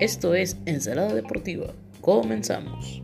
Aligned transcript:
Esto 0.00 0.34
es 0.34 0.56
Ensalada 0.66 1.14
Deportiva. 1.14 1.72
Comenzamos. 2.00 3.01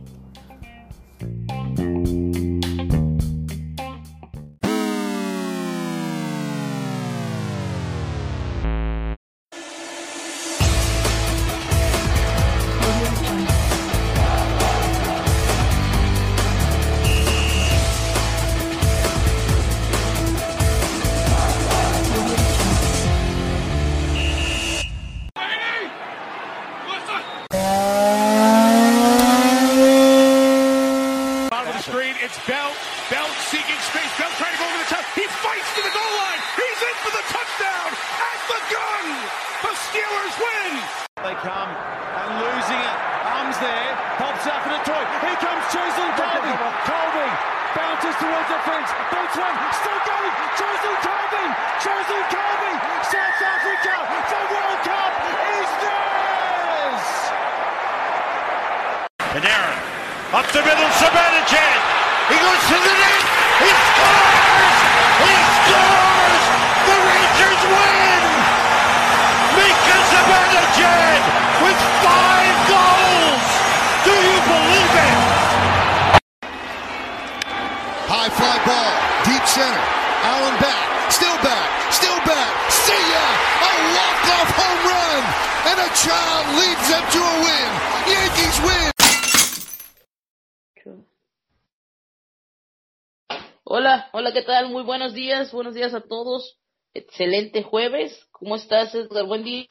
Días, 95.39 95.53
buenos 95.53 95.73
días 95.73 95.93
a 95.93 96.01
todos. 96.01 96.57
Excelente 96.93 97.63
jueves. 97.63 98.27
¿Cómo 98.31 98.57
estás, 98.57 98.93
Edgar? 98.93 99.25
Buen 99.25 99.45
día. 99.45 99.67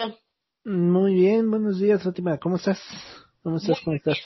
Muy 0.64 1.12
bien, 1.12 1.50
buenos 1.50 1.78
días, 1.78 2.02
Fátima. 2.02 2.38
¿Cómo 2.38 2.56
estás? 2.56 2.80
¿Cómo 3.42 3.58
estás? 3.58 3.78
¿Cómo 3.84 3.96
estás? 3.96 4.18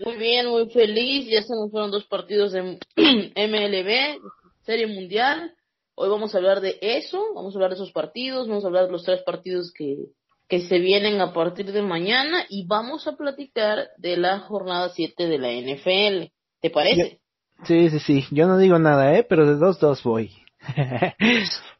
Muy 0.00 0.16
bien, 0.16 0.48
muy 0.48 0.68
feliz. 0.68 1.26
Ya 1.30 1.42
se 1.42 1.54
nos 1.54 1.70
fueron 1.70 1.90
dos 1.90 2.04
partidos 2.04 2.52
de 2.52 2.62
MLB, 2.96 4.20
Serie 4.66 4.86
Mundial. 4.86 5.54
Hoy 5.94 6.10
vamos 6.10 6.34
a 6.34 6.38
hablar 6.38 6.60
de 6.60 6.76
eso, 6.82 7.32
vamos 7.34 7.54
a 7.54 7.56
hablar 7.56 7.70
de 7.70 7.76
esos 7.76 7.92
partidos, 7.92 8.46
vamos 8.46 8.64
a 8.64 8.66
hablar 8.66 8.86
de 8.86 8.92
los 8.92 9.04
tres 9.04 9.22
partidos 9.22 9.72
que, 9.72 10.08
que 10.48 10.60
se 10.60 10.80
vienen 10.80 11.20
a 11.22 11.32
partir 11.32 11.72
de 11.72 11.80
mañana 11.80 12.44
y 12.50 12.66
vamos 12.66 13.06
a 13.06 13.16
platicar 13.16 13.88
de 13.96 14.18
la 14.18 14.40
jornada 14.40 14.90
7 14.90 15.28
de 15.28 15.38
la 15.38 15.50
NFL. 15.50 16.30
¿Te 16.60 16.68
parece? 16.68 17.20
Sí, 17.64 17.88
sí, 17.88 18.00
sí. 18.00 18.24
Yo 18.32 18.46
no 18.46 18.58
digo 18.58 18.78
nada, 18.78 19.16
¿eh? 19.16 19.24
Pero 19.26 19.46
de 19.46 19.54
2-2 19.54 20.02
voy. 20.02 20.43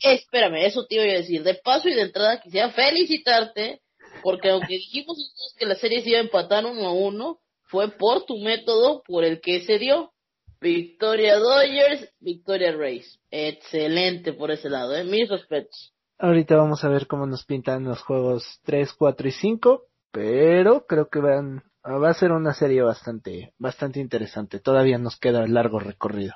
Espérame, 0.00 0.66
eso 0.66 0.86
te 0.86 0.96
iba 0.96 1.04
a 1.04 1.18
decir. 1.18 1.42
De 1.42 1.54
paso 1.54 1.88
y 1.88 1.94
de 1.94 2.02
entrada 2.02 2.40
quisiera 2.40 2.70
felicitarte, 2.70 3.80
porque 4.22 4.50
aunque 4.50 4.74
dijimos 4.74 5.16
que 5.58 5.66
la 5.66 5.74
serie 5.74 6.02
se 6.02 6.10
iba 6.10 6.18
a 6.18 6.22
empatar 6.22 6.64
uno 6.66 6.86
a 6.86 6.92
uno, 6.92 7.40
fue 7.64 7.90
por 7.90 8.24
tu 8.24 8.38
método 8.38 9.02
por 9.06 9.24
el 9.24 9.40
que 9.40 9.62
se 9.62 9.78
dio. 9.78 10.12
Victoria 10.60 11.36
Dodgers, 11.38 12.12
Victoria 12.20 12.72
Rays. 12.72 13.20
Excelente 13.30 14.32
por 14.32 14.50
ese 14.50 14.70
lado, 14.70 14.96
¿eh? 14.96 15.04
Mis 15.04 15.28
respetos. 15.28 15.92
Ahorita 16.18 16.56
vamos 16.56 16.82
a 16.82 16.88
ver 16.88 17.06
cómo 17.06 17.26
nos 17.26 17.44
pintan 17.44 17.84
los 17.84 18.02
juegos 18.02 18.60
3, 18.64 18.94
4 18.94 19.28
y 19.28 19.32
5, 19.32 19.82
pero 20.10 20.86
creo 20.86 21.08
que 21.10 21.20
va 21.20 22.08
a 22.08 22.14
ser 22.14 22.32
una 22.32 22.54
serie 22.54 22.82
bastante, 22.82 23.52
bastante 23.58 24.00
interesante. 24.00 24.58
Todavía 24.58 24.96
nos 24.96 25.18
queda 25.18 25.46
largo 25.46 25.78
recorrido. 25.78 26.32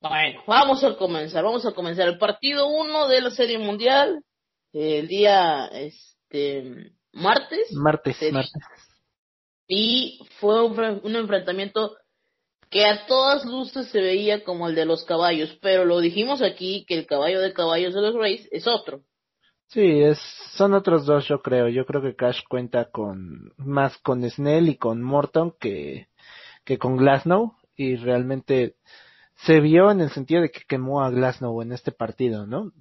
Bueno, 0.00 0.42
vamos 0.46 0.82
a 0.82 0.96
comenzar, 0.96 1.44
vamos 1.44 1.66
a 1.66 1.72
comenzar 1.72 2.08
el 2.08 2.16
partido 2.16 2.68
1 2.68 3.08
de 3.08 3.20
la 3.20 3.30
Serie 3.30 3.58
Mundial, 3.58 4.24
el 4.72 5.08
día, 5.08 5.66
este, 5.66 6.94
martes. 7.12 7.70
Martes, 7.72 8.16
martes. 8.32 8.52
y 9.68 10.26
fue 10.38 10.64
un 10.64 11.16
enfrentamiento 11.16 11.96
que 12.70 12.86
a 12.86 13.04
todas 13.06 13.44
luces 13.44 13.88
se 13.88 14.00
veía 14.00 14.42
como 14.42 14.68
el 14.68 14.74
de 14.74 14.86
los 14.86 15.04
caballos, 15.04 15.58
pero 15.60 15.84
lo 15.84 16.00
dijimos 16.00 16.40
aquí 16.40 16.86
que 16.88 16.94
el 16.94 17.06
caballo 17.06 17.40
de 17.40 17.52
caballos 17.52 17.92
de 17.92 18.00
los 18.00 18.14
Rays 18.14 18.48
es 18.52 18.66
otro. 18.66 19.02
Sí, 19.66 20.00
es, 20.02 20.18
son 20.54 20.72
otros 20.72 21.04
dos, 21.04 21.28
yo 21.28 21.42
creo. 21.42 21.68
Yo 21.68 21.84
creo 21.84 22.00
que 22.00 22.16
Cash 22.16 22.40
cuenta 22.48 22.90
con, 22.90 23.52
más 23.58 23.98
con 23.98 24.28
Snell 24.28 24.70
y 24.70 24.78
con 24.78 25.02
Morton 25.02 25.54
que, 25.60 26.08
que 26.64 26.78
con 26.78 26.96
Glasnow, 26.96 27.54
y 27.76 27.96
realmente 27.96 28.76
se 29.44 29.60
vio 29.60 29.90
en 29.90 30.00
el 30.00 30.10
sentido 30.10 30.42
de 30.42 30.50
que 30.50 30.60
quemó 30.68 31.02
a 31.02 31.10
Glasnow 31.10 31.62
en 31.62 31.72
este 31.72 31.92
partido, 31.92 32.46
¿no? 32.46 32.72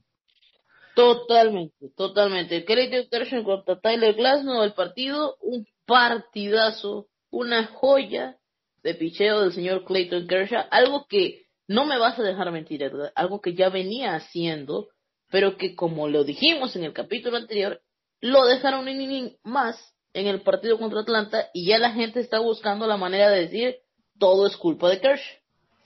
Totalmente, 0.95 1.89
totalmente. 1.95 2.65
Clayton 2.65 3.07
Kershaw 3.09 3.43
contra 3.43 3.79
Tyler 3.79 4.15
Glasnow, 4.15 4.63
el 4.63 4.73
partido, 4.73 5.37
un 5.41 5.65
partidazo, 5.85 7.07
una 7.29 7.67
joya 7.67 8.37
de 8.83 8.95
picheo 8.95 9.41
del 9.41 9.53
señor 9.53 9.85
Clayton 9.85 10.27
Kershaw, 10.27 10.65
algo 10.71 11.05
que 11.07 11.45
no 11.67 11.85
me 11.85 11.97
vas 11.97 12.19
a 12.19 12.23
dejar 12.23 12.51
mentir, 12.51 12.91
algo 13.15 13.39
que 13.39 13.53
ya 13.53 13.69
venía 13.69 14.15
haciendo, 14.15 14.89
pero 15.29 15.55
que 15.55 15.75
como 15.75 16.09
lo 16.09 16.23
dijimos 16.23 16.75
en 16.75 16.83
el 16.83 16.93
capítulo 16.93 17.37
anterior, 17.37 17.81
lo 18.19 18.45
dejaron 18.45 18.81
un 18.81 18.89
inning 18.89 19.37
más 19.43 19.95
en 20.13 20.27
el 20.27 20.41
partido 20.41 20.77
contra 20.77 21.01
Atlanta 21.01 21.49
y 21.53 21.67
ya 21.67 21.77
la 21.77 21.91
gente 21.91 22.19
está 22.19 22.39
buscando 22.39 22.87
la 22.87 22.97
manera 22.97 23.29
de 23.29 23.41
decir 23.41 23.77
todo 24.17 24.47
es 24.47 24.57
culpa 24.57 24.89
de 24.89 24.99
Kershaw. 24.99 25.38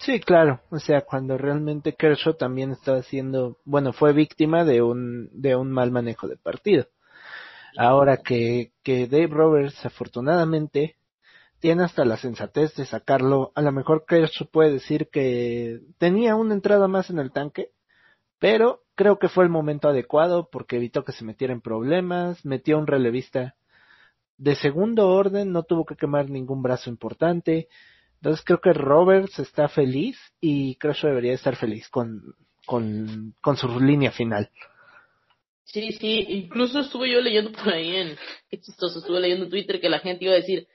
Sí, 0.06 0.20
claro. 0.20 0.62
O 0.70 0.80
sea, 0.80 1.02
cuando 1.02 1.38
realmente 1.38 1.94
Kershaw 1.96 2.34
también 2.34 2.72
estaba 2.72 3.04
siendo, 3.04 3.58
bueno, 3.64 3.94
fue 3.94 4.12
víctima 4.12 4.66
de 4.66 4.82
un, 4.82 5.30
de 5.32 5.56
un 5.56 5.72
mal 5.72 5.92
manejo 5.92 6.28
de 6.28 6.36
partido. 6.36 6.88
Ahora 7.78 8.18
que, 8.18 8.74
que 8.84 9.08
Dave 9.08 9.28
Roberts 9.28 9.86
afortunadamente 9.86 10.98
tiene 11.60 11.84
hasta 11.84 12.04
la 12.04 12.18
sensatez 12.18 12.76
de 12.76 12.86
sacarlo, 12.86 13.54
a 13.56 13.62
lo 13.62 13.72
mejor 13.72 14.06
Kershaw 14.06 14.48
puede 14.52 14.74
decir 14.74 15.10
que 15.10 15.80
tenía 15.98 16.36
una 16.36 16.54
entrada 16.54 16.90
más 16.90 17.10
en 17.10 17.20
el 17.20 17.32
tanque, 17.32 17.70
pero 18.40 18.82
creo 18.96 19.18
que 19.20 19.30
fue 19.30 19.46
el 19.46 19.50
momento 19.50 19.88
adecuado 19.88 20.50
porque 20.52 20.76
evitó 20.76 21.06
que 21.06 21.14
se 21.14 21.24
metiera 21.24 21.54
en 21.54 21.62
problemas, 21.62 22.46
metió 22.46 22.78
un 22.78 22.88
relevista 22.88 23.56
de 24.38 24.56
segundo 24.56 25.08
orden, 25.08 25.54
no 25.54 25.64
tuvo 25.64 25.86
que 25.86 25.96
quemar 25.96 26.30
ningún 26.30 26.62
brazo 26.62 26.90
importante, 26.90 27.70
entonces 28.24 28.46
creo 28.46 28.62
que 28.62 28.72
Roberts 28.72 29.38
está 29.40 29.68
feliz 29.68 30.18
y 30.40 30.76
Kershaw 30.76 31.10
debería 31.10 31.34
estar 31.34 31.58
feliz 31.58 31.90
con, 31.90 32.22
con, 32.66 33.36
con 33.42 33.58
su 33.58 33.68
línea 33.82 34.14
final. 34.14 34.50
Sí, 35.66 35.92
sí, 35.92 36.26
incluso 36.30 36.80
estuve 36.80 37.12
yo 37.12 37.20
leyendo 37.20 37.52
por 37.52 37.74
ahí 37.74 37.94
en, 37.94 38.16
qué 38.50 38.62
chistoso, 38.62 39.00
estuve 39.00 39.20
leyendo 39.20 39.44
en 39.44 39.52
Twitter 39.52 39.82
que 39.82 39.90
la 39.90 40.00
gente 40.00 40.24
iba 40.24 40.36
a 40.36 40.38
decir 40.38 40.70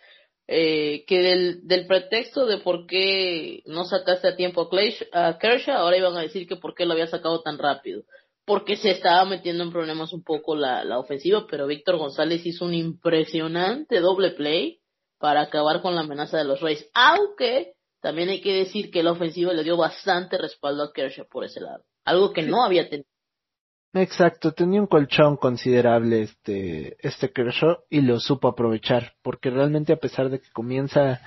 eh, 0.47 1.07
que 1.07 1.23
del, 1.23 1.67
del 1.67 1.87
pretexto 1.87 2.45
de 2.45 2.59
por 2.59 2.87
qué 2.87 3.63
no 3.65 3.85
sacaste 3.85 4.29
a 4.29 4.37
tiempo 4.37 4.61
a, 4.61 4.69
Clash, 4.69 5.01
a 5.13 5.39
Kershaw, 5.39 5.79
ahora 5.79 5.97
iban 5.97 6.19
a 6.19 6.23
decir 6.23 6.47
que 6.47 6.57
por 6.57 6.75
qué 6.75 6.85
lo 6.85 6.93
había 6.93 7.07
sacado 7.07 7.41
tan 7.41 7.57
rápido. 7.57 8.03
Porque 8.45 8.77
se 8.77 8.91
estaba 8.91 9.25
metiendo 9.25 9.65
en 9.65 9.73
problemas 9.73 10.13
un 10.13 10.23
poco 10.23 10.55
la, 10.55 10.85
la 10.85 10.99
ofensiva, 10.99 11.47
pero 11.51 11.67
Víctor 11.67 11.97
González 11.97 12.45
hizo 12.45 12.67
un 12.67 12.75
impresionante 12.75 14.01
doble 14.01 14.33
play 14.33 14.81
para 15.19 15.43
acabar 15.43 15.83
con 15.83 15.95
la 15.95 16.03
amenaza 16.03 16.39
de 16.39 16.45
los 16.45 16.61
Rays. 16.61 16.89
Aunque 16.95 17.75
también 18.01 18.29
hay 18.29 18.41
que 18.41 18.55
decir 18.55 18.91
que 18.91 19.03
la 19.03 19.13
ofensiva 19.13 19.53
le 19.53 19.65
dio 19.65 19.77
bastante 19.77 20.39
respaldo 20.39 20.85
a 20.85 20.93
Kershaw 20.93 21.27
por 21.29 21.45
ese 21.45 21.61
lado. 21.61 21.85
Algo 22.05 22.33
que 22.33 22.43
no 22.43 22.65
había 22.65 22.89
tenido. 22.89 23.09
Exacto, 23.95 24.53
tenía 24.53 24.81
un 24.81 24.87
colchón 24.87 25.37
considerable 25.37 26.23
este, 26.23 26.97
este 27.01 27.33
Kershaw 27.33 27.79
y 27.89 28.03
lo 28.03 28.21
supo 28.21 28.49
aprovechar, 28.49 29.15
porque 29.23 29.51
realmente 29.51 29.93
a 29.93 29.97
pesar 29.97 30.29
de 30.29 30.41
que 30.41 30.51
comienza, 30.53 31.23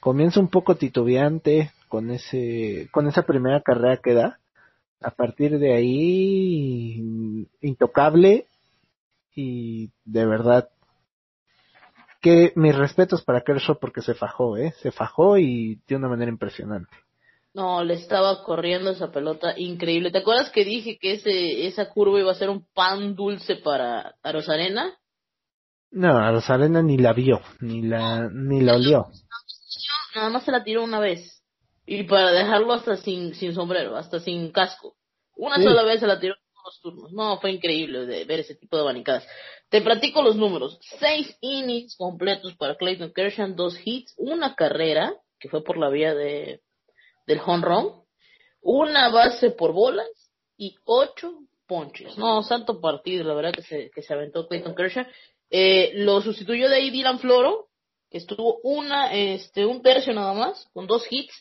comienza 0.00 0.40
un 0.40 0.48
poco 0.48 0.76
titubeante 0.76 1.70
con 1.88 2.10
ese, 2.10 2.88
con 2.92 3.08
esa 3.08 3.22
primera 3.22 3.60
carrera 3.60 4.00
que 4.02 4.14
da, 4.14 4.40
a 5.00 5.10
partir 5.10 5.58
de 5.58 5.74
ahí 5.74 7.46
intocable 7.60 8.46
y 9.34 9.90
de 10.04 10.26
verdad 10.26 10.70
que 12.28 12.52
mis 12.56 12.76
respetos 12.76 13.22
para 13.22 13.40
Kershaw 13.40 13.78
porque 13.78 14.02
se 14.02 14.14
fajó, 14.14 14.56
eh, 14.56 14.74
se 14.82 14.90
fajó 14.90 15.38
y 15.38 15.80
de 15.86 15.96
una 15.96 16.08
manera 16.08 16.30
impresionante. 16.30 16.94
No, 17.54 17.82
le 17.82 17.94
estaba 17.94 18.42
corriendo 18.44 18.90
esa 18.90 19.10
pelota 19.10 19.54
increíble. 19.56 20.10
¿Te 20.10 20.18
acuerdas 20.18 20.50
que 20.50 20.64
dije 20.64 20.98
que 21.00 21.14
ese 21.14 21.66
esa 21.66 21.88
curva 21.88 22.20
iba 22.20 22.30
a 22.30 22.34
ser 22.34 22.50
un 22.50 22.66
pan 22.74 23.14
dulce 23.14 23.56
para 23.56 24.14
Rosarena? 24.22 24.94
No, 25.90 26.18
a 26.18 26.30
Rosarena 26.30 26.82
ni 26.82 26.98
la 26.98 27.14
vio, 27.14 27.40
ni 27.60 27.82
la 27.82 28.28
ni 28.30 28.60
la 28.60 28.74
olió. 28.74 29.06
Nada 30.14 30.30
más 30.30 30.44
se 30.44 30.52
la 30.52 30.62
tiró 30.62 30.84
una 30.84 31.00
vez. 31.00 31.42
Y 31.86 32.04
para 32.04 32.30
dejarlo 32.32 32.74
hasta 32.74 32.96
sin 32.96 33.34
sin 33.34 33.54
sombrero, 33.54 33.96
hasta 33.96 34.20
sin 34.20 34.52
casco. 34.52 34.94
Una 35.34 35.56
sola 35.56 35.84
vez 35.84 36.00
se 36.00 36.06
la 36.06 36.20
tiró 36.20 36.34
dos. 36.82 37.12
No, 37.12 37.38
fue 37.40 37.52
increíble 37.52 38.06
de 38.06 38.24
ver 38.24 38.40
ese 38.40 38.54
tipo 38.54 38.76
de 38.76 38.82
abanicadas. 38.82 39.26
Te 39.68 39.80
platico 39.80 40.22
los 40.22 40.36
números. 40.36 40.78
Seis 40.98 41.36
innings 41.40 41.96
completos 41.96 42.54
para 42.56 42.76
Clayton 42.76 43.12
Kershaw, 43.12 43.54
dos 43.54 43.78
hits, 43.84 44.14
una 44.16 44.54
carrera, 44.54 45.14
que 45.38 45.48
fue 45.48 45.62
por 45.62 45.76
la 45.76 45.88
vía 45.88 46.14
de 46.14 46.60
del 47.26 47.40
home 47.44 47.64
run, 47.64 47.92
una 48.62 49.10
base 49.10 49.50
por 49.50 49.72
bolas 49.72 50.08
y 50.56 50.74
ocho 50.84 51.40
ponches. 51.66 52.16
No, 52.16 52.42
santo 52.42 52.80
partido, 52.80 53.22
la 53.24 53.34
verdad 53.34 53.52
que 53.52 53.62
se, 53.62 53.90
que 53.94 54.02
se 54.02 54.14
aventó 54.14 54.48
Clayton 54.48 54.74
Kershaw. 54.74 55.04
Eh, 55.50 55.92
lo 55.94 56.20
sustituyó 56.22 56.68
de 56.68 56.76
ahí 56.76 56.90
Dylan 56.90 57.20
Floro, 57.20 57.68
que 58.10 58.18
estuvo 58.18 58.58
una, 58.62 59.14
este, 59.14 59.66
un 59.66 59.82
tercio 59.82 60.14
nada 60.14 60.32
más, 60.32 60.66
con 60.72 60.86
dos 60.86 61.06
hits, 61.10 61.34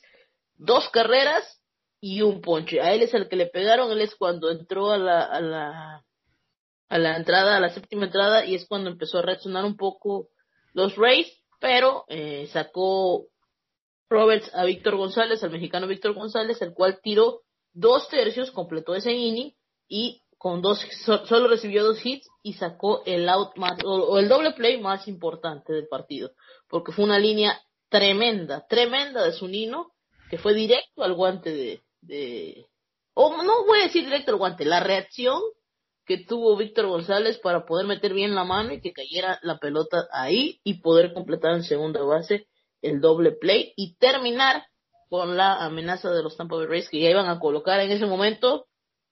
dos 0.56 0.90
carreras 0.90 1.57
y 2.10 2.22
un 2.22 2.40
ponche. 2.40 2.80
A 2.80 2.94
él 2.94 3.02
es 3.02 3.14
el 3.14 3.28
que 3.28 3.36
le 3.36 3.48
pegaron, 3.48 3.92
él 3.92 4.00
es 4.00 4.16
cuando 4.16 4.50
entró 4.50 4.92
a 4.92 4.98
la, 4.98 5.24
a 5.24 5.42
la, 5.42 6.06
a 6.88 6.98
la 6.98 7.18
entrada, 7.18 7.58
a 7.58 7.60
la 7.60 7.70
séptima 7.70 8.06
entrada, 8.06 8.46
y 8.46 8.56
es 8.56 8.66
cuando 8.66 8.90
empezó 8.90 9.18
a 9.20 9.24
reaccionar 9.24 9.66
un 9.66 9.76
poco 9.76 10.30
los 10.74 10.96
Rays, 10.96 11.28
pero 11.60 12.06
eh, 12.08 12.48
sacó 12.54 13.26
Roberts 14.10 14.50
a 14.54 14.64
Víctor 14.64 14.96
González, 14.96 15.44
al 15.44 15.52
mexicano 15.52 15.86
Víctor 15.86 16.14
González, 16.14 16.62
el 16.62 16.74
cual 16.74 17.00
tiró 17.04 17.42
dos 17.74 18.08
tercios, 18.08 18.52
completó 18.52 18.96
ese 18.96 19.12
inning 19.12 19.54
y 19.90 20.22
con 20.38 20.62
dos, 20.62 20.80
solo 21.26 21.50
recibió 21.50 21.84
dos 21.84 22.06
hits 22.06 22.30
y 22.42 22.54
sacó 22.54 23.04
el 23.06 23.28
out 23.28 23.58
más, 23.58 23.80
o, 23.84 24.18
el 24.18 24.30
doble 24.30 24.52
play 24.52 24.80
más 24.80 25.10
importante 25.10 25.74
del 25.74 25.90
partido, 25.90 26.32
porque 26.70 26.94
fue 26.94 27.04
una 27.04 27.20
línea 27.20 27.60
tremenda, 27.90 28.66
tremenda 28.68 29.24
de 29.24 29.34
su 29.34 29.48
nino, 29.50 29.92
que 30.30 30.38
fue 30.38 30.54
directo 30.54 31.04
al 31.04 31.14
guante 31.14 31.52
de, 31.52 31.82
de, 32.08 32.66
o 33.14 33.44
no 33.44 33.66
voy 33.66 33.80
a 33.80 33.84
decir 33.84 34.06
directo 34.06 34.32
al 34.32 34.38
guante, 34.38 34.66
la 34.66 34.80
reacción 34.80 35.42
que 36.06 36.18
tuvo 36.18 36.56
Víctor 36.56 36.88
González 36.88 37.38
para 37.40 37.66
poder 37.66 37.86
meter 37.86 38.14
bien 38.14 38.34
la 38.34 38.46
mano 38.46 38.74
y 38.74 38.82
que 38.82 38.94
cayera 38.94 39.40
la 39.42 39.58
pelota 39.60 40.08
ahí 40.12 40.62
y 40.64 40.76
poder 40.76 41.14
completar 41.14 41.54
en 41.54 41.64
segunda 41.64 42.02
base 42.02 42.48
el 42.82 43.02
doble 43.02 43.34
play 43.34 43.74
y 43.76 43.96
terminar 43.98 44.64
con 45.10 45.36
la 45.36 45.66
amenaza 45.66 46.12
de 46.12 46.24
los 46.24 46.38
Tampa 46.38 46.56
Bay 46.56 46.66
Rays 46.66 46.90
que 46.90 47.02
ya 47.02 47.10
iban 47.10 47.28
a 47.28 47.40
colocar 47.40 47.80
en 47.82 47.92
ese 47.92 48.06
momento, 48.06 48.68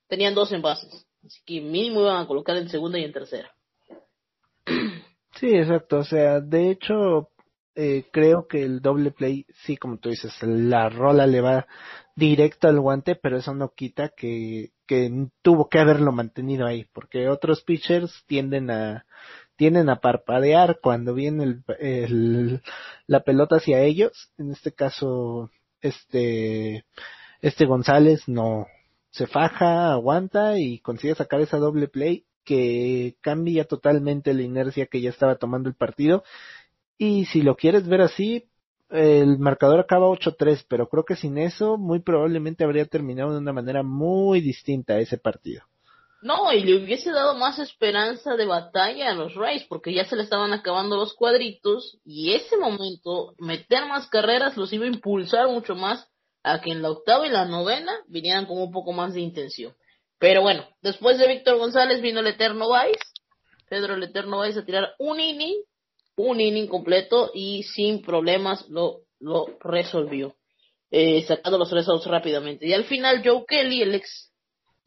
tenían 0.08 0.36
dos 0.36 0.52
envases, 0.52 1.06
así 1.26 1.42
que 1.46 1.62
mínimo 1.62 2.02
iban 2.02 2.24
a 2.24 2.28
colocar 2.28 2.56
en 2.58 2.70
segunda 2.70 2.98
y 2.98 3.04
en 3.04 3.14
tercera. 3.14 3.52
Sí, 5.36 5.48
exacto, 5.54 5.98
o 5.98 6.04
sea, 6.04 6.40
de 6.40 6.72
hecho, 6.72 7.30
eh, 7.76 8.06
creo 8.12 8.48
que 8.48 8.64
el 8.64 8.82
doble 8.82 9.12
play, 9.12 9.46
sí, 9.66 9.76
como 9.76 9.98
tú 9.98 10.10
dices, 10.10 10.32
la 10.42 10.88
rola 10.88 11.28
le 11.28 11.42
va 11.42 11.68
directo 12.16 12.68
al 12.68 12.80
guante, 12.80 13.16
pero 13.16 13.38
eso 13.38 13.54
no 13.54 13.74
quita 13.74 14.10
que, 14.10 14.72
que 14.88 15.28
tuvo 15.42 15.70
que 15.70 15.80
haberlo 15.80 16.12
mantenido 16.12 16.66
ahí, 16.66 16.86
porque 16.94 17.30
otros 17.30 17.64
pitchers 17.64 18.24
tienden 18.28 18.72
a 18.72 19.06
tienen 19.56 19.90
a 19.90 20.02
parpadear 20.02 20.80
cuando 20.82 21.14
viene 21.14 21.62
el, 21.80 22.62
la 23.08 23.22
pelota 23.22 23.58
hacia 23.58 23.82
ellos. 23.82 24.32
En 24.38 24.52
este 24.52 24.74
caso, 24.74 25.50
este, 25.82 26.86
este 27.42 27.66
González 27.66 28.28
no 28.28 28.68
se 29.12 29.28
faja, 29.28 29.94
aguanta 29.94 30.60
y 30.60 30.80
consigue 30.80 31.16
sacar 31.16 31.40
esa 31.42 31.58
doble 31.58 31.88
play 31.88 32.26
que 32.44 33.16
cambia 33.22 33.66
totalmente 33.66 34.34
la 34.34 34.44
inercia 34.44 34.88
que 34.88 35.02
ya 35.02 35.10
estaba 35.10 35.38
tomando 35.38 35.70
el 35.70 35.76
partido. 35.76 36.24
Y 36.98 37.26
si 37.26 37.42
lo 37.42 37.56
quieres 37.56 37.88
ver 37.88 38.02
así, 38.02 38.50
el 38.90 39.40
marcador 39.40 39.80
acaba 39.80 40.08
8-3, 40.08 40.66
pero 40.68 40.88
creo 40.88 41.04
que 41.04 41.16
sin 41.16 41.38
eso 41.38 41.78
muy 41.78 42.00
probablemente 42.00 42.64
habría 42.64 42.86
terminado 42.86 43.32
de 43.32 43.40
una 43.40 43.54
manera 43.54 43.84
muy 43.84 44.42
distinta 44.42 45.00
ese 45.00 45.18
partido. 45.18 45.64
No, 46.22 46.52
y 46.52 46.64
le 46.64 46.84
hubiese 46.84 47.12
dado 47.12 47.36
más 47.36 47.60
esperanza 47.60 48.36
de 48.36 48.46
batalla 48.46 49.12
a 49.12 49.14
los 49.14 49.36
Rays, 49.36 49.64
porque 49.70 49.94
ya 49.94 50.06
se 50.06 50.16
le 50.16 50.24
estaban 50.24 50.54
acabando 50.54 50.96
los 50.96 51.14
cuadritos, 51.14 52.00
y 52.04 52.34
ese 52.34 52.58
momento, 52.58 53.36
meter 53.38 53.86
más 53.86 54.08
carreras 54.08 54.58
los 54.58 54.74
iba 54.74 54.86
a 54.86 54.90
impulsar 54.90 55.48
mucho 55.50 55.76
más 55.76 56.10
a 56.42 56.62
que 56.62 56.72
en 56.72 56.82
la 56.82 56.92
octava 56.92 57.28
y 57.28 57.32
la 57.32 57.46
novena 57.46 57.92
vinieran 58.08 58.46
con 58.46 58.60
un 58.60 58.72
poco 58.72 58.92
más 58.92 59.14
de 59.14 59.22
intención. 59.22 59.74
Pero 60.18 60.42
bueno, 60.42 60.64
después 60.82 61.18
de 61.20 61.28
Víctor 61.28 61.58
González 61.58 62.02
vino 62.02 62.22
el 62.22 62.28
Eterno 62.28 62.70
Vice, 62.70 63.06
Pedro 63.70 63.96
el 63.96 64.04
Eterno 64.04 64.42
Vice 64.42 64.60
a 64.60 64.66
tirar 64.66 64.94
un 64.98 65.20
inning, 65.20 65.58
un 66.18 66.40
inning 66.40 66.68
completo 66.68 67.32
y 67.34 67.64
sin 67.64 68.02
problemas 68.02 68.68
lo, 68.70 69.02
lo 69.20 69.46
resolvió, 69.60 70.36
eh, 70.92 71.24
sacando 71.24 71.58
los 71.58 71.70
tres 71.70 71.88
outs 71.88 72.06
rápidamente. 72.06 72.68
Y 72.68 72.74
al 72.74 72.86
final 72.86 73.22
Joe 73.24 73.44
Kelly, 73.48 73.82
el 73.82 73.96
ex 73.96 74.32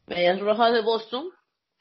Medias 0.07 0.39
Rojas 0.39 0.73
de 0.73 0.81
Boston 0.81 1.29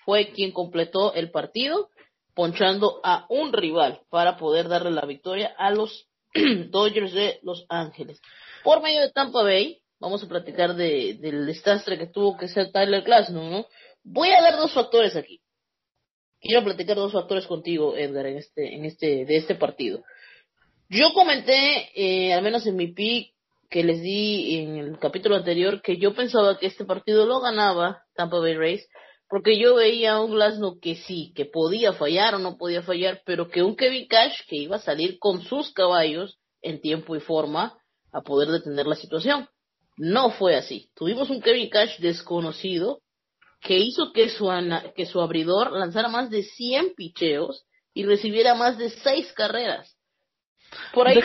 fue 0.05 0.33
quien 0.33 0.53
completó 0.53 1.15
el 1.15 1.31
partido, 1.31 1.89
ponchando 2.35 3.01
a 3.03 3.27
un 3.31 3.53
rival 3.53 4.03
para 4.11 4.37
poder 4.37 4.69
darle 4.69 4.91
la 4.91 5.07
victoria 5.07 5.55
a 5.59 5.71
los 5.71 6.09
Dodgers 6.71 7.13
de 7.13 7.41
Los 7.43 7.65
Ángeles. 7.69 8.21
Por 8.63 8.83
medio 8.83 9.01
de 9.01 9.11
Tampa 9.11 9.43
Bay, 9.43 9.81
vamos 9.99 10.23
a 10.23 10.29
platicar 10.29 10.75
de, 10.75 11.15
del 11.21 11.47
desastre 11.47 11.99
que 11.99 12.07
tuvo 12.07 12.37
que 12.37 12.49
ser 12.49 12.71
Tyler 12.71 13.03
Glasnow, 13.03 13.51
¿no? 13.51 13.67
Voy 14.05 14.31
a 14.31 14.43
dar 14.43 14.57
dos 14.57 14.73
factores 14.73 15.17
aquí. 15.17 15.41
Quiero 16.41 16.65
platicar 16.65 16.97
dos 16.97 17.13
factores 17.13 17.47
contigo, 17.47 17.97
Edgar, 17.97 18.27
en 18.27 18.39
este, 18.39 18.75
en 18.75 18.85
este, 18.85 19.25
de 19.25 19.37
este 19.37 19.55
partido. 19.55 20.03
Yo 20.89 21.13
comenté, 21.13 21.91
eh, 21.95 22.33
al 22.33 22.43
menos 22.43 22.67
en 22.67 22.77
mi 22.77 22.89
pick, 22.89 23.35
que 23.69 23.85
les 23.85 24.01
di 24.01 24.57
en 24.57 24.77
el 24.79 24.99
capítulo 24.99 25.37
anterior 25.37 25.83
que 25.83 25.99
yo 25.99 26.15
pensaba 26.15 26.59
que 26.59 26.67
este 26.67 26.85
partido 26.85 27.27
lo 27.27 27.41
ganaba 27.41 28.05
Tampa 28.15 28.39
Bay 28.39 28.55
Rays 28.55 28.89
porque 29.29 29.59
yo 29.59 29.75
veía 29.75 30.13
a 30.13 30.23
un 30.23 30.33
Glasnow 30.33 30.81
que 30.81 30.97
sí, 30.97 31.33
que 31.37 31.45
podía 31.45 31.93
fallar 31.93 32.35
o 32.35 32.39
no 32.39 32.57
podía 32.57 32.83
fallar, 32.83 33.21
pero 33.27 33.49
que 33.49 33.63
un 33.63 33.77
Kevin 33.77 34.09
Cash 34.09 34.41
que 34.49 34.57
iba 34.57 34.77
a 34.77 34.81
salir 34.81 35.19
con 35.19 35.43
sus 35.43 35.71
caballos 35.73 36.39
en 36.63 36.81
tiempo 36.81 37.15
y 37.15 37.21
forma 37.21 37.79
a 38.11 38.23
poder 38.23 38.49
detener 38.49 38.87
la 38.87 38.97
situación. 38.97 39.47
No 39.99 40.31
fue 40.31 40.57
así. 40.57 40.91
Tuvimos 40.95 41.29
un 41.29 41.43
Kevin 41.43 41.69
Cash 41.69 41.99
desconocido 41.99 43.01
que 43.61 43.79
hizo 43.79 44.13
que 44.13 44.29
su, 44.29 44.49
que 44.95 45.07
su 45.07 45.21
abridor 45.21 45.73
lanzara 45.73 46.09
más 46.09 46.31
de 46.31 46.43
100 46.43 46.95
picheos 46.95 47.67
y 47.93 48.05
recibiera 48.05 48.55
más 48.55 48.79
de 48.79 48.91
6 48.91 49.33
carreras. 49.33 49.97
Por 50.93 51.09
ahí 51.09 51.21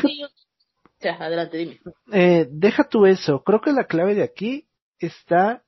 adelante, 1.10 1.58
dime. 1.58 1.80
Eh, 2.12 2.48
deja 2.50 2.88
tú 2.88 3.06
eso. 3.06 3.44
Creo 3.44 3.62
que 3.62 3.72
la 3.72 3.86
clave 3.86 4.16
de 4.16 4.24
aquí 4.24 4.68
está 5.00 5.64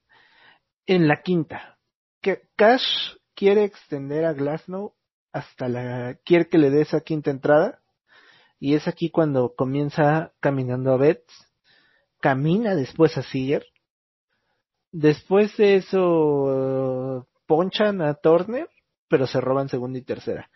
en 0.86 1.08
la 1.08 1.22
quinta. 1.22 1.78
Que 2.22 2.44
Cash 2.56 3.16
quiere 3.34 3.64
extender 3.64 4.26
a 4.26 4.34
Glasnow 4.34 4.96
hasta 5.32 5.68
la. 5.68 6.18
quiere 6.24 6.48
que 6.48 6.58
le 6.58 6.70
dé 6.70 6.82
esa 6.82 7.02
quinta 7.02 7.32
entrada. 7.32 7.82
Y 8.60 8.76
es 8.76 8.88
aquí 8.88 9.10
cuando 9.10 9.54
comienza 9.56 10.34
caminando 10.40 10.94
a 10.94 10.98
Betts. 10.98 11.34
Camina 12.22 12.76
después 12.76 13.18
a 13.18 13.22
Seager. 13.22 13.66
Después 14.98 15.58
de 15.58 15.76
eso 15.76 17.28
ponchan 17.48 18.02
a 18.02 18.14
Turner, 18.14 18.70
pero 19.10 19.28
se 19.28 19.42
roban 19.42 19.68
segunda 19.68 20.00
y 20.00 20.04
tercera. 20.04 20.50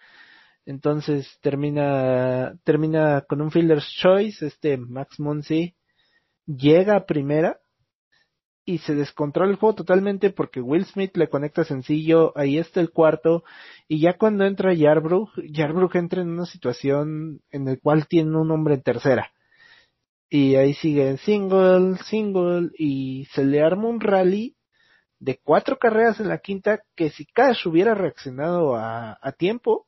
Entonces 0.65 1.27
termina, 1.41 2.53
termina 2.63 3.25
con 3.27 3.41
un 3.41 3.51
fielder's 3.51 3.85
choice, 4.01 4.45
este 4.45 4.77
Max 4.77 5.19
Muncy 5.19 5.75
llega 6.45 6.95
a 6.95 7.05
primera 7.05 7.59
y 8.63 8.77
se 8.77 8.95
descontrola 8.95 9.51
el 9.51 9.57
juego 9.57 9.75
totalmente 9.75 10.29
porque 10.29 10.61
Will 10.61 10.85
Smith 10.85 11.17
le 11.17 11.27
conecta 11.27 11.65
sencillo, 11.65 12.31
ahí 12.37 12.59
está 12.59 12.79
el 12.79 12.91
cuarto, 12.91 13.43
y 13.89 13.99
ya 13.99 14.17
cuando 14.17 14.45
entra 14.45 14.73
Yarbrough, 14.73 15.31
Yarbrough 15.51 15.97
entra 15.97 16.21
en 16.21 16.29
una 16.29 16.45
situación 16.45 17.41
en 17.51 17.67
el 17.67 17.81
cual 17.81 18.07
tiene 18.07 18.37
un 18.37 18.51
hombre 18.51 18.75
en 18.75 18.83
tercera. 18.83 19.33
Y 20.29 20.55
ahí 20.55 20.73
sigue 20.75 21.17
single, 21.17 21.97
single, 22.05 22.69
y 22.77 23.25
se 23.33 23.43
le 23.43 23.61
arma 23.61 23.87
un 23.87 23.99
rally 23.99 24.55
de 25.19 25.39
cuatro 25.43 25.77
carreras 25.77 26.19
en 26.19 26.29
la 26.29 26.37
quinta 26.37 26.81
que 26.95 27.09
si 27.09 27.25
Cash 27.25 27.67
hubiera 27.67 27.95
reaccionado 27.95 28.75
a, 28.75 29.17
a 29.21 29.31
tiempo, 29.31 29.87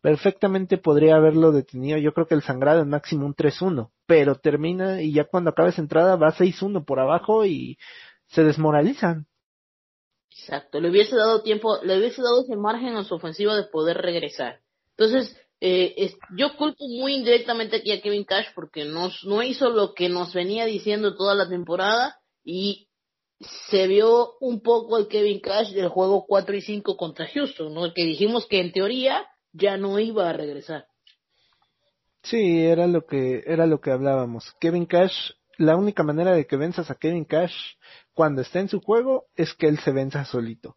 perfectamente 0.00 0.78
podría 0.78 1.16
haberlo 1.16 1.52
detenido. 1.52 1.98
Yo 1.98 2.12
creo 2.14 2.26
que 2.26 2.34
el 2.34 2.42
sangrado 2.42 2.80
es 2.80 2.86
máximo 2.86 3.26
un 3.26 3.34
3-1, 3.34 3.90
pero 4.06 4.36
termina 4.36 5.02
y 5.02 5.12
ya 5.12 5.24
cuando 5.24 5.50
acaba 5.50 5.68
esa 5.68 5.82
entrada 5.82 6.16
va 6.16 6.32
6-1 6.32 6.84
por 6.84 7.00
abajo 7.00 7.44
y 7.44 7.78
se 8.26 8.44
desmoralizan. 8.44 9.26
Exacto, 10.30 10.80
le 10.80 10.90
hubiese 10.90 11.16
dado 11.16 11.42
tiempo, 11.42 11.78
le 11.82 11.98
hubiese 11.98 12.22
dado 12.22 12.42
ese 12.42 12.56
margen 12.56 12.96
a 12.96 13.04
su 13.04 13.14
ofensiva 13.14 13.56
de 13.56 13.64
poder 13.64 13.98
regresar. 13.98 14.60
Entonces, 14.90 15.36
eh, 15.60 16.12
yo 16.36 16.56
culpo 16.56 16.86
muy 16.86 17.14
indirectamente 17.14 17.76
aquí 17.76 17.92
a 17.92 18.00
Kevin 18.00 18.24
Cash 18.24 18.46
porque 18.54 18.84
nos, 18.84 19.24
no 19.24 19.42
hizo 19.42 19.70
lo 19.70 19.94
que 19.94 20.08
nos 20.08 20.32
venía 20.32 20.66
diciendo 20.66 21.16
toda 21.16 21.34
la 21.34 21.48
temporada 21.48 22.18
y 22.44 22.88
se 23.70 23.86
vio 23.86 24.34
un 24.40 24.60
poco 24.60 24.98
el 24.98 25.08
Kevin 25.08 25.40
Cash 25.40 25.72
del 25.72 25.88
juego 25.88 26.26
4 26.26 26.56
y 26.56 26.60
5 26.60 26.96
contra 26.96 27.28
Houston, 27.28 27.72
¿no? 27.72 27.92
Que 27.94 28.04
dijimos 28.04 28.46
que 28.46 28.60
en 28.60 28.72
teoría 28.72 29.26
ya 29.52 29.76
no 29.76 29.98
iba 29.98 30.28
a 30.28 30.32
regresar. 30.32 30.86
Sí, 32.22 32.64
era 32.64 32.86
lo 32.86 33.06
que 33.06 33.42
era 33.46 33.66
lo 33.66 33.80
que 33.80 33.90
hablábamos. 33.90 34.52
Kevin 34.60 34.86
Cash, 34.86 35.32
la 35.56 35.76
única 35.76 36.02
manera 36.02 36.32
de 36.32 36.46
que 36.46 36.56
venzas 36.56 36.90
a 36.90 36.96
Kevin 36.96 37.24
Cash 37.24 37.54
cuando 38.12 38.42
está 38.42 38.60
en 38.60 38.68
su 38.68 38.80
juego 38.80 39.26
es 39.36 39.54
que 39.54 39.68
él 39.68 39.78
se 39.78 39.92
venza 39.92 40.24
solito. 40.24 40.76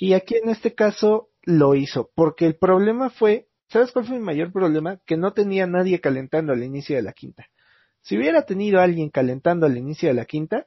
Y 0.00 0.12
aquí 0.12 0.36
en 0.36 0.48
este 0.48 0.74
caso 0.74 1.30
lo 1.42 1.74
hizo, 1.74 2.10
porque 2.14 2.46
el 2.46 2.56
problema 2.56 3.10
fue, 3.10 3.47
¿sabes 3.68 3.92
cuál 3.92 4.06
fue 4.06 4.18
mi 4.18 4.24
mayor 4.24 4.52
problema? 4.52 4.98
Que 5.06 5.16
no 5.16 5.32
tenía 5.32 5.66
nadie 5.66 6.00
calentando 6.00 6.52
al 6.52 6.62
inicio 6.62 6.96
de 6.96 7.02
la 7.02 7.12
quinta. 7.12 7.46
Si 8.02 8.16
hubiera 8.16 8.42
tenido 8.42 8.80
alguien 8.80 9.10
calentando 9.10 9.66
al 9.66 9.76
inicio 9.76 10.08
de 10.08 10.14
la 10.14 10.24
quinta, 10.24 10.66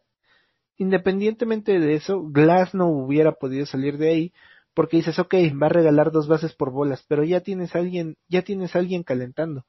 independientemente 0.77 1.79
de 1.79 1.96
eso, 1.96 2.24
Glass 2.24 2.74
no 2.74 2.88
hubiera 2.88 3.34
podido 3.34 3.65
salir 3.65 3.98
de 3.98 4.10
ahí, 4.10 4.34
porque 4.74 4.98
dices, 4.98 5.20
ok, 5.20 5.34
va 5.62 5.67
a 5.67 5.70
regalar 5.70 6.12
dos 6.12 6.27
bases 6.27 6.53
por 6.53 6.72
bolas, 6.72 7.03
pero 7.08 7.24
ya 7.24 7.41
tienes 7.41 7.75
alguien, 7.75 8.17
ya 8.27 8.41
tienes 8.41 8.75
alguien 8.75 9.03
calentando. 9.03 9.65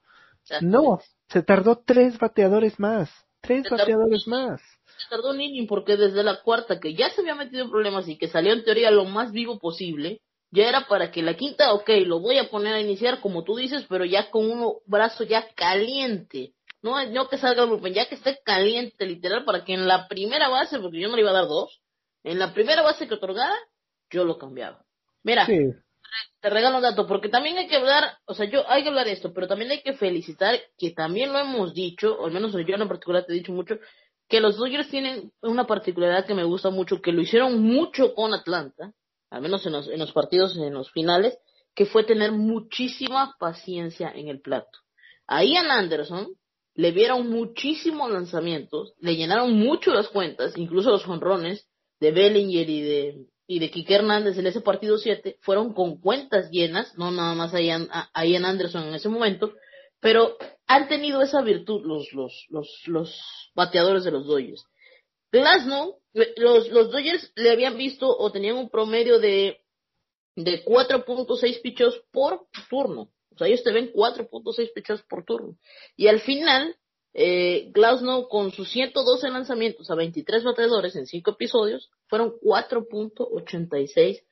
No, 0.61 1.01
se 1.29 1.43
tardó 1.43 1.83
tres 1.85 2.19
bateadores 2.19 2.79
más, 2.81 3.11
tres 3.41 3.69
bateadores 3.71 4.27
más. 4.27 4.61
Se 4.85 5.09
tardó 5.09 5.31
un 5.31 5.41
inning 5.41 5.67
porque 5.67 5.97
desde 5.97 6.23
la 6.23 6.43
cuarta, 6.43 6.81
que 6.81 6.95
ya 6.95 7.11
se 7.11 7.21
había 7.21 7.35
metido 7.35 7.65
en 7.65 7.71
problemas 7.71 8.09
y 8.09 8.19
que 8.19 8.29
salió 8.29 8.53
en 8.53 8.65
teoría 8.65 8.91
lo 8.91 9.05
más 9.05 9.33
vivo 9.33 9.59
posible, 9.59 10.21
ya 10.53 10.69
era 10.69 10.87
para 10.87 11.11
que 11.11 11.23
la 11.23 11.35
quinta, 11.35 11.73
ok, 11.73 11.89
lo 12.05 12.21
voy 12.21 12.39
a 12.39 12.51
poner 12.51 12.75
a 12.75 12.81
iniciar 12.81 13.21
como 13.21 13.43
tú 13.43 13.57
dices, 13.57 13.87
pero 13.89 14.05
ya 14.05 14.31
con 14.31 14.51
un 14.51 14.75
brazo 14.87 15.25
ya 15.25 15.49
caliente. 15.55 16.53
No, 16.83 17.05
no 17.07 17.29
que 17.29 17.39
salga 17.39 17.65
el 17.65 17.95
ya 17.95 18.07
que 18.07 18.17
esté 18.17 18.39
caliente, 18.45 19.07
literal, 19.07 19.45
para 19.45 19.65
que 19.65 19.73
en 19.73 19.89
la 19.89 20.09
primera 20.09 20.49
base, 20.49 20.79
porque 20.79 21.01
yo 21.01 21.09
no 21.09 21.17
le 21.17 21.23
iba 21.23 21.31
a 21.31 21.35
dar 21.35 21.47
dos, 21.47 21.81
en 22.23 22.39
la 22.39 22.53
primera 22.53 22.83
base 22.83 23.09
que 23.09 23.15
otorgara, 23.15 23.55
yo 24.11 24.25
lo 24.25 24.37
cambiaba. 24.37 24.85
Mira, 25.23 25.47
te 25.47 26.51
regalo 26.51 26.77
un 26.77 26.83
dato, 26.83 27.07
porque 27.07 27.31
también 27.31 27.57
hay 27.57 27.67
que 27.67 27.77
hablar, 27.77 28.19
o 28.27 28.35
sea, 28.35 28.45
yo 28.45 28.69
hay 28.69 28.83
que 28.83 28.91
hablar 28.91 29.07
de 29.07 29.13
esto, 29.13 29.33
pero 29.33 29.49
también 29.49 29.71
hay 29.71 29.81
que 29.81 29.95
felicitar, 29.95 30.61
que 30.77 30.91
también 30.91 31.33
lo 31.33 31.39
hemos 31.39 31.73
dicho, 31.73 32.15
o 32.15 32.27
al 32.27 32.33
menos 32.33 32.53
yo 32.53 32.59
en 32.59 32.89
particular 32.89 33.25
te 33.25 33.33
he 33.33 33.37
dicho 33.37 33.53
mucho, 33.53 33.77
que 34.29 34.41
los 34.41 34.57
Dodgers 34.59 34.91
tienen 34.91 35.33
una 35.41 35.67
particularidad 35.67 36.27
que 36.27 36.35
me 36.35 36.45
gusta 36.45 36.69
mucho, 36.69 37.01
que 37.01 37.13
lo 37.13 37.23
hicieron 37.23 37.63
mucho 37.63 38.15
con 38.15 38.35
Atlanta, 38.35 38.93
al 39.33 39.43
menos 39.43 39.65
en 39.67 39.73
los, 39.73 39.89
en 39.89 39.99
los 39.99 40.13
partidos, 40.13 40.57
en 40.57 40.75
los 40.75 40.91
finales, 40.93 41.39
que 41.75 41.87
fue 41.87 42.05
tener 42.05 42.33
muchísima 42.33 43.35
paciencia 43.39 44.13
en 44.15 44.29
el 44.29 44.41
plato. 44.41 44.79
A 45.27 45.43
Ian 45.43 45.71
Anderson 45.71 46.29
le 46.75 46.93
vieron 46.93 47.29
muchísimos 47.31 48.11
lanzamientos, 48.11 48.95
le 48.99 49.17
llenaron 49.17 49.55
mucho 49.55 49.93
las 49.93 50.09
cuentas, 50.09 50.57
incluso 50.57 50.91
los 50.91 51.05
jonrones 51.05 51.67
de 52.01 52.13
Bellinger 52.13 52.69
y 52.69 52.81
de 52.83 53.27
y 53.47 53.59
de 53.59 53.71
Kike 53.71 53.97
Hernández 53.97 54.39
en 54.39 54.47
ese 54.47 54.61
partido 54.61 54.97
7 54.97 55.37
fueron 55.41 55.75
con 55.75 56.01
cuentas 56.01 56.51
llenas, 56.51 56.97
no 56.97 57.11
nada 57.11 57.35
más 57.35 57.53
a 57.53 57.61
Ian, 57.61 58.45
Anderson 58.45 58.89
en 58.89 58.95
ese 58.95 59.11
momento, 59.11 59.53
pero 60.01 60.37
han 60.67 60.89
tenido 60.89 61.21
esa 61.21 61.43
virtud 61.43 61.85
los, 61.85 62.13
los, 62.13 62.47
los, 62.49 62.83
los 62.87 63.51
bateadores 63.55 64.05
de 64.05 64.11
los 64.11 64.27
Dodgers. 64.27 64.65
Glasnow, 65.33 65.99
los, 66.37 66.69
los 66.69 66.91
Dodgers 66.91 67.33
le 67.37 67.51
habían 67.51 67.77
visto 67.77 68.07
o 68.07 68.31
tenían 68.31 68.57
un 68.57 68.69
promedio 68.69 69.19
de, 69.19 69.61
de 70.37 70.65
4.6 70.65 71.63
pichos 71.63 72.03
por 72.13 72.47
turno. 72.69 73.11
O 73.35 73.39
sea, 73.39 73.47
ellos 73.47 73.65
te 73.65 73.73
ven 73.73 73.93
4.6 73.93 74.73
pichos 74.75 75.03
por 75.05 75.25
turno. 75.25 75.57
Y 75.97 76.09
al 76.09 76.21
final, 76.21 76.77
eh, 77.15 77.71
Glasnow 77.73 78.29
con 78.29 78.53
sus 78.53 78.71
112 78.71 79.31
lanzamientos 79.31 79.91
a 79.91 79.95
23 79.95 80.45
bateadores 80.45 80.97
en 80.97 81.07
5 81.07 81.31
episodios 81.31 81.91
fueron 82.09 82.35
4.86 82.43 84.23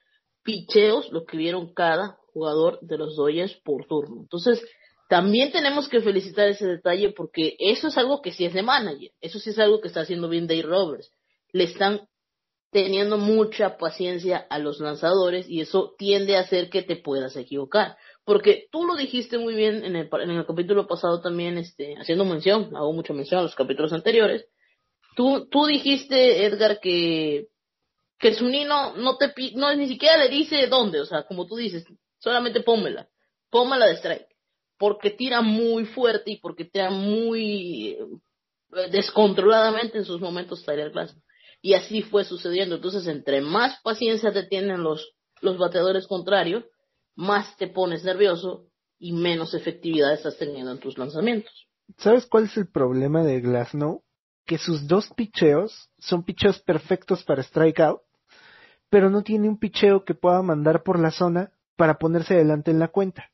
picheos 0.42 1.10
lo 1.12 1.24
que 1.24 1.36
vieron 1.36 1.72
cada 1.72 2.18
jugador 2.32 2.78
de 2.80 2.98
los 2.98 3.16
Dodgers 3.16 3.54
por 3.64 3.86
turno. 3.86 4.20
Entonces, 4.20 4.62
también 5.10 5.50
tenemos 5.50 5.88
que 5.88 6.00
felicitar 6.00 6.46
ese 6.46 6.68
detalle 6.68 7.10
porque 7.10 7.56
eso 7.58 7.88
es 7.88 7.98
algo 7.98 8.22
que 8.22 8.30
sí 8.30 8.44
es 8.44 8.54
de 8.54 8.62
manager, 8.62 9.10
eso 9.20 9.40
sí 9.40 9.50
es 9.50 9.58
algo 9.58 9.80
que 9.80 9.88
está 9.88 10.02
haciendo 10.02 10.28
bien 10.28 10.46
Dave 10.46 10.62
Roberts. 10.62 11.10
Le 11.52 11.64
están 11.64 12.02
teniendo 12.70 13.18
mucha 13.18 13.76
paciencia 13.76 14.46
a 14.48 14.60
los 14.60 14.78
lanzadores 14.78 15.48
y 15.48 15.62
eso 15.62 15.96
tiende 15.98 16.36
a 16.36 16.42
hacer 16.42 16.70
que 16.70 16.82
te 16.82 16.94
puedas 16.94 17.36
equivocar. 17.36 17.96
Porque 18.24 18.68
tú 18.70 18.84
lo 18.84 18.94
dijiste 18.94 19.36
muy 19.36 19.56
bien 19.56 19.84
en 19.84 19.96
el, 19.96 20.08
en 20.12 20.30
el 20.30 20.46
capítulo 20.46 20.86
pasado 20.86 21.20
también, 21.20 21.58
este, 21.58 21.96
haciendo 21.98 22.24
mención, 22.24 22.70
hago 22.76 22.92
mucha 22.92 23.12
mención 23.12 23.40
a 23.40 23.42
los 23.42 23.56
capítulos 23.56 23.92
anteriores, 23.92 24.46
tú, 25.16 25.48
tú 25.50 25.66
dijiste, 25.66 26.44
Edgar, 26.44 26.78
que, 26.78 27.48
que 28.16 28.34
Zunino 28.34 28.94
no 28.94 29.16
te 29.16 29.34
no 29.56 29.74
ni 29.74 29.88
siquiera 29.88 30.18
le 30.18 30.28
dice 30.28 30.68
dónde, 30.68 31.00
o 31.00 31.04
sea, 31.04 31.24
como 31.24 31.48
tú 31.48 31.56
dices, 31.56 31.84
solamente 32.20 32.60
pónmela, 32.60 33.08
pónmela 33.50 33.86
de 33.86 33.96
strike, 33.96 34.29
porque 34.80 35.10
tira 35.10 35.42
muy 35.42 35.84
fuerte 35.84 36.30
y 36.30 36.40
porque 36.40 36.64
tira 36.64 36.90
muy 36.90 37.98
eh, 37.98 38.90
descontroladamente 38.90 39.98
en 39.98 40.06
sus 40.06 40.22
momentos 40.22 40.64
Glass. 40.64 41.14
Y 41.60 41.74
así 41.74 42.00
fue 42.00 42.24
sucediendo. 42.24 42.76
Entonces, 42.76 43.06
entre 43.06 43.42
más 43.42 43.78
paciencia 43.82 44.32
te 44.32 44.44
tienen 44.44 44.82
los, 44.82 45.12
los 45.42 45.58
bateadores 45.58 46.06
contrarios, 46.06 46.64
más 47.14 47.58
te 47.58 47.66
pones 47.66 48.04
nervioso 48.04 48.68
y 48.98 49.12
menos 49.12 49.52
efectividad 49.52 50.14
estás 50.14 50.38
teniendo 50.38 50.72
en 50.72 50.80
tus 50.80 50.96
lanzamientos. 50.96 51.52
¿Sabes 51.98 52.24
cuál 52.24 52.44
es 52.44 52.56
el 52.56 52.66
problema 52.66 53.22
de 53.22 53.42
Glasnow? 53.42 54.02
Que 54.46 54.56
sus 54.56 54.88
dos 54.88 55.10
picheos 55.14 55.90
son 55.98 56.24
picheos 56.24 56.58
perfectos 56.62 57.22
para 57.24 57.42
strikeout, 57.42 58.00
pero 58.88 59.10
no 59.10 59.22
tiene 59.22 59.46
un 59.46 59.58
picheo 59.58 60.06
que 60.06 60.14
pueda 60.14 60.40
mandar 60.40 60.82
por 60.82 60.98
la 60.98 61.10
zona 61.10 61.52
para 61.76 61.98
ponerse 61.98 62.32
adelante 62.32 62.70
en 62.70 62.78
la 62.78 62.88
cuenta. 62.88 63.30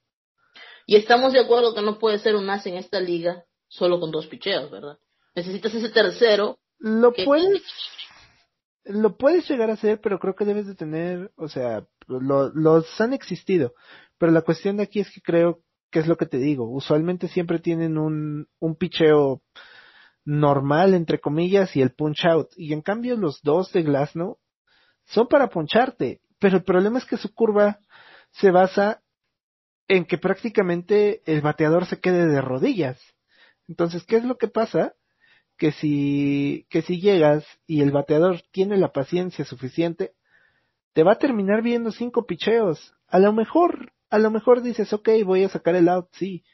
Y 0.87 0.97
estamos 0.97 1.33
de 1.33 1.41
acuerdo 1.41 1.75
que 1.75 1.83
no 1.83 1.99
puede 1.99 2.19
ser 2.21 2.37
un 2.37 2.49
as 2.49 2.65
en 2.67 2.77
esta 2.77 3.01
liga 3.01 3.45
solo 3.69 3.99
con 3.99 4.13
dos 4.13 4.29
picheos, 4.29 4.71
¿verdad? 4.71 4.99
Necesitas 5.35 5.75
ese 5.75 5.91
tercero. 5.91 6.59
Lo 6.79 7.13
puedes, 7.13 7.63
lo 8.85 9.17
puedes 9.17 9.49
llegar 9.51 9.71
a 9.71 9.75
hacer, 9.75 10.01
pero 10.01 10.19
creo 10.19 10.35
que 10.37 10.45
debes 10.45 10.67
de 10.67 10.77
tener, 10.77 11.33
o 11.37 11.49
sea, 11.49 11.87
los 12.07 13.01
han 13.01 13.13
existido, 13.13 13.75
pero 14.19 14.31
la 14.31 14.43
cuestión 14.43 14.77
de 14.77 14.85
aquí 14.85 15.01
es 15.01 15.11
que 15.11 15.21
creo 15.21 15.61
que 15.91 15.99
es 16.01 16.07
lo 16.07 16.17
que 16.17 16.27
te 16.27 16.39
digo, 16.39 16.69
usualmente 16.69 17.29
siempre 17.29 17.59
tienen 17.59 17.97
un, 17.97 18.49
un 18.59 18.77
picheo 18.77 19.43
normal, 20.25 20.95
entre 20.95 21.21
comillas, 21.21 21.75
y 21.77 21.81
el 21.81 21.95
punch 21.95 22.25
out, 22.27 22.49
y 22.57 22.73
en 22.73 22.83
cambio 22.83 23.17
los 23.17 23.41
dos 23.43 23.73
de 23.73 23.83
Glasnow 23.83 24.39
son 25.07 25.29
para 25.29 25.49
puncharte, 25.49 26.21
pero 26.39 26.57
el 26.57 26.65
problema 26.65 26.99
es 26.99 27.07
que 27.07 27.17
su 27.17 27.33
curva 27.33 27.79
se 28.33 28.51
basa 28.51 29.03
en 29.89 30.05
que 30.05 30.19
prácticamente 30.19 31.23
el 31.27 31.41
bateador 31.41 31.87
se 31.87 32.01
quede 32.01 32.27
de 32.27 32.41
rodillas. 32.41 33.01
Entonces, 33.69 34.05
¿qué 34.05 34.17
es 34.17 34.25
lo 34.25 34.37
que 34.39 34.49
pasa? 34.49 34.95
Que 35.57 35.73
si, 35.73 36.67
que 36.71 36.83
si 36.83 37.01
llegas 37.01 37.45
y 37.67 37.83
el 37.83 37.91
bateador 37.91 38.43
tiene 38.53 38.77
la 38.77 38.93
paciencia 38.93 39.45
suficiente, 39.45 40.13
te 40.93 41.03
va 41.03 41.13
a 41.13 41.19
terminar 41.19 41.63
viendo 41.63 41.93
cinco 41.93 42.27
picheos. 42.27 42.95
A 43.09 43.19
lo 43.19 43.33
mejor, 43.33 43.93
a 44.11 44.19
lo 44.19 44.31
mejor 44.31 44.63
dices, 44.63 44.93
ok, 44.93 45.09
voy 45.25 45.45
a 45.45 45.49
sacar 45.49 45.75
el 45.77 45.89
out, 45.89 46.09
sí. 46.13 46.45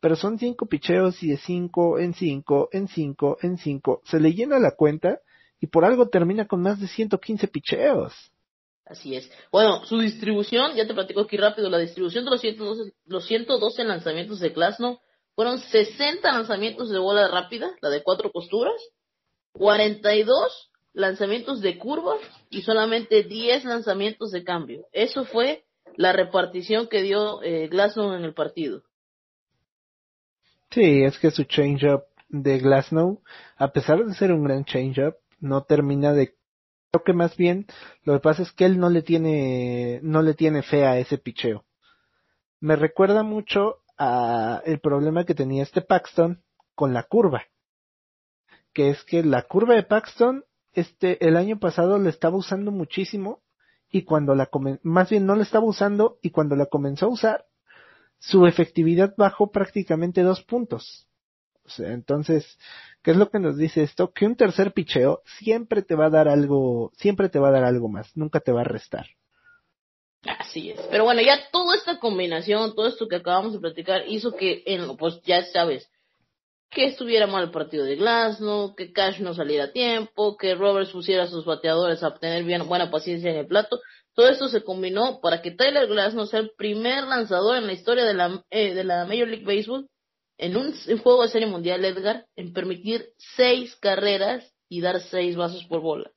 Pero 0.00 0.16
son 0.16 0.38
cinco 0.38 0.66
picheos 0.66 1.22
y 1.22 1.30
de 1.30 1.38
cinco 1.38 1.98
en 1.98 2.12
cinco, 2.12 2.68
en 2.72 2.88
cinco, 2.88 3.38
en 3.40 3.56
cinco. 3.56 4.02
Se 4.04 4.20
le 4.20 4.34
llena 4.34 4.58
la 4.58 4.72
cuenta 4.72 5.20
y 5.60 5.66
por 5.66 5.84
algo 5.84 6.08
termina 6.08 6.46
con 6.46 6.60
más 6.60 6.78
de 6.78 6.88
115 6.88 7.48
picheos. 7.48 8.33
Así 8.86 9.16
es. 9.16 9.30
Bueno, 9.50 9.84
su 9.86 9.98
distribución, 9.98 10.74
ya 10.74 10.86
te 10.86 10.94
platico 10.94 11.22
aquí 11.22 11.36
rápido, 11.36 11.70
la 11.70 11.78
distribución 11.78 12.24
de 12.24 12.30
los 12.30 12.40
112, 12.40 12.92
los 13.06 13.26
112 13.26 13.84
lanzamientos 13.84 14.40
de 14.40 14.50
Glasno 14.50 15.00
fueron 15.34 15.58
60 15.58 16.30
lanzamientos 16.30 16.90
de 16.90 16.98
bola 16.98 17.28
rápida, 17.28 17.70
la 17.80 17.88
de 17.88 18.02
cuatro 18.02 18.30
costuras, 18.30 18.74
42 19.52 20.70
lanzamientos 20.92 21.60
de 21.60 21.78
curva 21.78 22.16
y 22.50 22.62
solamente 22.62 23.24
10 23.24 23.64
lanzamientos 23.64 24.30
de 24.30 24.44
cambio. 24.44 24.86
Eso 24.92 25.24
fue 25.24 25.64
la 25.96 26.12
repartición 26.12 26.88
que 26.88 27.02
dio 27.02 27.42
eh, 27.42 27.68
Glasnow 27.68 28.14
en 28.14 28.24
el 28.24 28.34
partido. 28.34 28.82
Sí, 30.70 31.04
es 31.04 31.18
que 31.18 31.30
su 31.30 31.44
change-up 31.44 32.04
de 32.28 32.58
Glasnow, 32.58 33.22
a 33.56 33.72
pesar 33.72 34.04
de 34.04 34.14
ser 34.14 34.32
un 34.32 34.44
gran 34.44 34.64
change-up, 34.64 35.16
no 35.40 35.62
termina 35.64 36.12
de 36.12 36.34
creo 36.94 37.02
que 37.04 37.12
más 37.12 37.36
bien 37.36 37.66
lo 38.04 38.14
que 38.14 38.20
pasa 38.20 38.42
es 38.42 38.52
que 38.52 38.64
él 38.64 38.78
no 38.78 38.88
le 38.88 39.02
tiene 39.02 39.98
no 40.02 40.22
le 40.22 40.34
tiene 40.34 40.62
fe 40.62 40.86
a 40.86 40.98
ese 40.98 41.18
picheo. 41.18 41.64
Me 42.60 42.76
recuerda 42.76 43.24
mucho 43.24 43.80
a 43.98 44.62
el 44.64 44.78
problema 44.78 45.24
que 45.24 45.34
tenía 45.34 45.64
este 45.64 45.82
Paxton 45.82 46.42
con 46.76 46.94
la 46.94 47.02
curva. 47.02 47.42
Que 48.72 48.90
es 48.90 49.02
que 49.02 49.24
la 49.24 49.42
curva 49.42 49.74
de 49.74 49.82
Paxton 49.82 50.44
este, 50.72 51.24
el 51.26 51.36
año 51.36 51.58
pasado 51.58 51.98
lo 51.98 52.08
estaba 52.08 52.36
usando 52.36 52.70
muchísimo 52.70 53.42
y 53.90 54.02
cuando 54.02 54.36
la 54.36 54.48
más 54.82 55.10
bien 55.10 55.26
no 55.26 55.34
la 55.34 55.42
estaba 55.42 55.66
usando 55.66 56.18
y 56.22 56.30
cuando 56.30 56.54
la 56.54 56.66
comenzó 56.66 57.06
a 57.06 57.10
usar, 57.10 57.46
su 58.18 58.46
efectividad 58.46 59.14
bajó 59.16 59.50
prácticamente 59.50 60.22
dos 60.22 60.42
puntos. 60.42 61.08
Entonces, 61.78 62.58
¿qué 63.02 63.12
es 63.12 63.16
lo 63.16 63.30
que 63.30 63.38
nos 63.38 63.56
dice 63.56 63.82
esto? 63.82 64.12
Que 64.12 64.26
un 64.26 64.36
tercer 64.36 64.72
picheo 64.72 65.22
siempre 65.38 65.82
te 65.82 65.94
va 65.94 66.06
a 66.06 66.10
dar 66.10 66.28
algo, 66.28 66.92
siempre 66.96 67.28
te 67.28 67.38
va 67.38 67.48
a 67.48 67.52
dar 67.52 67.64
algo 67.64 67.88
más, 67.88 68.16
nunca 68.16 68.40
te 68.40 68.52
va 68.52 68.62
a 68.62 68.64
restar. 68.64 69.06
Así 70.26 70.70
es. 70.70 70.80
Pero 70.90 71.04
bueno, 71.04 71.20
ya 71.20 71.50
toda 71.50 71.76
esta 71.76 71.98
combinación, 71.98 72.74
todo 72.74 72.86
esto 72.86 73.08
que 73.08 73.16
acabamos 73.16 73.52
de 73.52 73.60
platicar, 73.60 74.04
hizo 74.08 74.34
que, 74.34 74.62
en, 74.66 74.96
pues 74.96 75.20
ya 75.22 75.42
sabes, 75.44 75.88
que 76.70 76.86
estuviera 76.86 77.26
mal 77.26 77.44
el 77.44 77.50
partido 77.50 77.84
de 77.84 77.96
Glasnow, 77.96 78.74
que 78.74 78.92
Cash 78.92 79.20
no 79.20 79.34
saliera 79.34 79.64
a 79.64 79.72
tiempo, 79.72 80.36
que 80.36 80.54
Roberts 80.54 80.90
pusiera 80.90 81.24
a 81.24 81.28
sus 81.28 81.44
bateadores 81.44 82.02
a 82.02 82.08
obtener 82.08 82.42
bien, 82.44 82.66
buena 82.66 82.90
paciencia 82.90 83.30
en 83.30 83.36
el 83.36 83.46
plato. 83.46 83.80
Todo 84.14 84.28
esto 84.28 84.48
se 84.48 84.62
combinó 84.62 85.20
para 85.20 85.42
que 85.42 85.50
Tyler 85.50 85.86
Glasnow 85.86 86.26
sea 86.26 86.40
el 86.40 86.52
primer 86.56 87.04
lanzador 87.04 87.56
en 87.56 87.66
la 87.66 87.72
historia 87.72 88.04
de 88.04 88.14
la, 88.14 88.44
eh, 88.50 88.74
de 88.74 88.84
la 88.84 89.04
Major 89.04 89.28
League 89.28 89.44
Baseball 89.44 89.88
en 90.38 90.56
un 90.56 90.72
juego 90.98 91.22
de 91.22 91.28
serie 91.28 91.46
mundial, 91.46 91.84
Edgar, 91.84 92.26
en 92.36 92.52
permitir 92.52 93.10
seis 93.36 93.76
carreras 93.76 94.52
y 94.68 94.80
dar 94.80 95.00
seis 95.00 95.36
bases 95.36 95.64
por 95.64 95.80
bola. 95.80 96.10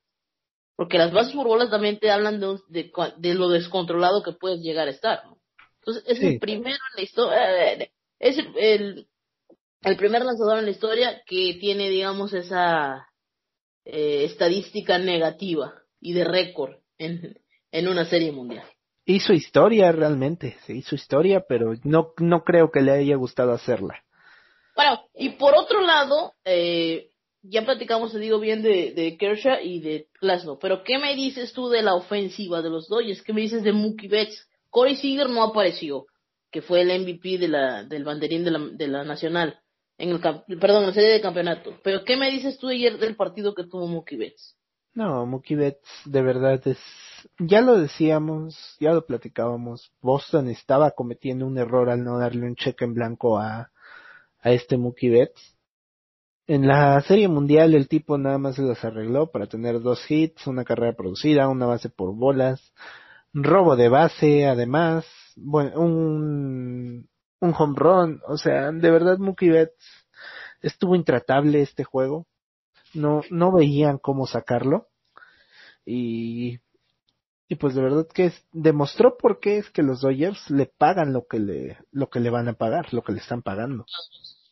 Porque 0.75 0.97
las 0.97 1.12
bases 1.12 1.33
por 1.33 1.47
bola 1.47 1.69
también 1.69 2.00
te 2.00 2.12
hablan 2.12 2.39
de, 2.39 2.91
de, 3.17 3.33
lo 3.33 3.50
descontrolado 3.50 4.24
que 4.24 4.33
puedes 4.33 4.62
llegar 4.62 4.88
a 4.88 4.91
estar. 4.91 5.24
Entonces, 5.79 6.03
es 6.07 6.21
el 6.21 6.39
primero 6.39 6.75
en 6.75 6.95
la 6.95 7.01
historia, 7.01 7.89
es 8.19 8.38
el, 8.38 9.07
el, 9.83 9.97
primer 9.97 10.24
lanzador 10.24 10.59
en 10.59 10.65
la 10.65 10.71
historia 10.71 11.21
que 11.25 11.57
tiene, 11.59 11.89
digamos, 11.89 12.33
esa 12.33 13.07
eh, 13.86 14.25
estadística 14.25 14.97
negativa 14.97 15.74
y 16.00 16.13
de 16.13 16.25
récord 16.25 16.75
en, 16.97 17.39
en 17.71 17.88
una 17.88 18.05
serie 18.05 18.31
mundial 18.31 18.67
hizo 19.07 19.33
historia 19.33 19.91
realmente, 19.91 20.57
se 20.65 20.74
hizo 20.74 20.93
historia, 20.93 21.45
pero 21.47 21.74
no, 21.83 22.13
no 22.17 22.43
creo 22.43 22.71
que 22.71 22.81
le 22.81 22.91
haya 22.91 23.15
gustado 23.15 23.53
hacerla. 23.53 24.03
Bueno, 24.77 25.01
y 25.15 25.29
por 25.29 25.55
otro 25.57 25.81
lado, 25.81 26.36
eh, 26.46 27.10
ya 27.41 27.65
platicamos, 27.65 28.12
te 28.12 28.19
digo 28.19 28.39
bien, 28.39 28.62
de, 28.62 28.93
de 28.93 29.17
Kershaw 29.17 29.57
y 29.63 29.79
de 29.79 30.07
Glasnow, 30.22 30.60
pero 30.60 30.84
¿qué 30.84 31.00
me 31.00 31.15
dices 31.15 31.51
tú 31.51 31.67
de 31.67 31.81
la 31.81 31.96
ofensiva 31.96 32.62
de 32.62 32.69
los 32.69 32.88
Dodgers? 32.88 33.24
¿Qué 33.24 33.34
me 33.34 33.41
dices 33.41 33.63
de 33.63 33.74
Mookie 33.74 34.07
Betts? 34.07 34.48
Corey 34.69 34.96
Seager 34.96 35.31
no 35.31 35.41
apareció, 35.41 36.05
que 36.51 36.62
fue 36.62 36.81
el 36.81 37.01
MVP 37.01 37.39
de 37.39 37.48
la, 37.48 37.86
del 37.86 38.03
banderín 38.03 38.43
de 38.43 38.51
la, 38.51 38.60
de 38.60 38.88
la 38.88 39.03
Nacional, 39.03 39.60
en 39.98 40.12
el, 40.12 40.19
perdón, 40.19 40.84
en 40.84 40.89
la 40.89 40.93
serie 40.93 41.12
de 41.12 41.22
campeonato. 41.22 41.74
Pero 41.84 42.03
¿qué 42.03 42.15
me 42.15 42.29
dices 42.29 42.60
tú 42.60 42.67
ayer 42.67 43.00
del 43.00 43.15
partido 43.15 43.55
que 43.55 43.63
tuvo 43.63 43.88
Mookie 43.88 44.17
Betts? 44.17 44.55
No, 44.93 45.25
Mookie 45.25 45.55
Betts 45.55 45.89
de 46.05 46.22
verdad 46.22 46.62
es, 46.67 46.77
ya 47.39 47.62
lo 47.62 47.79
decíamos, 47.79 48.77
ya 48.79 48.93
lo 48.93 49.07
platicábamos, 49.07 49.91
Boston 50.01 50.50
estaba 50.50 50.91
cometiendo 50.91 51.48
un 51.48 51.57
error 51.57 51.89
al 51.89 52.03
no 52.03 52.19
darle 52.19 52.46
un 52.46 52.55
cheque 52.55 52.86
en 52.86 52.93
blanco 52.93 53.39
a, 53.39 53.72
a 54.48 54.51
este 54.51 54.77
Mookie 54.77 55.10
Betts. 55.10 55.58
En 56.48 56.68
la 56.68 57.01
serie 57.01 57.27
mundial 57.27 57.74
el 57.74 57.89
tipo 57.89 58.18
nada 58.18 58.38
más 58.38 58.56
se 58.56 58.62
los 58.62 58.84
arregló 58.86 59.30
para 59.32 59.48
tener 59.48 59.82
dos 59.82 60.10
hits, 60.10 60.48
una 60.48 60.63
carrera 60.63 60.94
producida, 60.94 61.50
una 61.50 61.66
base 61.66 61.89
por 61.89 62.16
bolas, 62.16 62.74
robo 63.34 63.75
de 63.75 63.89
base, 63.89 64.46
además, 64.46 65.06
bueno, 65.36 65.77
un, 65.82 67.10
un 67.42 67.54
home 67.58 67.75
run, 67.75 68.22
o 68.25 68.38
sea, 68.38 68.72
de 68.72 68.92
verdad 68.92 69.18
Mookie 69.18 69.50
Betts 69.50 70.08
estuvo 70.62 70.96
intratable 70.96 71.62
este 71.62 71.84
juego, 71.84 72.25
no, 72.94 73.22
no 73.30 73.51
veían 73.51 73.98
cómo 73.98 74.25
sacarlo 74.25 74.88
y, 75.86 76.60
y 77.50 77.56
pues 77.56 77.75
de 77.75 77.82
verdad 77.82 78.08
que 78.13 78.32
demostró 78.51 79.18
por 79.18 79.39
qué 79.39 79.58
es 79.58 79.70
que 79.70 79.84
los 79.84 80.01
Dodgers 80.01 80.50
le 80.50 80.66
pagan 80.66 81.13
lo 81.13 81.27
que 81.27 81.39
le, 81.39 81.78
lo 81.91 82.10
que 82.10 82.19
le 82.19 82.30
van 82.30 82.50
a 82.50 82.54
pagar, 82.54 82.93
lo 82.93 83.04
que 83.04 83.13
le 83.13 83.19
están 83.19 83.41
pagando. 83.41 83.86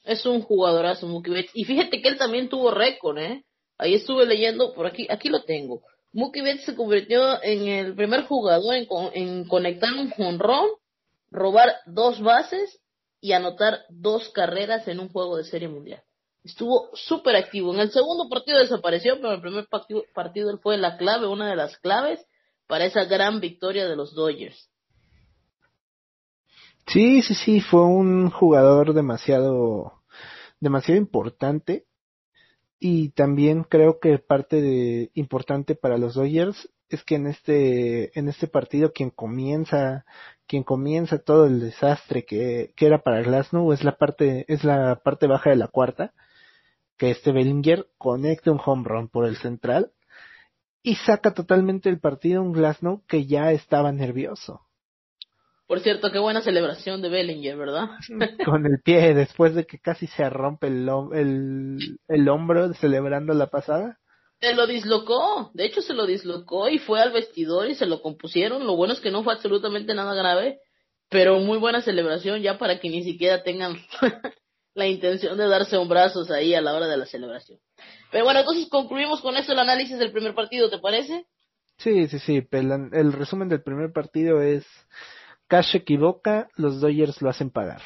Es 0.06 0.26
un 0.26 0.42
jugadorazo 0.42 1.08
Mookie 1.08 1.32
Betts. 1.32 1.52
Y 1.54 1.66
fíjate 1.66 2.02
que 2.02 2.10
él 2.10 2.18
también 2.18 2.48
tuvo 2.48 2.72
récord, 2.72 3.18
¿eh? 3.18 3.44
Ahí 3.78 3.96
estuve 3.96 4.26
leyendo, 4.26 4.74
por 4.74 4.86
aquí, 4.86 5.08
aquí 5.10 5.30
lo 5.30 5.44
tengo. 5.44 5.82
Mookie 6.14 6.42
Betts 6.42 6.64
se 6.66 6.76
convirtió 6.76 7.44
en 7.44 7.68
el 7.68 7.96
primer 7.96 8.24
jugador 8.24 8.76
en, 8.76 9.48
conectar 9.48 9.94
un 9.94 10.12
jonrón, 10.12 10.70
robar 11.30 11.76
dos 11.86 12.22
bases 12.22 12.80
y 13.20 13.34
anotar 13.34 13.80
dos 13.90 14.30
carreras 14.30 14.88
en 14.88 15.00
un 15.00 15.10
juego 15.10 15.36
de 15.36 15.44
serie 15.44 15.68
mundial. 15.68 16.02
Estuvo 16.44 16.92
súper 16.94 17.36
activo. 17.36 17.74
En 17.74 17.80
el 17.80 17.92
segundo 17.92 18.30
partido 18.30 18.60
desapareció, 18.60 19.16
pero 19.16 19.30
en 19.30 19.36
el 19.36 19.42
primer 19.42 19.68
partido, 19.68 20.04
partido 20.14 20.52
él 20.52 20.60
fue 20.62 20.78
la 20.78 20.96
clave, 20.98 21.28
una 21.28 21.50
de 21.50 21.56
las 21.56 21.78
claves 21.80 22.24
para 22.68 22.86
esa 22.86 23.06
gran 23.06 23.40
victoria 23.40 23.88
de 23.88 23.96
los 23.96 24.14
Dodgers. 24.14 24.70
Sí, 26.88 27.22
sí, 27.24 27.34
sí, 27.36 27.62
fue 27.62 27.84
un 27.86 28.30
jugador 28.30 28.94
demasiado, 28.94 30.04
demasiado 30.60 31.00
importante. 31.00 31.86
Y 32.80 33.10
también 33.12 33.64
creo 33.64 34.00
que 34.00 34.20
parte 34.20 34.62
de 34.62 35.12
importante 35.16 35.76
para 35.76 35.98
los 35.98 36.16
Dodgers 36.16 36.70
es 36.90 37.04
que 37.04 37.16
en 37.16 37.28
este, 37.28 38.18
en 38.20 38.30
este 38.30 38.48
partido 38.48 38.94
quien 38.94 39.10
comienza, 39.10 40.06
quien 40.48 40.64
comienza 40.64 41.20
todo 41.20 41.46
el 41.48 41.60
desastre 41.60 42.26
que, 42.26 42.74
que 42.76 42.86
era 42.86 43.00
para 43.02 43.22
Glasnow 43.22 43.74
es 43.74 43.84
la 43.84 43.98
parte, 43.98 44.46
es 44.48 44.64
la 44.64 45.02
parte 45.04 45.28
baja 45.28 45.50
de 45.50 45.56
la 45.56 45.68
cuarta, 45.68 46.14
que 46.98 47.12
este 47.12 47.32
Bellinger 47.32 47.90
conecta 47.98 48.52
un 48.52 48.62
home 48.64 48.84
run 48.86 49.08
por 49.10 49.26
el 49.26 49.38
central 49.38 49.92
y 50.84 50.96
saca 50.96 51.34
totalmente 51.34 51.90
el 51.90 52.00
partido 52.00 52.42
un 52.42 52.54
Glasnow 52.54 53.04
que 53.08 53.26
ya 53.26 53.52
estaba 53.52 53.92
nervioso. 53.92 54.62
Por 55.68 55.80
cierto, 55.80 56.12
qué 56.12 56.20
buena 56.20 56.42
celebración 56.42 57.02
de 57.02 57.10
Bellinger, 57.10 57.58
¿verdad? 57.58 57.90
Con 58.46 58.66
el 58.66 58.82
pie, 58.84 59.14
después 59.16 59.56
de 59.56 59.66
que 59.66 59.80
casi 59.80 60.06
se 60.08 60.30
rompe 60.30 60.68
el, 60.68 60.88
el, 61.14 62.00
el 62.08 62.30
hombro 62.30 62.74
celebrando 62.76 63.34
la 63.34 63.48
pasada. 63.48 63.98
Se 64.40 64.54
lo 64.54 64.68
dislocó, 64.68 65.50
de 65.54 65.66
hecho 65.66 65.82
se 65.82 65.94
lo 65.94 66.06
dislocó 66.06 66.70
y 66.70 66.78
fue 66.78 67.02
al 67.02 67.12
vestidor 67.12 67.68
y 67.68 67.76
se 67.76 67.88
lo 67.88 68.02
compusieron. 68.02 68.66
Lo 68.68 68.76
bueno 68.76 68.94
es 68.94 69.00
que 69.00 69.10
no 69.10 69.24
fue 69.24 69.34
absolutamente 69.34 69.96
nada 69.96 70.14
grave, 70.14 70.60
pero 71.10 71.40
muy 71.40 71.58
buena 71.58 71.82
celebración 71.82 72.42
ya 72.42 72.58
para 72.60 72.80
que 72.80 72.90
ni 72.90 73.04
siquiera 73.04 73.42
tengan 73.42 73.78
la 74.76 74.88
intención 74.88 75.38
de 75.38 75.48
darse 75.48 75.78
un 75.80 75.88
brazos 75.88 76.30
ahí 76.30 76.54
a 76.54 76.62
la 76.62 76.76
hora 76.76 76.88
de 76.88 76.98
la 76.98 77.06
celebración. 77.06 77.60
Pero 78.12 78.26
bueno, 78.26 78.42
entonces 78.42 78.68
concluimos 78.70 79.22
con 79.22 79.36
esto 79.36 79.54
el 79.54 79.60
análisis 79.60 79.98
del 79.98 80.12
primer 80.12 80.36
partido, 80.36 80.70
¿te 80.70 80.78
parece? 80.78 81.26
Sí, 81.78 82.08
sí, 82.08 82.20
sí. 82.20 82.48
El, 82.52 82.90
el 82.94 83.14
resumen 83.14 83.50
del 83.50 83.64
primer 83.64 83.92
partido 83.92 84.42
es 84.42 84.66
Cash 85.48 85.76
equivoca, 85.76 86.50
los 86.56 86.82
Dodgers 86.82 87.22
lo 87.22 87.30
hacen 87.30 87.52
pagar. 87.52 87.82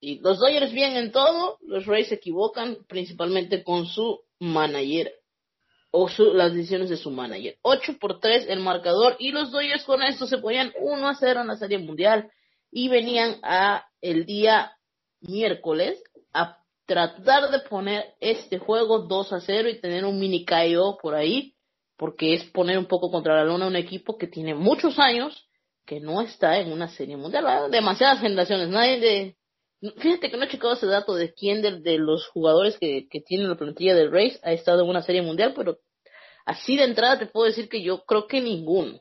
Y 0.00 0.18
los 0.20 0.38
Dodgers 0.38 0.72
bien 0.72 0.96
en 0.96 1.12
todo, 1.12 1.58
los 1.62 1.86
Rays 1.86 2.08
se 2.08 2.16
equivocan 2.16 2.78
principalmente 2.88 3.62
con 3.62 3.86
su 3.86 4.20
manager 4.40 5.12
o 5.92 6.08
las 6.34 6.54
decisiones 6.54 6.88
de 6.88 6.96
su 6.96 7.10
manager. 7.10 7.56
8 7.62 7.98
por 8.00 8.18
3 8.18 8.46
el 8.48 8.60
marcador 8.60 9.16
y 9.18 9.30
los 9.30 9.52
Dodgers 9.52 9.84
con 9.84 10.02
esto 10.02 10.26
se 10.26 10.38
ponían 10.38 10.72
1 10.80 11.08
a 11.08 11.14
0 11.14 11.42
en 11.42 11.46
la 11.46 11.56
serie 11.56 11.78
mundial 11.78 12.30
y 12.70 12.88
venían 12.88 13.36
a 13.42 13.86
el 14.00 14.24
día 14.24 14.72
miércoles 15.20 16.02
a 16.32 16.58
tratar 16.86 17.50
de 17.50 17.60
poner 17.60 18.14
este 18.20 18.58
juego 18.58 19.00
2 19.00 19.32
a 19.34 19.40
0 19.40 19.68
y 19.68 19.80
tener 19.80 20.04
un 20.04 20.18
mini 20.18 20.44
KO 20.44 20.98
por 21.00 21.14
ahí 21.14 21.54
porque 21.96 22.34
es 22.34 22.44
poner 22.44 22.78
un 22.78 22.86
poco 22.86 23.10
contra 23.10 23.36
la 23.36 23.44
luna 23.44 23.66
a 23.66 23.68
un 23.68 23.76
equipo 23.76 24.18
que 24.18 24.26
tiene 24.26 24.54
muchos 24.54 24.98
años 24.98 25.46
que 25.84 26.00
no 26.00 26.20
está 26.20 26.58
en 26.58 26.72
una 26.72 26.88
serie 26.88 27.16
mundial. 27.16 27.70
Demasiadas 27.70 28.20
generaciones. 28.20 28.68
Nadie 28.68 29.00
de. 29.00 29.36
Fíjate 29.98 30.30
que 30.30 30.36
no 30.36 30.44
he 30.44 30.48
checado 30.48 30.74
ese 30.74 30.86
dato 30.86 31.14
de 31.14 31.32
quién 31.32 31.60
de, 31.60 31.98
los 31.98 32.28
jugadores 32.28 32.78
que, 32.78 33.08
que 33.10 33.20
tienen 33.20 33.48
la 33.48 33.56
plantilla 33.56 33.96
del 33.96 34.12
Race 34.12 34.38
ha 34.44 34.52
estado 34.52 34.82
en 34.84 34.88
una 34.88 35.02
serie 35.02 35.22
mundial, 35.22 35.54
pero 35.56 35.78
así 36.46 36.76
de 36.76 36.84
entrada 36.84 37.18
te 37.18 37.26
puedo 37.26 37.46
decir 37.46 37.68
que 37.68 37.82
yo 37.82 38.04
creo 38.04 38.28
que 38.28 38.40
ninguno. 38.40 39.00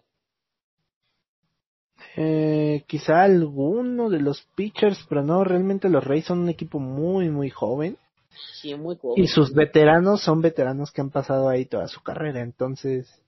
Eh, 2.16 2.84
quizá 2.88 3.24
alguno 3.24 4.10
de 4.10 4.20
los 4.20 4.42
pitchers, 4.56 5.06
pero 5.08 5.24
no, 5.24 5.44
realmente 5.44 5.90
los 5.90 6.04
Rays 6.04 6.26
son 6.26 6.40
un 6.40 6.50
equipo 6.50 6.80
muy, 6.80 7.30
muy 7.30 7.50
joven. 7.50 7.98
Sí, 8.62 8.74
muy 8.76 8.98
joven. 8.98 9.24
Y 9.24 9.28
sus 9.28 9.54
veteranos 9.54 10.22
son 10.22 10.42
veteranos 10.42 10.92
que 10.92 11.02
han 11.02 11.10
pasado 11.10 11.48
ahí 11.48 11.66
toda 11.66 11.88
su 11.88 12.02
carrera, 12.02 12.42
entonces 12.42 13.22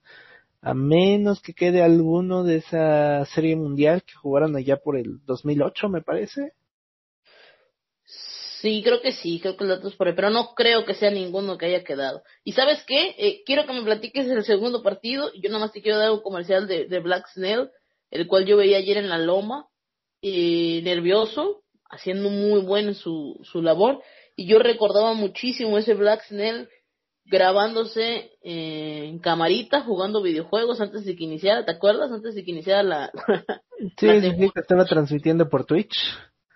a 0.63 0.73
menos 0.73 1.41
que 1.41 1.54
quede 1.54 1.84
alguno 1.84 2.45
de 2.45 2.58
esa 2.58 3.26
serie 3.26 3.56
mundial 3.58 4.02
que 4.04 4.13
jugaron 4.13 4.56
allá 4.56 4.78
por 4.78 4.97
el 4.97 5.19
2008, 5.26 5.89
me 5.89 6.02
parece. 6.02 6.54
Sí, 8.06 8.82
creo 8.82 9.02
que 9.02 9.12
sí, 9.12 9.41
creo 9.41 9.58
que 9.58 9.65
el 9.65 9.71
dato 9.71 9.89
es 9.89 9.95
por 9.95 10.08
ahí, 10.08 10.13
pero 10.15 10.30
no 10.30 10.54
creo 10.56 10.86
que 10.86 10.93
sea 10.93 11.12
ninguno 11.12 11.58
que 11.58 11.65
haya 11.65 11.84
quedado. 11.84 12.23
Y 12.45 12.54
sabes 12.54 12.82
qué, 12.88 13.13
eh, 13.17 13.43
quiero 13.45 13.65
que 13.65 13.73
me 13.73 13.84
platiques 13.84 14.26
el 14.26 14.45
segundo 14.45 14.82
partido, 14.82 15.34
yo 15.34 15.49
nada 15.49 15.65
más 15.65 15.73
te 15.73 15.82
quiero 15.82 15.97
dar 15.97 16.13
un 16.13 16.21
comercial 16.21 16.65
de, 16.65 16.99
Black 17.02 17.28
Snell, 17.34 17.69
el 18.10 18.26
cual 18.28 18.45
yo 18.45 18.56
veía 18.56 18.78
ayer 18.78 18.95
en 18.95 19.10
la 19.10 19.17
loma, 19.17 19.67
nervioso, 20.21 21.63
haciendo 21.89 22.30
muy 22.30 22.62
buen 22.62 22.95
su, 22.95 23.38
su 23.43 23.62
labor, 23.62 24.02
y 24.38 24.47
yo 24.47 24.60
recordaba 24.60 25.13
muchísimo 25.13 25.78
ese 25.78 25.93
Black 25.93 26.23
Snell 26.30 26.69
grabándose 27.26 28.32
eh, 28.44 29.06
en 29.06 29.20
camarita 29.20 29.82
jugando 29.82 30.22
videojuegos 30.22 30.82
antes 30.82 31.06
de 31.06 31.16
que 31.16 31.24
iniciara, 31.24 31.66
¿te 31.66 31.72
acuerdas? 31.72 32.12
Antes 32.12 32.36
de 32.36 32.44
que 32.44 32.52
iniciara 32.52 32.84
la... 32.84 33.12
sí, 33.98 34.08
la 34.08 34.22
sí, 34.22 34.32
sí, 34.32 34.50
que 34.54 34.60
estaba 34.60 34.86
transmitiendo 34.86 35.50
por 35.50 35.66
Twitch. 35.66 35.96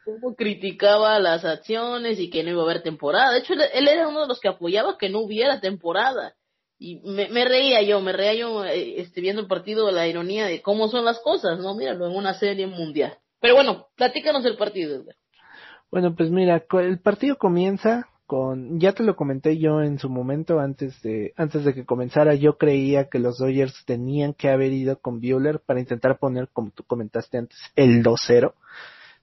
Cómo 0.06 0.36
criticaba 0.36 1.20
las 1.20 1.44
acciones 1.46 2.20
y 2.20 2.30
que 2.30 2.44
no 2.44 2.52
iba 2.52 2.62
a 2.62 2.66
haber 2.66 2.82
temporada. 2.82 3.34
De 3.34 3.40
hecho, 3.40 3.54
él, 3.54 3.62
él 3.74 3.88
era 3.88 4.08
uno 4.08 4.22
de 4.22 4.28
los 4.28 4.40
que 4.40 4.48
apoyaba 4.48 4.98
que 4.98 5.10
no 5.10 5.20
hubiera 5.20 5.60
temporada. 5.60 6.34
Y 6.80 7.02
me, 7.04 7.28
me 7.30 7.44
reía 7.44 7.82
yo, 7.82 8.00
me 8.02 8.14
reía 8.14 8.36
yo 8.36 8.64
eh, 8.64 9.02
este, 9.02 9.20
viendo 9.20 9.42
el 9.42 9.48
partido, 9.48 9.92
la 9.92 10.08
ironía 10.08 10.46
de 10.46 10.62
cómo 10.62 10.88
son 10.90 11.06
las 11.06 11.20
cosas, 11.20 11.60
¿no? 11.60 11.76
Míralo, 11.76 12.08
en 12.08 12.16
una 12.16 12.36
serie 12.36 12.68
mundial. 12.68 13.18
Pero 13.42 13.56
bueno, 13.56 13.88
platícanos 13.96 14.46
el 14.46 14.58
partido. 14.58 15.04
Bueno, 15.92 16.16
pues 16.16 16.30
mira, 16.30 16.64
el 16.74 17.00
partido 17.00 17.38
comienza 17.38 18.08
con, 18.28 18.80
ya 18.80 18.92
te 18.92 19.04
lo 19.04 19.16
comenté 19.16 19.58
yo 19.58 19.82
en 19.82 19.98
su 19.98 20.10
momento 20.10 20.60
antes 20.60 21.02
de, 21.02 21.34
antes 21.38 21.64
de 21.64 21.74
que 21.74 21.86
comenzara, 21.86 22.36
yo 22.36 22.58
creía 22.58 23.08
que 23.10 23.20
los 23.20 23.38
Dodgers 23.38 23.86
tenían 23.86 24.34
que 24.34 24.50
haber 24.50 24.74
ido 24.74 25.00
con 25.00 25.22
Bueller 25.22 25.62
para 25.62 25.80
intentar 25.80 26.20
poner, 26.20 26.50
como 26.52 26.72
tú 26.72 26.84
comentaste 26.84 27.38
antes, 27.38 27.58
el 27.76 28.04
2-0. 28.04 28.54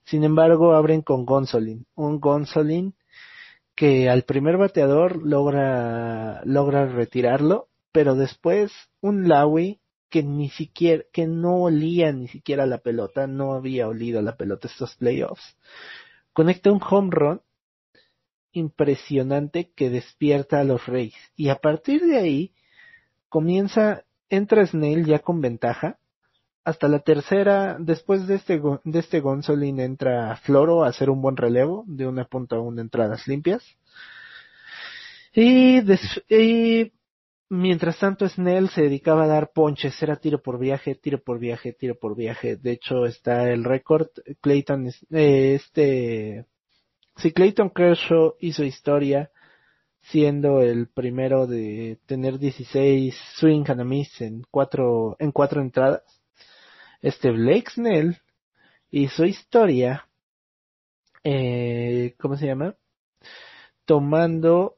Sin 0.05 0.23
embargo, 0.23 0.73
abren 0.73 1.03
con 1.03 1.25
Gonsolin, 1.25 1.85
un 1.95 2.19
Gonsolin 2.19 2.95
que 3.75 4.09
al 4.09 4.23
primer 4.23 4.57
bateador 4.57 5.21
logra, 5.23 6.41
logra 6.43 6.87
retirarlo, 6.87 7.67
pero 7.91 8.15
después 8.15 8.71
un 9.01 9.27
Laui 9.27 9.79
que 10.09 10.23
ni 10.23 10.49
siquiera, 10.49 11.03
que 11.11 11.27
no 11.27 11.63
olía 11.63 12.11
ni 12.11 12.27
siquiera 12.27 12.65
la 12.65 12.79
pelota, 12.79 13.27
no 13.27 13.53
había 13.53 13.87
olido 13.87 14.21
la 14.21 14.35
pelota 14.35 14.67
estos 14.67 14.95
playoffs, 14.95 15.57
conecta 16.33 16.71
un 16.71 16.81
home 16.81 17.09
run 17.11 17.41
impresionante 18.55 19.71
que 19.75 19.89
despierta 19.89 20.59
a 20.59 20.63
los 20.63 20.85
Reyes. 20.85 21.15
Y 21.35 21.49
a 21.49 21.55
partir 21.55 22.01
de 22.05 22.17
ahí 22.17 22.53
comienza, 23.29 24.03
entra 24.29 24.65
Snell 24.65 25.05
ya 25.05 25.19
con 25.19 25.41
ventaja. 25.41 25.97
Hasta 26.63 26.87
la 26.87 26.99
tercera, 26.99 27.77
después 27.79 28.25
de 28.27 28.35
este, 28.35 28.59
de 28.83 28.99
este 28.99 29.19
Gonsolin 29.19 29.79
entra 29.79 30.35
Floro 30.37 30.83
a 30.83 30.87
hacer 30.87 31.11
un 31.11 31.21
buen 31.21 31.37
relevo 31.37 31.83
de 31.85 32.07
una 32.07 32.25
punta 32.25 32.55
a 32.55 32.59
una 32.59 32.81
entradas 32.81 33.27
limpias. 33.27 33.63
Y, 35.35 36.91
mientras 37.49 37.99
tanto 37.99 38.27
Snell 38.27 38.69
se 38.69 38.83
dedicaba 38.83 39.25
a 39.25 39.27
dar 39.27 39.51
ponches, 39.53 40.01
era 40.01 40.15
tiro 40.15 40.41
por 40.41 40.57
viaje, 40.57 40.95
tiro 40.95 41.21
por 41.21 41.39
viaje, 41.39 41.73
tiro 41.73 41.95
por 41.99 42.15
viaje. 42.15 42.55
De 42.55 42.71
hecho 42.71 43.05
está 43.05 43.51
el 43.51 43.65
récord, 43.65 44.07
Clayton, 44.41 44.87
eh, 45.11 45.55
este, 45.55 46.45
si 47.17 47.31
Clayton 47.31 47.69
Kershaw 47.69 48.35
hizo 48.39 48.63
historia 48.63 49.31
siendo 50.01 50.61
el 50.61 50.87
primero 50.87 51.47
de 51.47 51.99
tener 52.05 52.37
16 52.37 53.15
swing 53.37 53.63
and 53.67 53.81
a 53.81 53.83
miss 53.83 54.21
en 54.21 54.43
cuatro, 54.51 55.15
en 55.19 55.31
cuatro 55.31 55.61
entradas, 55.61 56.03
este 57.01 57.31
Blake 57.31 57.71
Snell 57.71 58.17
hizo 58.91 59.25
historia, 59.25 60.07
eh, 61.23 62.15
¿cómo 62.19 62.37
se 62.37 62.47
llama? 62.47 62.75
Tomando 63.85 64.77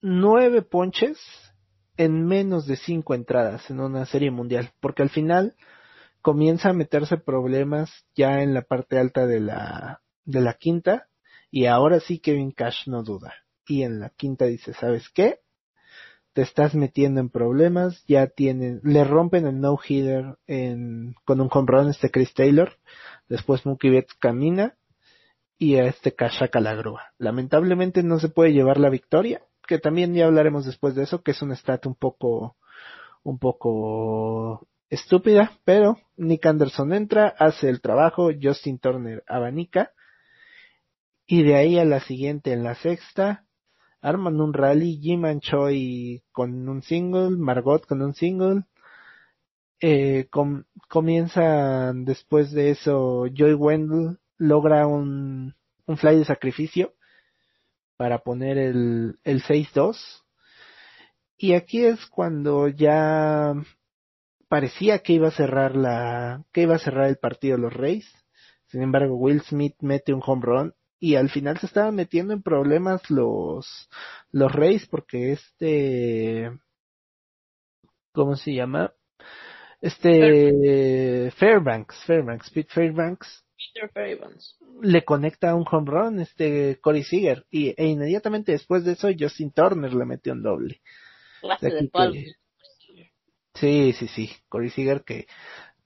nueve 0.00 0.62
ponches 0.62 1.18
en 1.96 2.26
menos 2.26 2.66
de 2.66 2.76
cinco 2.76 3.14
entradas 3.14 3.68
en 3.70 3.80
una 3.80 4.06
serie 4.06 4.30
mundial, 4.30 4.70
porque 4.80 5.02
al 5.02 5.10
final 5.10 5.56
comienza 6.22 6.70
a 6.70 6.74
meterse 6.74 7.18
problemas 7.18 7.90
ya 8.14 8.42
en 8.42 8.54
la 8.54 8.62
parte 8.62 8.98
alta 8.98 9.26
de 9.26 9.40
la, 9.40 10.00
de 10.24 10.40
la 10.40 10.54
quinta, 10.54 11.08
y 11.50 11.66
ahora 11.66 12.00
sí 12.00 12.18
Kevin 12.18 12.52
Cash 12.52 12.86
no 12.86 13.02
duda. 13.02 13.34
Y 13.66 13.82
en 13.82 14.00
la 14.00 14.10
quinta 14.10 14.46
dice, 14.46 14.72
¿sabes 14.74 15.08
qué? 15.10 15.40
Te 16.32 16.42
estás 16.42 16.74
metiendo 16.74 17.20
en 17.20 17.28
problemas, 17.28 18.04
ya 18.06 18.28
tienen, 18.28 18.80
le 18.84 19.04
rompen 19.04 19.46
el 19.46 19.60
no-hitter 19.60 20.38
en, 20.46 21.14
con 21.24 21.40
un 21.40 21.50
run 21.50 21.90
este 21.90 22.10
Chris 22.10 22.32
Taylor, 22.34 22.76
después 23.28 23.66
Mookie 23.66 23.90
Betts 23.90 24.14
camina, 24.14 24.76
y 25.58 25.76
a 25.76 25.84
este 25.84 26.14
Cash 26.14 26.38
saca 26.38 26.60
la 26.60 26.74
grúa. 26.74 27.12
Lamentablemente 27.18 28.02
no 28.02 28.18
se 28.18 28.28
puede 28.28 28.52
llevar 28.52 28.78
la 28.78 28.88
victoria, 28.88 29.42
que 29.66 29.78
también 29.78 30.14
ya 30.14 30.26
hablaremos 30.26 30.64
después 30.64 30.94
de 30.94 31.02
eso, 31.02 31.22
que 31.22 31.32
es 31.32 31.42
un 31.42 31.54
stat 31.54 31.86
un 31.86 31.94
poco, 31.94 32.56
un 33.22 33.38
poco 33.38 34.66
estúpida, 34.88 35.52
pero 35.64 35.96
Nick 36.16 36.46
Anderson 36.46 36.92
entra, 36.92 37.28
hace 37.38 37.68
el 37.68 37.80
trabajo, 37.80 38.30
Justin 38.40 38.78
Turner 38.78 39.22
abanica, 39.28 39.92
y 41.30 41.44
de 41.44 41.54
ahí 41.54 41.78
a 41.78 41.84
la 41.84 42.00
siguiente, 42.00 42.52
en 42.52 42.64
la 42.64 42.74
sexta, 42.74 43.46
arman 44.00 44.40
un 44.40 44.52
rally, 44.52 44.98
Jim 45.00 45.24
and 45.24 45.40
Choi 45.40 46.24
con 46.32 46.68
un 46.68 46.82
single, 46.82 47.36
Margot 47.38 47.86
con 47.86 48.02
un 48.02 48.14
single, 48.14 48.64
eh, 49.80 50.26
com- 50.28 50.64
comienzan 50.88 52.04
después 52.04 52.50
de 52.50 52.70
eso, 52.70 53.26
Joy 53.32 53.54
Wendell 53.54 54.18
logra 54.38 54.88
un, 54.88 55.54
un 55.86 55.96
fly 55.98 56.16
de 56.16 56.24
sacrificio 56.24 56.94
para 57.96 58.18
poner 58.24 58.58
el, 58.58 59.20
el 59.22 59.40
6-2. 59.44 60.24
Y 61.36 61.52
aquí 61.54 61.84
es 61.84 62.06
cuando 62.06 62.66
ya 62.66 63.54
parecía 64.48 64.98
que 64.98 65.12
iba 65.12 65.28
a 65.28 65.30
cerrar 65.30 65.76
la, 65.76 66.42
que 66.52 66.62
iba 66.62 66.74
a 66.74 66.80
cerrar 66.80 67.08
el 67.08 67.18
partido 67.18 67.56
los 67.56 67.72
Rays. 67.72 68.10
Sin 68.66 68.82
embargo, 68.82 69.14
Will 69.14 69.42
Smith 69.42 69.76
mete 69.80 70.12
un 70.12 70.22
home 70.26 70.42
run 70.44 70.74
y 71.00 71.16
al 71.16 71.30
final 71.30 71.58
se 71.58 71.66
estaban 71.66 71.94
metiendo 71.96 72.34
en 72.34 72.42
problemas 72.42 73.10
los, 73.10 73.88
los 74.30 74.52
Rays 74.52 74.86
porque 74.86 75.32
este, 75.32 76.50
¿cómo 78.12 78.36
se 78.36 78.54
llama? 78.54 78.92
Este, 79.80 81.30
Fairbanks, 81.32 82.04
Fairbanks, 82.04 82.50
Pete 82.50 82.70
Fairbanks 82.70 83.44
Peter 83.74 83.90
Fairbanks. 83.92 84.56
le 84.82 85.04
conecta 85.04 85.54
un 85.54 85.64
home 85.70 85.90
run 85.90 86.20
este 86.20 86.78
Corey 86.80 87.02
Seager 87.02 87.46
y 87.50 87.74
e 87.76 87.86
inmediatamente 87.86 88.52
después 88.52 88.84
de 88.84 88.92
eso 88.92 89.08
Justin 89.18 89.52
Turner 89.52 89.92
le 89.94 90.04
metió 90.04 90.32
un 90.32 90.42
doble. 90.42 90.80
Clase 91.40 91.70
De 91.70 91.90
que- 91.90 92.34
Sí, 93.54 93.92
sí, 93.94 94.06
sí, 94.08 94.30
Corey 94.48 94.70
Seager 94.70 95.02
que 95.02 95.26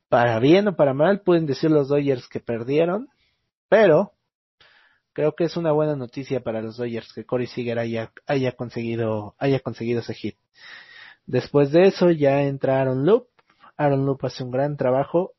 para 0.09 0.39
bien 0.39 0.69
o 0.69 0.77
para 0.77 0.95
mal 0.95 1.23
pueden 1.23 1.47
decir 1.47 1.71
los 1.71 1.89
Dodgers 1.89 2.29
que 2.29 2.39
perdieron, 2.41 3.09
pero 3.69 4.13
creo 5.15 5.35
que 5.35 5.45
es 5.45 5.57
una 5.57 5.73
buena 5.73 5.97
noticia 5.97 6.41
para 6.41 6.61
los 6.61 6.77
Dodgers 6.77 7.13
que 7.15 7.25
Corey 7.25 7.47
Seager 7.47 7.79
haya, 7.79 8.13
haya 8.27 8.53
conseguido, 8.53 9.35
haya 9.39 9.61
conseguido 9.61 10.01
ese 10.01 10.13
hit. 10.13 10.37
Después 11.25 11.73
de 11.73 11.85
eso 11.85 12.11
ya 12.11 12.43
entra 12.43 12.81
Aaron 12.81 13.07
Loop, 13.07 13.29
Aaron 13.79 14.05
Loop 14.05 14.25
hace 14.27 14.45
un 14.45 14.51
gran 14.51 14.77
trabajo, 14.77 15.33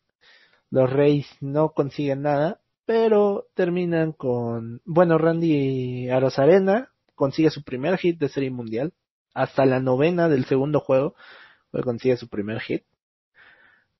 los 0.71 0.91
Rays 0.91 1.27
no 1.41 1.73
consiguen 1.73 2.23
nada, 2.23 2.59
pero 2.85 3.45
terminan 3.53 4.13
con, 4.13 4.81
bueno, 4.85 5.17
Randy 5.17 6.09
Arozarena 6.09 6.89
consigue 7.13 7.49
su 7.51 7.63
primer 7.63 7.97
hit 7.97 8.17
de 8.17 8.29
serie 8.29 8.49
mundial, 8.49 8.93
hasta 9.33 9.65
la 9.65 9.79
novena 9.79 10.29
del 10.29 10.45
segundo 10.45 10.79
juego, 10.79 11.15
fue 11.69 11.83
consigue 11.83 12.17
su 12.17 12.29
primer 12.29 12.61
hit. 12.61 12.83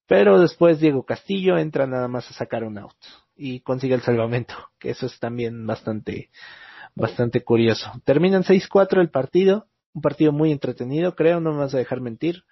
Pero 0.08 0.40
después 0.40 0.80
Diego 0.80 1.04
Castillo 1.04 1.58
entra 1.58 1.86
nada 1.88 2.08
más 2.08 2.30
a 2.30 2.34
sacar 2.34 2.64
un 2.64 2.78
out 2.78 2.96
y 3.36 3.62
consigue 3.62 3.96
el 3.96 4.02
salvamento, 4.02 4.56
que 4.80 4.92
eso 4.92 5.06
es 5.06 5.20
también 5.20 5.66
bastante, 5.66 6.32
bastante 6.96 7.44
curioso. 7.44 7.92
Terminan 8.04 8.44
6-4 8.44 9.02
el 9.02 9.10
partido, 9.10 9.68
un 9.94 10.02
partido 10.02 10.32
muy 10.32 10.52
entretenido, 10.52 11.16
creo, 11.16 11.40
no 11.40 11.54
me 11.54 11.60
vas 11.60 11.74
a 11.74 11.80
dejar 11.80 12.02
mentir. 12.02 12.44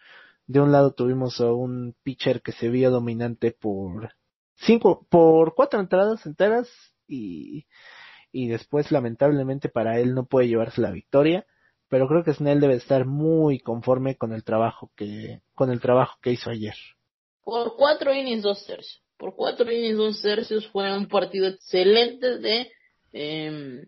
De 0.45 0.59
un 0.59 0.71
lado 0.71 0.93
tuvimos 0.93 1.39
a 1.39 1.51
un 1.53 1.95
pitcher 2.03 2.41
que 2.41 2.51
se 2.51 2.69
vio 2.69 2.91
dominante 2.91 3.51
por 3.51 4.13
cinco, 4.55 5.05
por 5.09 5.55
cuatro 5.55 5.79
entradas 5.79 6.25
enteras 6.25 6.69
y, 7.07 7.65
y 8.31 8.47
después 8.47 8.91
lamentablemente 8.91 9.69
para 9.69 9.99
él 9.99 10.13
no 10.13 10.25
puede 10.25 10.47
llevarse 10.47 10.81
la 10.81 10.91
victoria, 10.91 11.45
pero 11.87 12.07
creo 12.07 12.23
que 12.23 12.33
Snell 12.33 12.59
debe 12.59 12.75
estar 12.75 13.05
muy 13.05 13.59
conforme 13.59 14.17
con 14.17 14.33
el 14.33 14.43
trabajo 14.43 14.91
que, 14.95 15.41
con 15.53 15.69
el 15.69 15.79
trabajo 15.79 16.17
que 16.21 16.31
hizo 16.31 16.49
ayer. 16.49 16.75
Por 17.43 17.75
cuatro 17.75 18.13
innings, 18.13 18.43
dos 18.43 18.65
tercios. 18.65 19.02
Por 19.23 19.37
cuatro 19.37 19.71
innings, 19.71 19.95
dos 19.95 20.21
tercios 20.21 20.67
fue 20.67 20.91
un 20.93 21.07
partido 21.07 21.47
excelente 21.47 22.39
de, 22.39 22.69
eh, 23.13 23.85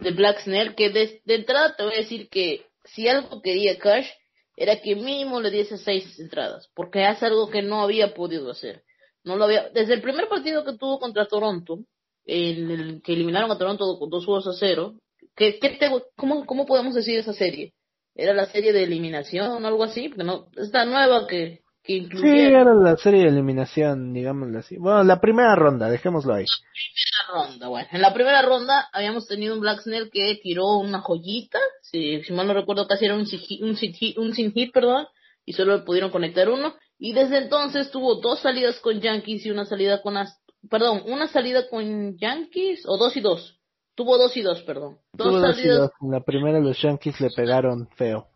de 0.00 0.10
Black 0.10 0.40
Snell, 0.40 0.74
que 0.74 0.90
de, 0.90 1.22
entrada 1.24 1.76
te 1.76 1.84
voy 1.84 1.94
a 1.94 1.98
decir 1.98 2.28
que 2.28 2.66
si 2.84 3.06
algo 3.06 3.40
quería 3.42 3.78
Cash 3.78 4.08
era 4.56 4.80
que 4.80 4.96
mínimo 4.96 5.40
le 5.40 5.52
diese 5.52 5.78
seis 5.78 6.18
entradas, 6.18 6.68
porque 6.74 7.04
hace 7.04 7.26
algo 7.26 7.48
que 7.48 7.62
no 7.62 7.80
había 7.80 8.12
podido 8.12 8.50
hacer. 8.50 8.82
No 9.22 9.36
lo 9.36 9.44
había, 9.44 9.68
desde 9.68 9.94
el 9.94 10.02
primer 10.02 10.28
partido 10.28 10.64
que 10.64 10.76
tuvo 10.76 10.98
contra 10.98 11.28
Toronto, 11.28 11.84
en 12.26 12.72
el 12.72 13.02
que 13.02 13.12
eliminaron 13.12 13.52
a 13.52 13.56
Toronto 13.56 13.84
con 14.00 14.10
dos 14.10 14.24
juegos 14.24 14.48
a 14.48 14.52
cero, 14.58 14.94
¿qué, 15.36 15.60
qué 15.60 15.78
cómo, 16.16 16.44
¿cómo 16.44 16.66
podemos 16.66 16.96
decir 16.96 17.20
esa 17.20 17.34
serie? 17.34 17.72
¿Era 18.16 18.34
la 18.34 18.46
serie 18.46 18.72
de 18.72 18.82
eliminación 18.82 19.64
o 19.64 19.68
algo 19.68 19.84
así? 19.84 20.08
Porque 20.08 20.24
no, 20.24 20.48
esta 20.56 20.84
nueva 20.84 21.28
que, 21.28 21.63
que 21.84 21.92
Sí, 21.92 21.98
incluyeron 21.98 22.60
era 22.60 22.74
la 22.74 22.96
serie 22.96 23.22
de 23.22 23.28
eliminación, 23.28 24.12
digámoslo 24.12 24.58
así. 24.58 24.76
Bueno, 24.78 25.04
la 25.04 25.20
primera 25.20 25.54
ronda, 25.54 25.88
dejémoslo 25.90 26.34
ahí. 26.34 26.46
primera 26.72 27.46
ronda. 27.46 27.68
Bueno, 27.68 27.88
en 27.92 28.00
la 28.02 28.14
primera 28.14 28.42
ronda 28.42 28.88
habíamos 28.92 29.28
tenido 29.28 29.54
un 29.54 29.60
Black 29.60 29.80
Snell 29.82 30.10
que 30.10 30.40
tiró 30.42 30.78
una 30.78 31.00
joyita, 31.00 31.58
si, 31.82 32.22
si 32.24 32.32
mal 32.32 32.46
no 32.46 32.54
recuerdo 32.54 32.86
casi 32.88 33.04
era 33.04 33.14
un, 33.14 33.26
sin 33.26 33.40
hit- 33.40 33.62
un, 33.62 34.24
un 34.24 34.34
sin 34.34 34.52
hit, 34.52 34.72
perdón, 34.72 35.06
y 35.44 35.52
solo 35.52 35.84
pudieron 35.84 36.10
conectar 36.10 36.48
uno. 36.48 36.74
Y 36.98 37.12
desde 37.12 37.38
entonces 37.38 37.90
tuvo 37.90 38.14
dos 38.16 38.40
salidas 38.40 38.78
con 38.80 39.00
Yankees 39.00 39.44
y 39.46 39.50
una 39.50 39.66
salida 39.66 40.00
con 40.02 40.16
Ast 40.16 40.40
perdón, 40.70 41.02
una 41.06 41.28
salida 41.28 41.68
con 41.68 42.16
Yankees 42.16 42.84
o 42.86 42.96
dos 42.96 43.16
y 43.16 43.20
dos. 43.20 43.60
Tuvo 43.94 44.16
dos 44.18 44.36
y 44.36 44.42
dos, 44.42 44.62
perdón. 44.62 44.96
Dos 45.12 45.28
Tuvo 45.28 45.40
dos 45.40 45.50
y 45.50 45.56
salidas 45.60 45.78
dos. 45.78 45.90
En 46.00 46.10
la 46.10 46.20
primera 46.20 46.58
los 46.60 46.80
Yankees 46.80 47.20
le 47.20 47.28
pegaron 47.30 47.88
feo. 47.96 48.28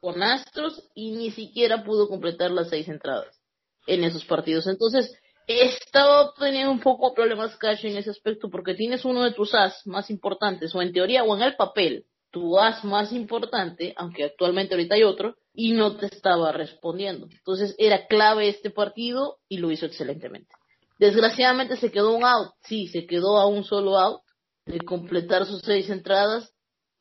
Con 0.00 0.22
Astros 0.22 0.88
y 0.94 1.12
ni 1.12 1.30
siquiera 1.30 1.84
pudo 1.84 2.08
completar 2.08 2.50
las 2.50 2.70
seis 2.70 2.88
entradas 2.88 3.40
en 3.86 4.04
esos 4.04 4.24
partidos. 4.24 4.66
Entonces, 4.66 5.12
estaba 5.46 6.32
teniendo 6.38 6.70
un 6.70 6.80
poco 6.80 7.12
problemas 7.14 7.56
Cash 7.56 7.84
en 7.84 7.96
ese 7.96 8.10
aspecto 8.10 8.50
porque 8.50 8.74
tienes 8.74 9.04
uno 9.04 9.24
de 9.24 9.32
tus 9.32 9.54
as 9.54 9.86
más 9.86 10.10
importantes, 10.10 10.74
o 10.74 10.82
en 10.82 10.92
teoría 10.92 11.24
o 11.24 11.36
en 11.36 11.42
el 11.42 11.56
papel, 11.56 12.04
tu 12.30 12.58
as 12.58 12.84
más 12.84 13.12
importante, 13.12 13.92
aunque 13.96 14.24
actualmente 14.24 14.74
ahorita 14.74 14.94
hay 14.94 15.02
otro, 15.02 15.36
y 15.52 15.72
no 15.72 15.96
te 15.96 16.06
estaba 16.06 16.52
respondiendo. 16.52 17.26
Entonces, 17.30 17.74
era 17.78 18.06
clave 18.06 18.48
este 18.48 18.70
partido 18.70 19.38
y 19.48 19.58
lo 19.58 19.70
hizo 19.70 19.86
excelentemente. 19.86 20.54
Desgraciadamente 20.98 21.76
se 21.76 21.90
quedó 21.90 22.14
un 22.14 22.24
out, 22.24 22.52
sí, 22.62 22.86
se 22.86 23.06
quedó 23.06 23.38
a 23.38 23.46
un 23.46 23.64
solo 23.64 23.98
out 23.98 24.20
de 24.66 24.80
completar 24.80 25.46
sus 25.46 25.62
seis 25.62 25.90
entradas, 25.90 26.52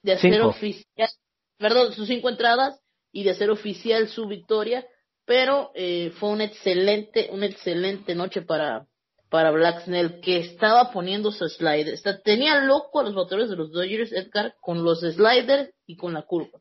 de 0.02 0.14
hacer 0.14 0.34
Cinco. 0.34 0.48
oficial, 0.48 1.10
perdón, 1.58 1.94
sus 1.94 2.08
cinco 2.08 2.30
entradas 2.30 2.80
y 3.12 3.24
de 3.24 3.32
hacer 3.32 3.50
oficial 3.50 4.08
su 4.08 4.28
victoria, 4.28 4.86
pero 5.26 5.72
eh, 5.76 6.12
fue 6.20 6.30
una 6.30 6.46
excelente, 6.46 7.30
una 7.32 7.46
excelente 7.46 8.16
noche 8.16 8.42
para, 8.42 8.88
para 9.30 9.52
Black 9.52 9.84
Snell, 9.84 10.22
que 10.22 10.38
estaba 10.38 10.92
poniendo 10.92 11.32
su 11.32 11.48
slider. 11.48 12.00
Tenía 12.24 12.60
loco 12.64 13.00
a 13.00 13.04
los 13.04 13.14
bateadores 13.14 13.50
de 13.50 13.56
los 13.56 13.72
Dodgers, 13.72 14.12
Edgar, 14.12 14.56
con 14.60 14.84
los 14.84 15.02
sliders 15.02 15.72
y 15.86 15.98
con 15.98 16.14
la 16.14 16.24
curva. 16.24 16.60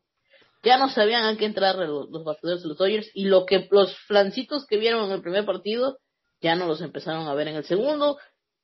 Ya 0.61 0.77
no 0.77 0.89
sabían 0.89 1.23
a 1.25 1.37
qué 1.37 1.45
entrar 1.45 1.77
los, 1.77 2.09
los 2.09 2.23
bateadores 2.23 2.63
de 2.63 2.69
los 2.69 2.77
Dodgers, 2.77 3.09
y 3.13 3.25
lo 3.25 3.45
que 3.45 3.67
los 3.71 3.97
flancitos 4.07 4.65
que 4.67 4.77
vieron 4.77 5.05
en 5.05 5.11
el 5.11 5.21
primer 5.21 5.45
partido, 5.45 5.97
ya 6.41 6.55
no 6.55 6.67
los 6.67 6.81
empezaron 6.81 7.27
a 7.27 7.33
ver 7.33 7.47
en 7.47 7.55
el 7.55 7.63
segundo, 7.63 8.17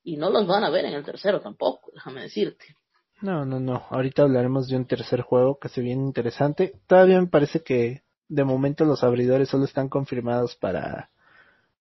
y 0.03 0.17
no 0.17 0.29
los 0.29 0.45
van 0.45 0.63
a 0.63 0.69
ver 0.69 0.85
en 0.85 0.93
el 0.93 1.03
tercero 1.03 1.41
tampoco, 1.41 1.91
déjame 1.93 2.21
decirte. 2.21 2.75
No, 3.21 3.45
no, 3.45 3.59
no. 3.59 3.85
Ahorita 3.89 4.23
hablaremos 4.23 4.67
de 4.67 4.75
un 4.75 4.85
tercer 4.85 5.21
juego 5.21 5.57
que 5.59 5.69
se 5.69 5.81
viene 5.81 6.03
interesante. 6.03 6.73
Todavía 6.87 7.19
me 7.19 7.27
parece 7.27 7.61
que 7.61 8.03
de 8.27 8.43
momento 8.43 8.85
los 8.85 9.03
abridores 9.03 9.49
solo 9.49 9.65
están 9.65 9.89
confirmados 9.89 10.55
para, 10.55 11.09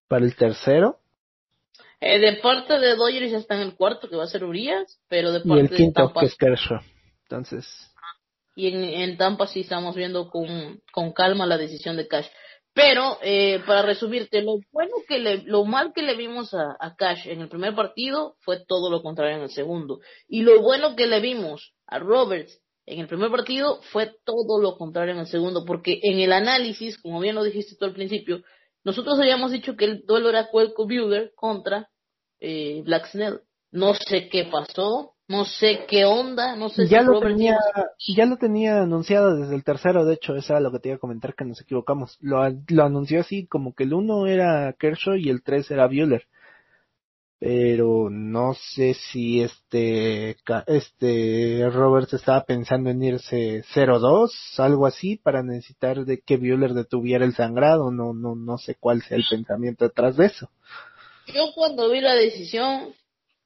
para 0.09 0.25
el 0.25 0.37
tercero. 0.37 0.99
Eh, 2.01 2.18
de 2.18 2.37
parte 2.40 2.79
de 2.79 2.97
Dodgers 2.97 3.31
ya 3.31 3.38
está 3.38 3.55
en 3.57 3.62
el 3.62 3.75
cuarto, 3.75 4.09
que 4.09 4.16
va 4.16 4.25
a 4.25 4.29
ser 4.29 4.44
Urias, 4.44 5.01
pero 5.09 5.33
de 5.33 5.38
Y 5.38 5.49
parte 5.49 5.61
el 5.61 5.68
de 5.68 5.77
quinto, 5.77 6.05
Tampa 6.05 6.20
que 6.20 6.27
es 6.27 6.37
Kershaw. 6.37 6.81
Entonces, 7.23 7.94
y 8.57 8.68
en, 8.68 8.85
en 8.85 9.16
Tampa 9.16 9.47
sí 9.47 9.61
estamos 9.61 9.97
viendo 9.97 10.29
con, 10.31 10.81
con 10.92 11.12
calma 11.12 11.47
la 11.47 11.59
decisión 11.59 11.97
de 11.97 12.07
Cash. 12.07 12.29
Pero, 12.74 13.18
eh, 13.22 13.60
para 13.64 13.82
resumirte, 13.82 14.42
lo 14.42 14.58
bueno 14.72 14.96
que 15.06 15.20
le, 15.20 15.42
lo 15.44 15.64
mal 15.64 15.92
que 15.94 16.02
le 16.02 16.16
vimos 16.16 16.52
a, 16.54 16.96
Cash 16.96 17.28
en 17.28 17.40
el 17.40 17.48
primer 17.48 17.74
partido 17.76 18.34
fue 18.40 18.64
todo 18.66 18.90
lo 18.90 19.00
contrario 19.00 19.37
en 19.37 19.42
el 19.44 19.50
segundo. 19.50 20.00
Y 20.26 20.42
lo 20.42 20.60
bueno 20.60 20.96
que 20.96 21.06
le 21.06 21.20
vimos 21.20 21.72
a 21.87 22.00
Roberts 22.00 22.60
en 22.87 22.98
el 22.98 23.06
primer 23.06 23.30
partido 23.30 23.80
fue 23.92 24.12
todo 24.24 24.60
lo 24.60 24.76
contrario 24.76 25.14
en 25.14 25.20
el 25.20 25.28
segundo, 25.28 25.64
porque 25.64 26.00
en 26.02 26.18
el 26.18 26.32
análisis, 26.32 27.00
como 27.00 27.20
bien 27.20 27.37
lo 27.37 27.44
dijiste 27.44 27.76
tú 27.78 27.84
al 27.84 27.94
principio, 27.94 28.42
nosotros 28.82 29.18
habíamos 29.20 29.52
dicho 29.52 29.76
que 29.76 29.84
el 29.84 30.04
duelo 30.04 30.28
era 30.28 30.48
Cuelco 30.48 30.87
Buehler 30.87 31.32
contra 31.37 31.88
eh, 32.40 32.82
Black 32.84 33.06
Snell. 33.06 33.40
No 33.70 33.94
sé 33.94 34.28
qué 34.28 34.44
pasó, 34.44 35.13
no 35.26 35.44
sé 35.46 35.87
qué 35.88 36.04
onda, 36.04 36.54
no 36.54 36.68
sé 36.68 36.87
ya 36.87 37.00
si 37.00 37.06
lo 37.06 37.20
tenía, 37.20 37.56
ya 38.14 38.26
lo 38.26 38.37
tenía 38.37 38.82
anunciado 38.82 39.34
desde 39.37 39.54
el 39.54 39.64
tercero, 39.64 40.04
de 40.04 40.14
hecho, 40.14 40.37
eso 40.37 40.52
era 40.52 40.60
lo 40.60 40.70
que 40.70 40.80
te 40.80 40.88
iba 40.90 40.96
a 40.96 41.00
comentar 41.00 41.34
que 41.34 41.44
nos 41.44 41.60
equivocamos. 41.60 42.18
Lo, 42.20 42.42
lo 42.68 42.84
anunció 42.84 43.20
así 43.20 43.46
como 43.46 43.74
que 43.74 43.84
el 43.84 43.94
uno 43.94 44.26
era 44.26 44.74
Kershaw 44.78 45.16
y 45.16 45.30
el 45.30 45.42
tres 45.42 45.70
era 45.70 45.87
Bueller. 45.87 46.26
Pero 47.38 48.08
no 48.10 48.54
sé 48.54 48.94
si 48.94 49.42
este, 49.42 50.37
este 50.66 51.68
Roberts 51.68 52.14
estaba 52.14 52.44
pensando 52.44 52.90
en 52.90 53.02
irse 53.02 53.62
0-2, 53.74 54.30
algo 54.58 54.87
así, 54.87 55.16
para 55.16 55.42
necesitar 55.42 56.04
de 56.04 56.20
que 56.20 56.37
Bueller 56.37 56.72
detuviera 56.72 57.24
el 57.24 57.34
sangrado, 57.34 57.90
no, 57.90 58.14
no, 58.14 58.34
no 58.34 58.56
sé 58.56 58.76
cuál 58.76 59.02
sea 59.02 59.16
el 59.16 59.24
pensamiento 59.28 59.84
detrás 59.84 60.16
de 60.16 60.26
eso. 60.26 60.48
Yo 61.26 61.52
cuando 61.54 61.90
vi 61.90 62.00
la 62.00 62.14
decisión, 62.14 62.94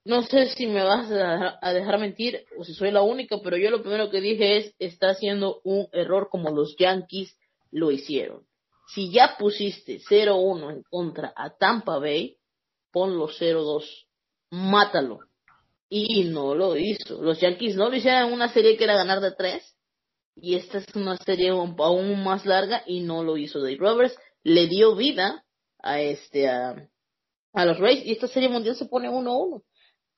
no 0.08 0.22
sé 0.22 0.48
si 0.48 0.66
me 0.66 0.82
vas 0.82 1.10
a, 1.10 1.72
dejar 1.72 1.98
mentir 2.00 2.46
o 2.56 2.64
si 2.64 2.72
soy 2.72 2.90
la 2.90 3.02
única, 3.02 3.36
pero 3.44 3.58
yo 3.58 3.70
lo 3.70 3.82
primero 3.82 4.08
que 4.08 4.22
dije 4.22 4.56
es, 4.56 4.74
está 4.78 5.10
haciendo 5.10 5.60
un 5.64 5.86
error 5.92 6.28
como 6.30 6.50
los 6.50 6.76
Yankees 6.78 7.36
lo 7.70 7.90
hicieron. 7.90 8.46
Si 8.94 9.12
ya 9.12 9.36
pusiste 9.38 10.00
0-1 10.00 10.72
en 10.72 10.82
contra 10.84 11.34
a 11.36 11.50
Tampa 11.50 11.98
Bay, 11.98 12.38
ponlo 12.90 13.28
0-2, 13.28 13.84
mátalo. 14.50 15.20
Y 15.90 16.24
no 16.24 16.54
lo 16.54 16.76
hizo. 16.76 17.22
Los 17.22 17.40
Yankees 17.40 17.76
no 17.76 17.90
lo 17.90 17.96
hicieron 17.96 18.28
en 18.28 18.32
una 18.32 18.48
serie 18.48 18.78
que 18.78 18.84
era 18.84 18.96
ganar 18.96 19.20
de 19.20 19.32
3, 19.32 19.76
y 20.36 20.54
esta 20.54 20.78
es 20.78 20.86
una 20.94 21.18
serie 21.18 21.50
aún 21.50 22.24
más 22.24 22.46
larga 22.46 22.82
y 22.86 23.00
no 23.00 23.22
lo 23.24 23.36
hizo 23.36 23.60
Dave 23.60 23.76
Roberts. 23.78 24.16
Le 24.42 24.68
dio 24.68 24.96
vida 24.96 25.44
a 25.80 26.00
este, 26.00 26.48
a 26.48 26.88
los 27.52 27.78
Rays 27.78 28.06
y 28.06 28.12
esta 28.12 28.28
serie 28.28 28.48
mundial 28.48 28.74
se 28.74 28.86
pone 28.86 29.10
1-1. 29.10 29.62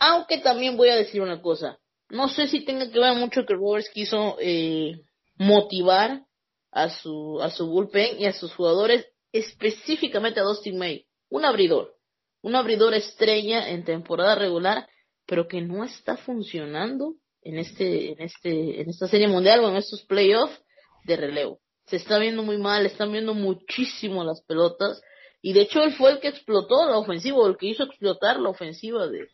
Aunque 0.01 0.39
también 0.39 0.77
voy 0.77 0.89
a 0.89 0.97
decir 0.97 1.21
una 1.21 1.41
cosa. 1.43 1.79
No 2.09 2.29
sé 2.29 2.49
si 2.49 2.65
tenga 2.65 2.91
que 2.91 2.99
ver 2.99 3.15
mucho 3.15 3.45
que 3.47 3.55
Roberts 3.55 3.91
quiso 3.91 4.37
eh, 4.41 5.03
motivar 5.37 6.25
a 6.73 6.89
su, 6.89 7.41
a 7.41 7.51
su 7.51 7.67
bullpen 7.67 8.19
y 8.19 8.27
a 8.27 8.33
sus 8.33 8.53
jugadores, 8.55 9.07
específicamente 9.33 10.41
a 10.41 10.45
Dustin 10.45 10.79
May, 10.79 11.07
un 11.29 11.45
abridor, 11.45 11.95
un 12.43 12.57
abridor 12.57 12.95
estrella 12.95 13.69
en 13.69 13.85
temporada 13.85 14.35
regular, 14.35 14.89
pero 15.27 15.47
que 15.47 15.61
no 15.61 15.85
está 15.85 16.17
funcionando 16.17 17.15
en 17.43 17.59
este, 17.59 18.13
en 18.13 18.23
este, 18.23 18.81
en 18.81 18.89
esta 18.89 19.07
serie 19.07 19.29
mundial 19.29 19.61
o 19.61 19.69
en 19.69 19.77
estos 19.77 20.03
playoffs 20.05 20.61
de 21.05 21.17
relevo. 21.17 21.61
Se 21.87 21.97
está 21.97 22.19
viendo 22.19 22.43
muy 22.43 22.57
mal, 22.57 22.87
están 22.87 23.13
viendo 23.13 23.35
muchísimo 23.35 24.25
las 24.25 24.43
pelotas, 24.43 25.03
y 25.43 25.53
de 25.53 25.63
hecho 25.63 25.83
él 25.83 25.93
fue 25.93 26.11
el 26.13 26.21
que 26.21 26.29
explotó 26.29 26.87
la 26.87 26.99
ofensiva, 26.99 27.47
el 27.47 27.57
que 27.57 27.67
hizo 27.67 27.85
explotar 27.85 28.41
la 28.41 28.49
ofensiva 28.49 29.07
de, 29.07 29.29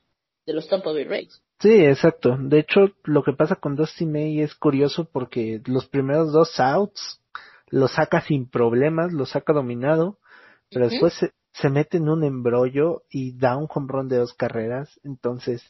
de 0.46 0.52
los 0.52 0.68
Tampa 0.68 0.92
Bay 0.92 1.04
Rays. 1.04 1.42
Sí, 1.61 1.85
exacto. 1.85 2.37
De 2.38 2.61
hecho, 2.61 2.92
lo 3.04 3.22
que 3.24 3.32
pasa 3.32 3.56
con 3.56 3.76
Dusty 3.76 4.06
May 4.06 4.40
es 4.40 4.54
curioso 4.54 5.09
porque 5.11 5.61
los 5.66 5.87
primeros 5.87 6.32
dos 6.32 6.59
outs 6.61 7.22
los 7.68 7.92
saca 7.92 8.20
sin 8.20 8.48
problemas, 8.48 9.12
los 9.12 9.30
saca 9.30 9.52
dominado, 9.52 10.18
pero 10.70 10.88
después 10.88 11.14
se, 11.14 11.32
se 11.52 11.68
mete 11.68 11.96
en 11.96 12.09
un 12.09 12.22
embrollo 12.22 13.02
y 13.11 13.37
da 13.37 13.56
un 13.56 13.66
home 13.68 14.09
de 14.09 14.18
dos 14.18 14.35
carreras. 14.35 15.00
Entonces, 15.02 15.62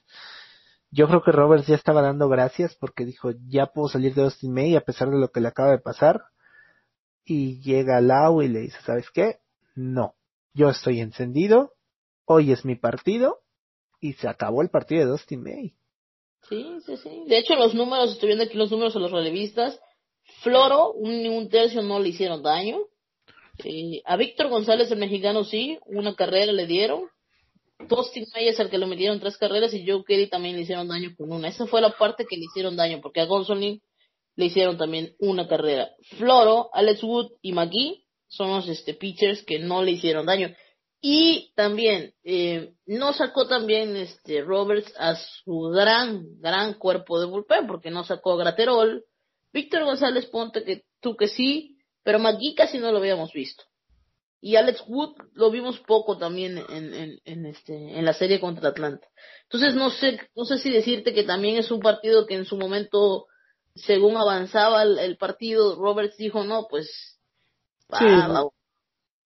yo 0.90 1.06
creo 1.06 1.22
que 1.22 1.32
Roberts 1.32 1.66
ya 1.66 1.74
estaba 1.74 2.02
dando 2.02 2.28
gracias 2.28 2.76
porque 2.76 3.04
dijo, 3.04 3.30
ya 3.46 3.66
puedo 3.66 3.88
salir 3.88 4.14
de 4.14 4.22
Dusty 4.22 4.48
May 4.48 4.76
a 4.76 4.82
pesar 4.82 5.08
de 5.08 5.18
lo 5.18 5.30
que 5.30 5.40
le 5.40 5.48
acaba 5.48 5.70
de 5.70 5.78
pasar. 5.78 6.22
Y 7.24 7.60
llega 7.60 8.00
Lau 8.00 8.42
y 8.42 8.48
le 8.48 8.60
dice, 8.60 8.78
¿sabes 8.82 9.10
qué? 9.10 9.38
No, 9.74 10.14
yo 10.52 10.68
estoy 10.68 11.00
encendido, 11.00 11.72
hoy 12.24 12.52
es 12.52 12.64
mi 12.64 12.76
partido 12.76 13.40
y 14.06 14.12
se 14.12 14.28
acabó 14.28 14.62
el 14.62 14.70
partido 14.70 15.04
de 15.04 15.10
Dusty 15.10 15.36
May. 15.36 15.74
Sí, 16.48 16.64
sí, 16.84 16.96
sí. 16.96 17.24
De 17.26 17.38
hecho, 17.38 17.56
los 17.56 17.74
números, 17.74 18.12
estoy 18.12 18.28
viendo 18.28 18.44
aquí 18.44 18.56
los 18.56 18.70
números 18.70 18.94
a 18.94 19.00
los 19.00 19.10
relevistas. 19.10 19.80
Floro, 20.42 20.92
un, 20.92 21.26
un 21.26 21.48
tercio 21.48 21.82
no 21.82 21.98
le 21.98 22.10
hicieron 22.10 22.42
daño. 22.42 22.78
Eh, 23.64 24.02
a 24.04 24.16
Víctor 24.16 24.48
González, 24.48 24.90
el 24.92 24.98
mexicano, 24.98 25.42
sí, 25.42 25.78
una 25.86 26.14
carrera 26.14 26.52
le 26.52 26.66
dieron. 26.66 27.08
Dustin 27.88 28.26
May 28.32 28.48
es 28.48 28.60
el 28.60 28.70
que 28.70 28.78
le 28.78 28.86
metieron 28.86 29.18
tres 29.18 29.36
carreras 29.36 29.74
y 29.74 29.84
Joe 29.86 30.04
Kelly 30.04 30.28
también 30.28 30.54
le 30.54 30.62
hicieron 30.62 30.86
daño 30.88 31.10
con 31.16 31.32
una. 31.32 31.48
Esa 31.48 31.66
fue 31.66 31.80
la 31.80 31.90
parte 31.90 32.26
que 32.28 32.36
le 32.36 32.44
hicieron 32.44 32.76
daño, 32.76 33.00
porque 33.02 33.20
a 33.20 33.26
Gonzolin 33.26 33.82
le 34.36 34.44
hicieron 34.44 34.78
también 34.78 35.14
una 35.18 35.48
carrera. 35.48 35.90
Floro, 36.16 36.70
Alex 36.72 37.02
Wood 37.02 37.32
y 37.42 37.52
McGee 37.52 38.04
son 38.28 38.50
los 38.50 38.68
este, 38.68 38.94
pitchers 38.94 39.42
que 39.42 39.58
no 39.58 39.82
le 39.82 39.92
hicieron 39.92 40.26
daño. 40.26 40.54
Y 41.08 41.52
también, 41.54 42.14
eh, 42.24 42.72
no 42.84 43.12
sacó 43.12 43.46
también 43.46 43.94
este 43.94 44.42
Roberts 44.42 44.92
a 44.98 45.14
su 45.14 45.70
gran, 45.72 46.40
gran 46.40 46.74
cuerpo 46.74 47.20
de 47.20 47.26
bullpen, 47.26 47.68
porque 47.68 47.92
no 47.92 48.02
sacó 48.02 48.32
a 48.32 48.38
Graterol. 48.38 49.04
Víctor 49.52 49.84
González 49.84 50.26
Ponte, 50.26 50.64
que 50.64 50.82
tú 51.00 51.16
que 51.16 51.28
sí, 51.28 51.78
pero 52.02 52.18
McGee 52.18 52.56
casi 52.56 52.78
no 52.78 52.90
lo 52.90 52.98
habíamos 52.98 53.32
visto. 53.32 53.62
Y 54.40 54.56
Alex 54.56 54.82
Wood 54.88 55.14
lo 55.34 55.52
vimos 55.52 55.78
poco 55.78 56.18
también 56.18 56.58
en, 56.58 56.92
en, 56.92 57.20
en, 57.24 57.46
este, 57.46 57.72
en 57.72 58.04
la 58.04 58.12
serie 58.12 58.40
contra 58.40 58.70
Atlanta. 58.70 59.06
Entonces 59.44 59.76
no 59.76 59.90
sé, 59.90 60.18
no 60.34 60.44
sé 60.44 60.58
si 60.58 60.72
decirte 60.72 61.14
que 61.14 61.22
también 61.22 61.56
es 61.56 61.70
un 61.70 61.78
partido 61.78 62.26
que 62.26 62.34
en 62.34 62.46
su 62.46 62.56
momento, 62.56 63.26
según 63.76 64.16
avanzaba 64.16 64.82
el, 64.82 64.98
el 64.98 65.16
partido, 65.16 65.76
Roberts 65.76 66.16
dijo, 66.16 66.42
no, 66.42 66.66
pues, 66.68 67.16
Sí. 67.96 68.04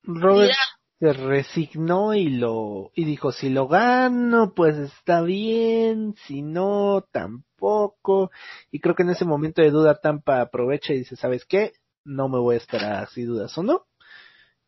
Roberts, 0.03 0.59
se 1.01 1.15
resignó 1.15 2.13
y 2.13 2.29
lo 2.29 2.93
y 2.95 3.05
dijo 3.05 3.33
si 3.33 3.49
lo 3.49 3.69
gano 3.69 4.53
pues 4.55 4.77
está 4.77 5.23
bien 5.23 6.15
si 6.27 6.43
no 6.43 7.07
tampoco 7.11 8.31
y 8.71 8.81
creo 8.81 8.95
que 8.95 9.03
en 9.03 9.11
ese 9.11 9.25
momento 9.25 9.63
de 9.63 9.71
duda 9.71 9.99
Tampa 9.99 10.43
aprovecha 10.43 10.93
y 10.93 10.99
dice 10.99 11.17
sabes 11.17 11.47
qué 11.47 11.73
no 12.05 12.29
me 12.29 12.39
voy 12.39 12.57
a 12.57 12.59
esperar 12.59 13.09
si 13.09 13.23
dudas 13.23 13.57
o 13.57 13.63
no 13.63 13.87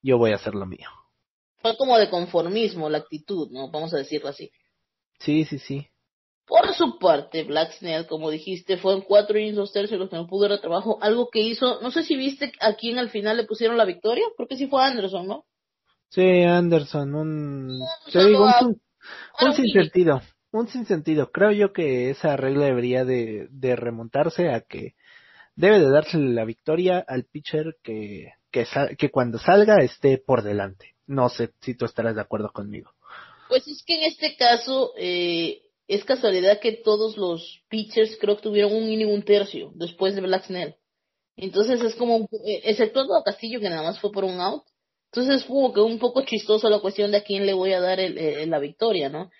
yo 0.00 0.16
voy 0.16 0.32
a 0.32 0.36
hacer 0.36 0.54
lo 0.54 0.64
mío 0.64 0.88
fue 1.58 1.76
como 1.76 1.98
de 1.98 2.08
conformismo 2.08 2.88
la 2.88 2.98
actitud 2.98 3.50
no 3.50 3.70
vamos 3.70 3.92
a 3.94 3.98
decirlo 3.98 4.28
así. 4.28 4.50
Sí 5.20 5.44
sí 5.44 5.58
sí. 5.58 5.86
Por 6.44 6.74
su 6.74 6.98
parte, 6.98 7.44
Black 7.44 7.72
Snell, 7.78 8.06
como 8.06 8.28
dijiste, 8.28 8.76
fue 8.76 8.94
en 8.94 9.02
cuatro 9.02 9.38
innings 9.38 9.56
dos 9.56 9.72
tercios 9.72 10.00
los 10.00 10.10
que 10.10 10.16
no 10.16 10.26
pudo 10.26 10.48
dar 10.48 10.60
trabajo, 10.60 10.98
algo 11.00 11.30
que 11.30 11.40
hizo, 11.40 11.80
no 11.80 11.92
sé 11.92 12.02
si 12.02 12.16
viste 12.16 12.52
a 12.60 12.74
quién 12.74 12.98
al 12.98 13.10
final 13.10 13.36
le 13.36 13.44
pusieron 13.44 13.78
la 13.78 13.84
victoria, 13.84 14.24
creo 14.36 14.48
que 14.48 14.56
sí 14.56 14.66
fue 14.66 14.82
Anderson, 14.82 15.28
¿no? 15.28 15.46
Sí, 16.12 16.42
Anderson, 16.42 17.14
un, 17.14 17.80
te 18.12 18.22
digo, 18.26 18.44
un, 18.60 18.82
un 19.40 19.54
sinsentido, 19.54 20.20
un 20.50 20.68
sinsentido. 20.68 21.32
Creo 21.32 21.52
yo 21.52 21.72
que 21.72 22.10
esa 22.10 22.36
regla 22.36 22.66
debería 22.66 23.06
de, 23.06 23.48
de 23.50 23.76
remontarse 23.76 24.50
a 24.50 24.60
que 24.60 24.94
debe 25.56 25.78
de 25.78 25.88
darse 25.88 26.18
la 26.18 26.44
victoria 26.44 27.02
al 27.08 27.24
pitcher 27.24 27.78
que, 27.82 28.34
que, 28.50 28.66
que 28.98 29.10
cuando 29.10 29.38
salga 29.38 29.82
esté 29.82 30.18
por 30.18 30.42
delante. 30.42 30.96
No 31.06 31.30
sé 31.30 31.54
si 31.62 31.74
tú 31.74 31.86
estarás 31.86 32.14
de 32.14 32.20
acuerdo 32.20 32.52
conmigo. 32.52 32.90
Pues 33.48 33.66
es 33.66 33.82
que 33.82 33.94
en 33.94 34.02
este 34.02 34.36
caso, 34.36 34.92
eh, 34.98 35.62
es 35.88 36.04
casualidad 36.04 36.60
que 36.60 36.72
todos 36.72 37.16
los 37.16 37.62
pitchers 37.70 38.18
creo 38.20 38.36
que 38.36 38.42
tuvieron 38.42 38.74
un 38.74 38.84
inning 38.90 39.08
un 39.08 39.22
tercio 39.22 39.72
después 39.76 40.14
de 40.14 40.20
Black 40.20 40.44
Snell. 40.44 40.76
Entonces 41.36 41.80
es 41.80 41.94
como, 41.94 42.28
eh, 42.44 42.60
exceptuando 42.64 43.16
a 43.16 43.24
Castillo 43.24 43.60
que 43.60 43.70
nada 43.70 43.82
más 43.82 43.98
fue 43.98 44.12
por 44.12 44.24
un 44.24 44.38
out, 44.38 44.64
entonces 45.12 45.42
es 45.42 45.44
como 45.44 45.74
que 45.74 45.80
un 45.80 45.98
poco 45.98 46.22
chistoso 46.22 46.70
la 46.70 46.80
cuestión 46.80 47.10
de 47.10 47.18
a 47.18 47.22
quién 47.22 47.44
le 47.44 47.52
voy 47.52 47.74
a 47.74 47.80
dar 47.80 48.00
el, 48.00 48.48
la 48.48 48.58
victoria, 48.58 49.10
¿no? 49.10 49.30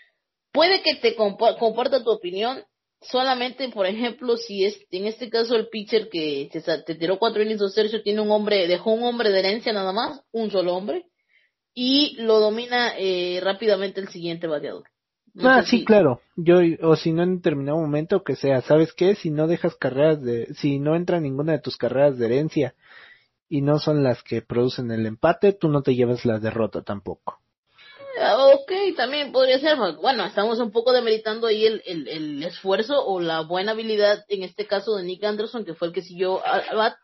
Puede 0.52 0.82
que 0.82 0.96
te 0.96 1.16
comparta 1.16 2.04
tu 2.04 2.10
opinión, 2.10 2.62
solamente, 3.00 3.70
por 3.70 3.86
ejemplo, 3.86 4.36
si 4.36 4.66
es, 4.66 4.78
en 4.90 5.06
este 5.06 5.30
caso 5.30 5.56
el 5.56 5.68
pitcher 5.68 6.10
que 6.10 6.50
te, 6.52 6.94
tiró 6.94 7.18
cuatro 7.18 7.42
innings 7.42 7.60
dos 7.60 7.74
tercios 7.74 8.02
tiene 8.02 8.20
un 8.20 8.30
hombre, 8.30 8.68
dejó 8.68 8.92
un 8.92 9.02
hombre 9.02 9.30
de 9.30 9.38
herencia 9.38 9.72
nada 9.72 9.94
más, 9.94 10.20
un 10.30 10.50
solo 10.50 10.76
hombre, 10.76 11.06
y 11.72 12.16
lo 12.18 12.38
domina 12.38 12.92
eh, 12.98 13.40
rápidamente 13.42 14.02
el 14.02 14.08
siguiente 14.08 14.46
bateador 14.46 14.84
ah, 15.40 15.62
sí, 15.64 15.86
claro. 15.86 16.20
Yo, 16.36 16.58
o 16.82 16.96
si 16.96 17.12
no 17.12 17.22
en 17.22 17.36
determinado 17.36 17.78
momento 17.78 18.22
que 18.22 18.36
sea, 18.36 18.60
¿sabes 18.60 18.92
qué? 18.92 19.14
Si 19.14 19.30
no 19.30 19.46
dejas 19.46 19.74
carreras 19.76 20.22
de, 20.22 20.52
si 20.54 20.78
no 20.78 20.96
entra 20.96 21.20
ninguna 21.20 21.52
de 21.52 21.60
tus 21.60 21.78
carreras 21.78 22.18
de 22.18 22.26
herencia 22.26 22.74
y 23.52 23.60
no 23.60 23.78
son 23.78 24.02
las 24.02 24.22
que 24.22 24.40
producen 24.40 24.90
el 24.90 25.04
empate, 25.04 25.52
tú 25.52 25.68
no 25.68 25.82
te 25.82 25.94
llevas 25.94 26.24
la 26.24 26.38
derrota 26.38 26.80
tampoco. 26.80 27.38
Ah, 28.18 28.46
ok, 28.46 28.96
también 28.96 29.30
podría 29.30 29.58
ser. 29.58 29.76
Bueno, 30.00 30.24
estamos 30.24 30.58
un 30.58 30.72
poco 30.72 30.90
demeritando 30.90 31.48
ahí 31.48 31.66
el, 31.66 31.82
el, 31.84 32.08
el 32.08 32.42
esfuerzo 32.44 33.04
o 33.04 33.20
la 33.20 33.42
buena 33.42 33.72
habilidad, 33.72 34.24
en 34.28 34.42
este 34.42 34.66
caso 34.66 34.96
de 34.96 35.04
Nick 35.04 35.22
Anderson, 35.22 35.66
que 35.66 35.74
fue 35.74 35.88
el 35.88 35.92
que 35.92 36.00
siguió 36.00 36.42
al 36.42 36.74
bat 36.74 36.94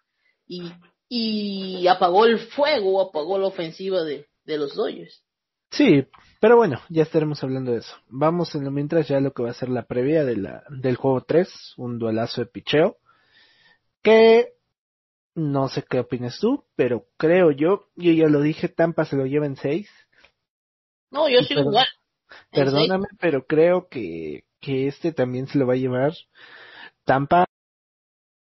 y, 0.46 0.72
y 1.11 1.87
apagó 1.87 2.24
el 2.24 2.38
fuego, 2.38 3.02
apagó 3.02 3.38
la 3.38 3.48
ofensiva 3.48 4.02
de, 4.02 4.26
de 4.44 4.56
los 4.56 4.74
Dodgers. 4.74 5.22
Sí, 5.70 6.06
pero 6.40 6.56
bueno, 6.56 6.80
ya 6.88 7.02
estaremos 7.02 7.44
hablando 7.44 7.72
de 7.72 7.80
eso. 7.80 7.94
Vamos 8.08 8.54
en 8.54 8.64
lo 8.64 8.70
mientras 8.70 9.06
ya 9.06 9.20
lo 9.20 9.34
que 9.34 9.42
va 9.42 9.50
a 9.50 9.54
ser 9.54 9.68
la 9.68 9.84
previa 9.84 10.24
de 10.24 10.38
la, 10.38 10.64
del 10.70 10.96
juego 10.96 11.20
3, 11.20 11.74
un 11.76 11.98
duelazo 11.98 12.40
de 12.40 12.46
picheo, 12.46 12.96
que 14.02 14.54
no 15.38 15.68
sé 15.68 15.85
qué 15.88 16.01
opinas 16.01 16.38
tú, 16.40 16.64
pero 16.77 17.07
creo 17.16 17.51
yo, 17.51 17.88
yo 17.96 18.12
ya 18.12 18.27
lo 18.27 18.40
dije, 18.40 18.68
Tampa 18.68 19.05
se 19.05 19.16
lo 19.16 19.27
lleva 19.27 19.46
en 19.46 19.57
6. 19.57 19.88
No, 21.11 21.29
yo 21.29 21.42
sigo 21.42 21.62
igual. 21.62 21.87
Perdóname, 22.51 23.07
pero 23.18 23.46
creo 23.46 23.88
que, 23.88 24.44
que 24.61 24.87
este 24.87 25.12
también 25.12 25.46
se 25.46 25.59
lo 25.59 25.66
va 25.66 25.72
a 25.72 25.77
llevar 25.77 26.12
Tampa 27.05 27.46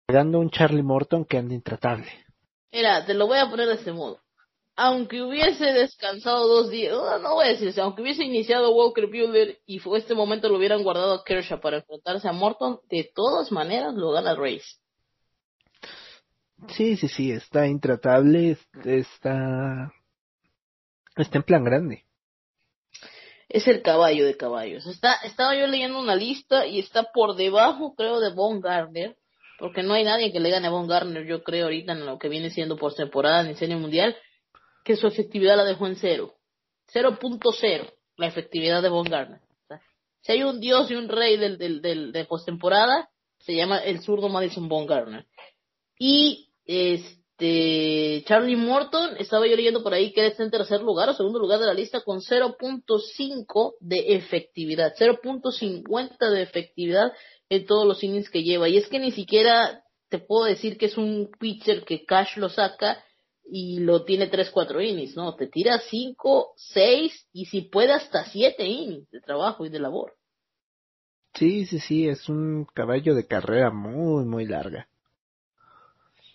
dando 0.08 0.40
un 0.40 0.50
Charlie 0.50 0.82
Morton 0.82 1.26
que 1.26 1.38
anda 1.38 1.54
intratable. 1.54 2.10
Mira, 2.72 3.06
te 3.06 3.14
lo 3.14 3.28
voy 3.28 3.38
a 3.38 3.50
poner 3.50 3.68
de 3.68 3.76
este 3.76 3.94
modo 3.94 4.20
aunque 4.82 5.22
hubiese 5.22 5.74
descansado 5.74 6.48
dos 6.48 6.70
días, 6.70 6.96
no, 7.22 7.34
voy 7.34 7.48
a 7.48 7.50
decir 7.50 7.68
eso, 7.68 7.84
aunque 7.84 8.02
hubiese 8.02 8.24
iniciado 8.24 8.74
Walker 8.74 9.08
Buehler 9.08 9.60
y 9.66 9.80
fue 9.80 10.00
este 10.00 10.16
momento 10.16 10.48
lo 10.48 10.56
hubieran 10.56 10.84
guardado 10.84 11.16
a 11.16 11.24
Kershaw 11.26 11.60
para 11.60 11.78
enfrentarse 11.78 12.30
a 12.30 12.32
Morton, 12.32 12.80
de 12.90 13.12
todas 13.14 13.52
maneras 13.52 13.94
lo 13.94 14.12
gana 14.12 14.36
Race. 14.36 14.78
Sí, 16.68 16.98
sí, 16.98 17.08
sí, 17.08 17.32
está 17.32 17.68
intratable, 17.68 18.58
está, 18.86 19.94
está 21.16 21.38
en 21.38 21.44
plan 21.44 21.64
grande. 21.64 22.06
Es 23.48 23.68
el 23.68 23.82
caballo 23.82 24.26
de 24.26 24.38
caballos. 24.38 24.86
Está, 24.86 25.16
estaba 25.24 25.56
yo 25.56 25.66
leyendo 25.66 26.00
una 26.00 26.16
lista 26.16 26.68
y 26.68 26.80
está 26.80 27.04
por 27.12 27.36
debajo, 27.36 27.96
creo, 27.96 28.20
de 28.20 28.32
Von 28.34 28.62
Gardner, 28.62 29.18
porque 29.58 29.82
no 29.82 29.94
hay 29.94 30.04
nadie 30.04 30.32
que 30.32 30.40
le 30.40 30.52
gane 30.52 30.68
a 30.68 30.72
Von 30.72 30.88
Gardner, 30.88 31.26
yo 31.26 31.44
creo, 31.44 31.66
ahorita 31.66 31.94
en 31.94 32.06
lo 32.06 32.20
que 32.20 32.30
viene 32.30 32.52
siendo 32.52 32.78
por 32.78 32.94
temporada 32.94 33.50
en 33.50 33.56
serie 33.56 33.76
mundial 33.76 34.16
que 34.84 34.96
su 34.96 35.08
efectividad 35.08 35.58
la 35.58 35.64
dejó 35.64 35.88
en 35.88 35.96
cero. 35.96 36.36
0.0 36.94 37.94
la 38.18 38.28
efectividad 38.28 38.82
de 38.82 38.90
Von 38.90 39.06
Garner. 39.06 39.40
si 40.22 40.34
hay 40.34 40.44
un 40.44 40.60
dios 40.60 40.92
y 40.92 40.96
un 40.96 41.08
rey 41.08 41.38
del, 41.38 41.58
del, 41.58 41.82
del, 41.82 42.12
de 42.12 42.26
postemporada, 42.26 43.10
se 43.40 43.56
llama 43.56 43.78
el 43.80 44.02
zurdo 44.02 44.28
Madison 44.28 44.68
Von 44.68 44.86
Garner. 44.86 45.26
Y 45.98 46.49
este 46.70 48.24
Charlie 48.28 48.56
Morton, 48.56 49.18
estaba 49.18 49.48
yo 49.48 49.56
leyendo 49.56 49.82
por 49.82 49.94
ahí 49.94 50.14
que 50.14 50.28
está 50.28 50.44
en 50.44 50.52
tercer 50.52 50.82
lugar 50.82 51.10
o 51.10 51.16
segundo 51.16 51.40
lugar 51.40 51.60
de 51.60 51.66
la 51.66 51.74
lista 51.74 52.02
con 52.02 52.20
0.5 52.20 53.74
de 53.80 54.16
efectividad, 54.16 54.94
0.50 54.96 56.30
de 56.30 56.42
efectividad 56.44 57.12
en 57.50 57.66
todos 57.66 57.88
los 57.88 58.04
innings 58.04 58.30
que 58.30 58.44
lleva. 58.44 58.70
Y 58.70 58.78
es 58.78 58.88
que 58.88 59.00
ni 59.00 59.12
siquiera 59.12 59.84
te 60.10 60.20
puedo 60.20 60.46
decir 60.46 60.78
que 60.78 60.86
es 60.86 60.98
un 60.98 61.32
pitcher 61.40 61.84
que 61.86 62.06
Cash 62.06 62.38
lo 62.38 62.50
saca 62.50 63.04
y 63.44 63.80
lo 63.80 64.04
tiene 64.04 64.28
3, 64.28 64.52
4 64.52 64.82
innings, 64.82 65.16
¿no? 65.16 65.36
Te 65.36 65.48
tira 65.48 65.80
5, 65.80 66.54
6 66.56 67.30
y 67.34 67.46
si 67.46 67.62
puede 67.62 67.94
hasta 67.94 68.26
7 68.26 68.64
innings 68.64 69.10
de 69.10 69.22
trabajo 69.22 69.66
y 69.66 69.70
de 69.70 69.80
labor. 69.80 70.14
Sí, 71.34 71.66
sí, 71.66 71.80
sí, 71.80 72.08
es 72.08 72.30
un 72.30 72.66
caballo 72.76 73.16
de 73.16 73.26
carrera 73.26 73.72
muy, 73.72 74.26
muy 74.26 74.46
larga. 74.46 74.88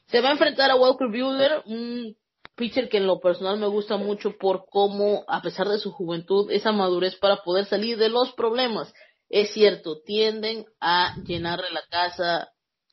Se 0.07 0.21
va 0.21 0.29
a 0.29 0.33
enfrentar 0.33 0.71
a 0.71 0.77
Walker 0.77 1.09
Buehler, 1.09 1.63
un 1.67 2.17
pitcher 2.57 2.89
que 2.89 2.99
en 2.99 3.07
lo 3.07 3.21
personal 3.21 3.59
me 3.59 3.67
gusta 3.67 3.97
mucho 3.97 4.37
por 4.39 4.67
cómo, 4.71 5.25
a 5.29 5.43
pesar 5.43 5.69
de 5.69 5.79
su 5.79 5.91
juventud, 5.91 6.51
esa 6.51 6.73
madurez 6.73 7.17
para 7.17 7.43
poder 7.43 7.67
salir 7.67 7.99
de 7.99 8.09
los 8.09 8.33
problemas. 8.33 8.93
Es 9.29 9.53
cierto, 9.53 10.01
tienden 10.05 10.67
a 10.81 11.17
llenarle 11.25 11.71
la 11.73 11.83
casa 11.91 12.49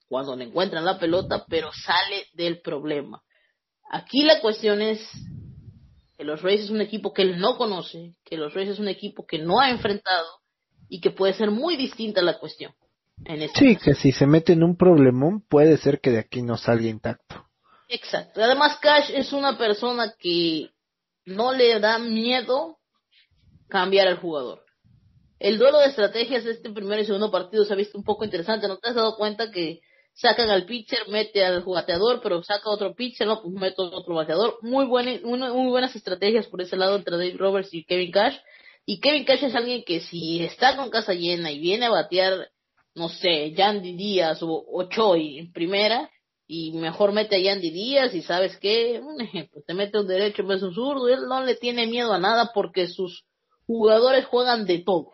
cuando 0.08 0.36
le 0.36 0.46
encuentran 0.46 0.86
la 0.86 1.00
pelota, 1.00 1.46
pero 1.48 1.72
sale 1.72 2.28
del 2.34 2.62
problema. 2.62 3.22
Aquí 3.90 4.24
la 4.24 4.42
cuestión 4.42 4.82
es 4.82 5.00
que 6.18 6.24
los 6.24 6.42
Rays 6.42 6.62
es 6.62 6.70
un 6.70 6.82
equipo 6.82 7.14
que 7.14 7.24
él 7.24 7.40
no 7.40 7.58
conoce, 7.58 8.16
que 8.24 8.38
los 8.38 8.54
Rays 8.54 8.70
es 8.70 8.80
un 8.80 8.88
equipo 8.88 9.26
que 9.26 9.40
no 9.40 9.60
ha 9.60 9.70
enfrentado 9.70 10.28
y 10.90 11.02
que 11.02 11.12
puede 11.12 11.34
ser 11.34 11.52
muy 11.52 11.78
distinta 11.78 12.22
la 12.22 12.40
cuestión. 12.40 12.74
En 13.26 13.42
este 13.42 13.60
sí, 13.60 13.76
que 13.78 13.94
si 13.94 14.12
se 14.12 14.26
mete 14.26 14.54
en 14.54 14.64
un 14.64 14.76
problemón 14.76 15.42
puede 15.48 15.78
ser 15.78 16.00
que 16.00 16.12
de 16.12 16.20
aquí 16.20 16.42
no 16.42 16.58
salga 16.58 16.88
intacto. 16.88 17.46
Exacto. 17.88 18.42
Además, 18.44 18.78
Cash 18.82 19.12
es 19.14 19.34
una 19.34 19.58
persona 19.58 20.14
que 20.18 20.70
no 21.26 21.54
le 21.54 21.80
da 21.80 22.00
miedo 22.00 22.80
cambiar 23.68 24.08
al 24.08 24.18
jugador. 24.18 24.64
El 25.40 25.58
duelo 25.58 25.80
de 25.80 25.88
estrategias 25.88 26.44
de 26.44 26.52
este 26.52 26.70
primer 26.70 27.00
y 27.00 27.06
segundo 27.06 27.32
partido 27.32 27.66
se 27.66 27.74
ha 27.74 27.76
visto 27.76 27.98
un 27.98 28.04
poco 28.04 28.24
interesante. 28.24 28.68
¿No 28.68 28.78
te 28.78 28.90
has 28.90 28.96
dado 28.96 29.16
cuenta 29.18 29.52
que 29.52 29.82
sacan 30.14 30.50
al 30.50 30.66
pitcher, 30.66 31.08
mete 31.10 31.44
al 31.44 31.64
bateador, 31.64 32.22
pero 32.22 32.44
saca 32.44 32.70
otro 32.70 32.94
pitcher, 32.96 33.28
no, 33.28 33.42
pues 33.42 33.54
mete 33.54 33.76
otro 33.78 34.16
bateador. 34.16 34.58
Muy, 34.62 34.86
buenas 34.86 35.22
muy 35.24 35.70
buenas 35.70 35.96
estrategias 35.96 36.48
por 36.48 36.62
ese 36.62 36.78
lado 36.78 36.96
entre 36.96 37.18
Dave 37.18 37.38
Roberts 37.38 37.74
y 37.74 37.84
Kevin 37.86 38.12
Cash. 38.12 38.38
Y 38.86 39.00
Kevin 39.00 39.26
Cash 39.26 39.44
es 39.44 39.56
alguien 39.56 39.84
que 39.84 40.02
si 40.02 40.44
está 40.44 40.76
con 40.76 40.90
casa 40.90 41.14
llena 41.14 41.52
y 41.52 41.60
viene 41.60 41.86
a 41.86 41.92
batear, 41.92 42.50
no 42.96 43.10
sé, 43.10 43.52
Yandy 43.52 43.96
Díaz 43.96 44.42
o, 44.44 44.50
o 44.50 44.84
Choi 44.90 45.40
en 45.40 45.52
primera, 45.52 46.10
y 46.48 46.74
mejor 46.74 47.14
mete 47.14 47.38
a 47.38 47.40
Yandy 47.40 47.72
Díaz 47.72 48.14
y 48.14 48.22
sabes 48.22 48.58
qué, 48.58 49.00
un 49.02 49.22
ejemplo, 49.22 49.62
te 49.66 49.74
mete 49.74 50.00
un 50.00 50.08
derecho 50.08 50.42
en 50.42 50.50
vez 50.50 50.62
de 50.62 50.68
un 50.68 50.74
zurdo, 50.74 51.08
él 51.08 51.22
no 51.28 51.44
le 51.44 51.56
tiene 51.56 51.88
miedo 51.88 52.14
a 52.14 52.20
nada 52.20 52.52
porque 52.54 52.88
sus 52.88 53.24
jugadores 53.66 54.26
juegan 54.26 54.66
de 54.66 54.80
todo. 54.80 55.12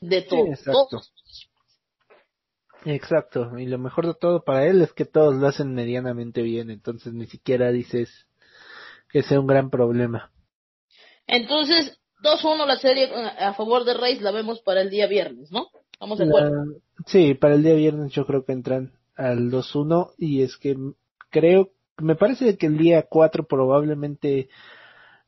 De 0.00 0.22
todo. 0.22 0.46
Exacto, 2.84 3.58
y 3.58 3.66
lo 3.66 3.78
mejor 3.78 4.06
de 4.06 4.14
todo 4.14 4.42
para 4.44 4.66
él 4.66 4.80
es 4.80 4.92
que 4.92 5.04
todos 5.04 5.34
lo 5.34 5.48
hacen 5.48 5.74
medianamente 5.74 6.42
bien, 6.42 6.70
entonces 6.70 7.12
ni 7.12 7.26
siquiera 7.26 7.70
dices 7.70 8.26
que 9.10 9.22
sea 9.22 9.40
un 9.40 9.46
gran 9.46 9.68
problema. 9.68 10.30
Entonces, 11.26 11.98
2-1 12.22 12.66
la 12.66 12.78
serie 12.78 13.10
a 13.12 13.52
favor 13.54 13.84
de 13.84 13.94
Reyes 13.94 14.22
la 14.22 14.30
vemos 14.30 14.60
para 14.62 14.80
el 14.80 14.90
día 14.90 15.06
viernes, 15.06 15.50
¿no? 15.50 15.68
Vamos 16.00 16.18
de 16.18 16.24
acuerdo. 16.24 16.76
sí, 17.06 17.34
para 17.34 17.54
el 17.54 17.62
día 17.62 17.74
viernes 17.74 18.12
yo 18.12 18.26
creo 18.26 18.44
que 18.44 18.52
entran 18.52 18.92
al 19.16 19.50
2-1 19.50 20.12
y 20.16 20.42
es 20.42 20.56
que 20.56 20.76
creo, 21.30 21.70
me 21.98 22.14
parece 22.14 22.56
que 22.56 22.66
el 22.66 22.78
día 22.78 23.06
4 23.08 23.46
probablemente 23.46 24.48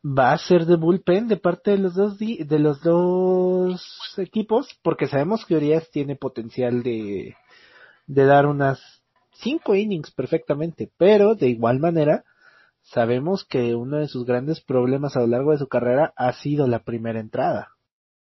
va 0.04 0.32
a 0.32 0.38
ser 0.38 0.64
de 0.64 0.76
bullpen 0.76 1.28
de 1.28 1.36
parte 1.36 1.72
de 1.72 1.78
los 1.78 1.94
dos 1.94 2.18
de 2.18 2.58
los 2.58 2.80
dos 2.82 4.14
equipos 4.16 4.78
porque 4.82 5.06
sabemos 5.06 5.44
que 5.44 5.56
Urias 5.56 5.90
tiene 5.90 6.16
potencial 6.16 6.82
de 6.82 7.36
de 8.06 8.24
dar 8.24 8.46
unas 8.46 8.80
cinco 9.32 9.74
innings 9.74 10.10
perfectamente 10.10 10.90
pero 10.96 11.34
de 11.34 11.48
igual 11.48 11.80
manera 11.80 12.24
sabemos 12.80 13.44
que 13.44 13.74
uno 13.74 13.98
de 13.98 14.08
sus 14.08 14.24
grandes 14.24 14.62
problemas 14.62 15.16
a 15.16 15.20
lo 15.20 15.26
largo 15.26 15.52
de 15.52 15.58
su 15.58 15.68
carrera 15.68 16.14
ha 16.16 16.32
sido 16.32 16.66
la 16.66 16.82
primera 16.82 17.20
entrada 17.20 17.68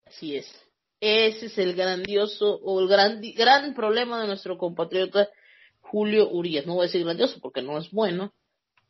así 0.08 0.36
es 0.36 0.66
ese 1.00 1.48
es 1.48 1.58
el 1.58 1.76
grandioso 1.76 2.60
o 2.64 2.80
el 2.80 2.88
gran 2.88 3.22
gran 3.36 3.74
problema 3.74 4.22
de 4.22 4.28
nuestro 4.28 4.58
compatriota 4.58 5.30
Julio 5.80 6.30
Urias. 6.30 6.66
No 6.66 6.76
voy 6.76 6.84
a 6.84 6.88
decir 6.88 7.04
grandioso 7.04 7.39
porque 7.41 7.62
no 7.62 7.78
es 7.78 7.91
bueno. 7.91 8.34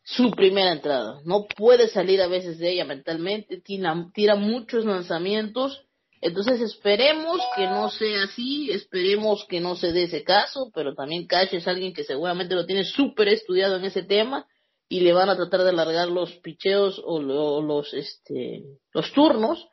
Su 0.04 0.32
primera 0.32 0.72
entrada. 0.72 1.20
No 1.26 1.48
puede 1.48 1.90
salir 1.90 2.22
a 2.22 2.28
veces 2.28 2.60
de 2.60 2.72
ella 2.72 2.86
mentalmente, 2.86 3.60
tira, 3.60 4.10
tira 4.14 4.36
muchos 4.36 4.86
lanzamientos. 4.86 5.84
Entonces 6.22 6.62
esperemos 6.62 7.42
que 7.58 7.68
no 7.68 7.90
sea 7.92 8.24
así, 8.24 8.72
esperemos 8.72 9.46
que 9.50 9.60
no 9.60 9.76
se 9.76 9.92
dé 9.92 10.04
ese 10.04 10.24
caso, 10.24 10.72
pero 10.74 10.96
también 10.96 11.28
Cash 11.28 11.54
es 11.54 11.68
alguien 11.68 11.94
que 11.94 12.06
seguramente 12.06 12.56
lo 12.56 12.66
tiene 12.66 12.86
súper 12.86 13.28
estudiado 13.28 13.76
en 13.76 13.84
ese 13.84 14.04
tema. 14.04 14.48
Y 14.90 15.02
le 15.02 15.12
van 15.12 15.30
a 15.30 15.36
tratar 15.36 15.64
de 15.64 15.72
alargar 15.72 16.08
los 16.08 16.32
picheos 16.38 17.02
o, 17.04 17.22
los, 17.22 17.94
este, 17.94 18.64
los 18.94 19.12
turnos 19.12 19.68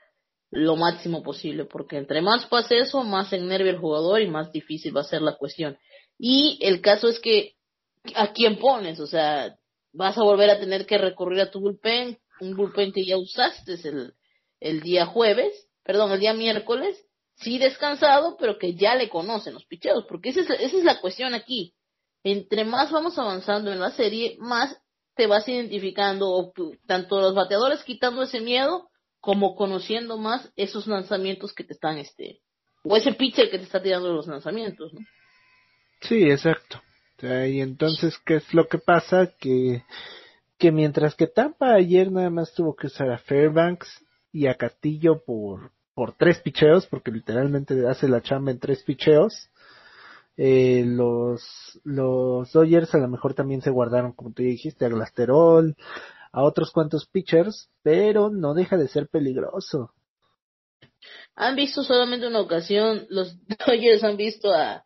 lo 0.55 0.77
máximo 0.77 1.23
posible, 1.23 1.65
porque 1.65 1.97
entre 1.97 2.23
más 2.23 2.47
pase 2.47 2.79
eso, 2.79 3.03
más 3.03 3.33
enervia 3.33 3.73
el 3.73 3.79
jugador 3.79 4.21
y 4.21 4.29
más 4.29 4.53
difícil 4.53 4.97
va 4.97 5.01
a 5.01 5.05
ser 5.05 5.21
la 5.21 5.37
cuestión. 5.37 5.77
Y 6.17 6.59
el 6.63 6.81
caso 6.81 7.09
es 7.09 7.19
que, 7.19 7.57
¿a 8.15 8.33
quién 8.33 8.59
pones? 8.59 9.01
O 9.01 9.07
sea, 9.07 9.57
vas 9.93 10.17
a 10.17 10.23
volver 10.23 10.51
a 10.51 10.61
tener 10.61 10.87
que 10.87 10.97
recurrir 10.97 11.41
a 11.41 11.51
tu 11.51 11.61
bullpen, 11.61 12.19
un 12.41 12.57
bullpen 12.57 12.93
que 12.93 13.05
ya 13.05 13.17
usaste 13.17 13.75
el, 13.89 14.15
el 14.61 14.81
día 14.81 15.07
jueves, 15.07 15.69
perdón, 15.83 16.13
el 16.13 16.21
día 16.21 16.35
miércoles, 16.35 17.05
sí 17.37 17.59
descansado, 17.59 18.37
pero 18.39 18.57
que 18.57 18.75
ya 18.75 18.95
le 18.95 19.09
conocen 19.09 19.55
los 19.55 19.67
picheos, 19.67 20.05
porque 20.09 20.29
esa 20.29 20.43
es, 20.43 20.51
esa 20.51 20.77
es 20.79 20.85
la 20.85 21.01
cuestión 21.01 21.35
aquí. 21.35 21.75
Entre 22.23 22.65
más 22.65 22.93
vamos 22.93 23.19
avanzando 23.19 23.73
en 23.73 23.81
la 23.81 23.91
serie, 23.91 24.37
más 24.39 24.81
te 25.17 25.27
vas 25.27 25.49
identificando, 25.49 26.53
tanto 26.87 27.21
los 27.21 27.35
bateadores 27.35 27.83
quitando 27.83 28.23
ese 28.23 28.41
miedo, 28.41 28.89
como 29.25 29.57
conociendo 29.57 30.19
más 30.19 30.53
esos 30.55 30.87
lanzamientos 30.87 31.55
que 31.55 31.65
te 31.65 31.73
están, 31.73 31.97
este, 31.97 32.43
o 32.83 32.95
ese 32.95 33.15
pitcher 33.15 33.51
que 33.51 33.57
te 33.57 33.65
está 33.65 33.83
tirando 33.83 34.13
los 34.13 34.27
lanzamientos, 34.27 34.93
¿no? 34.93 35.01
Sí, 36.03 36.31
exacto. 36.31 36.83
Y 37.23 37.61
entonces, 37.63 38.19
¿qué 38.27 38.37
es 38.37 38.53
lo 38.53 38.69
que 38.69 38.77
pasa? 38.77 39.33
Que, 39.41 39.83
que 40.59 40.71
mientras 40.71 41.15
que 41.15 41.27
Tampa 41.27 41.73
ayer 41.73 42.13
nada 42.13 42.29
más 42.29 42.53
tuvo 42.53 42.77
que 42.77 42.89
usar 42.89 43.11
a 43.11 43.17
Fairbanks 43.17 44.05
y 44.31 44.47
a 44.47 44.57
Castillo 44.57 45.23
por, 45.25 45.71
por 45.95 46.13
tres 46.13 46.41
picheos, 46.41 46.87
porque 46.87 47.11
literalmente 47.11 47.89
hace 47.89 48.09
la 48.09 48.21
chamba 48.21 48.51
en 48.51 48.59
tres 48.59 48.83
picheos, 48.83 49.49
eh, 50.37 50.85
los, 50.85 51.81
los 51.85 52.53
Dodgers 52.53 52.95
a 52.95 52.99
lo 52.99 53.09
mejor 53.09 53.33
también 53.33 53.63
se 53.63 53.71
guardaron, 53.71 54.13
como 54.13 54.33
tú 54.33 54.43
dijiste, 54.43 54.85
a 54.85 54.91
Glasterol, 54.91 55.77
a 56.35 56.43
otros 56.43 56.73
cuantos 56.73 57.07
pitchers, 57.07 57.71
pero 57.83 58.29
no 58.29 58.55
deja 58.55 58.77
de 58.77 58.89
ser 58.89 59.09
peligroso. 59.09 59.93
Han 61.37 61.55
visto 61.55 61.85
solamente 61.85 62.27
una 62.27 62.41
ocasión, 62.41 63.07
los 63.09 63.37
Dodgers 63.67 64.03
han 64.03 64.17
visto 64.17 64.53
a, 64.53 64.85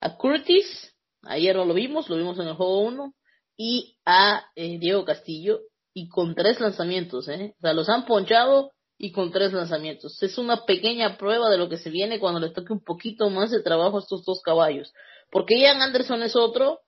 a 0.00 0.16
Curtis, 0.16 0.94
ayer 1.22 1.54
no 1.54 1.66
lo 1.66 1.74
vimos, 1.74 2.08
lo 2.08 2.16
vimos 2.16 2.38
en 2.38 2.48
el 2.48 2.54
juego 2.54 2.80
1, 2.80 3.14
y 3.58 3.98
a 4.06 4.46
eh, 4.56 4.78
Diego 4.78 5.04
Castillo, 5.04 5.60
y 5.92 6.08
con 6.08 6.34
tres 6.34 6.58
lanzamientos, 6.58 7.28
¿eh? 7.28 7.54
O 7.58 7.60
sea, 7.60 7.74
los 7.74 7.88
han 7.90 8.06
ponchado 8.06 8.70
y 8.96 9.12
con 9.12 9.30
tres 9.30 9.52
lanzamientos. 9.52 10.22
Es 10.22 10.38
una 10.38 10.64
pequeña 10.64 11.18
prueba 11.18 11.50
de 11.50 11.58
lo 11.58 11.68
que 11.68 11.76
se 11.76 11.90
viene 11.90 12.18
cuando 12.18 12.40
le 12.40 12.50
toque 12.50 12.72
un 12.72 12.82
poquito 12.82 13.28
más 13.28 13.50
de 13.50 13.62
trabajo 13.62 13.98
a 13.98 14.00
estos 14.00 14.24
dos 14.24 14.40
caballos. 14.40 14.92
Porque 15.30 15.60
Ian 15.60 15.82
Anderson 15.82 16.22
es 16.22 16.34
otro, 16.34 16.80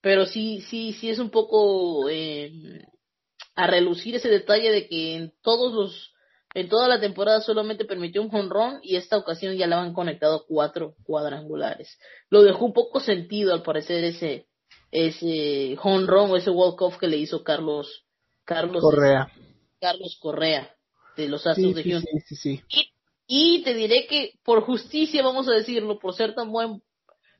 pero 0.00 0.26
sí, 0.26 0.60
sí, 0.68 0.92
sí 0.92 1.10
es 1.10 1.18
un 1.18 1.30
poco 1.30 2.08
eh, 2.08 2.52
a 3.60 3.66
relucir 3.66 4.14
ese 4.14 4.28
detalle 4.28 4.70
de 4.70 4.88
que 4.88 5.16
en 5.16 5.32
todos 5.42 5.72
los 5.72 6.14
en 6.54 6.68
toda 6.68 6.88
la 6.88 6.98
temporada 6.98 7.40
solamente 7.40 7.84
permitió 7.84 8.22
un 8.22 8.30
jonrón 8.30 8.80
y 8.82 8.96
esta 8.96 9.16
ocasión 9.16 9.56
ya 9.56 9.68
le 9.68 9.76
han 9.76 9.92
conectado 9.92 10.44
cuatro 10.48 10.96
cuadrangulares. 11.04 11.96
Lo 12.28 12.42
dejó 12.42 12.64
un 12.64 12.72
poco 12.72 12.98
sentido 12.98 13.52
al 13.52 13.62
parecer 13.62 14.02
ese 14.04 14.46
ese 14.90 15.76
jonrón 15.76 16.30
o 16.30 16.36
ese 16.36 16.50
walk-off 16.50 16.98
que 16.98 17.06
le 17.06 17.18
hizo 17.18 17.44
Carlos 17.44 18.04
Carlos 18.44 18.82
Correa. 18.82 19.28
Carlos 19.80 20.18
Correa 20.20 20.74
de 21.16 21.28
los 21.28 21.46
Astros 21.46 21.74
de 21.74 21.84
Houston. 21.84 22.20
Sí, 22.26 22.36
sí, 22.36 22.62
y, 22.68 22.90
y, 23.26 23.62
te 23.62 23.74
diré 23.74 24.06
que 24.06 24.32
por 24.42 24.62
justicia 24.62 25.22
vamos 25.22 25.48
a 25.48 25.52
decirlo, 25.52 25.98
por 25.98 26.14
ser 26.14 26.34
tan 26.34 26.50
buen 26.50 26.82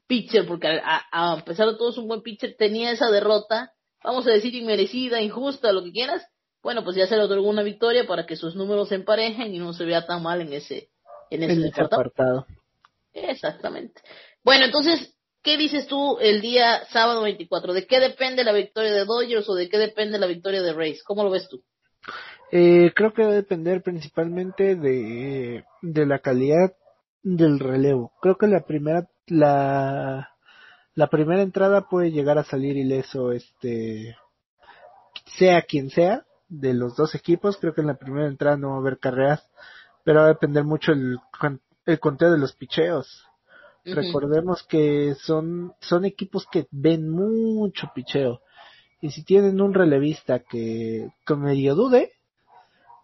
pitcher, 0.07 0.47
porque 0.47 0.69
a, 0.69 1.33
a 1.33 1.45
pesar 1.45 1.69
de 1.69 1.77
todo 1.77 1.91
es 1.91 1.99
un 1.99 2.09
buen 2.09 2.23
pitcher, 2.23 2.57
tenía 2.57 2.91
esa 2.93 3.11
derrota, 3.11 3.73
vamos 4.03 4.27
a 4.27 4.31
decir 4.31 4.55
inmerecida, 4.55 5.21
injusta, 5.21 5.73
lo 5.73 5.83
que 5.83 5.93
quieras, 5.93 6.27
bueno, 6.63 6.85
pues 6.85 6.97
ya 6.97 7.07
se 7.07 7.17
le 7.17 7.23
otorgó 7.23 7.49
una 7.49 7.63
victoria 7.63 8.07
para 8.07 8.27
que 8.27 8.37
sus 8.37 8.55
números 8.55 8.89
se 8.89 8.97
emparejen 8.97 9.55
y 9.55 9.59
no 9.59 9.73
se 9.73 9.85
vea 9.85 10.07
tan 10.07 10.23
mal 10.23 10.41
en 10.41 10.53
ese, 10.53 10.91
en 11.31 11.43
ese, 11.43 11.73
apartado. 11.81 12.47
Exactamente. 13.13 14.03
Bueno, 14.45 14.67
entonces, 14.67 15.17
¿qué 15.43 15.57
dices 15.57 15.87
tú 15.87 16.19
el 16.21 16.41
día 16.41 16.85
sábado 16.91 17.23
24? 17.23 17.73
¿De 17.73 17.87
qué 17.87 17.99
depende 17.99 18.45
la 18.45 18.53
victoria 18.53 18.93
de 18.93 19.05
Dodgers 19.05 19.49
o 19.49 19.55
de 19.55 19.69
qué 19.69 19.79
depende 19.79 20.19
la 20.19 20.27
victoria 20.27 20.63
de 20.63 20.73
Rays? 20.75 21.03
¿Cómo 21.03 21.25
lo 21.25 21.31
ves 21.31 21.49
tú? 21.49 21.63
Eh, 22.53 22.93
creo 22.95 23.15
que 23.15 23.23
va 23.23 23.31
a 23.31 23.35
depender 23.35 23.83
principalmente 23.83 24.77
de, 24.77 25.65
de 25.83 26.07
la 26.07 26.19
calidad 26.19 26.75
del 27.23 27.59
relevo. 27.59 28.13
Creo 28.21 28.37
que 28.37 28.49
la 28.49 28.65
primera, 28.67 29.09
la, 29.27 30.31
la 30.95 31.09
primera 31.09 31.43
entrada 31.43 31.89
puede 31.89 32.11
llegar 32.11 32.39
a 32.39 32.45
salir 32.45 32.77
ileso, 32.77 33.33
este, 33.33 34.17
sea 35.39 35.63
quien 35.63 35.91
sea, 35.91 36.25
de 36.49 36.75
los 36.75 36.97
dos 36.97 37.15
equipos. 37.15 37.57
Creo 37.57 37.75
que 37.75 37.81
en 37.81 37.87
la 37.87 37.99
primera 37.99 38.27
entrada 38.27 38.57
no 38.57 38.71
va 38.71 38.77
a 38.77 38.81
haber 38.81 38.99
carreras, 38.99 39.49
pero 40.05 40.21
va 40.21 40.27
a 40.27 40.29
depender 40.29 40.65
mucho 40.65 40.93
el, 40.93 41.19
el 41.87 42.01
conteo 42.01 42.31
de 42.31 42.39
los 42.39 42.55
picheos. 42.55 43.25
Recordemos 43.85 44.63
que 44.65 45.15
son, 45.23 45.73
son 45.81 46.05
equipos 46.05 46.47
que 46.51 46.67
ven 46.71 47.09
mucho 47.09 47.91
picheo. 47.95 48.43
Y 49.01 49.11
si 49.11 49.25
tienen 49.25 49.61
un 49.61 49.73
relevista 49.73 50.41
que, 50.41 51.09
con 51.25 51.41
medio 51.41 51.75
dude, 51.75 52.13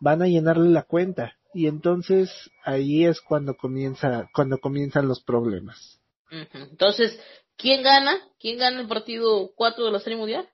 van 0.00 0.20
a 0.20 0.26
llenarle 0.26 0.68
la 0.68 0.82
cuenta. 0.82 1.32
Y 1.54 1.66
entonces 1.68 2.30
ahí 2.64 3.06
es 3.06 3.22
cuando 3.22 3.56
comienza, 3.56 4.28
cuando 4.34 4.58
comienzan 4.58 5.08
los 5.08 5.22
problemas. 5.22 5.98
Entonces, 6.30 7.18
¿quién 7.56 7.82
gana? 7.82 8.18
¿Quién 8.38 8.58
gana 8.58 8.80
el 8.80 8.88
partido 8.88 9.50
4 9.54 9.84
de 9.84 9.90
la 9.90 10.00
Serie 10.00 10.18
Mundial? 10.18 10.48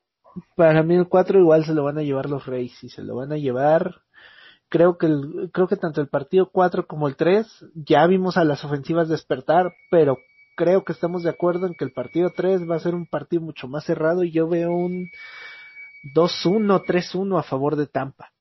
Para 0.57 0.83
mí 0.83 0.95
el 0.95 1.09
4 1.09 1.39
igual 1.39 1.65
se 1.65 1.75
lo 1.75 1.85
van 1.85 1.99
a 1.99 2.03
llevar 2.03 2.29
los 2.29 2.47
Rays 2.47 2.83
y 2.83 2.89
se 2.89 3.03
lo 3.03 3.17
van 3.17 3.33
a 3.33 3.37
llevar. 3.37 4.03
Creo 4.69 4.97
que 4.97 5.07
el, 5.07 5.51
creo 5.53 5.69
que 5.69 5.77
tanto 5.77 6.01
el 6.01 6.09
partido 6.09 6.49
4 6.51 6.87
como 6.87 7.09
el 7.09 7.17
3 7.17 7.47
ya 7.75 8.07
vimos 8.07 8.37
a 8.37 8.45
las 8.45 8.65
ofensivas 8.65 9.09
despertar, 9.09 9.73
pero 9.91 10.17
creo 10.57 10.85
que 10.85 10.93
estamos 10.93 11.23
de 11.23 11.31
acuerdo 11.31 11.67
en 11.67 11.75
que 11.75 11.85
el 11.85 11.93
partido 11.93 12.31
3 12.35 12.69
va 12.71 12.77
a 12.77 12.81
ser 12.81 12.95
un 12.95 13.07
partido 13.07 13.43
mucho 13.43 13.69
más 13.69 13.85
cerrado 13.85 14.25
y 14.25 14.33
yo 14.33 14.49
veo 14.49 14.71
un 14.71 15.11
2-1, 16.15 16.85
3-1 16.85 17.39
a 17.39 17.43
favor 17.43 17.77
de 17.77 17.87
Tampa. 17.87 18.33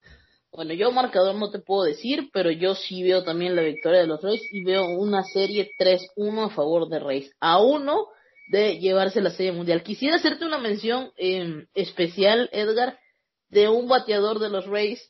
Bueno, 0.53 0.73
yo 0.73 0.91
marcador 0.91 1.35
no 1.35 1.49
te 1.49 1.59
puedo 1.59 1.83
decir, 1.83 2.29
pero 2.33 2.51
yo 2.51 2.75
sí 2.75 3.03
veo 3.03 3.23
también 3.23 3.55
la 3.55 3.61
victoria 3.61 4.01
de 4.01 4.07
los 4.07 4.21
Rays 4.21 4.41
y 4.51 4.63
veo 4.63 4.85
una 4.97 5.23
serie 5.23 5.71
3-1 5.79 6.47
a 6.47 6.49
favor 6.49 6.89
de 6.89 6.99
Rays. 6.99 7.31
A 7.39 7.61
uno 7.61 8.07
de 8.51 8.79
llevarse 8.79 9.21
la 9.21 9.29
Serie 9.29 9.53
Mundial. 9.53 9.81
Quisiera 9.81 10.17
hacerte 10.17 10.45
una 10.45 10.57
mención 10.57 11.13
eh, 11.15 11.67
especial, 11.73 12.49
Edgar, 12.51 12.99
de 13.47 13.69
un 13.69 13.87
bateador 13.87 14.39
de 14.39 14.49
los 14.49 14.65
Rays 14.65 15.09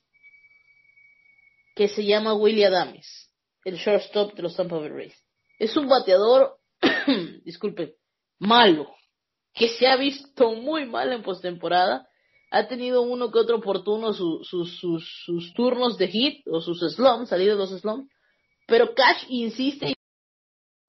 que 1.75 1.87
se 1.87 2.05
llama 2.05 2.35
Willie 2.35 2.67
Adames, 2.67 3.31
el 3.65 3.77
shortstop 3.77 4.35
de 4.35 4.43
los 4.43 4.55
Tampa 4.55 4.77
Bay 4.77 4.89
Rays. 4.89 5.15
Es 5.57 5.75
un 5.75 5.89
bateador, 5.89 6.59
disculpe, 7.43 7.95
malo, 8.37 8.93
que 9.55 9.69
se 9.69 9.87
ha 9.87 9.95
visto 9.95 10.51
muy 10.51 10.85
mal 10.85 11.11
en 11.11 11.23
postemporada. 11.23 12.07
Ha 12.51 12.67
tenido 12.67 13.01
uno 13.01 13.31
que 13.31 13.39
otro 13.39 13.57
oportuno 13.57 14.13
sus, 14.13 14.47
sus, 14.47 14.79
sus 15.25 15.53
turnos 15.55 15.97
de 15.97 16.07
hit 16.09 16.45
o 16.47 16.61
sus 16.61 16.79
slumps, 16.93 17.29
salir 17.29 17.49
de 17.49 17.55
los 17.55 17.71
slumps, 17.71 18.07
pero 18.67 18.93
Cash 18.93 19.25
insiste 19.29 19.87
en 19.87 19.93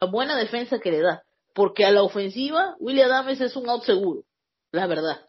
la 0.02 0.10
buena 0.10 0.36
defensa 0.36 0.78
que 0.80 0.90
le 0.90 1.00
da 1.00 1.22
porque 1.54 1.84
a 1.84 1.90
la 1.90 2.02
ofensiva 2.02 2.76
William 2.78 3.10
Adams 3.10 3.40
es 3.40 3.56
un 3.56 3.68
out 3.68 3.84
seguro, 3.84 4.24
la 4.70 4.86
verdad. 4.86 5.28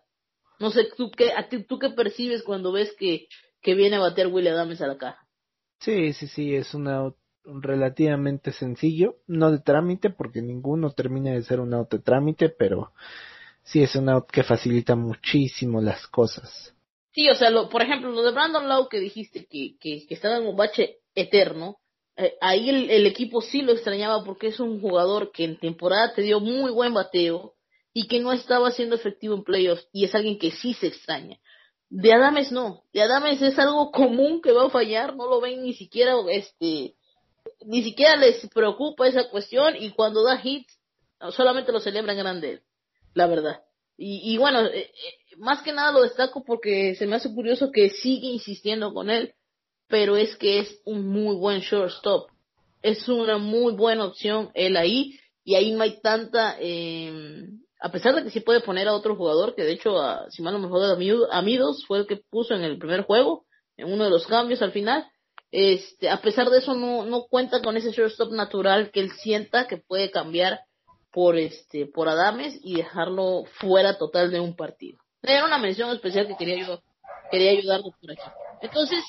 No 0.60 0.72
sé, 0.72 0.88
¿tú 0.96 1.12
qué, 1.12 1.32
a 1.34 1.50
ti, 1.50 1.64
¿tú 1.64 1.80
qué 1.80 1.90
percibes 1.90 2.44
cuando 2.44 2.72
ves 2.72 2.96
que, 2.98 3.28
que 3.62 3.76
viene 3.76 3.98
a 3.98 4.00
bater 4.00 4.28
William 4.28 4.56
Adams 4.56 4.82
a 4.82 4.88
la 4.88 4.98
caja? 4.98 5.28
Sí, 5.80 6.14
sí, 6.14 6.28
sí, 6.28 6.56
es 6.56 6.74
un 6.74 6.88
out 6.88 7.18
relativamente 7.46 8.52
sencillo, 8.52 9.18
no 9.28 9.52
de 9.52 9.60
trámite, 9.60 10.10
porque 10.10 10.42
ninguno 10.42 10.92
termina 10.92 11.32
de 11.32 11.44
ser 11.44 11.60
un 11.60 11.74
out 11.74 11.92
de 11.92 12.00
trámite, 12.00 12.50
pero 12.50 12.94
sí 13.64 13.84
es 13.84 13.96
un 13.96 14.10
out 14.10 14.30
que 14.30 14.44
facilita 14.44 14.96
muchísimo 14.96 15.82
las 15.82 16.08
cosas. 16.08 16.74
Sí, 17.12 17.30
o 17.30 17.36
sea, 17.36 17.50
lo, 17.50 17.70
por 17.70 17.82
ejemplo, 17.82 18.10
lo 18.12 18.24
de 18.24 18.32
Brandon 18.32 18.68
Lowe 18.68 18.88
que 18.90 19.00
dijiste 19.00 19.46
que, 19.46 19.76
que, 19.80 20.08
que 20.08 20.14
estaba 20.14 20.38
en 20.38 20.48
un 20.48 20.56
bache 20.56 21.00
eterno, 21.14 21.78
eh, 22.16 22.36
ahí 22.42 22.70
el, 22.70 23.08
equipo 23.08 23.42
sí 23.42 23.62
lo 23.62 23.72
extrañaba 23.72 24.24
porque 24.24 24.48
es 24.48 24.60
un 24.60 24.80
jugador 24.80 25.32
que 25.32 25.46
en 25.46 25.58
temporada 25.58 26.14
te 26.14 26.22
dio 26.22 26.40
muy 26.40 26.72
buen 26.72 26.94
bateo 26.94 27.56
y 27.92 28.08
que 28.08 28.20
no 28.20 28.32
estaba 28.32 28.72
siendo 28.72 28.96
efectivo 28.96 29.34
en 29.34 29.44
playoffs 29.44 29.88
y 29.92 30.06
es 30.06 30.14
alguien 30.14 30.38
que 30.38 30.52
sí 30.52 30.74
se 30.76 30.88
extraña. 30.88 31.40
De 31.90 32.14
Adames 32.14 32.52
no, 32.52 32.84
de 32.94 33.02
Adames 33.02 33.42
es 33.42 33.58
algo 33.58 33.92
común 33.92 34.42
que 34.42 34.52
va 34.52 34.66
a 34.66 34.70
fallar, 34.70 35.16
no 35.16 35.28
lo 35.28 35.42
ven 35.42 35.64
ni 35.64 35.74
siquiera, 35.74 36.16
este, 36.30 36.96
ni 37.66 37.84
siquiera 37.84 38.16
les 38.16 38.48
preocupa 38.50 39.08
esa 39.08 39.30
cuestión 39.30 39.76
y 39.80 39.92
cuando 39.92 40.24
da 40.24 40.40
hits 40.44 40.80
solamente 41.32 41.72
lo 41.72 41.80
celebran 41.80 42.18
grande, 42.18 42.62
la 43.14 43.28
verdad. 43.28 43.64
Y, 43.98 44.34
y 44.34 44.38
bueno, 44.38 44.66
eh, 44.66 44.92
eh, 44.92 45.36
más 45.38 45.62
que 45.62 45.72
nada 45.72 45.92
lo 45.92 46.02
destaco 46.02 46.44
porque 46.44 46.96
se 46.96 47.08
me 47.08 47.16
hace 47.16 47.34
curioso 47.34 47.72
que 47.72 47.90
sigue 47.90 48.28
insistiendo 48.28 48.94
con 48.94 49.10
él, 49.10 49.34
pero 49.94 50.18
es 50.18 50.36
que 50.38 50.58
es 50.58 50.82
un 50.86 51.08
muy 51.08 51.36
buen 51.36 51.60
shortstop. 51.60 52.28
Es 52.82 53.08
una 53.08 53.38
muy 53.38 53.74
buena 53.74 54.06
opción 54.06 54.50
él 54.56 54.76
ahí 54.76 55.20
y 55.44 55.54
ahí 55.54 55.72
no 55.72 55.84
hay 55.84 56.02
tanta 56.02 56.58
eh, 56.60 57.46
a 57.80 57.92
pesar 57.92 58.16
de 58.16 58.24
que 58.24 58.32
sí 58.32 58.40
puede 58.40 58.62
poner 58.62 58.88
a 58.88 58.96
otro 58.96 59.16
jugador, 59.16 59.54
que 59.54 59.64
de 59.64 59.74
hecho, 59.74 60.02
a, 60.02 60.26
si 60.32 60.42
mal 60.42 60.52
no 60.52 60.60
me 60.60 60.68
joda, 60.68 60.98
Amidos 61.30 61.86
fue 61.86 62.00
el 62.00 62.08
que 62.08 62.18
puso 62.18 62.56
en 62.56 62.64
el 62.64 62.80
primer 62.80 63.04
juego, 63.04 63.46
en 63.78 63.94
uno 63.94 64.06
de 64.06 64.10
los 64.10 64.26
cambios 64.26 64.64
al 64.64 64.72
final, 64.72 65.06
este, 65.52 66.10
a 66.10 66.20
pesar 66.22 66.50
de 66.50 66.58
eso 66.58 66.74
no, 66.74 67.06
no 67.06 67.26
cuenta 67.30 67.62
con 67.62 67.78
ese 67.78 67.92
shortstop 67.92 68.32
natural 68.32 68.90
que 68.90 69.00
él 69.00 69.12
sienta 69.12 69.68
que 69.68 69.78
puede 69.78 70.10
cambiar 70.10 70.62
por 71.12 71.38
este, 71.38 71.86
por 71.86 72.10
Adames 72.10 72.58
y 72.64 72.78
dejarlo 72.78 73.44
fuera 73.60 74.00
total 74.00 74.32
de 74.32 74.40
un 74.40 74.56
partido. 74.56 74.98
Era 75.22 75.46
una 75.46 75.60
mención 75.60 75.92
especial 75.92 76.26
que 76.26 76.36
quería 76.36 76.66
yo, 76.66 76.82
quería 77.30 77.52
ayudarlo 77.52 77.92
por 78.02 78.12
aquí. 78.12 78.32
Entonces, 78.62 79.04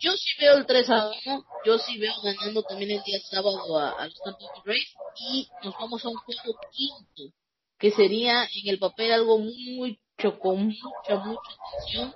yo 0.00 0.12
sí 0.12 0.30
veo 0.38 0.56
el 0.56 0.66
3 0.66 0.90
a 0.90 1.10
1, 1.26 1.46
yo 1.64 1.78
sí 1.78 1.98
veo 1.98 2.12
ganando 2.22 2.62
también 2.62 2.92
el 2.92 3.02
día 3.02 3.18
sábado 3.30 3.78
a, 3.78 3.90
a 3.90 4.06
los 4.06 4.18
Tampa 4.22 4.38
Bay 4.38 4.62
Rays 4.64 4.94
y 5.16 5.48
nos 5.64 5.74
vamos 5.74 6.04
a 6.04 6.08
un 6.08 6.16
juego 6.16 6.58
quinto 6.70 7.34
que 7.78 7.90
sería 7.90 8.44
en 8.44 8.68
el 8.68 8.78
papel 8.78 9.12
algo 9.12 9.38
mucho, 9.38 10.38
con 10.40 10.66
mucha, 10.66 11.16
mucha 11.16 11.50
atención, 11.72 12.14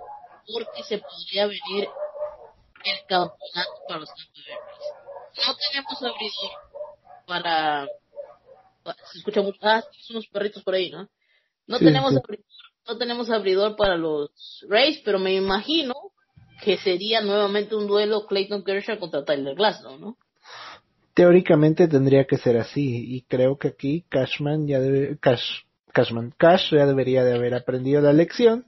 porque 0.53 0.83
se 0.85 0.99
podría 0.99 1.47
venir 1.47 1.89
el 2.85 2.99
campeonato 3.07 3.73
para 3.89 4.01
los 4.01 4.09
Tampa 4.09 4.41
Bay 4.47 5.47
No 5.47 5.57
tenemos 5.57 6.03
abridor 6.03 6.51
para... 7.27 7.87
Se 9.13 9.19
escucha 9.19 9.43
mucho... 9.43 9.59
Ah, 9.63 9.83
son 10.01 10.17
unos 10.17 10.29
perritos 10.29 10.63
por 10.63 10.75
ahí, 10.75 10.91
¿no? 10.91 11.09
No 11.67 11.79
tenemos 11.79 12.17
abridor, 12.17 12.45
no 12.87 12.99
tenemos 12.99 13.31
abridor 13.31 13.77
para 13.77 13.97
los 13.97 14.31
Rays, 14.69 15.01
pero 15.05 15.19
me 15.19 15.35
imagino 15.35 15.95
que 16.63 16.77
sería 16.79 17.21
nuevamente 17.21 17.75
un 17.75 17.87
duelo 17.87 18.27
Clayton 18.27 18.65
Kershaw 18.65 18.99
contra 18.99 19.25
Tyler 19.25 19.55
Glasnow, 19.55 19.99
¿no? 19.99 20.17
teóricamente 21.15 21.89
tendría 21.89 22.27
que 22.27 22.39
ser 22.39 22.57
así 22.57 23.15
y 23.15 23.23
creo 23.23 23.59
que 23.59 23.69
aquí 23.69 24.05
Cashman 24.09 24.67
ya 24.67 24.81
debe 24.81 25.19
Cash 25.19 25.65
Cashman 25.93 26.33
Cash 26.37 26.73
ya 26.73 26.87
debería 26.87 27.25
de 27.25 27.35
haber 27.35 27.55
aprendido 27.55 28.01
la 28.01 28.13
lección 28.13 28.67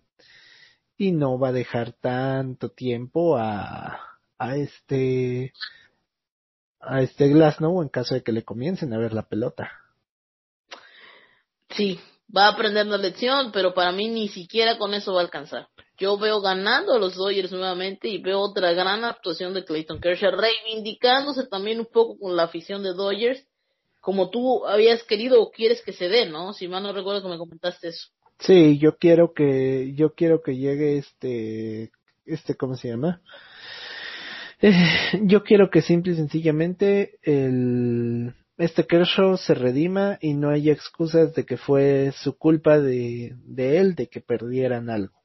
y 0.97 1.12
no 1.12 1.38
va 1.38 1.49
a 1.49 1.53
dejar 1.53 1.92
tanto 1.92 2.70
tiempo 2.70 3.36
a 3.36 4.01
a 4.38 4.57
este 4.57 5.53
a 6.80 7.01
este 7.01 7.28
Glasnow 7.28 7.80
en 7.82 7.88
caso 7.88 8.14
de 8.14 8.22
que 8.22 8.32
le 8.32 8.45
comiencen 8.45 8.92
a 8.92 8.99
ver 8.99 9.14
la 9.14 9.26
pelota. 9.26 9.70
Sí, 11.70 11.99
va 12.36 12.47
a 12.47 12.53
aprender 12.53 12.86
la 12.86 12.99
lección, 12.99 13.53
pero 13.53 13.72
para 13.72 13.90
mí 13.90 14.09
ni 14.09 14.28
siquiera 14.28 14.76
con 14.76 14.92
eso 14.92 15.14
va 15.14 15.20
a 15.20 15.24
alcanzar 15.24 15.68
yo 15.99 16.18
veo 16.18 16.40
ganando 16.40 16.92
a 16.92 16.99
los 16.99 17.14
Dodgers 17.14 17.53
nuevamente 17.53 18.09
y 18.09 18.18
veo 18.18 18.40
otra 18.40 18.72
gran 18.72 19.05
actuación 19.05 19.55
de 19.55 19.64
Clayton 19.64 20.01
Kershaw, 20.01 20.32
reivindicándose 20.32 21.47
también 21.47 21.80
un 21.80 21.86
poco 21.86 22.18
con 22.18 22.36
la 22.36 22.45
afición 22.45 22.82
de 22.82 22.95
Dodgers, 22.95 23.47
como 24.01 24.30
tú 24.30 24.66
habías 24.66 25.03
querido 25.05 25.40
o 25.40 25.51
quieres 25.51 25.82
que 25.82 25.92
se 25.92 26.09
dé, 26.09 26.26
¿no? 26.26 26.53
Si 26.53 26.68
mal 26.68 26.82
no 26.82 26.92
recuerdo 26.92 27.22
que 27.22 27.28
me 27.28 27.38
comentaste 27.38 27.88
eso. 27.88 28.09
Sí, 28.40 28.78
yo 28.78 28.97
quiero 28.97 29.32
que, 29.32 29.92
yo 29.95 30.14
quiero 30.14 30.42
que 30.42 30.57
llegue 30.57 30.99
este, 30.99 31.92
este, 32.26 32.57
¿cómo 32.57 32.76
se 32.76 32.88
llama? 32.88 33.22
Eh, 34.61 34.72
yo 35.22 35.42
quiero 35.45 35.70
que 35.70 35.82
simple 35.82 36.12
y 36.12 36.16
sencillamente 36.16 37.18
el, 37.22 38.34
este 38.59 38.86
Kershaw 38.86 39.36
se 39.36 39.55
redima 39.55 40.18
y 40.20 40.34
no 40.34 40.51
haya 40.51 40.72
excusas 40.72 41.34
de 41.34 41.45
que 41.45 41.57
fue 41.57 42.12
su 42.22 42.36
culpa 42.36 42.78
de, 42.78 43.36
de 43.45 43.78
él, 43.78 43.95
de 43.95 44.09
que 44.09 44.20
perdieran 44.20 44.90
algo. 44.90 45.23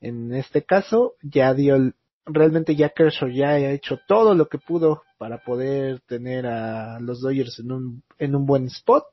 En 0.00 0.32
este 0.34 0.64
caso, 0.64 1.14
ya 1.22 1.52
dio, 1.54 1.92
realmente 2.24 2.74
ya 2.74 2.90
Kershaw 2.90 3.28
ya 3.28 3.50
ha 3.50 3.72
hecho 3.72 3.98
todo 4.08 4.34
lo 4.34 4.48
que 4.48 4.58
pudo 4.58 5.02
para 5.18 5.44
poder 5.44 6.00
tener 6.00 6.46
a 6.46 6.98
los 7.00 7.20
Dodgers 7.20 7.58
en 7.58 7.72
un, 7.72 8.02
en 8.18 8.34
un 8.34 8.46
buen 8.46 8.66
spot. 8.66 9.04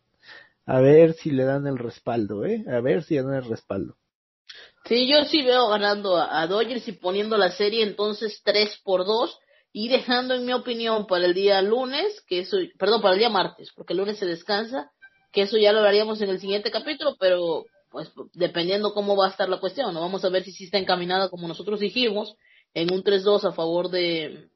A 0.66 0.80
ver 0.80 1.14
si 1.14 1.32
le 1.32 1.44
dan 1.44 1.68
el 1.68 1.78
respaldo, 1.78 2.46
¿eh? 2.46 2.64
A 2.70 2.82
ver 2.82 3.04
si 3.04 3.16
le 3.16 3.24
dan 3.24 3.36
el 3.36 3.50
respaldo. 3.50 3.96
Sí, 4.86 5.10
yo 5.10 5.26
sí 5.26 5.42
veo 5.44 5.68
ganando 5.68 6.16
a, 6.18 6.48
Dodgers 6.48 6.88
y 6.88 6.94
poniendo 6.94 7.38
la 7.38 7.52
serie 7.52 7.84
entonces 7.84 8.42
3 8.44 8.82
por 8.84 9.06
2 9.06 9.38
y 9.74 9.90
dejando 9.90 10.34
en 10.34 10.46
mi 10.46 10.54
opinión 10.54 11.08
para 11.08 11.26
el 11.26 11.34
día 11.34 11.62
lunes, 11.62 12.22
que 12.28 12.40
eso, 12.40 12.58
perdón, 12.80 13.02
para 13.02 13.14
el 13.14 13.20
día 13.20 13.30
martes, 13.30 13.72
porque 13.76 13.94
el 13.94 14.00
lunes 14.00 14.18
se 14.18 14.26
descansa, 14.26 14.92
que 15.34 15.42
eso 15.42 15.58
ya 15.58 15.74
lo 15.74 15.82
haríamos 15.82 16.22
en 16.22 16.30
el 16.30 16.40
siguiente 16.40 16.72
capítulo, 16.72 17.18
pero 17.20 17.66
pues 17.98 18.30
dependiendo 18.34 18.94
cómo 18.94 19.16
va 19.16 19.28
a 19.28 19.30
estar 19.32 19.50
la 19.50 19.60
cuestión, 19.60 19.94
¿no? 19.94 20.02
Vamos 20.02 20.24
a 20.24 20.30
ver 20.30 20.44
si 20.44 20.52
sí 20.52 20.66
está 20.66 20.78
encaminada 20.78 21.30
como 21.30 21.48
nosotros 21.48 21.80
dijimos, 21.80 22.36
en 22.74 22.94
un 22.94 23.04
3-2 23.04 23.44
a 23.46 23.52
favor 23.54 23.90
de, 23.90 24.50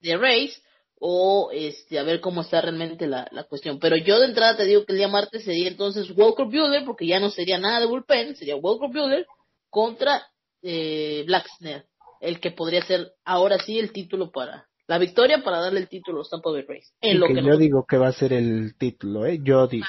de 0.00 0.16
Rays, 0.16 0.62
o 1.04 1.50
este, 1.52 1.98
a 1.98 2.04
ver 2.04 2.20
cómo 2.20 2.42
está 2.42 2.60
realmente 2.60 3.06
la, 3.06 3.26
la 3.32 3.44
cuestión. 3.44 3.78
Pero 3.80 3.96
yo 3.96 4.20
de 4.20 4.26
entrada 4.26 4.56
te 4.56 4.64
digo 4.64 4.84
que 4.84 4.92
el 4.92 4.98
día 4.98 5.08
martes 5.08 5.44
sería 5.44 5.68
entonces 5.68 6.12
Walker 6.16 6.46
Bueller, 6.46 6.84
porque 6.84 7.06
ya 7.06 7.18
no 7.18 7.30
sería 7.30 7.58
nada 7.58 7.80
de 7.80 7.86
bullpen, 7.86 8.36
sería 8.36 8.56
Walker 8.56 8.88
Bueller 8.88 9.26
contra 9.68 10.22
eh, 10.62 11.24
Blacksner, 11.26 11.86
el 12.20 12.38
que 12.38 12.52
podría 12.52 12.84
ser 12.84 13.12
ahora 13.24 13.58
sí 13.58 13.78
el 13.78 13.92
título 13.92 14.30
para, 14.30 14.68
la 14.86 14.98
victoria 14.98 15.42
para 15.42 15.58
darle 15.58 15.80
el 15.80 15.88
título 15.88 16.18
a 16.18 16.20
los 16.20 16.30
Tampa 16.30 16.50
Bay 16.50 16.62
Rays. 16.68 16.92
En 17.00 17.18
lo 17.18 17.26
que, 17.26 17.42
yo 17.42 17.56
digo 17.56 17.84
que 17.88 17.96
va 17.96 18.08
a 18.08 18.12
ser 18.12 18.32
el 18.32 18.76
título, 18.76 19.26
¿eh? 19.26 19.40
Yo 19.42 19.66
digo 19.66 19.86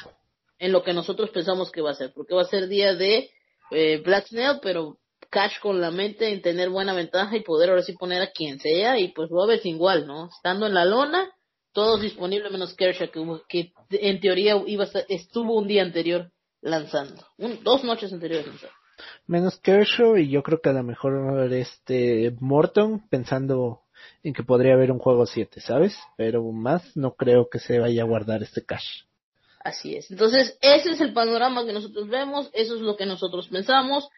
en 0.63 0.71
lo 0.71 0.81
que 0.81 0.93
nosotros 0.93 1.29
pensamos 1.31 1.71
que 1.71 1.81
va 1.81 1.91
a 1.91 1.95
ser, 1.95 2.13
porque 2.13 2.33
va 2.33 2.43
a 2.43 2.45
ser 2.45 2.69
día 2.69 2.95
de 2.95 3.29
eh, 3.71 4.01
Black 4.01 4.27
Snail, 4.27 4.59
pero 4.61 4.97
Cash 5.29 5.59
con 5.59 5.81
la 5.81 5.91
mente 5.91 6.31
en 6.31 6.41
tener 6.41 6.69
buena 6.69 6.93
ventaja 6.93 7.35
y 7.35 7.43
poder 7.43 7.69
ahora 7.69 7.81
sí 7.81 7.93
poner 7.93 8.21
a 8.21 8.31
quien 8.31 8.61
sea, 8.61 8.97
y 8.97 9.09
pues 9.09 9.29
Roberts 9.29 9.65
igual, 9.65 10.07
¿no? 10.07 10.29
Estando 10.33 10.65
en 10.65 10.73
la 10.73 10.85
lona, 10.85 11.29
todos 11.73 12.01
disponibles 12.01 12.49
menos 12.49 12.75
Kershaw, 12.75 13.09
que, 13.11 13.41
que 13.49 13.73
en 13.89 14.21
teoría 14.21 14.55
iba 14.65 14.85
a 14.85 14.99
estuvo 15.09 15.57
un 15.57 15.67
día 15.67 15.81
anterior 15.81 16.31
lanzando, 16.61 17.25
dos 17.61 17.83
noches 17.83 18.13
anteriores 18.13 18.47
lanzando. 18.47 18.75
Menos 19.27 19.59
Kershaw 19.59 20.15
y 20.15 20.29
yo 20.29 20.43
creo 20.43 20.61
que 20.61 20.69
a 20.69 20.73
lo 20.73 20.83
mejor 20.83 21.51
este 21.51 22.33
Morton 22.39 23.05
pensando 23.09 23.81
en 24.21 24.33
que 24.33 24.43
podría 24.43 24.75
haber 24.75 24.93
un 24.93 24.99
juego 24.99 25.25
7, 25.25 25.59
¿sabes? 25.59 25.97
Pero 26.15 26.41
más 26.53 26.95
no 26.95 27.15
creo 27.15 27.49
que 27.49 27.59
se 27.59 27.79
vaya 27.79 28.03
a 28.03 28.05
guardar 28.05 28.43
este 28.43 28.63
cash. 28.63 29.03
Así 29.63 29.95
es. 29.95 30.11
Entonces, 30.11 30.57
ese 30.61 30.91
es 30.91 31.01
el 31.01 31.13
panorama 31.13 31.65
que 31.65 31.73
nosotros 31.73 32.09
vemos, 32.09 32.49
eso 32.53 32.75
es 32.75 32.81
lo 32.81 32.97
que 32.97 33.05
nosotros 33.05 33.47
pensamos. 33.47 34.09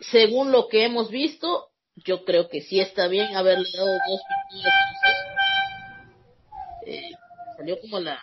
Según 0.00 0.52
lo 0.52 0.68
que 0.68 0.84
hemos 0.84 1.10
visto, 1.10 1.68
yo 1.96 2.24
creo 2.24 2.48
que 2.48 2.60
sí 2.60 2.80
está 2.80 3.08
bien 3.08 3.34
haberle 3.34 3.68
dado 3.74 3.86
dos 3.86 4.20
partidos 4.28 4.72
eh, 6.86 7.10
salió 7.56 7.78
como 7.80 8.00
la, 8.00 8.18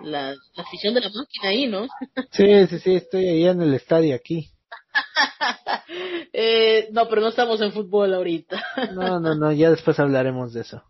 la, 0.00 0.34
afición 0.56 0.94
de 0.94 1.00
la 1.00 1.08
máquina 1.08 1.48
ahí, 1.48 1.66
¿no? 1.66 1.86
sí, 2.30 2.66
sí, 2.68 2.78
sí, 2.78 2.94
estoy 2.94 3.26
ahí 3.26 3.46
en 3.46 3.60
el 3.60 3.74
estadio 3.74 4.14
aquí. 4.14 4.50
eh, 6.32 6.88
no, 6.92 7.08
pero 7.08 7.22
no 7.22 7.28
estamos 7.28 7.60
en 7.60 7.72
fútbol 7.72 8.14
ahorita. 8.14 8.62
no, 8.92 9.20
no, 9.20 9.34
no, 9.34 9.52
ya 9.52 9.70
después 9.70 9.98
hablaremos 9.98 10.52
de 10.52 10.60
eso. 10.60 10.82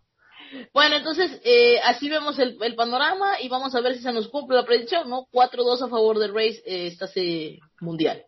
Bueno, 0.72 0.96
entonces, 0.96 1.40
eh, 1.44 1.78
así 1.84 2.09
vemos 2.09 2.38
el, 2.38 2.57
el, 2.61 2.74
panorama 2.74 3.40
y 3.40 3.48
vamos 3.48 3.74
a 3.74 3.80
ver 3.80 3.96
si 3.96 4.02
se 4.02 4.12
nos 4.12 4.28
cumple 4.28 4.57
la 4.57 4.64
predicción, 4.64 5.09
¿no? 5.09 5.26
4-2 5.32 5.82
a 5.82 5.88
favor 5.88 6.18
del 6.18 6.34
Race 6.34 6.62
eh, 6.66 6.86
esta 6.86 7.07
mundial. 7.80 8.24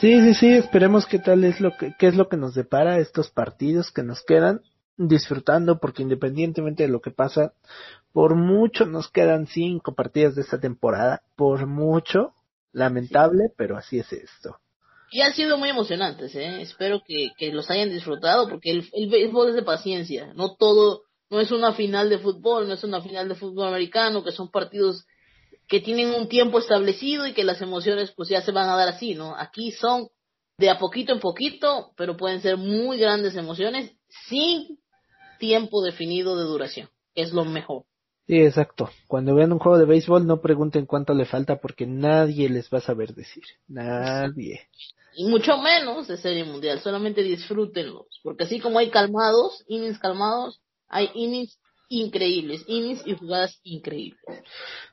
Sí, 0.00 0.20
sí, 0.20 0.34
sí, 0.34 0.48
esperemos 0.54 1.06
qué 1.06 1.18
tal 1.18 1.44
es 1.44 1.60
lo 1.60 1.76
que, 1.76 1.94
qué 1.98 2.08
es 2.08 2.16
lo 2.16 2.28
que 2.28 2.36
nos 2.36 2.54
depara 2.54 2.98
estos 2.98 3.30
partidos 3.30 3.92
que 3.92 4.02
nos 4.02 4.24
quedan 4.24 4.60
disfrutando 4.96 5.78
porque 5.78 6.02
independientemente 6.02 6.84
de 6.84 6.88
lo 6.88 7.00
que 7.00 7.10
pasa, 7.10 7.52
por 8.12 8.34
mucho 8.34 8.86
nos 8.86 9.10
quedan 9.10 9.46
cinco 9.46 9.94
partidas 9.94 10.34
de 10.34 10.42
esta 10.42 10.60
temporada, 10.60 11.22
por 11.36 11.66
mucho, 11.66 12.34
lamentable, 12.72 13.52
pero 13.56 13.76
así 13.76 13.98
es 13.98 14.12
esto 14.12 14.58
y 15.14 15.20
han 15.20 15.32
sido 15.32 15.58
muy 15.58 15.68
emocionantes, 15.68 16.34
¿eh? 16.34 16.60
Espero 16.60 17.00
que, 17.06 17.30
que 17.38 17.52
los 17.52 17.70
hayan 17.70 17.88
disfrutado 17.88 18.48
porque 18.48 18.72
el, 18.72 18.88
el 18.94 19.08
béisbol 19.08 19.50
es 19.50 19.54
de 19.54 19.62
paciencia, 19.62 20.32
no 20.34 20.56
todo, 20.56 21.02
no 21.30 21.38
es 21.38 21.52
una 21.52 21.72
final 21.72 22.10
de 22.10 22.18
fútbol, 22.18 22.66
no 22.66 22.74
es 22.74 22.82
una 22.82 23.00
final 23.00 23.28
de 23.28 23.36
fútbol 23.36 23.68
americano, 23.68 24.24
que 24.24 24.32
son 24.32 24.50
partidos 24.50 25.04
que 25.68 25.78
tienen 25.78 26.12
un 26.14 26.28
tiempo 26.28 26.58
establecido 26.58 27.28
y 27.28 27.32
que 27.32 27.44
las 27.44 27.62
emociones 27.62 28.12
pues 28.16 28.28
ya 28.28 28.42
se 28.42 28.50
van 28.50 28.68
a 28.68 28.74
dar 28.74 28.88
así, 28.88 29.14
¿no? 29.14 29.36
Aquí 29.36 29.70
son 29.70 30.08
de 30.58 30.68
a 30.68 30.80
poquito 30.80 31.12
en 31.12 31.20
poquito, 31.20 31.92
pero 31.96 32.16
pueden 32.16 32.40
ser 32.42 32.56
muy 32.56 32.98
grandes 32.98 33.36
emociones 33.36 33.92
sin 34.26 34.80
tiempo 35.38 35.80
definido 35.80 36.36
de 36.36 36.42
duración. 36.42 36.90
Es 37.14 37.32
lo 37.32 37.44
mejor. 37.44 37.84
Sí, 38.26 38.40
exacto. 38.40 38.88
Cuando 39.06 39.34
vean 39.34 39.52
un 39.52 39.58
juego 39.58 39.78
de 39.78 39.84
béisbol, 39.84 40.26
no 40.26 40.40
pregunten 40.40 40.86
cuánto 40.86 41.12
le 41.12 41.26
falta 41.26 41.56
porque 41.56 41.86
nadie 41.86 42.48
les 42.48 42.70
va 42.72 42.78
a 42.78 42.82
saber 42.82 43.14
decir. 43.14 43.44
Nadie. 43.68 44.68
Y 45.16 45.26
mucho 45.26 45.58
menos 45.58 46.08
de 46.08 46.16
serie 46.16 46.44
mundial. 46.44 46.80
Solamente 46.80 47.22
disfrútenlos. 47.22 48.06
Porque 48.22 48.44
así 48.44 48.60
como 48.60 48.78
hay 48.78 48.88
calmados, 48.88 49.62
innings 49.68 49.98
calmados, 49.98 50.60
hay 50.88 51.10
innings 51.14 51.58
increíbles. 51.90 52.64
Innings 52.66 53.06
y 53.06 53.14
jugadas 53.14 53.60
increíbles. 53.62 54.22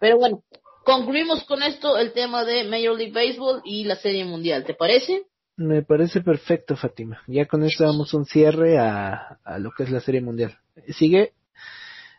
Pero 0.02 0.18
bueno, 0.18 0.44
concluimos 0.84 1.46
con 1.46 1.64
esto 1.64 1.98
el 1.98 2.12
tema 2.12 2.44
de 2.44 2.66
Major 2.66 2.98
League 2.98 3.14
Baseball 3.14 3.62
y 3.64 3.86
la 3.86 3.96
serie 3.96 4.26
mundial. 4.26 4.66
¿Te 4.66 4.74
parece? 4.74 5.24
Me 5.56 5.84
parece 5.84 6.20
perfecto, 6.20 6.76
Fátima. 6.76 7.22
Ya 7.28 7.46
con 7.46 7.64
esto 7.64 7.86
damos 7.86 8.14
un 8.14 8.26
cierre 8.26 8.78
a, 8.78 9.40
a 9.46 9.58
lo 9.58 9.72
que 9.72 9.84
es 9.84 9.90
la 9.90 10.02
serie 10.02 10.22
mundial. 10.22 10.58
Sigue 10.90 11.34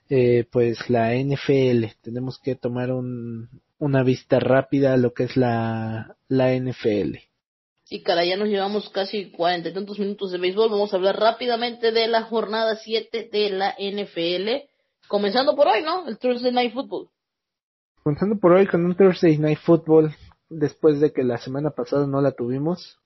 eh, 0.08 0.46
pues 0.50 0.90
la 0.90 1.14
NFL. 1.14 1.86
Tenemos 2.02 2.38
que 2.38 2.54
tomar 2.54 2.92
un, 2.92 3.48
una 3.78 4.02
vista 4.02 4.38
rápida 4.38 4.94
a 4.94 4.96
lo 4.96 5.12
que 5.12 5.24
es 5.24 5.36
la, 5.36 6.16
la 6.28 6.54
NFL. 6.54 7.16
Sí, 7.84 8.02
cara, 8.02 8.24
ya 8.24 8.36
nos 8.36 8.48
llevamos 8.48 8.88
casi 8.90 9.30
cuarenta 9.32 9.68
y 9.68 9.74
tantos 9.74 9.98
minutos 9.98 10.32
de 10.32 10.38
béisbol. 10.38 10.70
Vamos 10.70 10.92
a 10.92 10.96
hablar 10.96 11.18
rápidamente 11.18 11.92
de 11.92 12.08
la 12.08 12.22
jornada 12.22 12.76
7 12.76 13.28
de 13.30 13.50
la 13.50 13.74
NFL. 13.78 14.68
Comenzando 15.08 15.54
por 15.54 15.66
hoy, 15.66 15.82
¿no? 15.82 16.08
El 16.08 16.18
Thursday 16.18 16.52
Night 16.52 16.72
Football. 16.72 17.08
Comenzando 18.02 18.38
por 18.38 18.52
hoy 18.52 18.66
con 18.66 18.84
un 18.86 18.96
Thursday 18.96 19.36
Night 19.36 19.58
Football, 19.58 20.14
después 20.48 21.00
de 21.00 21.12
que 21.12 21.22
la 21.22 21.38
semana 21.38 21.70
pasada 21.70 22.06
no 22.06 22.20
la 22.20 22.32
tuvimos. 22.32 22.98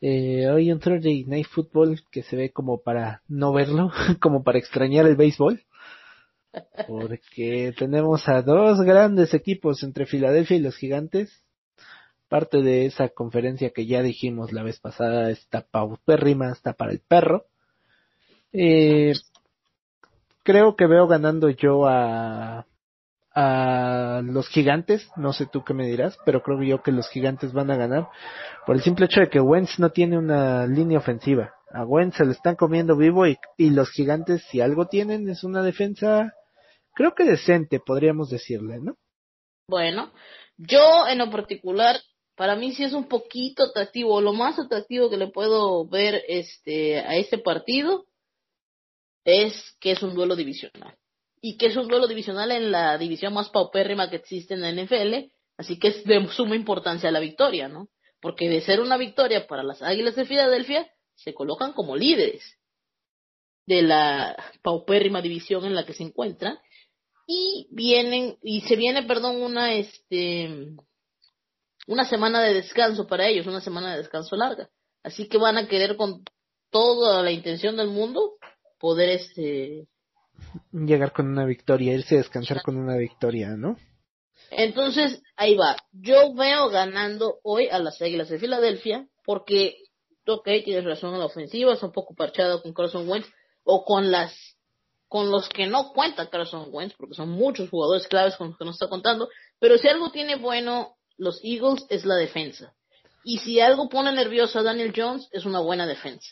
Eh, 0.00 0.48
hoy 0.48 0.72
un 0.72 0.80
Thursday 0.80 1.24
Night 1.24 1.46
Football 1.46 2.00
que 2.10 2.22
se 2.22 2.34
ve 2.34 2.50
como 2.50 2.82
para 2.82 3.22
no 3.28 3.52
verlo, 3.52 3.90
como 4.20 4.42
para 4.42 4.58
extrañar 4.58 5.06
el 5.06 5.16
béisbol. 5.16 5.62
Porque 6.86 7.74
tenemos 7.78 8.28
a 8.28 8.42
dos 8.42 8.80
grandes 8.80 9.34
equipos 9.34 9.82
entre 9.82 10.06
Filadelfia 10.06 10.56
y 10.56 10.60
los 10.60 10.76
Gigantes. 10.76 11.42
Parte 12.28 12.62
de 12.62 12.86
esa 12.86 13.08
conferencia 13.08 13.70
que 13.70 13.86
ya 13.86 14.02
dijimos 14.02 14.52
la 14.52 14.62
vez 14.62 14.80
pasada 14.80 15.30
está 15.30 15.62
paupérrima, 15.62 16.50
está 16.50 16.72
para 16.72 16.92
el 16.92 17.00
perro. 17.00 17.46
Eh, 18.52 19.12
creo 20.42 20.76
que 20.76 20.86
veo 20.86 21.06
ganando 21.06 21.50
yo 21.50 21.86
a, 21.86 22.64
los 24.24 24.48
gigantes, 24.48 25.10
no 25.14 25.34
sé 25.34 25.44
tú 25.44 25.62
qué 25.62 25.74
me 25.74 25.86
dirás, 25.86 26.16
pero 26.24 26.42
creo 26.42 26.62
yo 26.62 26.82
que 26.82 26.90
los 26.90 27.06
gigantes 27.10 27.52
van 27.52 27.70
a 27.70 27.76
ganar 27.76 28.08
por 28.64 28.76
el 28.76 28.82
simple 28.82 29.04
hecho 29.04 29.20
de 29.20 29.28
que 29.28 29.40
Wentz 29.40 29.78
no 29.78 29.90
tiene 29.90 30.16
una 30.16 30.66
línea 30.66 30.98
ofensiva. 30.98 31.52
A 31.70 31.84
Wentz 31.84 32.16
se 32.16 32.24
lo 32.24 32.30
están 32.30 32.56
comiendo 32.56 32.96
vivo 32.96 33.26
y 33.26 33.70
los 33.70 33.90
gigantes 33.90 34.42
si 34.44 34.62
algo 34.62 34.86
tienen 34.86 35.28
es 35.28 35.44
una 35.44 35.62
defensa 35.62 36.32
creo 36.96 37.14
que 37.14 37.24
decente, 37.24 37.78
podríamos 37.78 38.30
decirle, 38.30 38.80
¿no? 38.80 38.96
Bueno, 39.68 40.12
yo 40.56 41.06
en 41.08 41.18
lo 41.18 41.30
particular, 41.30 42.00
para 42.34 42.56
mí 42.56 42.72
sí 42.72 42.84
es 42.84 42.94
un 42.94 43.06
poquito 43.06 43.64
atractivo, 43.64 44.20
lo 44.20 44.32
más 44.32 44.58
atractivo 44.58 45.10
que 45.10 45.18
le 45.18 45.28
puedo 45.28 45.86
ver 45.86 46.24
este 46.26 46.98
a 47.00 47.16
este 47.16 47.38
partido 47.38 48.06
es 49.24 49.76
que 49.78 49.92
es 49.92 50.02
un 50.02 50.14
duelo 50.14 50.34
divisional. 50.36 50.96
Y 51.42 51.58
que 51.58 51.66
es 51.66 51.76
un 51.76 51.86
duelo 51.86 52.06
divisional 52.06 52.50
en 52.50 52.70
la 52.70 52.96
división 52.96 53.34
más 53.34 53.50
paupérrima 53.50 54.08
que 54.08 54.16
existe 54.16 54.54
en 54.54 54.62
la 54.62 54.72
NFL, 54.72 55.30
así 55.58 55.78
que 55.78 55.88
es 55.88 56.04
de 56.04 56.26
suma 56.28 56.56
importancia 56.56 57.10
la 57.10 57.20
victoria, 57.20 57.68
¿no? 57.68 57.88
Porque 58.20 58.48
de 58.48 58.62
ser 58.62 58.80
una 58.80 58.96
victoria 58.96 59.46
para 59.46 59.62
las 59.62 59.82
Águilas 59.82 60.16
de 60.16 60.24
Filadelfia, 60.24 60.90
se 61.14 61.34
colocan 61.34 61.72
como 61.72 61.94
líderes 61.94 62.58
de 63.66 63.82
la 63.82 64.36
paupérrima 64.62 65.20
división 65.20 65.64
en 65.66 65.74
la 65.74 65.84
que 65.84 65.92
se 65.92 66.04
encuentran 66.04 66.58
y 67.26 67.68
vienen 67.70 68.36
y 68.42 68.62
se 68.62 68.76
viene 68.76 69.02
perdón 69.02 69.42
una 69.42 69.74
este 69.74 70.76
una 71.86 72.04
semana 72.04 72.40
de 72.42 72.54
descanso 72.54 73.06
para 73.06 73.26
ellos 73.26 73.46
una 73.46 73.60
semana 73.60 73.92
de 73.92 73.98
descanso 73.98 74.36
larga. 74.36 74.68
Así 75.02 75.28
que 75.28 75.38
van 75.38 75.56
a 75.56 75.68
querer 75.68 75.96
con 75.96 76.24
toda 76.70 77.22
la 77.22 77.30
intención 77.30 77.76
del 77.76 77.88
mundo 77.88 78.36
poder 78.78 79.10
este 79.10 79.88
llegar 80.72 81.12
con 81.12 81.28
una 81.28 81.44
victoria 81.44 81.94
irse 81.94 82.16
a 82.16 82.18
descansar 82.18 82.62
con 82.62 82.76
una 82.76 82.96
victoria 82.96 83.56
no 83.56 83.76
entonces 84.50 85.22
ahí 85.36 85.56
va. 85.56 85.76
Yo 85.92 86.34
veo 86.34 86.68
ganando 86.68 87.38
hoy 87.42 87.68
a 87.68 87.78
las 87.78 88.00
Águilas 88.00 88.28
de 88.28 88.38
Filadelfia 88.38 89.08
porque 89.24 89.76
ok 90.26 90.48
tienes 90.64 90.84
razón 90.84 91.14
en 91.14 91.20
la 91.20 91.26
ofensiva 91.26 91.74
es 91.74 91.82
un 91.82 91.92
poco 91.92 92.14
parchado 92.14 92.62
con 92.62 92.72
Carson 92.72 93.08
Wentz 93.08 93.28
o 93.64 93.84
con 93.84 94.10
las 94.10 94.55
con 95.08 95.30
los 95.30 95.48
que 95.48 95.66
no 95.66 95.92
cuenta 95.92 96.28
Carson 96.28 96.68
Wentz, 96.70 96.94
porque 96.96 97.14
son 97.14 97.30
muchos 97.30 97.70
jugadores 97.70 98.08
claves 98.08 98.36
con 98.36 98.48
los 98.48 98.58
que 98.58 98.64
nos 98.64 98.74
está 98.74 98.88
contando, 98.88 99.28
pero 99.58 99.78
si 99.78 99.88
algo 99.88 100.10
tiene 100.10 100.36
bueno 100.36 100.96
los 101.16 101.40
Eagles 101.42 101.86
es 101.88 102.04
la 102.04 102.16
defensa. 102.16 102.74
Y 103.24 103.38
si 103.38 103.60
algo 103.60 103.88
pone 103.88 104.12
nervioso 104.12 104.58
a 104.58 104.62
Daniel 104.62 104.92
Jones, 104.94 105.28
es 105.32 105.44
una 105.44 105.60
buena 105.60 105.86
defensa. 105.86 106.28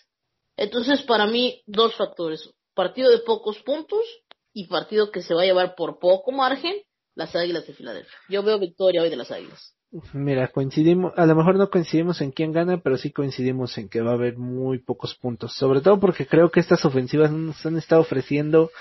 Entonces, 0.56 1.02
para 1.02 1.26
mí, 1.26 1.62
dos 1.66 1.94
factores. 1.96 2.48
Partido 2.74 3.10
de 3.10 3.18
pocos 3.18 3.58
puntos 3.62 4.04
y 4.52 4.68
partido 4.68 5.10
que 5.10 5.22
se 5.22 5.34
va 5.34 5.42
a 5.42 5.46
llevar 5.46 5.74
por 5.74 5.98
poco 5.98 6.30
margen, 6.30 6.74
las 7.14 7.34
Águilas 7.34 7.66
de 7.66 7.74
Filadelfia. 7.74 8.16
Yo 8.28 8.42
veo 8.42 8.58
victoria 8.58 9.02
hoy 9.02 9.10
de 9.10 9.16
las 9.16 9.30
Águilas. 9.30 9.73
Mira, 10.12 10.48
coincidimos, 10.48 11.12
a 11.16 11.24
lo 11.24 11.36
mejor 11.36 11.54
no 11.54 11.70
coincidimos 11.70 12.20
en 12.20 12.32
quién 12.32 12.50
gana, 12.50 12.78
pero 12.78 12.96
sí 12.96 13.12
coincidimos 13.12 13.78
en 13.78 13.88
que 13.88 14.00
va 14.00 14.10
a 14.10 14.14
haber 14.14 14.36
muy 14.36 14.78
pocos 14.78 15.14
puntos. 15.14 15.54
Sobre 15.54 15.82
todo 15.82 16.00
porque 16.00 16.26
creo 16.26 16.50
que 16.50 16.58
estas 16.58 16.84
ofensivas 16.84 17.30
no 17.30 17.38
nos 17.38 17.64
han 17.64 17.76
estado 17.76 18.00
ofreciendo 18.00 18.72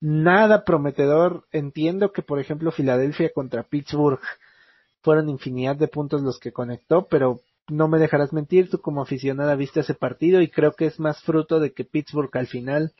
nada 0.00 0.64
prometedor. 0.64 1.46
Entiendo 1.50 2.12
que, 2.12 2.20
por 2.20 2.40
ejemplo, 2.40 2.72
Filadelfia 2.72 3.32
contra 3.32 3.62
Pittsburgh 3.62 4.20
fueron 5.00 5.30
infinidad 5.30 5.76
de 5.76 5.88
puntos 5.88 6.20
los 6.20 6.38
que 6.38 6.52
conectó, 6.52 7.06
pero 7.08 7.40
no 7.68 7.88
me 7.88 7.98
dejarás 7.98 8.34
mentir, 8.34 8.68
tú 8.68 8.78
como 8.82 9.00
aficionada 9.00 9.54
viste 9.54 9.80
ese 9.80 9.94
partido 9.94 10.42
y 10.42 10.50
creo 10.50 10.72
que 10.72 10.84
es 10.84 11.00
más 11.00 11.22
fruto 11.22 11.58
de 11.58 11.72
que 11.72 11.84
Pittsburgh 11.84 12.36
al 12.36 12.48
final 12.48 12.92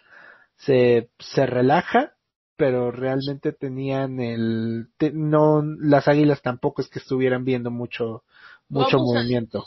se, 0.57 1.11
se 1.19 1.45
relaja 1.45 2.14
pero 2.57 2.91
realmente 2.91 3.53
tenían 3.53 4.21
el 4.21 4.87
no 5.13 5.63
las 5.81 6.09
águilas 6.09 6.43
tampoco 6.43 6.83
es 6.83 6.89
que 6.89 6.99
estuvieran 6.99 7.45
viendo 7.45 7.71
mucho 7.71 8.23
mucho 8.69 8.99
movimiento. 8.99 9.65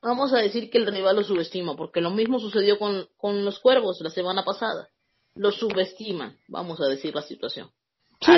Vamos 0.00 0.32
a 0.32 0.38
decir 0.38 0.70
que 0.70 0.78
el 0.78 0.86
rival 0.86 1.16
lo 1.16 1.24
subestima 1.24 1.76
porque 1.76 2.00
lo 2.00 2.10
mismo 2.10 2.38
sucedió 2.38 2.78
con 2.78 3.08
con 3.16 3.44
los 3.44 3.58
cuervos 3.60 4.00
la 4.00 4.10
semana 4.10 4.44
pasada. 4.44 4.88
Lo 5.34 5.52
subestiman 5.52 6.36
vamos 6.48 6.80
a 6.80 6.86
decir 6.86 7.14
la 7.14 7.22
situación. 7.22 7.70
Sí, 8.20 8.32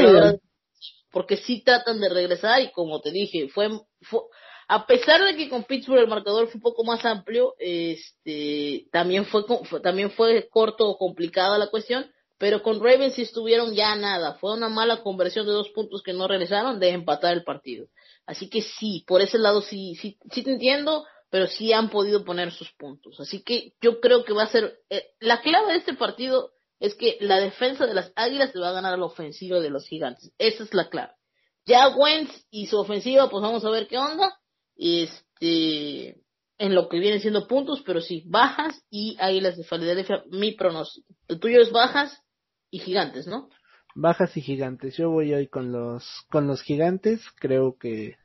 porque 1.11 1.37
sí 1.37 1.63
tratan 1.63 2.01
de 2.01 2.09
regresar 2.09 2.61
y 2.63 2.71
como 2.71 3.01
te 3.01 3.11
dije 3.11 3.49
fue, 3.49 3.69
fue 4.03 4.21
a 4.69 4.87
pesar 4.87 5.25
de 5.25 5.37
que 5.37 5.49
con 5.49 5.65
Pittsburgh 5.65 6.03
el 6.03 6.09
marcador 6.09 6.47
fue 6.47 6.59
un 6.59 6.63
poco 6.63 6.85
más 6.85 7.05
amplio 7.05 7.55
este 7.59 8.87
también 8.93 9.25
fue 9.25 9.45
también 9.83 10.11
fue 10.13 10.49
corto 10.49 10.89
o 10.89 10.99
complicada 10.99 11.59
la 11.59 11.71
cuestión 11.71 12.07
pero 12.41 12.63
con 12.63 12.83
Ravens 12.83 13.17
sí 13.17 13.23
estuvieron 13.23 13.75
ya 13.75 13.95
nada. 13.97 14.33
Fue 14.37 14.55
una 14.55 14.71
mala 14.71 15.03
conversión 15.03 15.45
de 15.45 15.53
dos 15.53 15.69
puntos 15.69 16.03
que 16.03 16.15
no 16.15 16.27
regresaron 16.27 16.81
de 16.81 16.89
empatar 16.89 17.35
el 17.35 17.45
partido. 17.45 17.89
Así 18.25 18.49
que 18.49 18.63
sí, 18.63 19.05
por 19.07 19.21
ese 19.21 19.37
lado 19.37 19.61
sí, 19.61 19.95
sí, 19.97 20.17
sí 20.33 20.43
te 20.43 20.53
entiendo, 20.53 21.05
pero 21.29 21.47
sí 21.47 21.75
han 21.75 21.91
podido 21.91 22.25
poner 22.25 22.51
sus 22.51 22.73
puntos. 22.73 23.21
Así 23.21 23.43
que 23.43 23.75
yo 23.83 24.01
creo 24.01 24.25
que 24.25 24.33
va 24.33 24.45
a 24.45 24.51
ser, 24.51 24.79
eh, 24.89 25.09
la 25.21 25.43
clave 25.43 25.73
de 25.73 25.79
este 25.81 25.93
partido 25.93 26.53
es 26.79 26.95
que 26.95 27.19
la 27.21 27.39
defensa 27.39 27.87
de 27.87 27.93
las 27.93 28.11
Águilas 28.17 28.55
le 28.55 28.63
va 28.63 28.71
a 28.71 28.73
ganar 28.73 28.95
a 28.95 28.97
la 28.97 29.05
ofensiva 29.05 29.61
de 29.61 29.69
los 29.69 29.87
Gigantes. 29.87 30.33
Esa 30.39 30.63
es 30.63 30.73
la 30.73 30.89
clave. 30.89 31.13
Ya 31.67 31.89
Wentz 31.89 32.47
y 32.51 32.69
su 32.69 32.79
ofensiva, 32.79 33.29
pues 33.29 33.43
vamos 33.43 33.67
a 33.67 33.71
ver 33.71 33.87
qué 33.87 33.99
onda. 33.99 34.35
Este, 34.77 36.17
en 36.57 36.75
lo 36.75 36.89
que 36.89 37.01
vienen 37.01 37.21
siendo 37.21 37.47
puntos, 37.47 37.83
pero 37.85 38.01
sí, 38.01 38.23
bajas 38.25 38.83
y 38.89 39.19
Águilas 39.21 39.59
de 39.59 39.65
Filadelfia, 39.65 40.25
mi 40.31 40.53
pronóstico. 40.53 41.15
El 41.29 41.39
tuyo 41.39 41.61
es 41.61 41.71
bajas 41.71 42.19
y 42.71 42.79
gigantes, 42.79 43.27
¿no? 43.27 43.49
Bajas 43.95 44.37
y 44.37 44.41
gigantes. 44.41 44.97
Yo 44.97 45.11
voy 45.11 45.35
hoy 45.35 45.49
con 45.49 45.73
los 45.73 46.05
con 46.31 46.47
los 46.47 46.63
gigantes. 46.63 47.21
Creo 47.39 47.77
que 47.79 48.17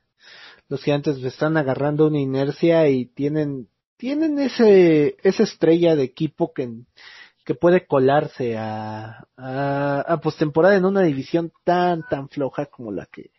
los 0.68 0.82
gigantes 0.82 1.22
están 1.22 1.56
agarrando 1.56 2.06
una 2.06 2.20
inercia 2.20 2.88
y 2.88 3.06
tienen 3.06 3.68
tienen 3.96 4.38
ese 4.38 5.16
esa 5.22 5.42
estrella 5.42 5.96
de 5.96 6.04
equipo 6.04 6.52
que 6.52 6.70
que 7.44 7.54
puede 7.54 7.86
colarse 7.86 8.56
a, 8.58 9.28
a, 9.36 10.00
a 10.00 10.20
postemporada 10.20 10.76
en 10.76 10.84
una 10.84 11.02
división 11.02 11.52
tan 11.64 12.02
tan 12.08 12.28
floja 12.28 12.66
como 12.66 12.92
la 12.92 13.06
que 13.06 13.30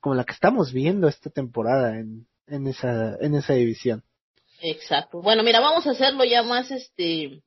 como 0.00 0.14
la 0.14 0.24
que 0.24 0.34
estamos 0.34 0.72
viendo 0.72 1.08
esta 1.08 1.30
temporada 1.30 1.98
en, 1.98 2.26
en 2.46 2.66
esa 2.66 3.16
en 3.20 3.34
esa 3.34 3.54
división. 3.54 4.02
Exacto. 4.60 5.20
Bueno, 5.20 5.42
mira, 5.42 5.60
vamos 5.60 5.86
a 5.86 5.90
hacerlo 5.90 6.24
ya 6.24 6.42
más 6.42 6.70
este 6.70 7.42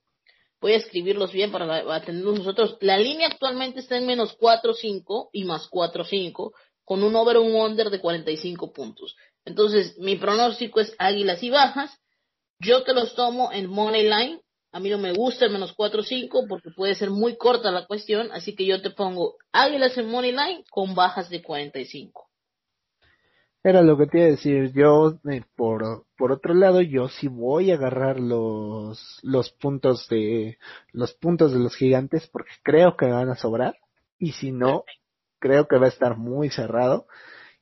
voy 0.60 0.74
a 0.74 0.78
escribirlos 0.78 1.32
bien 1.32 1.51
para 1.51 1.95
atenderlos 1.95 2.39
nosotros. 2.39 2.78
La 2.82 2.97
línea 2.97 3.28
actualmente 3.28 3.80
está 3.80 3.97
en 3.97 4.08
menos 4.08 4.38
4.5 4.38 5.30
y 5.32 5.45
más 5.45 5.70
4.5 5.70 6.51
con 6.84 7.03
un 7.03 7.16
over 7.16 7.38
un 7.38 7.53
under 7.53 7.89
de 7.89 7.99
45 7.99 8.72
puntos. 8.72 9.16
Entonces, 9.43 9.97
mi 9.97 10.16
pronóstico 10.16 10.80
es 10.80 10.95
águilas 10.97 11.43
y 11.43 11.49
bajas. 11.49 11.91
Yo 12.60 12.84
te 12.84 12.93
los 12.93 13.14
tomo 13.16 13.51
en 13.51 13.70
Money 13.70 14.03
Line. 14.03 14.41
A 14.72 14.80
mí 14.80 14.89
no 14.89 14.97
me 14.97 15.14
gusta 15.14 15.45
el 15.45 15.51
menos 15.51 15.76
4-5 15.76 16.47
porque 16.47 16.70
puede 16.76 16.95
ser 16.95 17.10
muy 17.10 17.36
corta 17.38 17.72
la 17.72 17.86
cuestión. 17.86 18.30
Así 18.32 18.55
que 18.55 18.66
yo 18.66 18.82
te 18.82 18.89
pongo 18.89 19.36
Águilas 19.51 19.97
en 19.97 20.10
Money 20.10 20.32
Line 20.32 20.64
con 20.70 20.95
bajas 20.95 21.30
de 21.30 21.41
45. 21.41 22.26
Era 23.68 23.82
lo 23.82 23.97
que 23.97 24.07
te 24.07 24.20
iba 24.20 24.28
a 24.28 24.30
decir. 24.30 24.72
Yo, 24.74 25.20
eh, 25.30 25.43
por, 25.57 26.05
por 26.18 26.32
otro 26.32 26.53
lado, 26.53 26.80
yo 26.80 27.09
sí 27.09 27.28
voy 27.28 27.70
a 27.70 27.74
agarrar 27.74 28.18
los, 28.18 29.20
los 29.24 29.49
puntos 29.51 30.07
de, 30.07 30.57
los 30.93 31.13
puntos 31.15 31.51
de 31.51 31.59
los 31.59 31.76
gigantes 31.76 32.30
porque 32.32 32.53
creo 32.63 32.95
que 32.95 33.07
van 33.07 33.30
a 33.30 33.36
sobrar. 33.36 33.76
Y 34.18 34.32
si 34.32 34.53
no, 34.53 34.86
creo 35.39 35.68
que 35.68 35.78
va 35.80 35.88
a 35.88 35.89
estar 35.89 36.15
muy 36.15 36.49
cerrado. 36.49 37.07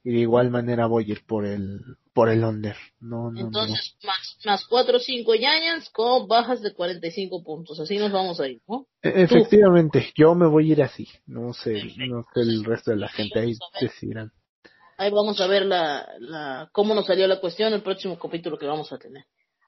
Y 0.03 0.11
de 0.11 0.19
igual 0.19 0.51
manera 0.51 0.85
voy 0.85 1.05
a 1.05 1.13
ir 1.13 1.25
por 1.25 1.43
el, 1.43 1.81
por 2.13 2.29
el 2.29 2.43
under. 2.43 2.75
No, 2.99 3.31
no, 3.31 3.47
Entonces, 3.47 3.97
más, 4.03 4.37
más 4.45 4.65
4 4.67 4.97
o 4.97 4.99
5 4.99 5.33
Giants 5.33 5.89
con 5.89 6.27
bajas 6.27 6.61
de 6.61 6.75
45 6.75 7.43
puntos. 7.43 7.79
Así 7.79 7.97
nos 7.97 8.11
vamos 8.11 8.39
a 8.39 8.47
ir, 8.47 8.61
¿no? 8.67 8.85
E- 9.01 9.23
Efectivamente, 9.23 10.13
yo 10.15 10.35
me 10.35 10.45
voy 10.45 10.69
a 10.69 10.73
ir 10.73 10.83
así. 10.83 11.07
No 11.25 11.51
sé, 11.53 11.81
no 12.07 12.27
sé 12.31 12.41
el 12.41 12.63
resto 12.63 12.91
de 12.91 12.97
la 12.97 13.07
gente. 13.07 13.39
Ahí 13.39 13.53
decidirán. 13.81 14.31
Ahí 14.97 15.11
vamos 15.11 15.39
a 15.41 15.47
ver 15.47 15.65
la, 15.65 16.07
la, 16.19 16.69
cómo 16.71 16.95
nos 16.95 17.05
salió 17.05 17.27
la 17.27 17.39
cuestión 17.41 17.73
el 17.73 17.81
próximo 17.83 18.17
capítulo 18.17 18.57
que 18.57 18.65
vamos 18.67 18.91
a 18.93 18.97
tener. 18.97 19.25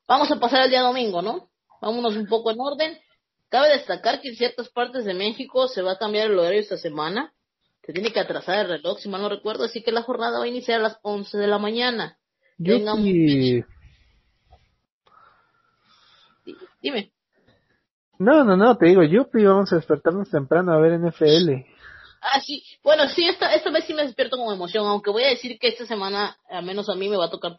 Vamos 0.08 0.32
a 0.32 0.40
pasar 0.40 0.62
al 0.62 0.70
día 0.70 0.82
domingo, 0.82 1.22
¿no? 1.22 1.50
Vámonos 1.82 2.16
un 2.16 2.28
poco 2.28 2.52
en 2.52 2.58
orden. 2.60 2.98
Cabe 3.50 3.70
destacar 3.70 4.22
que 4.22 4.30
en 4.30 4.36
ciertas 4.36 4.70
partes 4.70 5.06
de 5.06 5.14
México 5.14 5.68
se 5.68 5.82
va 5.82 5.94
a 5.94 5.98
cambiar 5.98 6.32
el 6.32 6.40
horario 6.40 6.60
esta 6.60 6.78
semana. 6.78 7.34
Se 7.84 7.94
tiene 7.94 8.12
que 8.12 8.20
atrasar 8.20 8.60
el 8.60 8.68
reloj, 8.70 9.00
si 9.00 9.10
mal 9.10 9.22
no 9.22 9.30
recuerdo, 9.30 9.64
así 9.66 9.82
que 9.82 9.92
la 9.92 10.02
jornada 10.02 10.40
va 10.40 10.46
a 10.46 10.50
iniciar 10.50 10.80
a 10.80 10.84
las 10.84 11.00
11 11.04 11.38
de 11.38 11.48
la 11.48 11.58
mañana. 11.58 12.18
Yo 12.58 12.78
sí- 12.98 13.64
Dime. 16.82 17.12
No, 18.20 18.44
no, 18.44 18.58
no, 18.58 18.78
te 18.78 18.88
digo, 18.88 19.04
yo 19.04 19.28
vamos 19.34 19.72
a 19.72 19.76
despertarnos 19.76 20.30
temprano 20.30 20.74
a 20.74 20.80
ver 20.80 20.94
NFL. 21.00 21.66
Ah, 22.22 22.40
sí. 22.42 22.64
Bueno, 22.84 23.08
sí, 23.10 23.28
esta, 23.28 23.54
esta 23.54 23.72
vez 23.72 23.86
sí 23.86 23.94
me 23.94 24.04
despierto 24.04 24.38
con 24.38 24.54
emoción, 24.54 24.86
aunque 24.88 25.12
voy 25.12 25.24
a 25.24 25.30
decir 25.30 25.58
que 25.60 25.68
esta 25.70 25.86
semana, 25.86 26.38
al 26.50 26.66
menos 26.66 26.90
a 26.90 26.96
mí, 26.96 27.10
me 27.10 27.18
va 27.18 27.26
a 27.26 27.30
tocar 27.30 27.56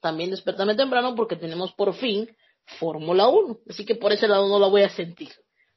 también 0.00 0.30
despertarme 0.30 0.74
temprano 0.74 1.14
porque 1.14 1.36
tenemos 1.36 1.72
por 1.72 1.94
fin 1.94 2.28
Fórmula 2.78 3.28
1. 3.28 3.60
Así 3.68 3.84
que 3.84 3.94
por 3.94 4.12
ese 4.12 4.28
lado 4.28 4.48
no 4.48 4.58
la 4.58 4.68
voy 4.68 4.82
a 4.82 4.88
sentir. 4.88 5.30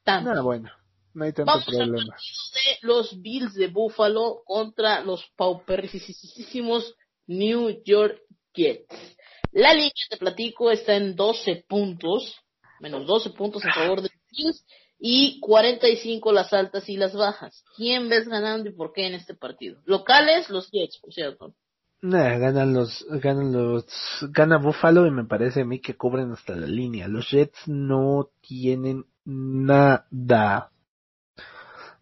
Tanto. 0.03 0.32
Ah, 0.32 0.41
bueno, 0.41 0.69
no 1.13 1.25
hay 1.25 1.34
tanto 1.34 1.51
Vamos 1.51 1.65
problema. 1.65 1.97
de 1.97 2.77
los 2.82 3.21
Bills 3.21 3.53
de 3.53 3.67
Buffalo 3.67 4.41
contra 4.45 5.01
los 5.01 5.23
pauperísimos 5.36 6.95
New 7.27 7.82
York 7.84 8.21
Jets. 8.53 9.17
La 9.51 9.73
línea, 9.73 9.91
te 10.09 10.17
platico, 10.17 10.69
está 10.69 10.95
en 10.95 11.15
12 11.15 11.65
puntos, 11.67 12.36
menos 12.80 13.05
12 13.05 13.32
puntos 13.32 13.65
a 13.65 13.73
favor 13.73 14.01
de 14.01 14.09
los 14.09 14.21
Bills 14.32 14.65
y 15.00 15.39
45 15.39 16.34
las 16.34 16.52
altas 16.52 16.89
y 16.89 16.97
las 16.97 17.16
bajas. 17.16 17.64
¿Quién 17.76 18.10
ves 18.10 18.28
ganando 18.28 18.70
y 18.70 18.74
por 18.74 18.91
qué 18.91 19.08
en 19.08 19.14
este 19.16 19.34
partido? 19.34 19.82
Locales, 19.86 20.50
los 20.50 20.70
Jets, 20.72 21.00
por 21.00 21.14
cierto. 21.14 21.56
Nah, 22.02 22.38
ganan 22.38 22.74
los, 22.74 23.06
ganan 23.10 23.52
los, 23.52 23.86
gana 24.30 24.58
Buffalo 24.58 25.06
y 25.06 25.12
me 25.12 25.26
parece 25.26 25.62
a 25.62 25.66
mí 25.66 25.80
que 25.80 25.97
cubren 25.97 26.32
hasta 26.32 26.56
la 26.56 26.68
línea. 26.68 27.08
Los 27.08 27.30
Jets 27.30 27.68
no 27.68 28.30
tienen 28.41 29.06
nada. 29.26 30.72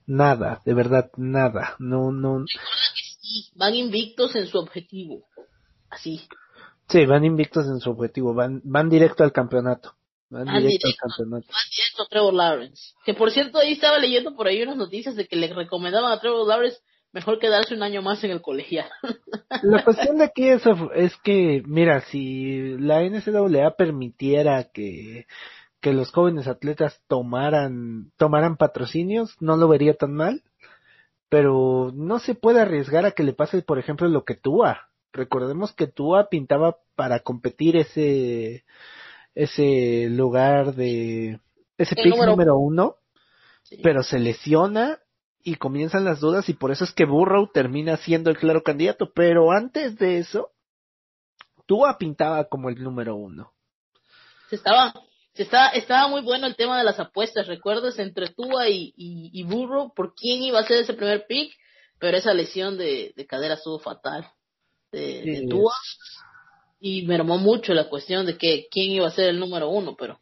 Nada, 0.05 0.61
de 0.65 0.73
verdad, 0.73 1.11
nada. 1.17 1.75
No, 1.79 2.11
no. 2.11 2.45
Y 3.21 3.51
van 3.55 3.75
invictos 3.75 4.35
en 4.35 4.47
su 4.47 4.57
objetivo. 4.57 5.25
Así. 5.89 6.21
Sí, 6.89 7.05
van 7.05 7.25
invictos 7.25 7.65
en 7.67 7.79
su 7.79 7.89
objetivo, 7.91 8.33
van, 8.33 8.61
van 8.63 8.89
directo 8.89 9.23
al 9.23 9.33
campeonato. 9.33 9.96
Van 10.29 10.45
Van 10.45 10.61
directo 10.61 10.87
al 10.87 10.91
directo. 10.91 10.99
campeonato. 10.99 11.47
Más 11.51 11.69
directo 11.75 12.03
a 12.03 12.07
Trevor 12.07 12.33
Lawrence. 12.33 12.93
Que 13.05 13.13
por 13.13 13.31
cierto, 13.31 13.59
ahí 13.59 13.73
estaba 13.73 13.97
leyendo 13.97 14.35
por 14.35 14.47
ahí 14.47 14.61
unas 14.61 14.77
noticias 14.77 15.15
de 15.15 15.27
que 15.27 15.35
le 15.35 15.53
recomendaban 15.53 16.11
a 16.11 16.19
Trevor 16.19 16.47
Lawrence 16.47 16.79
mejor 17.13 17.39
quedarse 17.39 17.73
un 17.73 17.83
año 17.83 18.01
más 18.01 18.23
en 18.23 18.31
el 18.31 18.41
colegial. 18.41 18.89
La 19.63 19.83
cuestión 19.83 20.17
de 20.17 20.25
aquí 20.25 20.47
es, 20.47 20.61
es 20.95 21.15
que, 21.23 21.63
mira, 21.65 22.01
si 22.01 22.77
la 22.77 23.01
NCAA 23.01 23.75
permitiera 23.75 24.65
que, 24.65 25.25
que 25.81 25.93
los 25.93 26.11
jóvenes 26.11 26.47
atletas 26.47 27.01
tomaran, 27.07 28.11
tomaran 28.17 28.57
patrocinios, 28.57 29.35
no 29.39 29.57
lo 29.57 29.67
vería 29.67 29.95
tan 29.95 30.13
mal, 30.13 30.43
pero 31.29 31.91
no 31.95 32.19
se 32.19 32.35
puede 32.35 32.61
arriesgar 32.61 33.05
a 33.05 33.11
que 33.11 33.23
le 33.23 33.33
pase, 33.33 33.61
por 33.61 33.79
ejemplo, 33.79 34.07
lo 34.07 34.23
que 34.23 34.35
Tua. 34.35 34.89
Recordemos 35.11 35.73
que 35.73 35.87
Tua 35.87 36.29
pintaba 36.29 36.77
para 36.95 37.21
competir 37.21 37.77
ese, 37.77 38.63
ese 39.43 40.07
lugar 40.09 40.73
de, 40.75 41.39
ese 41.77 41.95
pick 41.95 42.07
número- 42.07 42.31
número 42.31 42.57
uno, 42.57 42.95
Sí. 43.63 43.79
pero 43.83 44.01
se 44.01 44.17
lesiona 44.19 44.99
y 45.43 45.55
comienzan 45.55 46.05
las 46.05 46.19
dudas 46.21 46.47
y 46.49 46.53
por 46.53 46.71
eso 46.71 46.83
es 46.85 46.93
que 46.93 47.05
Burrow 47.05 47.49
termina 47.53 47.97
siendo 47.97 48.29
el 48.29 48.37
claro 48.37 48.63
candidato. 48.63 49.11
Pero 49.13 49.51
antes 49.51 49.97
de 49.97 50.19
eso, 50.19 50.51
Tua 51.65 51.97
pintaba 51.97 52.45
como 52.45 52.69
el 52.69 52.81
número 52.81 53.15
uno. 53.15 53.51
se 54.49 54.55
estaba, 54.55 54.93
se 55.33 55.43
estaba, 55.43 55.67
estaba 55.69 56.07
muy 56.07 56.21
bueno 56.21 56.47
el 56.47 56.55
tema 56.55 56.77
de 56.77 56.85
las 56.85 56.97
apuestas, 56.99 57.47
¿recuerdas? 57.47 57.99
Entre 57.99 58.29
Tua 58.29 58.69
y, 58.69 58.93
y, 58.95 59.29
y 59.33 59.43
Burrow, 59.43 59.93
por 59.93 60.15
quién 60.15 60.41
iba 60.43 60.59
a 60.59 60.65
ser 60.65 60.77
ese 60.79 60.93
primer 60.93 61.25
pick, 61.27 61.51
pero 61.99 62.15
esa 62.17 62.33
lesión 62.33 62.77
de, 62.77 63.11
de 63.17 63.25
cadera 63.25 63.55
estuvo 63.55 63.79
fatal 63.79 64.25
de, 64.93 65.23
de 65.23 65.37
Sí. 65.41 65.47
Tua 65.49 65.73
y 66.79 67.03
mermó 67.03 67.37
mucho 67.37 67.73
la 67.73 67.89
cuestión 67.89 68.25
de 68.25 68.37
que 68.37 68.67
quién 68.69 68.91
iba 68.91 69.07
a 69.07 69.11
ser 69.11 69.29
el 69.29 69.39
número 69.39 69.69
uno, 69.69 69.95
pero 69.97 70.19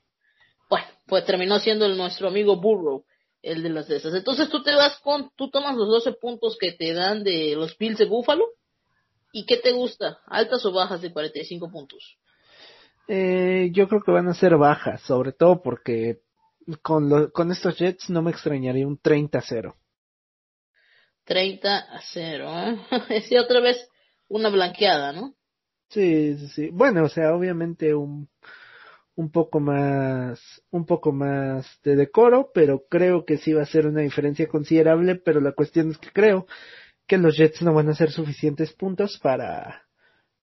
bueno, 0.70 0.86
pues 1.08 1.26
terminó 1.26 1.60
siendo 1.60 1.86
el, 1.86 1.98
nuestro 1.98 2.28
amigo 2.28 2.56
Burrow 2.60 3.06
el 3.42 3.62
de 3.62 3.70
las 3.70 3.88
de 3.88 3.98
esas. 3.98 4.14
Entonces 4.16 4.50
tú 4.50 4.64
te 4.64 4.74
vas 4.74 4.98
con, 5.00 5.30
tú 5.36 5.50
tomas 5.52 5.76
los 5.76 5.88
12 5.88 6.14
puntos 6.14 6.58
que 6.60 6.72
te 6.72 6.94
dan 6.94 7.24
de 7.24 7.56
los 7.56 7.78
Bills 7.78 8.00
de 8.00 8.06
Buffalo 8.06 8.48
y 9.32 9.46
¿qué 9.46 9.58
te 9.58 9.72
gusta? 9.72 10.20
¿Altas 10.28 10.66
o 10.66 10.72
bajas 10.72 11.02
de 11.02 11.12
45 11.14 11.70
puntos? 11.70 12.18
Eh, 13.08 13.70
yo 13.72 13.88
creo 13.88 14.02
que 14.02 14.12
van 14.12 14.28
a 14.28 14.34
ser 14.34 14.58
bajas, 14.58 15.02
sobre 15.02 15.32
todo 15.32 15.62
porque 15.62 16.22
con, 16.82 17.08
lo- 17.10 17.32
con 17.32 17.52
estos 17.52 17.78
Jets 17.78 18.10
no 18.10 18.24
me 18.24 18.32
extrañaría 18.32 18.88
un 18.88 18.98
30-0. 19.00 19.76
30 21.26 21.78
a 21.78 22.02
0. 22.02 22.50
¿eh? 22.60 23.22
Sí, 23.28 23.38
otra 23.38 23.60
vez 23.60 23.90
una 24.28 24.50
blanqueada, 24.50 25.12
¿no? 25.14 25.36
Sí, 25.96 26.38
sí. 26.50 26.70
Bueno, 26.74 27.06
o 27.06 27.10
sea, 27.10 27.34
obviamente 27.34 27.96
un, 27.96 28.28
un 29.16 29.32
poco 29.32 29.62
más, 29.62 30.42
un 30.72 30.86
poco 30.86 31.14
más 31.14 31.66
de 31.86 31.96
decoro, 31.96 32.52
pero 32.54 32.86
creo 32.90 33.24
que 33.26 33.38
sí 33.38 33.54
va 33.54 33.64
a 33.64 33.66
ser 33.66 33.88
una 33.88 34.02
diferencia 34.02 34.48
considerable, 34.48 35.16
pero 35.16 35.40
la 35.40 35.54
cuestión 35.54 35.92
es 35.92 35.98
que 35.98 36.10
creo 36.12 36.48
que 37.08 37.18
los 37.18 37.38
Jets 37.38 37.62
no 37.62 37.74
van 37.74 37.88
a 37.88 37.92
hacer 37.94 38.12
suficientes 38.12 38.74
puntos 38.74 39.18
para, 39.24 39.86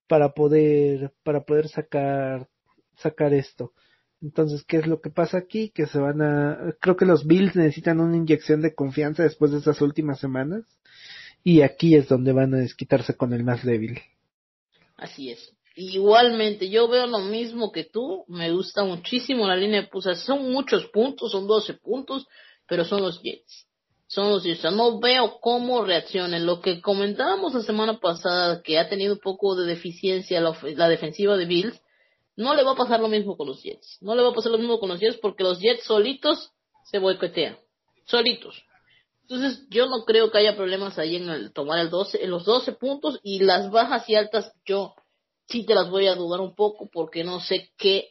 para 0.09 0.33
poder, 0.33 1.13
para 1.23 1.43
poder 1.45 1.69
sacar, 1.69 2.49
sacar 2.97 3.35
esto. 3.35 3.75
Entonces, 4.23 4.65
¿qué 4.65 4.79
es 4.79 4.87
lo 4.87 5.03
que 5.03 5.11
pasa 5.11 5.37
aquí? 5.37 5.71
Que 5.71 5.87
se 5.87 5.99
van 5.99 6.23
a, 6.23 6.75
creo 6.81 6.97
que 6.97 7.05
los 7.05 7.27
Bills 7.27 7.57
necesitan 7.57 8.01
una 8.01 8.17
inyección 8.17 8.63
de 8.63 8.75
confianza 8.75 9.23
después 9.25 9.51
de 9.53 9.59
estas 9.59 9.83
últimas 9.83 10.19
semanas. 10.19 10.65
Y 11.45 11.63
aquí 11.63 11.95
es 11.97 12.09
donde 12.09 12.33
van 12.33 12.55
a 12.55 12.59
desquitarse 12.59 13.17
con 13.17 13.35
el 13.35 13.45
más 13.45 13.65
débil. 13.65 14.01
Así 15.03 15.31
es. 15.31 15.53
Igualmente, 15.75 16.69
yo 16.69 16.87
veo 16.87 17.07
lo 17.09 17.19
mismo 17.19 17.73
que 17.73 17.83
tú. 17.83 18.25
Me 18.29 18.53
gusta 18.53 18.85
muchísimo 18.85 19.49
la 19.49 19.57
línea 19.57 19.83
de 19.83 19.89
pulsas. 19.89 20.21
Son 20.21 20.53
muchos 20.53 20.87
puntos, 20.87 21.33
son 21.33 21.49
12 21.49 21.75
puntos, 21.75 22.27
pero 22.69 22.85
son 22.85 23.03
los 23.03 23.21
Jets. 23.21 23.67
Son 24.07 24.31
los 24.31 24.45
Jets. 24.45 24.61
O 24.61 24.63
sea, 24.63 24.71
no 24.71 25.01
veo 25.01 25.41
cómo 25.41 25.85
reaccionen. 25.85 26.47
Lo 26.47 26.61
que 26.61 26.81
comentábamos 26.81 27.53
la 27.53 27.63
semana 27.63 27.99
pasada, 27.99 28.63
que 28.63 28.79
ha 28.79 28.89
tenido 28.89 29.15
un 29.15 29.19
poco 29.19 29.57
de 29.57 29.67
deficiencia 29.67 30.41
la 30.41 30.89
defensiva 30.89 31.37
de 31.37 31.47
Bills, 31.47 31.83
no 32.37 32.55
le 32.55 32.63
va 32.63 32.73
a 32.73 32.77
pasar 32.77 33.01
lo 33.01 33.09
mismo 33.09 33.37
con 33.37 33.49
los 33.49 33.61
Jets. 33.61 33.99
No 34.03 34.15
le 34.15 34.23
va 34.23 34.29
a 34.29 34.35
pasar 34.35 34.53
lo 34.53 34.59
mismo 34.59 34.79
con 34.79 34.89
los 34.89 35.01
Jets 35.01 35.19
porque 35.19 35.43
los 35.43 35.59
Jets 35.59 35.83
solitos 35.83 36.53
se 36.85 36.99
boicotean. 36.99 37.59
Solitos. 38.05 38.63
Entonces, 39.23 39.67
yo 39.71 39.87
no 39.87 40.05
creo 40.05 40.31
que 40.31 40.39
haya 40.39 40.57
problemas 40.57 40.99
ahí 40.99 41.17
en 41.17 41.29
el 41.31 41.53
tomar 41.53 41.79
el 41.79 41.91
12, 41.91 42.25
en 42.25 42.31
los 42.31 42.45
12 42.45 42.73
puntos 42.73 43.19
y 43.23 43.41
las 43.41 43.71
bajas 43.71 44.09
y 44.09 44.15
altas 44.15 44.53
yo 44.65 44.95
sí 45.49 45.65
te 45.65 45.75
las 45.75 45.91
voy 45.91 46.07
a 46.07 46.15
dudar 46.15 46.41
un 46.41 46.55
poco 46.55 46.89
porque 46.91 47.25
no 47.25 47.41
sé 47.41 47.71
qué 47.77 48.11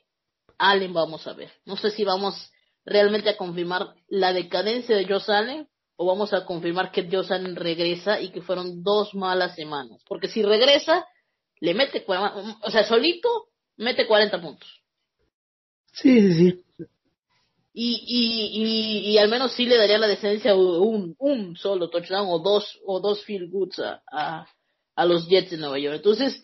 Allen 0.57 0.93
vamos 0.93 1.27
a 1.27 1.33
ver. 1.33 1.51
No 1.65 1.75
sé 1.75 1.91
si 1.91 2.03
vamos 2.03 2.51
realmente 2.85 3.29
a 3.29 3.37
confirmar 3.37 3.93
la 4.07 4.33
decadencia 4.33 4.95
de 4.95 5.05
Josh 5.05 5.29
Allen 5.29 5.67
o 5.95 6.05
vamos 6.05 6.33
a 6.33 6.45
confirmar 6.45 6.91
que 6.91 7.07
Josh 7.11 7.31
Allen 7.31 7.55
regresa 7.55 8.21
y 8.21 8.29
que 8.29 8.41
fueron 8.41 8.83
dos 8.83 9.13
malas 9.13 9.55
semanas. 9.55 10.01
Porque 10.07 10.27
si 10.27 10.41
regresa, 10.43 11.05
le 11.59 11.73
mete, 11.73 12.05
o 12.07 12.71
sea, 12.71 12.83
solito 12.83 13.49
mete 13.77 14.07
40 14.07 14.41
puntos. 14.41 14.69
Sí, 15.93 16.21
sí, 16.21 16.33
sí. 16.33 16.63
Y, 17.73 18.03
y, 18.05 19.11
y, 19.13 19.17
al 19.17 19.29
menos 19.29 19.53
sí 19.53 19.65
le 19.65 19.77
daría 19.77 19.97
la 19.97 20.07
decencia 20.07 20.53
un, 20.53 21.15
un 21.17 21.55
solo 21.55 21.89
touchdown 21.89 22.27
o 22.29 22.39
dos, 22.39 22.79
o 22.85 22.99
dos 22.99 23.23
field 23.23 23.49
goods 23.49 23.79
a, 23.79 24.03
a, 24.11 24.45
a 24.95 25.05
los 25.05 25.27
Jets 25.29 25.51
de 25.51 25.57
Nueva 25.57 25.79
York. 25.79 25.95
Entonces, 25.95 26.43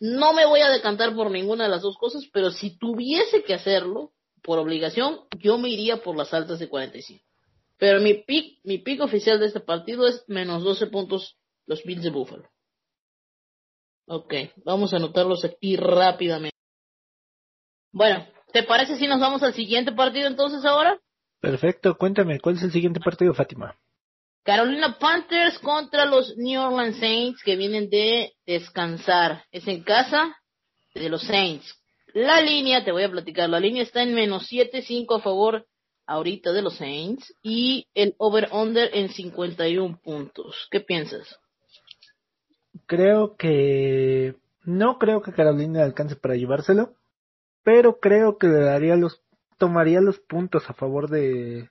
no 0.00 0.32
me 0.32 0.46
voy 0.46 0.60
a 0.60 0.70
decantar 0.70 1.14
por 1.14 1.30
ninguna 1.30 1.64
de 1.64 1.70
las 1.70 1.82
dos 1.82 1.96
cosas, 1.96 2.28
pero 2.32 2.50
si 2.50 2.78
tuviese 2.78 3.42
que 3.42 3.54
hacerlo 3.54 4.12
por 4.42 4.58
obligación, 4.58 5.20
yo 5.38 5.58
me 5.58 5.70
iría 5.70 6.02
por 6.02 6.16
las 6.16 6.32
altas 6.34 6.58
de 6.58 6.68
45. 6.68 7.24
Pero 7.78 8.00
mi 8.00 8.14
pick, 8.14 8.60
mi 8.64 8.78
pick 8.78 9.00
oficial 9.00 9.40
de 9.40 9.46
este 9.46 9.60
partido 9.60 10.06
es 10.06 10.24
menos 10.28 10.62
12 10.62 10.86
puntos 10.86 11.36
los 11.66 11.82
Bills 11.82 12.02
de 12.02 12.10
Buffalo. 12.10 12.48
Ok, 14.06 14.34
vamos 14.64 14.92
a 14.92 14.96
anotarlos 14.96 15.44
aquí 15.44 15.76
rápidamente. 15.76 16.56
Bueno, 17.92 18.26
¿te 18.52 18.62
parece 18.62 18.96
si 18.96 19.06
nos 19.06 19.20
vamos 19.20 19.42
al 19.42 19.54
siguiente 19.54 19.92
partido 19.92 20.26
entonces 20.26 20.64
ahora? 20.64 20.98
Perfecto, 21.40 21.96
cuéntame, 21.96 22.40
¿cuál 22.40 22.56
es 22.56 22.62
el 22.62 22.72
siguiente 22.72 23.00
partido, 23.00 23.34
Fátima? 23.34 23.76
Carolina 24.44 24.98
Panthers 24.98 25.58
contra 25.60 26.04
los 26.04 26.36
New 26.36 26.60
Orleans 26.60 26.98
Saints 26.98 27.42
que 27.42 27.56
vienen 27.56 27.88
de 27.88 28.32
descansar. 28.44 29.44
Es 29.52 29.66
en 29.68 29.82
casa 29.84 30.36
de 30.94 31.08
los 31.08 31.22
Saints. 31.22 31.80
La 32.12 32.40
línea, 32.40 32.84
te 32.84 32.92
voy 32.92 33.04
a 33.04 33.10
platicar, 33.10 33.48
la 33.48 33.60
línea 33.60 33.82
está 33.82 34.02
en 34.02 34.14
menos 34.14 34.50
7-5 34.50 35.18
a 35.18 35.20
favor 35.20 35.66
ahorita 36.06 36.52
de 36.52 36.62
los 36.62 36.76
Saints 36.76 37.34
y 37.42 37.86
el 37.94 38.14
over-under 38.18 38.90
en 38.92 39.08
51 39.08 40.00
puntos. 40.02 40.68
¿Qué 40.70 40.80
piensas? 40.80 41.38
Creo 42.86 43.36
que 43.36 44.34
no 44.64 44.98
creo 44.98 45.22
que 45.22 45.32
Carolina 45.32 45.84
alcance 45.84 46.16
para 46.16 46.34
llevárselo, 46.34 46.94
pero 47.62 47.98
creo 48.00 48.38
que 48.38 48.48
le 48.48 48.60
daría 48.60 48.96
los 48.96 49.22
tomaría 49.58 50.00
los 50.00 50.18
puntos 50.18 50.68
a 50.68 50.74
favor 50.74 51.08
de 51.08 51.70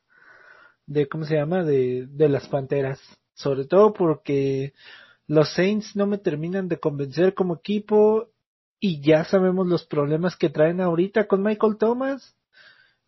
de 0.85 1.07
cómo 1.07 1.25
se 1.25 1.35
llama 1.35 1.63
de 1.63 2.07
de 2.07 2.29
las 2.29 2.47
Panteras, 2.47 2.99
sobre 3.33 3.65
todo 3.65 3.93
porque 3.93 4.73
los 5.27 5.53
Saints 5.53 5.95
no 5.95 6.07
me 6.07 6.17
terminan 6.17 6.67
de 6.67 6.79
convencer 6.79 7.33
como 7.33 7.55
equipo 7.55 8.29
y 8.79 9.01
ya 9.01 9.23
sabemos 9.23 9.67
los 9.67 9.85
problemas 9.85 10.35
que 10.35 10.49
traen 10.49 10.81
ahorita 10.81 11.27
con 11.27 11.43
Michael 11.43 11.77
Thomas. 11.77 12.35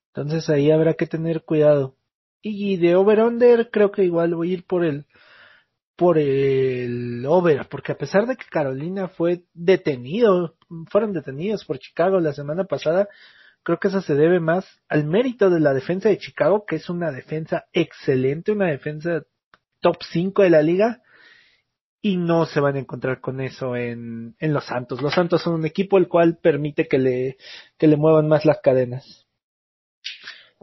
Entonces 0.08 0.48
ahí 0.50 0.72
habrá 0.72 0.94
que 0.94 1.08
tener 1.08 1.44
cuidado. 1.44 1.96
Y 2.42 2.78
de 2.78 2.96
over-under 2.96 3.72
creo 3.72 3.92
que 3.92 4.04
igual 4.04 4.36
voy 4.36 4.52
a 4.52 4.54
ir 4.54 4.66
por 4.66 4.86
el 4.86 5.06
por 5.96 6.18
el 6.18 7.26
over, 7.26 7.68
porque 7.70 7.92
a 7.92 7.98
pesar 7.98 8.26
de 8.26 8.36
que 8.36 8.46
Carolina 8.50 9.08
fue 9.08 9.44
detenido, 9.54 10.56
fueron 10.90 11.14
detenidos 11.14 11.66
por 11.66 11.80
Chicago 11.80 12.20
la 12.20 12.34
semana 12.34 12.64
pasada, 12.66 13.08
creo 13.64 13.80
que 13.80 13.90
eso 13.90 14.02
se 14.02 14.16
debe 14.16 14.40
más 14.40 14.66
al 14.90 15.06
mérito 15.06 15.50
de 15.50 15.60
la 15.60 15.74
defensa 15.74 16.10
de 16.10 16.18
Chicago, 16.18 16.66
que 16.66 16.78
es 16.78 16.90
una 16.90 17.12
defensa 17.12 17.66
excelente, 17.74 18.52
una 18.52 18.68
defensa 18.68 19.24
top 19.82 19.98
5 20.02 20.44
de 20.44 20.50
la 20.50 20.62
liga, 20.62 21.02
y 22.02 22.18
no 22.18 22.46
se 22.46 22.60
van 22.60 22.76
a 22.76 22.80
encontrar 22.80 23.22
con 23.22 23.40
eso 23.40 23.78
en, 23.78 24.36
en 24.40 24.54
los 24.54 24.66
Santos. 24.66 25.02
Los 25.02 25.14
Santos 25.14 25.42
son 25.42 25.54
un 25.54 25.66
equipo 25.66 25.98
el 25.98 26.10
cual 26.10 26.38
permite 26.38 26.88
que 26.88 26.98
le, 27.00 27.38
que 27.78 27.88
le 27.88 27.96
muevan 27.96 28.28
más 28.28 28.44
las 28.44 28.60
cadenas. 28.62 29.23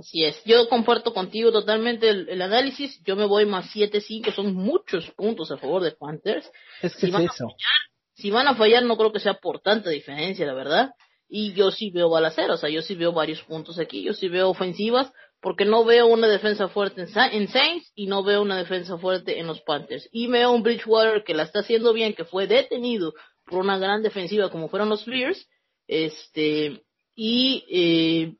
Así 0.00 0.24
es, 0.24 0.42
yo 0.46 0.66
comparto 0.70 1.12
contigo 1.12 1.52
totalmente 1.52 2.08
el, 2.08 2.40
análisis, 2.40 3.02
yo 3.04 3.16
me 3.16 3.26
voy 3.26 3.44
más 3.44 3.66
7-5, 3.74 4.34
son 4.34 4.54
muchos 4.54 5.10
puntos 5.10 5.50
a 5.50 5.58
favor 5.58 5.82
de 5.82 5.92
Panthers. 5.92 6.50
Es 6.80 6.94
que 6.94 7.06
si 7.06 7.12
van 7.12 7.24
es 7.24 7.34
eso. 7.34 7.44
A 7.44 7.48
fallar, 7.48 7.80
si 8.14 8.30
van 8.30 8.48
a 8.48 8.54
fallar 8.54 8.82
no 8.84 8.96
creo 8.96 9.12
que 9.12 9.20
sea 9.20 9.34
por 9.34 9.60
tanta 9.60 9.90
diferencia, 9.90 10.46
la 10.46 10.54
verdad. 10.54 10.90
Y 11.28 11.52
yo 11.52 11.70
sí 11.70 11.90
veo 11.90 12.08
balacera, 12.08 12.54
o 12.54 12.56
sea, 12.56 12.70
yo 12.70 12.80
sí 12.80 12.94
veo 12.94 13.12
varios 13.12 13.42
puntos 13.42 13.78
aquí, 13.78 14.02
yo 14.02 14.14
sí 14.14 14.28
veo 14.28 14.48
ofensivas, 14.48 15.12
porque 15.42 15.66
no 15.66 15.84
veo 15.84 16.06
una 16.06 16.28
defensa 16.28 16.68
fuerte 16.68 17.02
en, 17.02 17.48
Saints 17.48 17.92
y 17.94 18.06
no 18.06 18.22
veo 18.22 18.40
una 18.40 18.56
defensa 18.56 18.96
fuerte 18.96 19.38
en 19.38 19.46
los 19.46 19.60
Panthers. 19.60 20.08
Y 20.12 20.28
veo 20.28 20.50
un 20.50 20.62
Bridgewater 20.62 21.24
que 21.24 21.34
la 21.34 21.42
está 21.42 21.60
haciendo 21.60 21.92
bien, 21.92 22.14
que 22.14 22.24
fue 22.24 22.46
detenido 22.46 23.12
por 23.44 23.58
una 23.60 23.76
gran 23.76 24.02
defensiva 24.02 24.50
como 24.50 24.70
fueron 24.70 24.88
los 24.88 25.04
Bears, 25.04 25.46
este, 25.86 26.82
y 27.14 27.66
eh, 27.70 28.36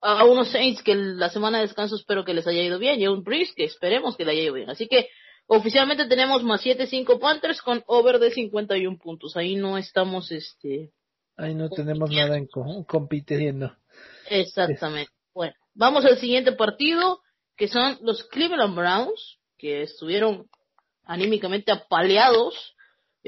a 0.00 0.24
unos 0.24 0.50
Saints 0.50 0.82
que 0.82 0.94
la 0.94 1.30
semana 1.30 1.58
de 1.58 1.66
descanso 1.66 1.96
espero 1.96 2.24
que 2.24 2.34
les 2.34 2.46
haya 2.46 2.62
ido 2.62 2.78
bien 2.78 3.00
y 3.00 3.04
a 3.04 3.10
un 3.10 3.22
Breeze 3.22 3.52
que 3.54 3.64
esperemos 3.64 4.16
que 4.16 4.24
le 4.24 4.32
haya 4.32 4.42
ido 4.42 4.54
bien. 4.54 4.70
Así 4.70 4.88
que 4.88 5.08
oficialmente 5.46 6.06
tenemos 6.06 6.42
más 6.42 6.64
7-5 6.64 7.18
Panthers 7.18 7.62
con 7.62 7.82
over 7.86 8.18
de 8.18 8.30
51 8.30 8.98
puntos. 8.98 9.36
Ahí 9.36 9.56
no 9.56 9.78
estamos, 9.78 10.30
este... 10.30 10.92
Ahí 11.36 11.54
no 11.54 11.68
tenemos 11.68 12.10
nada 12.10 12.38
en 12.38 12.46
compitiendo. 12.86 13.76
Exactamente. 14.30 15.10
Bueno, 15.34 15.54
vamos 15.74 16.04
al 16.04 16.18
siguiente 16.18 16.52
partido 16.52 17.20
que 17.56 17.68
son 17.68 17.98
los 18.02 18.24
Cleveland 18.24 18.74
Browns 18.74 19.38
que 19.58 19.82
estuvieron 19.82 20.48
anímicamente 21.04 21.72
apaleados 21.72 22.75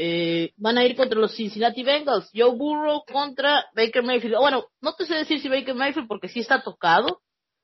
eh, 0.00 0.52
van 0.56 0.78
a 0.78 0.84
ir 0.84 0.94
contra 0.94 1.18
los 1.18 1.34
Cincinnati 1.34 1.82
Bengals. 1.82 2.30
Joe 2.32 2.54
Burrow 2.54 3.02
contra 3.04 3.66
Baker 3.74 4.04
Mayfield. 4.04 4.36
Bueno, 4.36 4.66
no 4.80 4.94
te 4.94 5.04
sé 5.04 5.16
decir 5.16 5.40
si 5.40 5.48
Baker 5.48 5.74
Mayfield 5.74 6.06
porque 6.06 6.28
sí 6.28 6.38
está 6.38 6.62
tocado. 6.62 7.20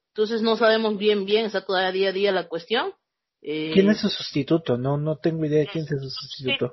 Entonces 0.08 0.42
no 0.42 0.56
sabemos 0.56 0.98
bien, 0.98 1.26
bien, 1.26 1.46
está 1.46 1.64
todavía 1.64 1.92
día 1.92 2.08
a 2.08 2.12
día 2.12 2.32
la 2.32 2.48
cuestión. 2.48 2.92
Eh, 3.40 3.70
¿Quién 3.72 3.88
es 3.88 4.00
su 4.00 4.08
sustituto? 4.08 4.76
No, 4.76 4.96
no 4.96 5.16
tengo 5.16 5.44
idea 5.44 5.60
de 5.60 5.68
quién 5.68 5.84
es 5.84 5.90
su 5.90 6.10
sustituto. 6.10 6.72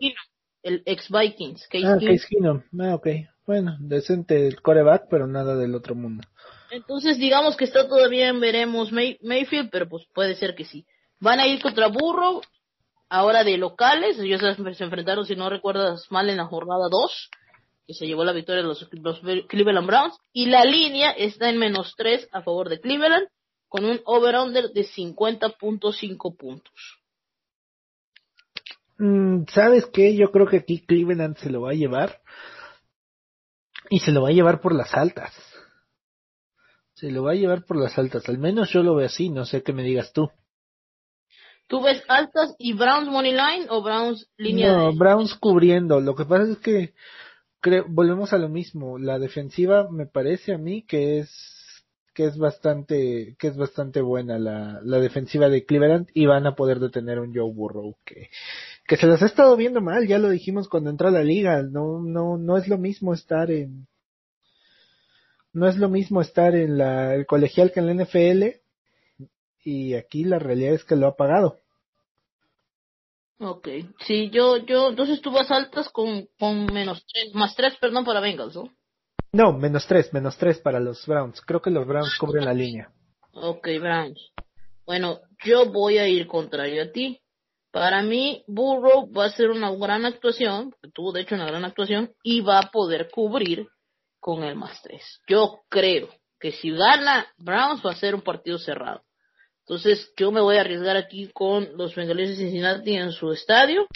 el 0.64 0.82
ex 0.88 1.07
Vikings. 1.12 1.68
Case 1.68 1.86
ah, 1.86 1.97
Case 1.99 2.26
Keenum. 2.28 2.64
Ah, 2.80 2.95
ok. 2.95 3.07
Bueno, 3.45 3.78
decente 3.82 4.47
el 4.47 4.64
coreback, 4.64 5.09
pero 5.12 5.28
nada 5.28 5.55
del 5.55 5.76
otro 5.76 5.93
mundo. 5.93 6.24
Entonces 6.72 7.20
digamos 7.20 7.55
que 7.55 7.66
está 7.66 7.88
todavía 7.88 8.30
en 8.30 8.39
veremos 8.39 8.91
Mayfield, 8.91 9.70
pero 9.70 9.88
pues 9.88 10.07
puede 10.12 10.34
ser 10.34 10.55
que 10.55 10.66
sí. 10.66 10.88
Van 11.20 11.39
a 11.39 11.45
ir 11.45 11.62
contra 11.62 11.86
Burrow, 11.86 12.41
ahora 13.12 13.43
de 13.43 13.57
locales, 13.57 14.18
ellos 14.18 14.41
se 14.41 14.84
enfrentaron, 14.84 15.26
si 15.26 15.36
no 15.36 15.49
recuerdas 15.49 16.09
mal, 16.09 16.30
en 16.30 16.38
la 16.38 16.45
jornada 16.45 16.88
2, 16.89 17.30
que 17.86 17.93
se 17.93 18.07
llevó 18.07 18.24
la 18.24 18.32
victoria 18.32 18.64
de 18.64 18.70
los, 18.70 19.20
Cleveland 19.49 19.86
Browns, 19.86 20.18
y 20.32 20.45
la 20.45 20.64
línea 20.64 21.12
está 21.12 21.49
en 21.49 21.57
menos 21.57 21.93
3 21.97 22.30
a 22.32 22.41
favor 22.41 22.70
de 22.70 22.80
Cleveland, 22.80 23.28
con 23.68 23.84
un 23.84 23.99
over-under 24.05 24.70
de 24.70 24.86
50.5 24.86 26.38
puntos. 26.38 26.74
Mm, 28.97 29.43
¿Sabes 29.49 29.88
qué? 29.88 30.16
Yo 30.16 30.32
creo 30.32 30.47
que 30.47 30.57
aquí 30.57 30.86
Cleveland 30.86 31.36
se 31.38 31.49
lo 31.49 31.62
va 31.62 31.72
a 31.72 31.76
llevar. 31.76 32.22
Y 33.89 33.99
se 33.99 34.12
lo 34.12 34.22
va 34.22 34.30
a 34.30 34.34
llevar 34.34 34.62
por 34.62 34.74
las 34.74 34.93
altas. 34.93 35.34
Se 36.93 37.12
lo 37.12 37.24
va 37.24 37.32
a 37.32 37.36
llevar 37.36 37.66
por 37.66 37.78
las 37.78 37.97
altas. 37.97 38.30
Al 38.30 38.38
menos 38.38 38.72
yo 38.72 38.84
lo 38.84 38.95
veo 38.95 39.07
así. 39.07 39.30
No 39.30 39.43
sé 39.45 39.64
qué 39.64 39.74
me 39.74 39.84
digas 39.84 40.14
tú. 40.14 40.30
¿Tú 41.72 41.82
ves 41.82 42.03
altas 42.09 42.53
y 42.59 42.74
Browns 42.74 43.07
money 43.07 43.32
line 43.32 43.67
o 43.69 43.82
Browns 43.82 44.28
línea? 44.36 44.74
No, 44.74 44.93
Browns 44.93 45.36
cubriendo. 45.36 46.01
Lo 46.01 46.15
que 46.15 46.26
pasa 46.26 46.51
es 46.51 46.57
que 46.57 46.93
volvemos 47.88 48.34
a 48.34 48.38
lo 48.38 48.49
mismo. 48.49 48.97
La 48.97 49.19
defensiva 49.19 49.89
me 49.89 50.05
parece 50.05 50.53
a 50.53 50.57
mí 50.57 50.84
que 50.84 51.19
es 51.19 51.32
que 52.13 52.26
es 52.26 52.38
bastante 52.38 53.38
que 53.39 53.47
es 53.47 53.55
bastante 53.55 54.01
buena 54.01 54.38
la, 54.38 54.82
la 54.84 54.99
defensiva 54.99 55.47
de 55.47 55.63
Cleveland 55.63 56.09
y 56.13 56.26
van 56.26 56.45
a 56.45 56.55
poder 56.55 56.80
detener 56.82 57.19
a 57.19 57.22
un 57.22 57.34
Joe 57.34 57.49
Burrow 57.53 57.95
que 58.03 58.30
que 58.86 58.97
se 58.97 59.07
las 59.07 59.24
ha 59.24 59.28
estado 59.28 59.55
viendo 59.55 59.80
mal. 59.80 60.05
Ya 60.07 60.19
lo 60.19 60.30
dijimos 60.30 60.67
cuando 60.67 60.89
entró 60.89 61.07
a 61.07 61.11
la 61.11 61.24
liga. 61.24 61.63
No 61.63 62.01
no 62.01 62.38
no 62.38 62.57
es 62.57 62.67
lo 62.67 62.78
mismo 62.78 63.13
estar 63.13 63.49
en 63.49 63.88
no 65.53 65.69
es 65.69 65.78
lo 65.78 65.88
mismo 65.88 66.19
estar 66.19 66.53
en 66.53 66.78
la, 66.78 67.15
el 67.15 67.26
colegial 67.26 67.72
que 67.72 67.80
en 67.80 67.88
la 67.88 68.03
NFL 68.03 68.61
y 69.64 69.95
aquí 69.95 70.24
la 70.24 70.39
realidad 70.39 70.74
es 70.74 70.84
que 70.84 70.95
lo 70.95 71.07
ha 71.07 71.16
pagado. 71.16 71.57
Ok, 73.39 73.68
sí, 74.05 74.30
yo, 74.30 74.57
yo, 74.57 74.89
entonces 74.89 75.20
tú 75.22 75.32
vas 75.32 75.49
altas 75.49 75.89
con, 75.89 76.28
con 76.38 76.66
menos 76.66 77.03
tres, 77.12 77.34
más 77.34 77.55
tres, 77.55 77.76
perdón, 77.82 78.05
para 78.05 78.20
Bengals, 78.20 78.55
¿no? 78.55 78.70
No, 79.34 79.53
menos 79.53 79.88
tres, 79.88 80.14
menos 80.14 80.38
tres 80.38 80.59
para 80.59 80.80
los 80.80 81.05
Browns. 81.07 81.41
Creo 81.41 81.62
que 81.62 81.72
los 81.72 81.88
Browns 81.88 82.18
cubren 82.20 82.45
la 82.45 82.53
línea. 82.53 82.91
Ok, 83.34 83.68
Browns. 83.80 84.32
Bueno, 84.86 85.22
yo 85.43 85.72
voy 85.72 85.97
a 85.97 86.07
ir 86.07 86.28
contrario 86.28 86.84
a 86.84 86.91
ti. 86.91 87.22
Para 87.72 88.03
mí, 88.03 88.43
Burrow 88.47 89.09
va 89.12 89.26
a 89.26 89.30
ser 89.30 89.49
una 89.49 89.72
gran 89.72 90.05
actuación, 90.05 90.76
tuvo 90.93 91.14
de 91.14 91.22
hecho 91.22 91.36
una 91.36 91.45
gran 91.45 91.64
actuación, 91.64 92.12
y 92.22 92.41
va 92.41 92.59
a 92.59 92.70
poder 92.70 93.09
cubrir 93.09 93.70
con 94.20 94.43
el 94.43 94.55
más 94.55 94.82
tres. 94.84 95.22
Yo 95.28 95.62
creo 95.70 96.09
que 96.39 96.51
si 96.51 96.72
gana 96.72 97.26
Browns 97.38 97.82
va 97.86 97.91
a 97.91 97.95
ser 97.95 98.14
un 98.14 98.22
partido 98.22 98.59
cerrado. 98.59 99.01
Entonces 99.72 100.11
yo 100.17 100.34
me 100.34 100.41
voy 100.41 100.57
a 100.57 100.61
arriesgar 100.61 100.97
aquí 100.97 101.30
con 101.30 101.78
los 101.78 101.95
Bengalíes 101.95 102.32
de 102.32 102.36
Cincinnati 102.36 102.93
en 102.93 103.13
su 103.13 103.32
estadio 103.32 103.88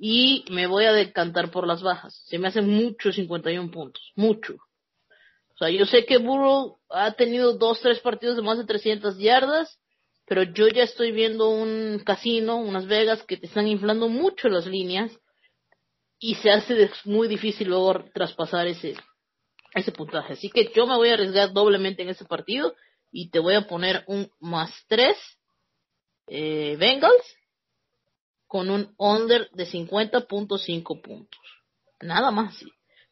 y 0.00 0.46
me 0.48 0.66
voy 0.66 0.86
a 0.86 0.94
decantar 0.94 1.50
por 1.50 1.66
las 1.66 1.82
bajas. 1.82 2.22
Se 2.24 2.38
me 2.38 2.48
hacen 2.48 2.66
mucho 2.66 3.12
51 3.12 3.70
puntos, 3.70 4.12
mucho. 4.16 4.54
O 4.54 5.58
sea, 5.58 5.68
yo 5.68 5.84
sé 5.84 6.06
que 6.06 6.16
Burrow 6.16 6.78
ha 6.88 7.12
tenido 7.12 7.58
dos, 7.58 7.82
tres 7.82 8.00
partidos 8.00 8.36
de 8.36 8.42
más 8.42 8.56
de 8.56 8.64
300 8.64 9.18
yardas, 9.18 9.78
pero 10.26 10.42
yo 10.42 10.68
ya 10.68 10.84
estoy 10.84 11.12
viendo 11.12 11.50
un 11.50 11.98
casino, 11.98 12.56
unas 12.56 12.86
Vegas 12.86 13.22
que 13.24 13.36
te 13.36 13.44
están 13.44 13.68
inflando 13.68 14.08
mucho 14.08 14.48
las 14.48 14.64
líneas 14.64 15.12
y 16.18 16.36
se 16.36 16.50
hace 16.50 16.90
muy 17.04 17.28
difícil 17.28 17.68
luego 17.68 18.06
traspasar 18.14 18.66
ese, 18.66 18.94
ese 19.74 19.92
puntaje. 19.92 20.32
Así 20.32 20.48
que 20.48 20.72
yo 20.74 20.86
me 20.86 20.96
voy 20.96 21.10
a 21.10 21.12
arriesgar 21.12 21.52
doblemente 21.52 22.04
en 22.04 22.08
ese 22.08 22.24
partido 22.24 22.74
y 23.10 23.30
te 23.30 23.38
voy 23.38 23.54
a 23.54 23.66
poner 23.66 24.04
un 24.06 24.30
más 24.40 24.70
3 24.88 25.16
eh, 26.28 26.76
Bengals 26.78 27.36
con 28.46 28.70
un 28.70 28.94
under 28.96 29.50
de 29.50 29.66
50.5 29.66 31.02
puntos. 31.02 31.40
Nada 32.00 32.30
más. 32.30 32.64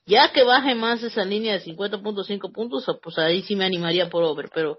Ya 0.07 0.33
que 0.33 0.45
baje 0.45 0.75
más 0.75 1.03
esa 1.03 1.25
línea 1.25 1.55
de 1.55 1.65
50.5 1.65 2.53
puntos, 2.53 2.87
pues 3.03 3.19
ahí 3.19 3.43
sí 3.43 3.57
me 3.57 3.65
animaría 3.65 4.09
por 4.09 4.23
over, 4.23 4.49
pero 4.55 4.79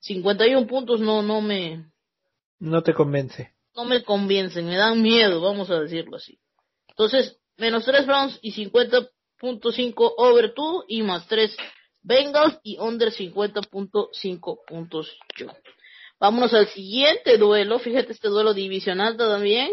51 0.00 0.66
puntos 0.66 1.00
no, 1.00 1.22
no 1.22 1.40
me... 1.40 1.90
No 2.58 2.82
te 2.82 2.92
convence. 2.92 3.54
No 3.74 3.84
me 3.84 4.02
convencen, 4.02 4.66
me 4.66 4.76
dan 4.76 5.02
miedo, 5.02 5.40
vamos 5.40 5.70
a 5.70 5.80
decirlo 5.80 6.16
así. 6.16 6.38
Entonces, 6.88 7.38
menos 7.56 7.84
3 7.84 8.06
Browns 8.06 8.38
y 8.42 8.52
50.5 8.52 10.14
over 10.18 10.54
2 10.54 10.84
y 10.88 11.02
más 11.02 11.26
3 11.26 11.56
Bengals 12.06 12.60
y 12.62 12.78
under 12.78 13.12
50.5 13.12 14.64
puntos 14.64 15.18
yo. 15.36 15.48
Vámonos 16.20 16.54
al 16.54 16.68
siguiente 16.68 17.36
duelo, 17.36 17.80
fíjate 17.80 18.12
este 18.12 18.28
duelo 18.28 18.54
divisional 18.54 19.16
también. 19.16 19.72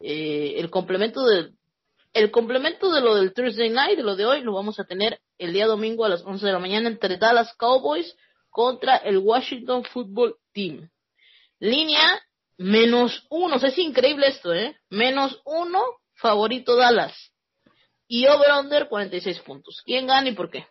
Eh, 0.00 0.54
el 0.58 0.70
complemento 0.70 1.24
de 1.24 1.52
el 2.14 2.30
complemento 2.30 2.92
de 2.92 3.00
lo 3.00 3.14
del 3.14 3.32
Thursday 3.32 3.70
Night, 3.70 3.96
de 3.96 4.02
lo 4.02 4.16
de 4.16 4.26
hoy, 4.26 4.42
lo 4.42 4.52
vamos 4.52 4.78
a 4.78 4.84
tener 4.84 5.20
el 5.38 5.52
día 5.52 5.66
domingo 5.66 6.04
a 6.04 6.10
las 6.10 6.22
11 6.22 6.44
de 6.44 6.52
la 6.52 6.58
mañana 6.58 6.88
entre 6.88 7.16
Dallas 7.16 7.54
Cowboys 7.56 8.14
contra 8.50 8.96
el 8.96 9.18
Washington 9.18 9.84
Football 9.84 10.36
Team. 10.52 10.90
Línea 11.58 12.20
menos 12.58 13.24
uno, 13.30 13.56
es 13.56 13.78
increíble 13.78 14.26
esto, 14.26 14.52
¿eh? 14.52 14.76
Menos 14.90 15.40
uno, 15.46 15.80
favorito 16.14 16.76
Dallas. 16.76 17.32
Y 18.08 18.26
over-under 18.26 18.88
46 18.88 19.40
puntos. 19.40 19.80
¿Quién 19.84 20.06
gana 20.06 20.28
y 20.28 20.32
por 20.32 20.50
qué? 20.50 20.66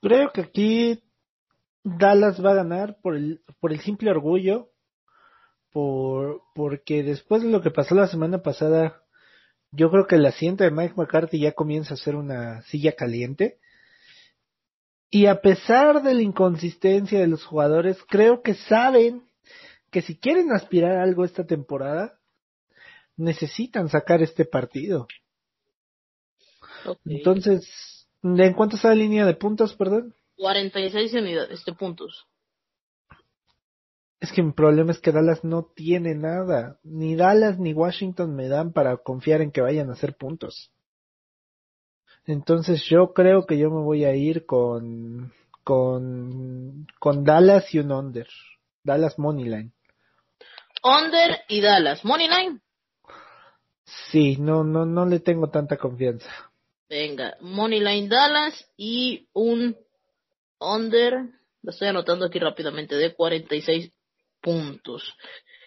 Creo 0.00 0.30
que 0.32 0.42
aquí 0.42 1.02
Dallas 1.82 2.44
va 2.44 2.52
a 2.52 2.56
ganar 2.56 2.98
por 3.02 3.16
el, 3.16 3.40
por 3.60 3.72
el 3.72 3.80
simple 3.80 4.10
orgullo, 4.10 4.70
por, 5.72 6.42
porque 6.54 7.02
después 7.02 7.42
de 7.42 7.50
lo 7.50 7.62
que 7.62 7.70
pasó 7.70 7.94
la 7.94 8.06
semana 8.06 8.42
pasada, 8.42 9.02
yo 9.70 9.90
creo 9.90 10.06
que 10.06 10.16
el 10.16 10.26
asiento 10.26 10.64
de 10.64 10.70
Mike 10.70 10.94
McCarthy 10.96 11.40
ya 11.40 11.52
comienza 11.52 11.94
a 11.94 11.98
ser 11.98 12.16
una 12.16 12.62
silla 12.62 12.92
caliente. 12.92 13.58
Y 15.10 15.26
a 15.26 15.40
pesar 15.40 16.02
de 16.02 16.14
la 16.14 16.22
inconsistencia 16.22 17.18
de 17.18 17.26
los 17.26 17.44
jugadores, 17.44 17.98
creo 18.08 18.42
que 18.42 18.54
saben 18.54 19.22
que 19.90 20.02
si 20.02 20.18
quieren 20.18 20.52
aspirar 20.52 20.96
a 20.96 21.02
algo 21.02 21.24
esta 21.24 21.46
temporada, 21.46 22.18
necesitan 23.16 23.88
sacar 23.88 24.22
este 24.22 24.44
partido. 24.44 25.08
Entonces, 27.04 27.97
¿en 28.22 28.52
cuánto 28.54 28.76
está 28.76 28.88
la 28.88 28.94
línea 28.96 29.24
de 29.24 29.34
puntos, 29.34 29.74
perdón? 29.74 30.14
46 30.36 31.14
unidades 31.14 31.64
de 31.64 31.72
puntos. 31.72 32.26
Es 34.20 34.32
que 34.32 34.42
mi 34.42 34.52
problema 34.52 34.90
es 34.90 34.98
que 34.98 35.12
Dallas 35.12 35.44
no 35.44 35.64
tiene 35.74 36.14
nada. 36.14 36.78
Ni 36.82 37.14
Dallas 37.14 37.58
ni 37.58 37.72
Washington 37.72 38.34
me 38.34 38.48
dan 38.48 38.72
para 38.72 38.96
confiar 38.96 39.42
en 39.42 39.52
que 39.52 39.60
vayan 39.60 39.90
a 39.90 39.92
hacer 39.92 40.16
puntos. 40.16 40.72
Entonces 42.26 42.84
yo 42.84 43.12
creo 43.14 43.46
que 43.46 43.58
yo 43.58 43.70
me 43.70 43.80
voy 43.82 44.04
a 44.04 44.14
ir 44.14 44.44
con, 44.44 45.32
con, 45.62 46.86
con 46.98 47.24
Dallas 47.24 47.72
y 47.72 47.78
un 47.78 47.92
under. 47.92 48.28
Dallas 48.82 49.18
Moneyline. 49.18 49.72
Under 50.82 51.38
y 51.48 51.60
Dallas. 51.60 52.04
Moneyline. 52.04 52.60
Sí, 54.10 54.36
no, 54.36 54.64
no, 54.64 54.84
no 54.84 55.06
le 55.06 55.20
tengo 55.20 55.48
tanta 55.48 55.76
confianza. 55.76 56.30
Venga, 56.88 57.36
Moneyline 57.40 58.08
Dallas 58.08 58.66
y 58.76 59.28
un 59.34 59.76
under, 60.58 61.14
lo 61.62 61.70
estoy 61.70 61.88
anotando 61.88 62.24
aquí 62.24 62.38
rápidamente, 62.38 62.94
de 62.94 63.14
46 63.14 63.92
puntos. 64.40 65.14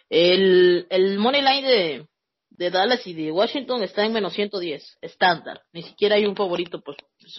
El, 0.09 0.87
el 0.89 1.19
money 1.19 1.41
line 1.41 1.67
de, 1.67 2.07
de 2.49 2.69
Dallas 2.71 3.05
y 3.05 3.13
de 3.13 3.31
Washington 3.31 3.83
está 3.83 4.03
en 4.03 4.13
menos 4.13 4.33
110, 4.33 4.97
estándar. 5.01 5.61
Ni 5.73 5.83
siquiera 5.83 6.15
hay 6.15 6.25
un 6.25 6.35
favorito, 6.35 6.81
pues 6.81 6.97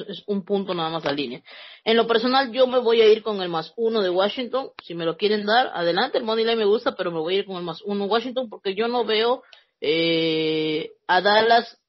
es 0.08 0.22
un 0.26 0.44
punto 0.44 0.74
nada 0.74 0.88
más 0.88 1.04
a 1.04 1.12
línea. 1.12 1.42
En 1.84 1.96
lo 1.96 2.06
personal, 2.06 2.52
yo 2.52 2.68
me 2.68 2.78
voy 2.78 3.00
a 3.00 3.08
ir 3.08 3.22
con 3.22 3.42
el 3.42 3.48
más 3.48 3.72
uno 3.76 4.00
de 4.00 4.10
Washington. 4.10 4.70
Si 4.84 4.94
me 4.94 5.04
lo 5.04 5.16
quieren 5.16 5.44
dar, 5.44 5.70
adelante. 5.74 6.18
El 6.18 6.24
money 6.24 6.44
line 6.44 6.56
me 6.56 6.64
gusta, 6.64 6.94
pero 6.94 7.10
me 7.10 7.18
voy 7.18 7.34
a 7.34 7.38
ir 7.38 7.46
con 7.46 7.56
el 7.56 7.64
más 7.64 7.82
uno 7.82 8.04
de 8.04 8.10
Washington 8.10 8.48
porque 8.48 8.74
yo 8.74 8.86
no 8.86 9.04
veo 9.04 9.42
eh, 9.80 10.92
a 11.08 11.20
Dallas 11.20 11.81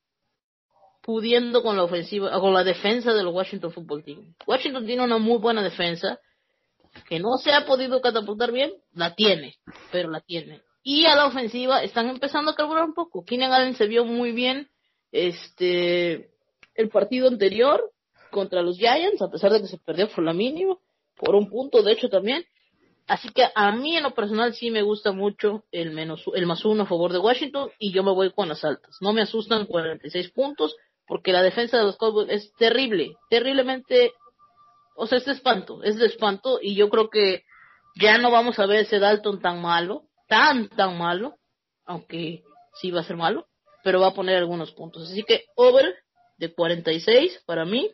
pudiendo 1.04 1.62
con 1.62 1.76
la 1.76 1.84
ofensiva, 1.84 2.32
con 2.40 2.54
la 2.54 2.64
defensa 2.64 3.14
del 3.14 3.28
Washington 3.28 3.72
Football 3.72 4.04
Team. 4.04 4.36
Washington 4.48 4.86
tiene 4.86 5.04
una 5.04 5.18
muy 5.18 5.38
buena 5.38 5.62
defensa, 5.62 6.20
que 7.10 7.20
no 7.20 7.38
se 7.38 7.52
ha 7.52 7.66
podido 7.66 8.02
catapultar 8.02 8.52
bien, 8.52 8.74
la 8.94 9.14
tiene, 9.14 9.56
pero 9.92 10.10
la 10.10 10.22
tiene. 10.22 10.62
Y 10.82 11.06
a 11.06 11.16
la 11.16 11.26
ofensiva 11.26 11.84
están 11.84 12.10
empezando 12.10 12.52
a 12.52 12.56
carburar 12.56 12.86
un 12.86 12.94
poco. 12.94 13.26
Keenan 13.26 13.52
Allen 13.52 13.76
se 13.76 13.88
vio 13.88 14.06
muy 14.06 14.32
bien 14.32 14.70
este 15.12 16.32
el 16.76 16.90
partido 16.90 17.28
anterior 17.28 17.92
contra 18.32 18.62
los 18.62 18.78
Giants, 18.78 19.22
a 19.22 19.30
pesar 19.30 19.52
de 19.52 19.62
que 19.62 19.68
se 19.68 19.78
perdió 19.78 20.10
por 20.10 20.24
la 20.24 20.34
mínima, 20.34 20.78
por 21.16 21.36
un 21.36 21.50
punto 21.50 21.84
de 21.84 21.92
hecho 21.92 22.10
también. 22.10 22.46
Así 23.08 23.30
que 23.30 23.46
a 23.54 23.72
mí 23.74 23.98
en 23.98 24.04
lo 24.04 24.14
personal 24.14 24.54
sí 24.54 24.72
me 24.72 24.82
gusta 24.82 25.12
mucho 25.12 25.66
el 25.72 25.92
menos 25.92 26.24
el 26.34 26.46
más 26.46 26.64
uno 26.64 26.84
a 26.84 26.86
favor 26.86 27.12
de 27.12 27.20
Washington 27.20 27.70
y 27.78 27.92
yo 27.92 28.04
me 28.04 28.14
voy 28.14 28.32
con 28.32 28.48
las 28.48 28.64
altas. 28.64 28.98
No 29.02 29.12
me 29.12 29.22
asustan 29.22 29.66
46 29.66 30.32
puntos, 30.32 30.76
porque 31.08 31.32
la 31.32 31.42
defensa 31.42 31.78
de 31.78 31.84
los 31.84 31.98
Cowboys 31.98 32.30
es 32.30 32.54
terrible, 32.54 33.16
terriblemente, 33.30 34.14
o 34.96 35.08
sea, 35.08 35.18
es 35.18 35.26
de 35.26 35.34
espanto, 35.34 35.84
es 35.84 35.98
de 35.98 36.06
espanto 36.06 36.60
y 36.62 36.76
yo 36.76 36.90
creo 36.90 37.10
que 37.10 37.44
ya 37.96 38.18
no 38.18 38.32
vamos 38.32 38.60
a 38.60 38.66
ver 38.66 38.82
ese 38.82 39.00
Dalton 39.00 39.42
tan 39.42 39.62
malo, 39.62 40.04
tan, 40.28 40.70
tan 40.70 40.98
malo, 40.98 41.36
aunque 41.86 42.44
sí 42.74 42.92
va 42.92 43.02
a 43.02 43.06
ser 43.06 43.18
malo, 43.18 43.48
pero 43.84 44.00
va 44.00 44.08
a 44.08 44.14
poner 44.14 44.38
algunos 44.38 44.72
puntos. 44.72 45.12
Así 45.12 45.24
que 45.24 45.46
over 45.56 45.96
de 46.38 46.54
46 46.54 47.44
para 47.46 47.66
mí 47.66 47.92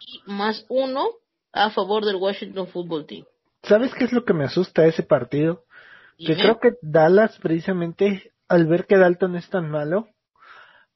y 0.00 0.22
más 0.30 0.64
uno 0.68 1.10
a 1.52 1.70
favor 1.70 2.04
del 2.04 2.16
Washington 2.16 2.68
Football 2.68 3.06
Team. 3.06 3.24
¿Sabes 3.62 3.92
qué 3.94 4.04
es 4.04 4.12
lo 4.12 4.24
que 4.24 4.32
me 4.32 4.44
asusta 4.44 4.86
ese 4.86 5.02
partido? 5.02 5.64
Que 6.16 6.34
creo 6.34 6.58
que 6.58 6.72
Dallas 6.82 7.38
precisamente 7.38 8.32
al 8.48 8.66
ver 8.66 8.86
que 8.86 8.96
Dalton 8.96 9.36
es 9.36 9.48
tan 9.50 9.70
malo, 9.70 10.08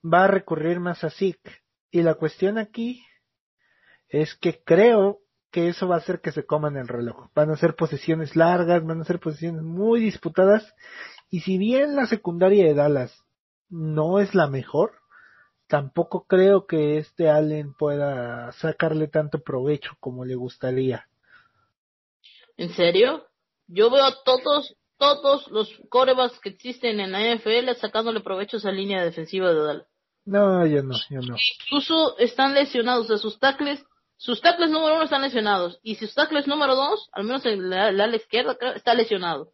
va 0.02 0.24
a 0.24 0.28
recurrir 0.28 0.80
más 0.80 1.04
a 1.04 1.10
Zeke. 1.10 1.62
Y 1.90 2.02
la 2.02 2.14
cuestión 2.14 2.58
aquí 2.58 3.04
es 4.08 4.34
que 4.34 4.62
creo 4.64 5.20
que 5.50 5.68
eso 5.68 5.86
va 5.86 5.96
a 5.96 5.98
hacer 5.98 6.20
que 6.20 6.32
se 6.32 6.46
coman 6.46 6.76
el 6.76 6.88
reloj. 6.88 7.28
Van 7.34 7.50
a 7.50 7.56
ser 7.56 7.76
posiciones 7.76 8.36
largas, 8.36 8.84
van 8.84 9.00
a 9.02 9.04
ser 9.04 9.20
posiciones 9.20 9.62
muy 9.62 10.00
disputadas. 10.00 10.74
Y 11.30 11.40
si 11.40 11.58
bien 11.58 11.94
la 11.94 12.06
secundaria 12.06 12.64
de 12.64 12.74
Dallas 12.74 13.24
no 13.68 14.18
es 14.18 14.34
la 14.34 14.48
mejor, 14.48 14.92
tampoco 15.66 16.26
creo 16.26 16.66
que 16.66 16.98
este 16.98 17.28
Allen 17.28 17.74
pueda 17.74 18.52
sacarle 18.52 19.08
tanto 19.08 19.42
provecho 19.42 19.92
como 20.00 20.24
le 20.24 20.34
gustaría. 20.34 21.06
¿En 22.56 22.70
serio? 22.70 23.26
Yo 23.66 23.90
veo 23.90 24.04
a 24.04 24.22
todos 24.24 24.76
todos 24.98 25.48
los 25.48 25.68
corebacks 25.88 26.38
que 26.38 26.50
existen 26.50 27.00
en 27.00 27.10
la 27.10 27.34
NFL 27.34 27.74
sacándole 27.80 28.20
provecho 28.20 28.56
a 28.56 28.60
esa 28.60 28.70
línea 28.70 29.04
defensiva 29.04 29.52
de 29.52 29.60
Dallas. 29.60 29.91
No, 30.24 30.66
yo 30.66 30.82
no, 30.82 30.94
yo 31.10 31.20
no. 31.20 31.36
Incluso 31.64 32.16
están 32.18 32.54
lesionados, 32.54 33.10
o 33.10 33.18
sus 33.18 33.38
tackles, 33.38 33.84
sus 34.16 34.40
tackles 34.40 34.70
número 34.70 34.94
uno 34.94 35.04
están 35.04 35.22
lesionados, 35.22 35.78
y 35.82 35.96
sus 35.96 36.14
tackles 36.14 36.46
número 36.46 36.76
dos, 36.76 37.08
al 37.12 37.24
menos 37.24 37.44
en 37.46 37.70
la, 37.70 37.88
ala 37.88 38.16
izquierda, 38.16 38.56
está 38.74 38.94
lesionado. 38.94 39.52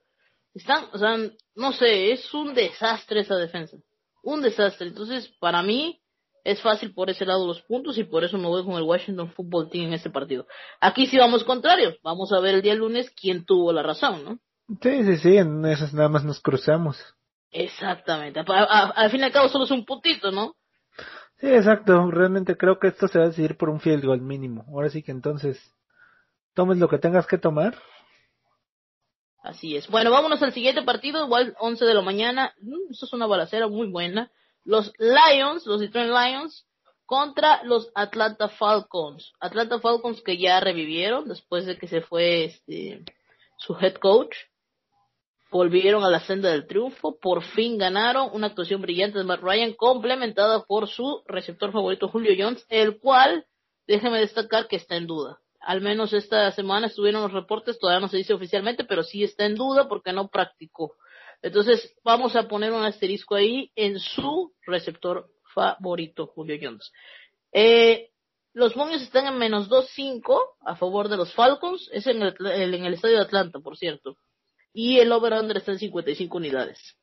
Están, 0.54 0.86
o 0.92 0.98
sea, 0.98 1.16
no 1.54 1.72
sé, 1.72 2.12
es 2.12 2.32
un 2.34 2.54
desastre 2.54 3.20
esa 3.20 3.36
defensa. 3.36 3.76
Un 4.22 4.42
desastre. 4.42 4.88
Entonces, 4.88 5.28
para 5.40 5.62
mí, 5.62 6.00
es 6.44 6.60
fácil 6.62 6.94
por 6.94 7.10
ese 7.10 7.26
lado 7.26 7.46
los 7.46 7.62
puntos 7.62 7.98
y 7.98 8.04
por 8.04 8.24
eso 8.24 8.38
me 8.38 8.46
voy 8.46 8.64
con 8.64 8.74
el 8.74 8.82
Washington 8.82 9.30
Football 9.32 9.70
Team 9.70 9.88
en 9.88 9.92
este 9.94 10.10
partido. 10.10 10.46
Aquí 10.80 11.06
sí 11.06 11.18
vamos 11.18 11.44
contrarios. 11.44 11.98
Vamos 12.02 12.32
a 12.32 12.40
ver 12.40 12.54
el 12.54 12.62
día 12.62 12.74
lunes 12.74 13.10
quién 13.10 13.44
tuvo 13.44 13.72
la 13.72 13.82
razón, 13.82 14.24
¿no? 14.24 14.38
Sí, 14.82 15.04
sí, 15.04 15.16
sí, 15.18 15.36
en 15.36 15.64
esas 15.66 15.94
nada 15.94 16.08
más 16.08 16.24
nos 16.24 16.40
cruzamos. 16.40 16.96
Exactamente. 17.50 18.40
al 18.46 19.10
fin 19.10 19.20
y 19.20 19.24
al 19.24 19.32
cabo 19.32 19.48
solo 19.48 19.64
es 19.64 19.70
un 19.70 19.84
puntito, 19.84 20.30
¿no? 20.30 20.54
Sí, 21.38 21.46
exacto. 21.46 22.10
Realmente 22.10 22.56
creo 22.56 22.78
que 22.78 22.88
esto 22.88 23.08
se 23.08 23.18
va 23.18 23.26
a 23.26 23.28
decidir 23.28 23.56
por 23.56 23.70
un 23.70 23.80
field 23.80 24.04
goal 24.04 24.20
mínimo. 24.20 24.64
Ahora 24.68 24.90
sí 24.90 25.02
que 25.02 25.12
entonces 25.12 25.74
tomes 26.54 26.78
lo 26.78 26.88
que 26.88 26.98
tengas 26.98 27.26
que 27.26 27.38
tomar. 27.38 27.76
Así 29.42 29.76
es. 29.76 29.88
Bueno, 29.88 30.10
vámonos 30.10 30.42
al 30.42 30.52
siguiente 30.52 30.82
partido, 30.82 31.24
igual 31.24 31.54
11 31.60 31.84
de 31.84 31.94
la 31.94 32.02
mañana. 32.02 32.54
Mm, 32.60 32.90
esto 32.90 33.06
es 33.06 33.12
una 33.12 33.26
balacera 33.26 33.68
muy 33.68 33.88
buena. 33.88 34.30
Los 34.64 34.92
Lions, 34.98 35.64
los 35.64 35.80
Detroit 35.80 36.10
Lions, 36.10 36.66
contra 37.06 37.62
los 37.62 37.90
Atlanta 37.94 38.48
Falcons. 38.48 39.32
Atlanta 39.40 39.78
Falcons 39.78 40.20
que 40.22 40.36
ya 40.36 40.60
revivieron 40.60 41.28
después 41.28 41.64
de 41.64 41.78
que 41.78 41.86
se 41.86 42.02
fue 42.02 42.44
este 42.44 43.04
su 43.56 43.76
head 43.80 43.94
coach 43.94 44.34
volvieron 45.50 46.04
a 46.04 46.10
la 46.10 46.20
senda 46.20 46.50
del 46.50 46.66
triunfo, 46.66 47.18
por 47.18 47.42
fin 47.42 47.78
ganaron 47.78 48.30
una 48.32 48.48
actuación 48.48 48.82
brillante 48.82 49.18
de 49.18 49.24
Matt 49.24 49.40
Ryan 49.40 49.72
complementada 49.74 50.64
por 50.64 50.88
su 50.88 51.22
receptor 51.26 51.72
favorito 51.72 52.08
Julio 52.08 52.34
Jones, 52.38 52.64
el 52.68 52.98
cual, 52.98 53.46
déjeme 53.86 54.20
destacar 54.20 54.68
que 54.68 54.76
está 54.76 54.96
en 54.96 55.06
duda. 55.06 55.38
Al 55.60 55.80
menos 55.80 56.12
esta 56.12 56.50
semana 56.52 56.86
estuvieron 56.86 57.22
los 57.22 57.32
reportes, 57.32 57.78
todavía 57.78 58.00
no 58.00 58.08
se 58.08 58.18
dice 58.18 58.34
oficialmente, 58.34 58.84
pero 58.84 59.02
sí 59.02 59.24
está 59.24 59.44
en 59.44 59.54
duda 59.54 59.88
porque 59.88 60.12
no 60.12 60.28
practicó. 60.28 60.94
Entonces, 61.42 61.94
vamos 62.04 62.36
a 62.36 62.48
poner 62.48 62.72
un 62.72 62.84
asterisco 62.84 63.34
ahí 63.34 63.70
en 63.74 63.98
su 63.98 64.52
receptor 64.66 65.28
favorito, 65.54 66.26
Julio 66.26 66.56
Jones. 66.60 66.92
Eh, 67.52 68.10
los 68.52 68.76
momios 68.76 69.02
están 69.02 69.26
en 69.26 69.38
menos 69.38 69.68
2.5 69.68 70.40
a 70.60 70.76
favor 70.76 71.08
de 71.08 71.16
los 71.16 71.32
Falcons. 71.34 71.88
Es 71.92 72.06
en 72.06 72.22
el, 72.22 72.34
en 72.44 72.84
el 72.84 72.94
estadio 72.94 73.16
de 73.16 73.22
Atlanta, 73.22 73.60
por 73.60 73.76
cierto. 73.76 74.16
Y 74.72 74.98
el 74.98 75.12
over-under 75.12 75.56
está 75.56 75.72
en 75.72 75.78
55 75.78 76.36
unidades. 76.36 76.96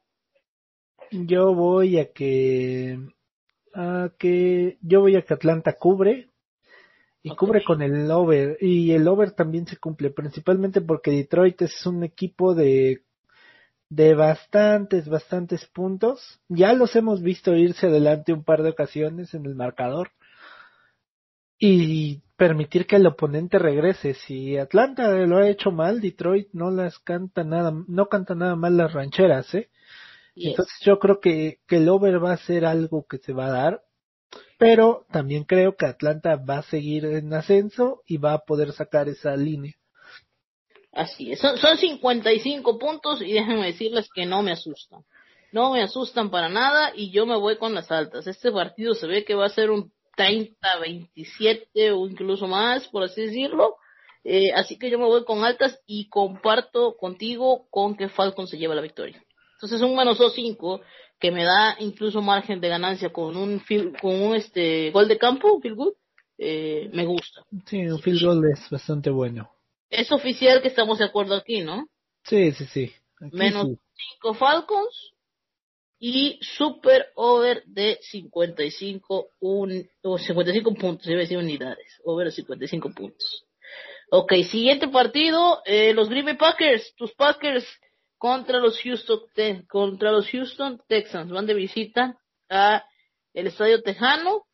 Yo 1.11 1.53
voy 1.53 1.99
a 1.99 2.11
que 2.11 2.97
a 3.73 4.11
que 4.17 4.77
yo 4.81 5.01
voy 5.01 5.15
a 5.15 5.21
que 5.21 5.33
Atlanta 5.33 5.73
cubre 5.73 6.29
y 7.21 7.35
cubre 7.35 7.63
con 7.63 7.81
el 7.81 8.09
over. 8.11 8.57
Y 8.61 8.91
el 8.91 9.07
over 9.07 9.31
también 9.31 9.67
se 9.67 9.77
cumple 9.77 10.11
principalmente 10.11 10.81
porque 10.81 11.11
Detroit 11.11 11.61
es 11.63 11.85
un 11.85 12.03
equipo 12.03 12.53
de 12.53 13.03
de 13.89 14.15
bastantes 14.15 15.07
bastantes 15.07 15.65
puntos. 15.67 16.39
Ya 16.47 16.73
los 16.73 16.95
hemos 16.95 17.21
visto 17.21 17.55
irse 17.55 17.87
adelante 17.87 18.33
un 18.33 18.43
par 18.43 18.63
de 18.63 18.69
ocasiones 18.69 19.33
en 19.33 19.45
el 19.45 19.55
marcador 19.55 20.11
y 21.57 22.21
permitir 22.37 22.85
que 22.85 22.97
el 22.97 23.07
oponente 23.07 23.59
regrese 23.59 24.13
si 24.13 24.57
Atlanta 24.57 25.09
lo 25.09 25.37
ha 25.37 25.49
hecho 25.49 25.71
mal 25.71 26.01
Detroit 26.01 26.49
no 26.51 26.69
las 26.69 26.99
canta 26.99 27.43
nada 27.43 27.71
no 27.87 28.07
canta 28.07 28.35
nada 28.35 28.55
mal 28.55 28.75
las 28.75 28.91
rancheras 28.91 29.53
eh 29.55 29.69
Yes. 30.35 30.49
entonces 30.49 30.75
yo 30.81 30.99
creo 30.99 31.19
que, 31.19 31.59
que 31.65 31.77
el 31.77 31.87
over 31.87 32.23
va 32.23 32.33
a 32.33 32.37
ser 32.37 32.65
algo 32.65 33.05
que 33.09 33.17
se 33.19 33.31
va 33.31 33.47
a 33.47 33.51
dar, 33.51 33.81
pero 34.57 35.05
también 35.11 35.45
creo 35.45 35.77
que 35.77 35.85
Atlanta 35.85 36.35
va 36.35 36.57
a 36.57 36.63
seguir 36.63 37.05
en 37.05 37.33
ascenso 37.33 38.01
y 38.05 38.17
va 38.17 38.33
a 38.33 38.39
poder 38.39 38.73
sacar 38.73 39.07
esa 39.07 39.35
línea. 39.37 39.73
Así 40.91 41.31
es. 41.31 41.39
Son, 41.39 41.57
son 41.57 41.77
55 41.77 42.77
puntos 42.77 43.21
y 43.21 43.31
déjenme 43.31 43.65
decirles 43.65 44.09
que 44.13 44.25
no 44.25 44.43
me 44.43 44.51
asustan. 44.51 45.03
No 45.51 45.71
me 45.71 45.81
asustan 45.81 46.29
para 46.29 46.49
nada 46.49 46.91
y 46.95 47.11
yo 47.11 47.25
me 47.25 47.37
voy 47.37 47.57
con 47.57 47.73
las 47.73 47.89
altas. 47.89 48.27
Este 48.27 48.51
partido 48.51 48.93
se 48.93 49.07
ve 49.07 49.23
que 49.23 49.35
va 49.35 49.45
a 49.45 49.49
ser 49.49 49.71
un 49.71 49.93
30-27 50.17 51.91
o 51.93 52.07
incluso 52.07 52.47
más, 52.47 52.87
por 52.87 53.03
así 53.03 53.21
decirlo. 53.21 53.75
Eh, 54.23 54.51
así 54.53 54.77
que 54.79 54.89
yo 54.89 54.97
me 54.97 55.05
voy 55.05 55.23
con 55.23 55.43
altas 55.43 55.79
y 55.85 56.09
comparto 56.09 56.97
contigo 56.97 57.67
con 57.69 57.95
que 57.95 58.09
Falcon 58.09 58.47
se 58.47 58.57
lleva 58.57 58.73
la 58.75 58.81
victoria. 58.81 59.23
Entonces 59.53 59.81
un 59.81 59.95
menos 59.95 60.19
2-5 60.19 60.81
que 61.19 61.31
me 61.31 61.43
da 61.43 61.75
incluso 61.79 62.21
margen 62.21 62.59
de 62.59 62.69
ganancia 62.69 63.13
con 63.13 63.37
un 63.37 63.61
field- 63.61 63.99
con 64.01 64.15
un 64.19 64.35
este 64.35 64.91
gol 64.91 65.07
de 65.07 65.17
campo, 65.17 65.59
feel 65.61 65.75
good, 65.75 65.93
eh, 66.37 66.89
me 66.91 67.05
gusta. 67.05 67.43
Sí, 67.65 67.77
un 67.85 67.99
field 67.99 68.21
goal 68.23 68.41
es 68.51 68.69
bastante 68.69 69.09
bueno. 69.09 69.51
Es 69.89 70.11
oficial 70.11 70.61
que 70.61 70.67
estamos 70.69 70.97
de 70.97 71.05
acuerdo 71.05 71.35
aquí, 71.35 71.61
¿no? 71.61 71.87
Sí, 72.23 72.51
sí, 72.51 72.65
sí. 72.65 72.91
Aquí 73.21 73.37
menos 73.37 73.67
sí. 73.67 73.77
5 74.15 74.33
Falcons 74.33 75.13
y 75.99 76.39
super 76.41 77.07
over 77.15 77.63
de 77.65 77.99
55 78.01 79.29
un, 79.39 79.89
o 80.03 80.17
55 80.17 80.73
puntos, 80.73 81.07
iba 81.07 81.17
a 81.17 81.21
decir 81.21 81.37
unidades, 81.37 82.01
over 82.03 82.27
de 82.27 82.31
55 82.31 82.91
puntos. 82.91 83.45
Ok, 84.11 84.33
siguiente 84.49 84.87
partido, 84.87 85.61
eh, 85.65 85.93
los 85.93 86.09
Green 86.09 86.25
Bay 86.25 86.37
Packers, 86.37 86.93
tus 86.95 87.13
Packers 87.13 87.65
contra 88.17 88.59
los 88.59 88.79
Houston 88.81 89.19
contra 89.67 90.11
los 90.11 90.29
Houston 90.29 90.81
Texans, 90.87 91.31
van 91.31 91.45
de 91.45 91.53
visita 91.53 92.17
a 92.49 92.85
el 93.33 93.47
Estadio 93.47 93.81
Tejano. 93.81 94.45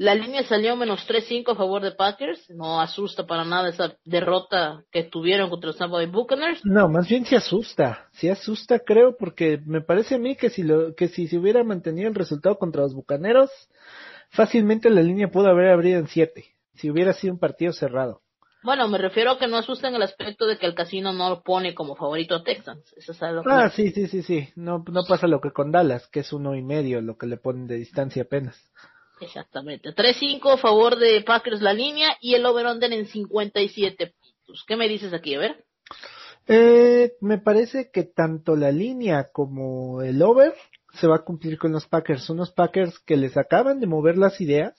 La 0.00 0.14
línea 0.14 0.44
salió 0.44 0.76
menos 0.76 1.00
3-5 1.08 1.50
a 1.50 1.54
favor 1.56 1.82
de 1.82 1.90
Packers, 1.90 2.48
no 2.50 2.80
asusta 2.80 3.26
para 3.26 3.44
nada 3.44 3.68
esa 3.68 3.96
derrota 4.04 4.84
que 4.92 5.02
tuvieron 5.02 5.50
contra 5.50 5.66
los 5.70 5.76
Tampa 5.76 5.96
Bay 5.96 6.06
Buccaneers. 6.06 6.64
No, 6.64 6.88
más 6.88 7.08
bien 7.08 7.26
se 7.26 7.34
asusta. 7.34 8.06
Se 8.12 8.30
asusta, 8.30 8.78
creo, 8.78 9.16
porque 9.18 9.60
me 9.66 9.80
parece 9.80 10.14
a 10.14 10.18
mí 10.18 10.36
que 10.36 10.50
si 10.50 10.62
lo, 10.62 10.94
que 10.94 11.08
si 11.08 11.26
se 11.26 11.36
hubiera 11.36 11.64
mantenido 11.64 12.08
el 12.08 12.14
resultado 12.14 12.58
contra 12.58 12.82
los 12.82 12.94
Bucaneros, 12.94 13.50
fácilmente 14.30 14.88
la 14.88 15.02
línea 15.02 15.32
pudo 15.32 15.48
haber 15.48 15.72
abrido 15.72 15.98
en 15.98 16.06
7, 16.06 16.44
si 16.76 16.90
hubiera 16.90 17.12
sido 17.12 17.32
un 17.34 17.40
partido 17.40 17.72
cerrado. 17.72 18.20
Bueno, 18.62 18.86
me 18.86 18.98
refiero 18.98 19.32
a 19.32 19.38
que 19.40 19.48
no 19.48 19.56
asusta 19.56 19.88
en 19.88 19.96
el 19.96 20.02
aspecto 20.02 20.46
de 20.46 20.58
que 20.58 20.66
el 20.66 20.76
casino 20.76 21.12
no 21.12 21.28
lo 21.28 21.42
pone 21.42 21.74
como 21.74 21.96
favorito 21.96 22.36
a 22.36 22.44
Texans. 22.44 22.92
Eso 22.96 23.10
es 23.10 23.22
algo 23.24 23.42
que- 23.42 23.50
Ah, 23.50 23.68
sí, 23.70 23.90
sí, 23.90 24.06
sí, 24.06 24.22
sí. 24.22 24.48
No, 24.54 24.84
no 24.92 25.02
pasa 25.08 25.26
lo 25.26 25.40
que 25.40 25.50
con 25.50 25.72
Dallas, 25.72 26.06
que 26.06 26.20
es 26.20 26.32
uno 26.32 26.54
y 26.54 26.62
medio 26.62 27.00
lo 27.00 27.16
que 27.16 27.26
le 27.26 27.36
ponen 27.36 27.66
de 27.66 27.74
distancia 27.76 28.22
apenas. 28.22 28.56
Exactamente. 29.20 29.94
3-5 29.94 30.54
a 30.54 30.56
favor 30.56 30.96
de 30.96 31.22
Packers 31.22 31.60
la 31.60 31.72
línea 31.72 32.16
y 32.20 32.34
el 32.34 32.46
over-under 32.46 32.92
en 32.92 33.06
57 33.06 34.14
puntos. 34.18 34.64
¿Qué 34.66 34.76
me 34.76 34.88
dices 34.88 35.12
aquí? 35.12 35.34
A 35.34 35.38
ver. 35.38 35.64
Eh, 36.46 37.12
me 37.20 37.38
parece 37.38 37.90
que 37.90 38.04
tanto 38.04 38.56
la 38.56 38.70
línea 38.70 39.28
como 39.32 40.02
el 40.02 40.22
over 40.22 40.54
se 40.94 41.06
va 41.06 41.16
a 41.16 41.24
cumplir 41.24 41.58
con 41.58 41.72
los 41.72 41.86
Packers. 41.86 42.30
Unos 42.30 42.52
Packers 42.52 42.98
que 43.00 43.16
les 43.16 43.36
acaban 43.36 43.80
de 43.80 43.86
mover 43.86 44.16
las 44.16 44.40
ideas. 44.40 44.74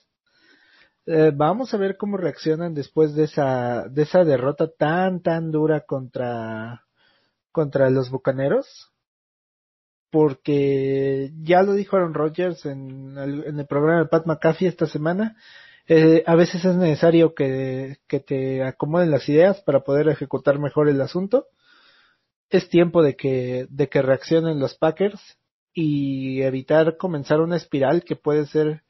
Eh, 1.06 1.32
vamos 1.34 1.72
a 1.72 1.76
ver 1.76 1.96
cómo 1.96 2.16
reaccionan 2.16 2.74
después 2.74 3.14
de 3.14 3.24
esa, 3.24 3.88
de 3.88 4.02
esa 4.02 4.24
derrota 4.24 4.68
tan, 4.68 5.22
tan 5.22 5.50
dura 5.50 5.80
contra, 5.80 6.86
contra 7.52 7.88
los 7.90 8.10
Bucaneros. 8.10 8.89
Porque 10.10 11.30
ya 11.42 11.62
lo 11.62 11.74
dijo 11.74 11.96
Aaron 11.96 12.14
Rodgers 12.14 12.66
en 12.66 13.16
el, 13.16 13.44
en 13.46 13.58
el 13.60 13.66
programa 13.66 14.00
de 14.00 14.08
Pat 14.08 14.26
McAfee 14.26 14.68
esta 14.68 14.86
semana. 14.86 15.36
Eh, 15.86 16.22
a 16.26 16.34
veces 16.36 16.64
es 16.64 16.76
necesario 16.76 17.34
que, 17.34 17.98
que 18.06 18.20
te 18.20 18.62
acomoden 18.62 19.10
las 19.10 19.28
ideas 19.28 19.60
para 19.62 19.80
poder 19.80 20.08
ejecutar 20.08 20.58
mejor 20.58 20.88
el 20.88 21.00
asunto. 21.00 21.46
Es 22.48 22.68
tiempo 22.68 23.02
de 23.02 23.16
que, 23.16 23.66
de 23.70 23.88
que 23.88 24.02
reaccionen 24.02 24.60
los 24.60 24.76
Packers 24.76 25.20
y 25.72 26.42
evitar 26.42 26.96
comenzar 26.96 27.40
una 27.40 27.56
espiral 27.56 28.04
que 28.04 28.16
puede 28.16 28.46
ser, 28.46 28.82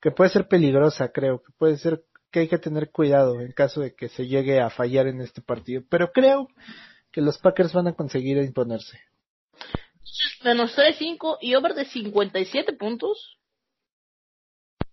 que 0.00 0.10
puede 0.10 0.30
ser 0.30 0.48
peligrosa, 0.48 1.10
creo, 1.12 1.42
que 1.42 1.52
puede 1.58 1.76
ser 1.76 2.04
que 2.30 2.40
hay 2.40 2.48
que 2.48 2.58
tener 2.58 2.90
cuidado 2.90 3.40
en 3.40 3.52
caso 3.52 3.80
de 3.80 3.94
que 3.94 4.08
se 4.08 4.26
llegue 4.26 4.60
a 4.60 4.70
fallar 4.70 5.06
en 5.06 5.20
este 5.20 5.40
partido. 5.40 5.82
Pero 5.88 6.10
creo 6.12 6.48
que 7.12 7.20
los 7.20 7.38
Packers 7.38 7.72
van 7.72 7.86
a 7.86 7.94
conseguir 7.94 8.38
imponerse. 8.38 8.98
Menos 10.44 10.76
3-5 10.76 11.38
y 11.40 11.54
over 11.54 11.74
de 11.74 11.86
57 11.86 12.74
puntos. 12.74 13.38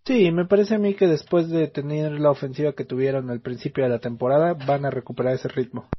Sí, 0.05 0.31
me 0.31 0.45
parece 0.45 0.75
a 0.75 0.79
mí 0.79 0.95
que 0.95 1.07
después 1.07 1.49
de 1.49 1.67
tener 1.67 2.13
la 2.19 2.31
ofensiva 2.31 2.73
que 2.73 2.85
tuvieron 2.85 3.29
al 3.29 3.41
principio 3.41 3.83
de 3.83 3.89
la 3.89 3.99
temporada, 3.99 4.53
van 4.53 4.85
a 4.85 4.89
recuperar 4.89 5.35
ese 5.35 5.47
ritmo. 5.49 5.89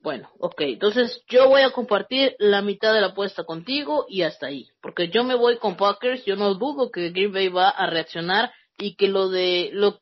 Bueno, 0.00 0.30
ok, 0.40 0.60
entonces 0.62 1.22
yo 1.28 1.48
voy 1.48 1.62
a 1.62 1.70
compartir 1.70 2.34
la 2.38 2.62
mitad 2.62 2.92
de 2.92 3.00
la 3.00 3.08
apuesta 3.08 3.44
contigo 3.44 4.06
y 4.08 4.22
hasta 4.22 4.46
ahí, 4.46 4.68
porque 4.80 5.08
yo 5.08 5.22
me 5.22 5.36
voy 5.36 5.58
con 5.58 5.76
Packers, 5.76 6.24
yo 6.24 6.34
no 6.34 6.54
dudo 6.54 6.90
que 6.90 7.10
Green 7.10 7.32
Bay 7.32 7.48
va 7.48 7.68
a 7.68 7.88
reaccionar 7.88 8.52
y 8.78 8.96
que 8.96 9.06
lo 9.06 9.28
de 9.28 9.70
lo 9.72 10.00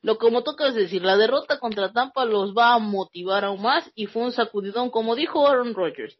lo 0.00 0.18
como 0.18 0.44
tocas 0.44 0.74
decir, 0.74 1.02
la 1.02 1.16
derrota 1.16 1.58
contra 1.58 1.92
Tampa 1.92 2.24
los 2.24 2.54
va 2.54 2.74
a 2.74 2.78
motivar 2.78 3.44
aún 3.44 3.62
más 3.62 3.90
y 3.94 4.06
fue 4.06 4.22
un 4.22 4.32
sacudidón, 4.32 4.90
como 4.90 5.16
dijo 5.16 5.48
Aaron 5.48 5.74
Rodgers, 5.74 6.16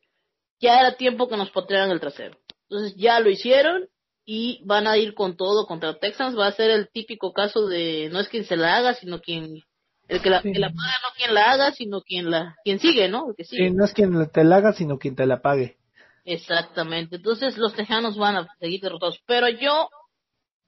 ya 0.61 0.80
era 0.80 0.96
tiempo 0.96 1.28
que 1.28 1.36
nos 1.36 1.50
patearan 1.50 1.90
el 1.90 2.01
trasero. 2.01 2.39
Entonces 2.68 2.94
ya 2.97 3.20
lo 3.20 3.30
hicieron 3.30 3.89
y 4.24 4.60
van 4.64 4.86
a 4.86 4.97
ir 4.98 5.14
con 5.14 5.36
todo 5.36 5.66
contra 5.66 5.98
Texans, 5.98 6.39
va 6.39 6.47
a 6.48 6.52
ser 6.52 6.70
el 6.70 6.90
típico 6.90 7.32
caso 7.32 7.66
de 7.66 8.10
no 8.12 8.20
es 8.20 8.28
quien 8.28 8.44
se 8.44 8.56
la 8.56 8.76
haga, 8.76 8.94
sino 8.94 9.20
quien 9.20 9.62
el 10.09 10.22
que 10.22 10.30
la, 10.30 10.43
Sí. 10.43 10.52
que 10.52 10.59
la 10.59 10.68
paga, 10.68 10.94
no 11.02 11.14
quien 11.16 11.35
la 11.35 11.51
haga, 11.51 11.72
sino 11.72 12.01
quien 12.02 12.30
la 12.30 12.56
quien 12.64 12.78
sigue, 12.78 13.09
¿no? 13.09 13.30
El 13.30 13.36
que 13.36 13.44
sigue. 13.44 13.68
Sí, 13.68 13.74
no 13.74 13.85
es 13.85 13.93
quien 13.93 14.30
te 14.30 14.44
la 14.44 14.56
haga, 14.56 14.72
sino 14.72 14.98
quien 14.98 15.16
te 15.16 15.26
la 15.26 15.40
pague. 15.43 15.76
Exactamente. 16.24 17.16
Entonces 17.16 17.56
los 17.56 17.74
tejanos 17.74 18.16
van 18.16 18.36
a 18.36 18.48
seguir 18.60 18.80
derrotados. 18.80 19.18
Pero 19.26 19.48
yo 19.48 19.89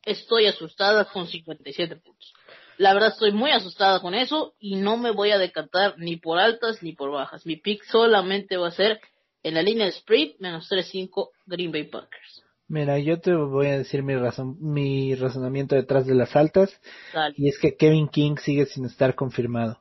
estoy 0.05 0.47
asustada 0.47 1.05
con 1.05 1.27
57 1.27 1.97
puntos. 1.97 2.33
La 2.79 2.95
verdad 2.95 3.11
estoy 3.11 3.33
muy 3.33 3.51
asustada 3.51 4.01
con 4.01 4.15
eso 4.15 4.55
y 4.59 4.77
no 4.77 4.97
me 4.97 5.11
voy 5.11 5.33
a 5.33 5.39
decantar 5.39 5.97
ni 5.99 6.17
por 6.17 6.39
altas 6.39 6.83
ni 6.83 6.95
por 6.95 7.11
bajas. 7.11 7.45
Mi 7.45 7.57
pick 7.57 7.85
solamente 7.85 8.57
va 8.57 8.69
a 8.69 8.73
ser 8.73 9.01
en 9.43 9.55
la 9.55 9.63
línea 9.63 9.87
de 9.87 9.93
spread 9.93 10.33
menos 10.39 10.71
3-5 10.71 11.31
Green 11.47 11.73
Bay 11.73 11.85
Packers. 11.85 12.45
Mira, 12.69 12.99
yo 12.99 13.21
te 13.21 13.35
voy 13.35 13.67
a 13.67 13.79
decir 13.79 14.03
mi 14.05 14.15
razón, 14.15 14.57
mi 14.61 15.15
razonamiento 15.17 15.75
detrás 15.75 16.07
de 16.07 16.15
las 16.15 16.37
altas, 16.37 16.71
Dale. 17.13 17.35
y 17.37 17.49
es 17.49 17.59
que 17.59 17.77
Kevin 17.77 18.09
King 18.09 18.37
sigue 18.37 18.67
sin 18.67 18.85
estar 18.85 19.17
confirmado. 19.17 19.81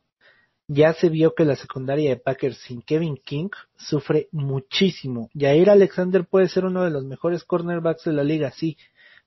Ya 0.68 0.94
se 0.94 1.10
vio 1.10 1.36
que 1.36 1.46
la 1.46 1.56
secundaria 1.56 2.10
de 2.10 2.18
Packers 2.18 2.58
sin 2.58 2.82
Kevin 2.82 3.18
King 3.18 3.50
sufre 3.76 4.28
muchísimo. 4.32 5.30
Jair 5.36 5.70
Alexander 5.70 6.26
puede 6.26 6.48
ser 6.48 6.66
uno 6.66 6.84
de 6.84 6.90
los 6.90 7.06
mejores 7.06 7.44
cornerbacks 7.44 8.06
de 8.06 8.14
la 8.14 8.24
liga, 8.24 8.52
sí, 8.52 8.78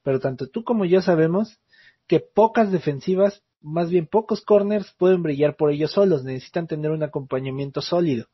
pero 0.02 0.18
tanto 0.18 0.48
tú 0.48 0.64
como 0.64 0.84
yo 0.84 1.00
sabemos 1.00 1.60
que 2.08 2.20
pocas 2.20 2.72
defensivas, 2.72 3.42
más 3.60 3.90
bien 3.90 4.06
pocos 4.06 4.40
corners 4.42 4.92
pueden 4.98 5.22
brillar 5.22 5.56
por 5.56 5.70
ellos 5.70 5.92
solos, 5.92 6.24
necesitan 6.24 6.66
tener 6.66 6.90
un 6.90 7.02
acompañamiento 7.04 7.80
sólido. 7.80 8.26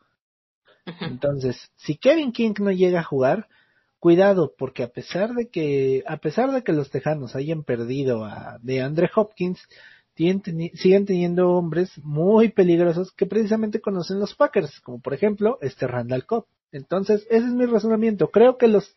Entonces, 1.00 1.70
si 1.76 1.96
Kevin 1.96 2.32
King 2.32 2.54
no 2.60 2.70
llega 2.70 3.00
a 3.00 3.04
jugar, 3.04 3.48
cuidado, 3.98 4.54
porque 4.56 4.82
a 4.82 4.88
pesar 4.88 5.34
de 5.34 5.48
que, 5.48 6.04
a 6.06 6.18
pesar 6.18 6.52
de 6.52 6.62
que 6.62 6.72
los 6.72 6.90
Tejanos 6.90 7.34
hayan 7.34 7.64
perdido 7.64 8.24
a 8.24 8.58
DeAndre 8.62 9.10
Hopkins, 9.14 9.60
tienen 10.14 10.42
siguen 10.74 11.06
teniendo 11.06 11.50
hombres 11.50 11.92
muy 12.02 12.48
peligrosos 12.48 13.12
que 13.12 13.26
precisamente 13.26 13.80
conocen 13.80 14.18
los 14.18 14.34
Packers, 14.34 14.80
como 14.80 15.00
por 15.00 15.14
ejemplo 15.14 15.58
este 15.62 15.86
Randall 15.86 16.26
Cobb. 16.26 16.46
Entonces, 16.72 17.26
ese 17.30 17.46
es 17.46 17.52
mi 17.52 17.66
razonamiento. 17.66 18.28
Creo 18.30 18.58
que 18.58 18.66
los 18.66 18.96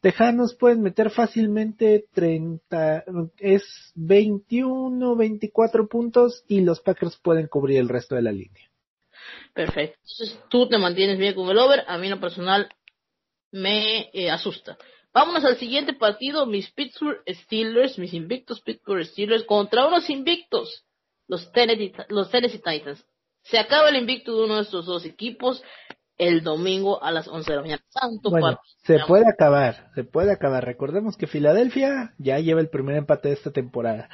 Tejanos 0.00 0.54
pueden 0.54 0.82
meter 0.82 1.10
fácilmente 1.10 2.06
30, 2.12 3.04
es 3.38 3.92
21, 3.94 5.16
24 5.16 5.88
puntos 5.88 6.44
y 6.46 6.60
los 6.60 6.80
Packers 6.80 7.16
pueden 7.16 7.46
cubrir 7.46 7.78
el 7.78 7.88
resto 7.88 8.14
de 8.14 8.22
la 8.22 8.32
línea. 8.32 8.70
Perfecto. 9.52 9.98
Entonces 10.02 10.40
tú 10.48 10.68
te 10.68 10.78
mantienes 10.78 11.18
bien 11.18 11.34
con 11.34 11.48
el 11.48 11.58
over. 11.58 11.84
A 11.86 11.98
mí 11.98 12.06
en 12.06 12.12
lo 12.12 12.20
personal 12.20 12.68
me 13.50 14.10
eh, 14.12 14.30
asusta. 14.30 14.76
Vámonos 15.12 15.44
al 15.44 15.56
siguiente 15.58 15.92
partido. 15.92 16.46
Mis 16.46 16.70
Pittsburgh 16.72 17.22
Steelers, 17.28 17.98
mis 17.98 18.12
invictos 18.14 18.60
Pittsburgh 18.60 19.04
Steelers 19.04 19.44
contra 19.44 19.86
unos 19.86 20.10
invictos. 20.10 20.84
Los 21.28 21.50
Tennessee, 21.52 21.92
los 22.08 22.30
Tennessee 22.30 22.58
Titans. 22.62 23.04
Se 23.42 23.58
acaba 23.58 23.90
el 23.90 23.96
invicto 23.96 24.36
de 24.36 24.44
uno 24.44 24.56
de 24.56 24.62
estos 24.62 24.86
dos 24.86 25.04
equipos 25.04 25.62
el 26.16 26.42
domingo 26.42 27.02
a 27.02 27.10
las 27.10 27.28
11 27.28 27.50
de 27.50 27.56
la 27.56 27.62
mañana. 27.62 27.82
Santo 27.88 28.30
bueno, 28.30 28.58
se 28.84 28.98
puede 29.06 29.24
acabar, 29.28 29.90
se 29.94 30.04
puede 30.04 30.32
acabar. 30.32 30.64
Recordemos 30.64 31.16
que 31.16 31.26
Filadelfia 31.26 32.14
ya 32.18 32.38
lleva 32.38 32.60
el 32.60 32.68
primer 32.68 32.96
empate 32.96 33.28
de 33.28 33.34
esta 33.34 33.50
temporada. 33.50 34.08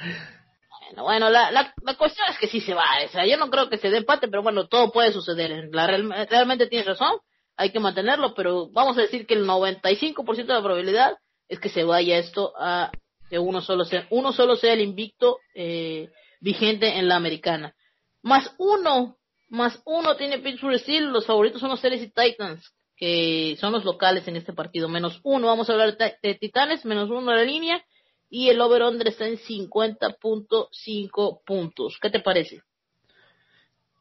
Bueno, 0.91 1.03
bueno 1.03 1.29
la, 1.29 1.51
la, 1.51 1.73
la, 1.81 1.95
cuestión 1.95 2.27
es 2.29 2.37
que 2.37 2.47
sí 2.47 2.59
se 2.61 2.73
va. 2.73 2.85
Yo 3.25 3.37
no 3.37 3.49
creo 3.49 3.69
que 3.69 3.77
se 3.77 3.89
dé 3.89 3.97
empate, 3.97 4.27
pero 4.27 4.43
bueno, 4.43 4.67
todo 4.67 4.91
puede 4.91 5.13
suceder. 5.13 5.69
La, 5.71 5.87
realmente 5.87 6.67
tienes 6.67 6.87
razón, 6.87 7.19
hay 7.55 7.71
que 7.71 7.79
mantenerlo, 7.79 8.33
pero 8.33 8.69
vamos 8.71 8.97
a 8.97 9.01
decir 9.01 9.25
que 9.25 9.33
el 9.35 9.45
95% 9.45 10.25
de 10.35 10.53
la 10.53 10.61
probabilidad 10.61 11.17
es 11.47 11.59
que 11.59 11.69
se 11.69 11.83
vaya 11.83 12.17
esto 12.17 12.53
a 12.57 12.91
que 13.29 13.39
uno 13.39 13.61
solo 13.61 13.85
sea, 13.85 14.05
uno 14.09 14.33
solo 14.33 14.57
sea 14.57 14.73
el 14.73 14.81
invicto 14.81 15.39
eh, 15.55 16.09
vigente 16.41 16.97
en 16.97 17.07
la 17.07 17.15
americana. 17.15 17.73
Más 18.21 18.53
uno 18.57 19.17
más 19.51 19.81
uno 19.85 20.15
tiene 20.15 20.39
Pittsburgh 20.39 20.79
Steel, 20.79 21.11
los 21.11 21.25
favoritos 21.25 21.59
son 21.59 21.69
los 21.69 21.81
Tennessee 21.81 22.11
Titans, 22.15 22.73
que 22.95 23.57
son 23.59 23.73
los 23.73 23.83
locales 23.83 24.25
en 24.27 24.37
este 24.37 24.53
partido, 24.53 24.87
menos 24.87 25.19
uno, 25.23 25.47
vamos 25.47 25.69
a 25.69 25.73
hablar 25.73 25.97
de, 25.97 26.35
Titanes, 26.35 26.85
menos 26.85 27.09
uno 27.09 27.31
de 27.31 27.37
la 27.37 27.43
línea, 27.43 27.83
y 28.31 28.47
el 28.47 28.59
over-under 28.61 29.09
está 29.09 29.27
en 29.27 29.37
50.5 29.37 31.41
puntos. 31.45 31.99
¿Qué 32.01 32.09
te 32.09 32.21
parece? 32.21 32.61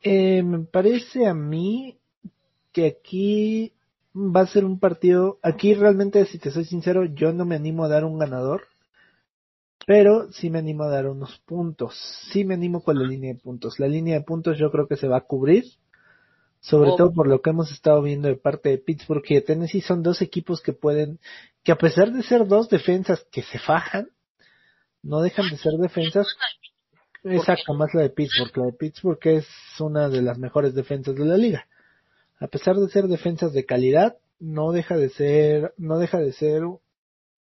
Eh, 0.02 0.44
me 0.44 0.60
parece 0.60 1.26
a 1.26 1.34
mí 1.34 1.98
que 2.72 2.86
aquí 2.86 3.72
va 4.14 4.42
a 4.42 4.46
ser 4.46 4.64
un 4.64 4.78
partido, 4.78 5.40
aquí 5.42 5.74
realmente, 5.74 6.24
si 6.26 6.38
te 6.38 6.52
soy 6.52 6.64
sincero, 6.64 7.04
yo 7.04 7.32
no 7.32 7.44
me 7.44 7.56
animo 7.56 7.82
a 7.84 7.88
dar 7.88 8.04
un 8.04 8.20
ganador, 8.20 8.68
pero 9.84 10.30
sí 10.30 10.48
me 10.48 10.60
animo 10.60 10.84
a 10.84 10.90
dar 10.90 11.08
unos 11.08 11.40
puntos. 11.40 11.98
Sí 12.32 12.44
me 12.44 12.54
animo 12.54 12.84
con 12.84 13.00
la 13.00 13.06
línea 13.06 13.34
de 13.34 13.40
puntos. 13.40 13.80
La 13.80 13.88
línea 13.88 14.14
de 14.14 14.24
puntos 14.24 14.56
yo 14.58 14.70
creo 14.70 14.86
que 14.86 14.96
se 14.96 15.08
va 15.08 15.16
a 15.18 15.26
cubrir. 15.26 15.64
Sobre 16.60 16.90
oh. 16.90 16.96
todo 16.96 17.12
por 17.12 17.26
lo 17.26 17.40
que 17.40 17.50
hemos 17.50 17.72
estado 17.72 18.00
viendo 18.02 18.28
de 18.28 18.36
parte 18.36 18.68
de 18.68 18.78
Pittsburgh 18.78 19.24
y 19.26 19.34
de 19.34 19.40
Tennessee 19.40 19.80
son 19.80 20.02
dos 20.02 20.22
equipos 20.22 20.60
que 20.60 20.74
pueden, 20.74 21.18
que 21.64 21.72
a 21.72 21.78
pesar 21.78 22.12
de 22.12 22.22
ser 22.22 22.46
dos 22.46 22.68
defensas 22.68 23.26
que 23.32 23.42
se 23.42 23.58
fajan, 23.58 24.10
no 25.02 25.20
dejan 25.20 25.48
de 25.50 25.56
ser 25.56 25.72
defensas. 25.74 26.26
Exacto, 27.24 27.74
más 27.74 27.92
la 27.94 28.02
de 28.02 28.10
Pittsburgh. 28.10 28.56
La 28.56 28.66
de 28.66 28.72
Pittsburgh 28.72 29.20
es 29.24 29.46
una 29.78 30.08
de 30.08 30.22
las 30.22 30.38
mejores 30.38 30.74
defensas 30.74 31.14
de 31.14 31.24
la 31.24 31.36
liga. 31.36 31.66
A 32.38 32.46
pesar 32.46 32.76
de 32.76 32.88
ser 32.88 33.04
defensas 33.04 33.52
de 33.52 33.66
calidad, 33.66 34.16
no 34.38 34.72
deja 34.72 34.96
de 34.96 35.10
ser, 35.10 35.74
no 35.76 35.98
deja 35.98 36.18
de 36.18 36.32
ser 36.32 36.62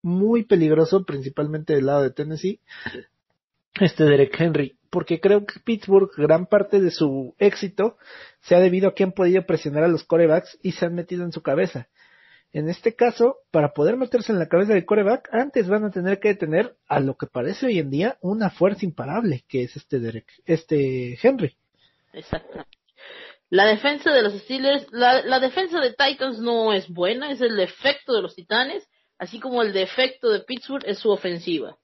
muy 0.02 0.44
peligroso, 0.44 1.04
principalmente 1.04 1.74
del 1.74 1.86
lado 1.86 2.02
de 2.02 2.10
Tennessee, 2.10 2.60
este 3.80 4.04
Derek 4.04 4.38
Henry, 4.38 4.78
porque 4.90 5.20
creo 5.20 5.46
que 5.46 5.60
Pittsburgh, 5.60 6.10
gran 6.16 6.46
parte 6.46 6.80
de 6.80 6.90
su 6.90 7.34
éxito 7.38 7.96
se 8.40 8.54
ha 8.54 8.60
debido 8.60 8.88
a 8.88 8.94
que 8.94 9.04
han 9.04 9.12
podido 9.12 9.44
presionar 9.46 9.84
a 9.84 9.88
los 9.88 10.04
corebacks 10.04 10.58
y 10.62 10.72
se 10.72 10.86
han 10.86 10.94
metido 10.94 11.24
en 11.24 11.32
su 11.32 11.42
cabeza. 11.42 11.88
En 12.52 12.68
este 12.68 12.94
caso, 12.94 13.36
para 13.50 13.72
poder 13.72 13.96
meterse 13.96 14.32
en 14.32 14.38
la 14.38 14.48
cabeza 14.48 14.74
del 14.74 14.84
coreback, 14.84 15.28
antes 15.32 15.68
van 15.68 15.84
a 15.84 15.90
tener 15.90 16.18
que 16.18 16.28
detener 16.28 16.76
a 16.88 16.98
lo 16.98 17.16
que 17.16 17.26
parece 17.26 17.66
hoy 17.66 17.78
en 17.78 17.90
día 17.90 18.18
una 18.20 18.50
fuerza 18.50 18.84
imparable, 18.84 19.44
que 19.48 19.62
es 19.62 19.76
este 19.76 20.00
Derek, 20.00 20.26
este 20.46 21.18
Henry. 21.22 21.56
Exacto. 22.12 22.66
La 23.50 23.66
defensa 23.66 24.12
de 24.12 24.22
los 24.22 24.32
Steelers, 24.34 24.86
la, 24.90 25.40
defensa 25.40 25.80
de 25.80 25.90
Titans 25.90 26.38
no 26.38 26.72
es 26.72 26.88
buena, 26.88 27.30
es 27.30 27.40
el 27.40 27.58
efecto 27.60 28.14
de 28.14 28.22
los 28.22 28.34
Titanes 28.34 28.88
así 29.20 29.38
como 29.38 29.62
el 29.62 29.72
defecto 29.72 30.30
de 30.30 30.40
Pittsburgh 30.40 30.82
es 30.86 30.98
su 30.98 31.10
ofensiva. 31.10 31.76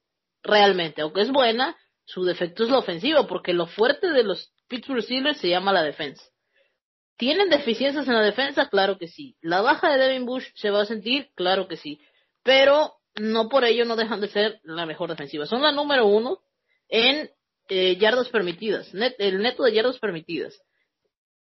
Realmente, 0.43 1.03
aunque 1.03 1.21
es 1.21 1.31
buena, 1.31 1.77
su 2.05 2.25
defecto 2.25 2.65
es 2.65 2.71
la 2.71 2.79
ofensiva, 2.79 3.27
porque 3.27 3.53
lo 3.53 3.67
fuerte 3.67 4.11
de 4.11 4.25
los 4.25 4.53
Pittsburgh 4.69 5.03
Steelers 5.03 5.39
se 5.39 5.51
llama 5.51 5.73
la 5.73 5.83
defensa. 5.83 6.25
¿Tienen 7.17 7.49
deficiencias 7.49 8.07
en 8.07 8.15
la 8.15 8.23
defensa? 8.23 8.69
Claro 8.69 8.99
que 8.99 9.09
sí. 9.09 9.37
¿La 9.41 9.63
baja 9.63 9.91
de 9.91 9.99
Devin 9.99 10.27
Bush 10.27 10.47
se 10.55 10.71
va 10.71 10.83
a 10.83 10.87
sentir? 10.87 11.31
Claro 11.35 11.67
que 11.67 11.77
sí. 11.77 12.01
Pero 12.43 12.93
no 13.17 13.49
por 13.49 13.65
ello 13.65 13.85
no 13.85 13.97
dejan 13.97 14.21
de 14.21 14.29
ser 14.29 14.61
la 14.65 14.87
mejor 14.87 15.11
defensiva. 15.11 15.47
Son 15.47 15.63
la 15.63 15.73
número 15.73 16.07
uno 16.07 16.41
en 16.89 17.31
eh, 17.69 17.97
yardas 17.97 18.29
permitidas, 18.29 18.93
el 19.19 19.43
neto 19.43 19.65
de 19.65 19.73
yardas 19.73 19.99
permitidas. 19.99 20.61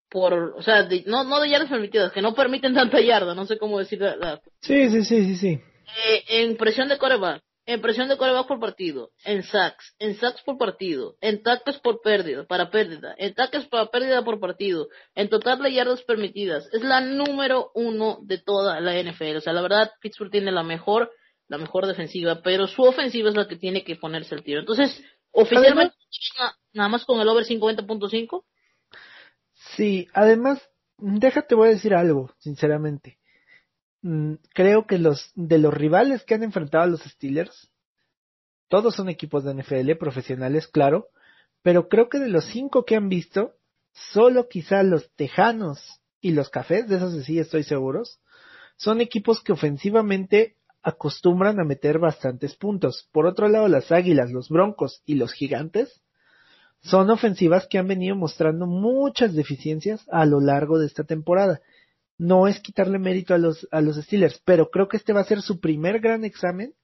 Por, 0.09 0.55
o 0.57 0.63
sea, 0.63 0.89
no, 1.07 1.25
no 1.25 1.41
de 1.41 1.51
yardas 1.51 1.69
permitidas, 1.69 2.13
que 2.13 2.23
no 2.23 2.35
permiten 2.35 2.73
tanta 2.73 3.01
yarda, 3.01 3.35
no 3.35 3.47
sé 3.47 3.59
cómo 3.59 3.79
decir 3.79 4.01
la... 4.01 4.41
Sí, 4.61 4.89
sí, 4.91 5.05
sí, 5.05 5.25
sí, 5.25 5.37
sí. 5.37 5.61
Eh, 6.07 6.25
en 6.29 6.57
presión 6.57 6.89
de 6.89 6.99
coreback, 6.99 7.43
en 7.67 7.81
presión 7.81 8.09
de 8.09 8.17
coreback 8.17 8.47
por 8.47 8.61
partido, 8.61 9.11
en 9.25 9.43
sacks, 9.43 9.95
en 9.99 10.17
sacks 10.17 10.43
por 10.43 10.59
partido, 10.59 11.17
en 11.21 11.43
tackles 11.43 11.79
por 11.81 12.01
pérdida, 12.03 12.45
para 12.45 12.71
pérdida, 12.71 13.15
en 13.17 13.35
tackles 13.35 13.67
para 13.69 13.87
pérdida 13.87 14.23
por 14.23 14.39
partido, 14.39 14.89
en 15.15 15.29
total 15.29 15.63
de 15.63 15.73
yardas 15.73 16.03
permitidas. 16.03 16.69
Es 16.73 16.83
la 16.83 17.01
número 17.01 17.71
uno 17.75 18.19
de 18.23 18.39
toda 18.39 18.81
la 18.81 19.01
NFL. 19.01 19.37
O 19.37 19.41
sea, 19.41 19.53
la 19.53 19.63
verdad, 19.63 19.93
Pittsburgh 20.01 20.31
tiene 20.31 20.53
la 20.53 20.63
mejor, 20.63 21.11
la 21.49 21.59
mejor 21.59 21.87
defensiva, 21.87 22.43
pero 22.43 22.67
su 22.67 22.83
ofensiva 22.83 23.31
es 23.31 23.37
la 23.37 23.49
que 23.49 23.57
tiene 23.57 23.83
que 23.83 23.97
ponerse 23.97 24.35
el 24.35 24.45
tiro. 24.45 24.61
Entonces, 24.61 25.03
oficialmente, 25.31 25.95
nada 26.73 26.89
más 26.89 27.05
con 27.05 27.21
el 27.21 27.29
over 27.29 27.45
50.5. 27.45 28.45
Sí, 29.77 30.07
además, 30.13 30.61
déjate 30.99 31.55
voy 31.55 31.69
a 31.69 31.73
decir 31.73 31.95
algo, 31.95 32.31
sinceramente. 32.39 33.19
Mm, 34.05 34.35
creo 34.53 34.87
que 34.87 34.99
los 34.99 35.33
de 35.35 35.57
los 35.57 35.73
rivales 35.73 36.25
que 36.25 36.35
han 36.35 36.43
enfrentado 36.43 36.85
a 36.85 36.89
los 36.89 37.01
Steelers, 37.01 37.71
todos 38.69 38.95
son 38.95 39.09
equipos 39.09 39.45
de 39.45 39.55
NFL 39.55 39.93
profesionales, 39.99 40.69
claro, 40.69 41.09
pero 41.63 41.89
creo 41.89 42.11
que 42.11 42.19
de 42.19 42.29
los 42.29 42.45
cinco 42.45 42.85
que 42.85 42.97
han 42.97 43.09
visto, 43.09 43.55
solo 43.93 44.47
quizá 44.47 44.83
los 44.83 45.11
Tejanos 45.17 46.03
y 46.21 46.33
los 46.33 46.51
Cafés, 46.51 46.87
de 46.87 46.97
esos 46.97 47.25
sí 47.25 47.39
estoy 47.39 47.63
seguros, 47.63 48.21
son 48.77 49.01
equipos 49.01 49.43
que 49.43 49.53
ofensivamente 49.53 50.59
acostumbran 50.83 51.59
a 51.59 51.65
meter 51.65 51.99
bastantes 51.99 52.57
puntos. 52.57 53.09
Por 53.11 53.25
otro 53.25 53.49
lado, 53.49 53.69
las 53.69 53.91
Águilas, 53.91 54.31
los 54.33 54.51
Broncos 54.51 55.01
y 55.07 55.15
los 55.15 55.33
Gigantes 55.33 56.03
son 56.83 57.09
ofensivas 57.09 57.67
que 57.69 57.79
han 57.79 57.89
venido 57.89 58.17
mostrando 58.17 58.67
muchas 58.67 59.33
deficiencias 59.33 60.05
a 60.13 60.27
lo 60.27 60.41
largo 60.41 60.79
de 60.79 60.89
esta 60.89 61.05
temporada 61.05 61.63
no 62.19 62.47
es 62.47 62.61
quitarle 62.61 62.99
mérito 62.99 63.35
a 63.35 63.39
los, 63.39 63.67
a 63.71 63.81
los 63.81 63.97
Steelers, 63.97 64.41
pero 64.45 64.71
creo 64.71 64.89
que 64.89 64.97
este 64.97 65.13
va 65.13 65.21
a 65.21 65.25
ser 65.25 65.43
su 65.43 65.61
primer 65.61 66.01
gran 66.01 66.25
examen 66.25 66.75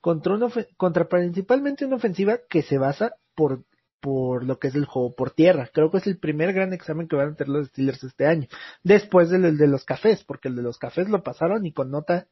contra, 0.00 0.34
una, 0.34 0.48
contra 0.76 1.08
principalmente 1.08 1.84
una 1.84 1.96
ofensiva 1.96 2.38
que 2.48 2.62
se 2.62 2.78
basa 2.78 3.14
por, 3.34 3.64
por 4.00 4.44
lo 4.44 4.58
que 4.58 4.68
es 4.68 4.74
el 4.74 4.84
juego 4.84 5.14
por 5.14 5.30
tierra. 5.30 5.70
Creo 5.72 5.90
que 5.90 5.98
es 5.98 6.06
el 6.06 6.18
primer 6.18 6.52
gran 6.52 6.72
examen 6.72 7.08
que 7.08 7.16
van 7.16 7.32
a 7.32 7.34
tener 7.34 7.48
los 7.48 7.68
Steelers 7.68 8.04
este 8.04 8.26
año, 8.26 8.48
después 8.82 9.30
del 9.30 9.56
de 9.56 9.66
los 9.66 9.84
cafés, 9.84 10.24
porque 10.24 10.48
el 10.48 10.56
de 10.56 10.62
los 10.62 10.78
cafés 10.78 11.08
lo 11.08 11.22
pasaron 11.22 11.66
y 11.66 11.72
con 11.72 11.90
nota, 11.90 12.28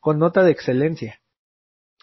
con 0.00 0.18
nota 0.18 0.42
de 0.42 0.52
excelencia. 0.52 1.20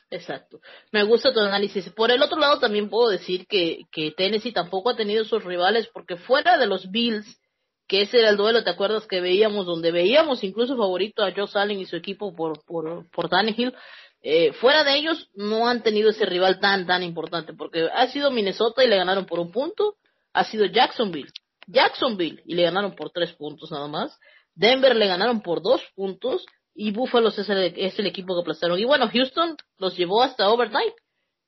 Exacto. 0.09 0.61
Me 0.91 1.03
gusta 1.03 1.33
tu 1.33 1.39
análisis. 1.39 1.89
Por 1.89 2.11
el 2.11 2.21
otro 2.21 2.39
lado, 2.39 2.59
también 2.59 2.89
puedo 2.89 3.09
decir 3.09 3.47
que, 3.47 3.81
que 3.91 4.11
Tennessee 4.11 4.53
tampoco 4.53 4.91
ha 4.91 4.95
tenido 4.95 5.23
sus 5.25 5.43
rivales, 5.43 5.87
porque 5.93 6.15
fuera 6.15 6.57
de 6.57 6.67
los 6.67 6.91
Bills, 6.91 7.39
que 7.87 8.01
ese 8.01 8.19
era 8.19 8.29
el 8.29 8.37
duelo, 8.37 8.63
¿te 8.63 8.69
acuerdas 8.69 9.05
que 9.07 9.21
veíamos? 9.21 9.65
Donde 9.65 9.91
veíamos 9.91 10.43
incluso 10.43 10.75
favorito 10.75 11.23
a 11.23 11.31
Joe 11.31 11.47
Allen 11.53 11.79
y 11.79 11.85
su 11.85 11.95
equipo 11.95 12.35
por, 12.35 12.63
por, 12.65 13.09
por 13.11 13.29
Tannehill. 13.29 13.73
Eh, 14.21 14.53
fuera 14.53 14.83
de 14.83 14.95
ellos, 14.95 15.29
no 15.35 15.67
han 15.67 15.83
tenido 15.83 16.09
ese 16.09 16.25
rival 16.25 16.59
tan, 16.59 16.87
tan 16.87 17.03
importante, 17.03 17.53
porque 17.53 17.87
ha 17.93 18.07
sido 18.07 18.31
Minnesota 18.31 18.83
y 18.83 18.87
le 18.87 18.97
ganaron 18.97 19.25
por 19.25 19.39
un 19.39 19.51
punto, 19.51 19.97
ha 20.33 20.43
sido 20.45 20.65
Jacksonville, 20.65 21.29
Jacksonville 21.67 22.41
y 22.45 22.55
le 22.55 22.63
ganaron 22.63 22.95
por 22.95 23.11
tres 23.11 23.33
puntos 23.33 23.69
nada 23.69 23.87
más, 23.87 24.17
Denver 24.55 24.95
le 24.95 25.05
ganaron 25.07 25.41
por 25.41 25.61
dos 25.61 25.81
puntos 25.95 26.45
y 26.73 26.91
Buffalo 26.91 27.29
es 27.29 27.49
el, 27.49 27.73
es 27.77 27.99
el 27.99 28.07
equipo 28.07 28.33
que 28.33 28.41
aplastaron. 28.41 28.79
Y 28.79 28.85
bueno, 28.85 29.09
Houston 29.09 29.55
los 29.77 29.95
llevó 29.95 30.23
hasta 30.23 30.49
overtime. 30.49 30.93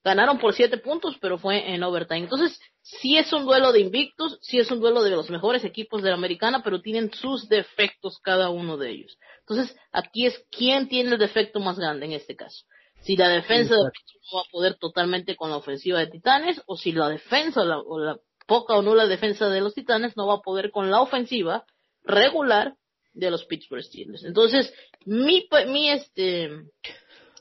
Ganaron 0.07 0.39
por 0.39 0.53
siete 0.53 0.77
puntos, 0.77 1.17
pero 1.19 1.37
fue 1.37 1.73
en 1.73 1.83
overtime. 1.83 2.21
Entonces, 2.21 2.57
sí 2.81 3.17
es 3.17 3.33
un 3.33 3.43
duelo 3.43 3.73
de 3.73 3.81
invictos, 3.81 4.39
sí 4.41 4.57
es 4.57 4.71
un 4.71 4.79
duelo 4.79 5.03
de 5.03 5.09
los 5.09 5.29
mejores 5.29 5.65
equipos 5.65 6.01
de 6.01 6.11
la 6.11 6.15
americana, 6.15 6.63
pero 6.63 6.81
tienen 6.81 7.11
sus 7.13 7.49
defectos 7.49 8.17
cada 8.23 8.49
uno 8.49 8.77
de 8.77 8.89
ellos. 8.89 9.17
Entonces, 9.39 9.75
aquí 9.91 10.25
es 10.25 10.45
quién 10.49 10.87
tiene 10.87 11.11
el 11.11 11.17
defecto 11.17 11.59
más 11.59 11.77
grande 11.77 12.05
en 12.05 12.13
este 12.13 12.37
caso. 12.37 12.63
Si 13.01 13.17
la 13.17 13.27
defensa 13.27 13.75
de 13.75 13.91
Pittsburgh 13.91 14.23
no 14.31 14.37
va 14.37 14.43
a 14.47 14.49
poder 14.49 14.75
totalmente 14.75 15.35
con 15.35 15.49
la 15.49 15.57
ofensiva 15.57 15.99
de 15.99 16.07
Titanes, 16.07 16.61
o 16.67 16.77
si 16.77 16.93
la 16.93 17.09
defensa 17.09 17.59
o 17.61 17.99
la, 17.99 18.17
poca 18.47 18.77
o 18.77 18.81
nula 18.81 19.07
defensa 19.07 19.49
de 19.49 19.59
los 19.59 19.73
Titanes 19.73 20.15
no 20.15 20.25
va 20.25 20.35
a 20.35 20.41
poder 20.41 20.71
con 20.71 20.89
la 20.89 21.01
ofensiva 21.01 21.65
regular 22.05 22.77
de 23.11 23.29
los 23.29 23.43
Pittsburgh 23.43 23.83
Steelers. 23.83 24.23
Entonces, 24.23 24.73
mi, 25.03 25.49
mi 25.67 25.89
este, 25.89 26.49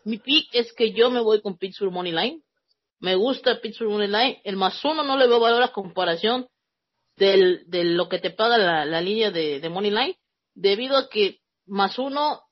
mi 0.05 0.19
pick 0.19 0.49
es 0.53 0.73
que 0.73 0.93
yo 0.93 1.13
me 1.13 1.21
voy 1.21 1.41
con 1.41 1.59
Pittsburgh 1.59 1.93
Money 1.93 2.11
Line. 2.11 2.43
Me 3.01 3.15
gusta 3.15 3.61
Pittsburgh 3.61 3.91
Money 3.91 4.09
Line. 4.09 4.41
El 4.45 4.57
más 4.57 4.83
uno 4.85 5.03
no 5.03 5.17
le 5.17 5.27
veo 5.27 5.41
valor 5.41 5.63
a 5.63 5.73
comparación 5.73 6.47
del, 7.17 7.65
de 7.67 7.85
lo 7.85 8.09
que 8.09 8.19
te 8.19 8.31
paga 8.31 8.59
la, 8.59 8.85
la 8.85 9.01
línea 9.01 9.31
de, 9.31 9.61
de 9.61 9.69
Money 9.69 9.91
Line, 9.91 10.19
debido 10.55 10.97
a 10.97 11.09
que 11.09 11.39
más 11.67 11.99
uno 11.99 12.43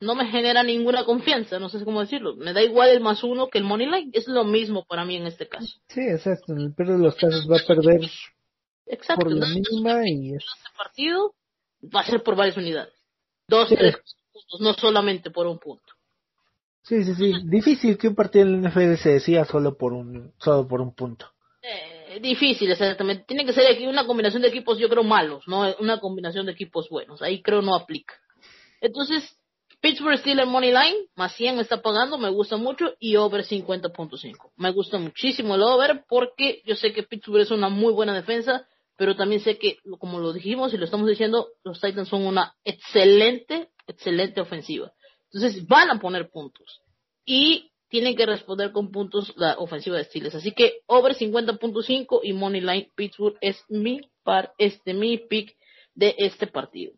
no 0.00 0.14
me 0.14 0.26
genera 0.26 0.62
ninguna 0.62 1.04
confianza, 1.04 1.58
no 1.58 1.68
sé 1.68 1.82
cómo 1.84 2.00
decirlo. 2.02 2.36
Me 2.36 2.52
da 2.52 2.62
igual 2.62 2.90
el 2.90 3.00
más 3.00 3.22
uno 3.24 3.48
que 3.48 3.58
el 3.58 3.64
money 3.64 3.86
line, 3.86 4.10
es 4.12 4.28
lo 4.28 4.44
mismo 4.44 4.84
para 4.84 5.06
mí 5.06 5.16
en 5.16 5.26
este 5.26 5.48
caso. 5.48 5.66
Sí, 5.88 6.00
exacto. 6.02 6.52
En 6.52 6.60
el 6.60 6.74
peor 6.74 6.92
de 6.92 6.98
los 6.98 7.14
casos 7.14 7.48
va 7.50 7.56
a 7.56 7.66
perder 7.66 8.02
Exacto. 8.86 9.24
por 9.24 9.32
la 9.32 9.46
mínima 9.46 10.02
y 10.06 10.34
es... 10.34 10.44
Este 10.44 10.76
partido 10.76 11.34
va 11.82 12.00
a 12.00 12.04
ser 12.06 12.22
por 12.22 12.36
varias 12.36 12.56
unidades. 12.58 12.92
Dos, 13.48 13.68
Sí. 13.70 13.76
tres 13.76 13.96
puntos, 14.32 14.60
no 14.60 14.74
solamente 14.74 15.30
por 15.30 15.46
un 15.46 15.58
punto. 15.58 15.94
Sí, 16.86 17.02
sí, 17.02 17.14
sí. 17.16 17.32
Difícil 17.44 17.98
que 17.98 18.06
un 18.06 18.14
partido 18.14 18.44
en 18.44 18.62
la 18.62 18.70
NFL 18.70 18.94
se 18.94 19.10
decida 19.14 19.44
solo 19.44 19.76
por 19.76 19.92
un, 19.92 20.32
solo 20.38 20.68
por 20.68 20.80
un 20.80 20.94
punto. 20.94 21.26
Eh, 21.60 22.20
difícil, 22.20 22.70
exactamente. 22.70 23.24
Tiene 23.26 23.44
que 23.44 23.52
ser 23.52 23.66
aquí 23.68 23.88
una 23.88 24.06
combinación 24.06 24.42
de 24.42 24.48
equipos, 24.48 24.78
yo 24.78 24.88
creo, 24.88 25.02
malos, 25.02 25.42
no 25.48 25.64
una 25.80 25.98
combinación 25.98 26.46
de 26.46 26.52
equipos 26.52 26.88
buenos. 26.88 27.22
Ahí 27.22 27.42
creo 27.42 27.60
no 27.60 27.74
aplica. 27.74 28.14
Entonces, 28.80 29.36
Pittsburgh 29.80 30.16
Steelers 30.18 30.48
Money 30.48 30.70
Line, 30.70 31.08
más 31.16 31.34
100 31.34 31.56
me 31.56 31.62
está 31.62 31.82
pagando, 31.82 32.18
me 32.18 32.30
gusta 32.30 32.56
mucho, 32.56 32.94
y 33.00 33.16
over 33.16 33.44
50.5. 33.44 34.52
Me 34.56 34.70
gusta 34.70 34.98
muchísimo 34.98 35.56
el 35.56 35.62
over 35.62 36.04
porque 36.08 36.62
yo 36.64 36.76
sé 36.76 36.92
que 36.92 37.02
Pittsburgh 37.02 37.42
es 37.42 37.50
una 37.50 37.68
muy 37.68 37.92
buena 37.92 38.14
defensa, 38.14 38.64
pero 38.96 39.16
también 39.16 39.40
sé 39.40 39.58
que, 39.58 39.78
como 39.98 40.20
lo 40.20 40.32
dijimos 40.32 40.72
y 40.72 40.76
lo 40.76 40.84
estamos 40.84 41.08
diciendo, 41.08 41.48
los 41.64 41.80
Titans 41.80 42.08
son 42.08 42.24
una 42.26 42.54
excelente, 42.64 43.70
excelente 43.88 44.40
ofensiva. 44.40 44.92
Entonces 45.32 45.66
van 45.66 45.90
a 45.90 46.00
poner 46.00 46.30
puntos. 46.30 46.82
Y 47.24 47.72
tienen 47.88 48.16
que 48.16 48.26
responder 48.26 48.72
con 48.72 48.90
puntos 48.90 49.32
la 49.36 49.58
ofensiva 49.58 49.96
de 49.96 50.04
Steelers. 50.04 50.34
Así 50.34 50.52
que 50.52 50.80
over 50.86 51.14
50.5 51.14 52.20
y 52.22 52.32
Money 52.32 52.60
Line 52.60 52.90
Pittsburgh 52.94 53.36
es 53.40 53.62
mi 53.68 54.00
par, 54.22 54.52
este, 54.58 54.94
mi 54.94 55.18
pick 55.18 55.56
de 55.94 56.14
este 56.18 56.46
partido. 56.46 56.92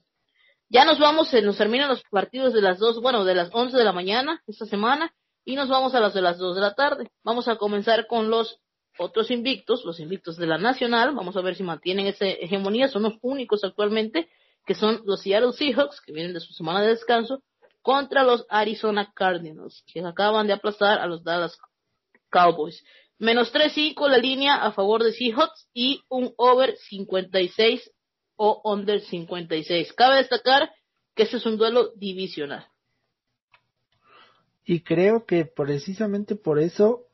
Ya 0.70 0.84
nos 0.84 0.98
vamos, 0.98 1.28
se 1.28 1.40
nos 1.40 1.56
terminan 1.56 1.88
los 1.88 2.02
partidos 2.10 2.52
de 2.52 2.60
las 2.60 2.78
dos, 2.78 3.00
bueno, 3.00 3.24
de 3.24 3.34
las 3.34 3.50
11 3.52 3.76
de 3.76 3.84
la 3.84 3.92
mañana 3.92 4.42
esta 4.46 4.66
semana 4.66 5.14
y 5.44 5.56
nos 5.56 5.68
vamos 5.68 5.94
a 5.94 6.00
las 6.00 6.12
de 6.12 6.20
las 6.20 6.38
2 6.38 6.56
de 6.56 6.60
la 6.60 6.74
tarde. 6.74 7.10
Vamos 7.24 7.48
a 7.48 7.56
comenzar 7.56 8.06
con 8.06 8.28
los 8.28 8.60
otros 8.98 9.30
invictos, 9.30 9.84
los 9.84 10.00
invictos 10.00 10.36
de 10.36 10.46
la 10.46 10.58
Nacional. 10.58 11.14
Vamos 11.14 11.36
a 11.36 11.40
ver 11.40 11.54
si 11.54 11.62
mantienen 11.62 12.06
esa 12.06 12.26
hegemonía. 12.26 12.88
Son 12.88 13.02
los 13.02 13.14
únicos 13.22 13.64
actualmente 13.64 14.28
que 14.66 14.74
son 14.74 15.00
los 15.06 15.22
Seattle 15.22 15.52
Seahawks, 15.52 16.02
que 16.02 16.12
vienen 16.12 16.34
de 16.34 16.40
su 16.40 16.52
semana 16.52 16.82
de 16.82 16.88
descanso, 16.88 17.42
contra 17.82 18.22
los 18.22 18.46
Arizona 18.48 19.12
Cardinals, 19.14 19.84
que 19.86 20.00
acaban 20.00 20.46
de 20.46 20.52
aplastar 20.52 20.98
a 20.98 21.06
los 21.06 21.22
Dallas 21.22 21.58
Cowboys. 22.30 22.84
Menos 23.18 23.52
3-5 23.52 24.08
la 24.08 24.18
línea 24.18 24.56
a 24.56 24.72
favor 24.72 25.02
de 25.02 25.12
Seahawks 25.12 25.68
y 25.72 26.02
un 26.08 26.32
over 26.36 26.76
56 26.76 27.90
o 28.36 28.60
under 28.64 29.00
56. 29.00 29.92
Cabe 29.94 30.18
destacar 30.18 30.70
que 31.14 31.24
este 31.24 31.38
es 31.38 31.46
un 31.46 31.56
duelo 31.56 31.92
divisional. 31.96 32.66
Y 34.64 34.82
creo 34.82 35.24
que 35.24 35.46
precisamente 35.46 36.36
por 36.36 36.60
eso 36.60 37.06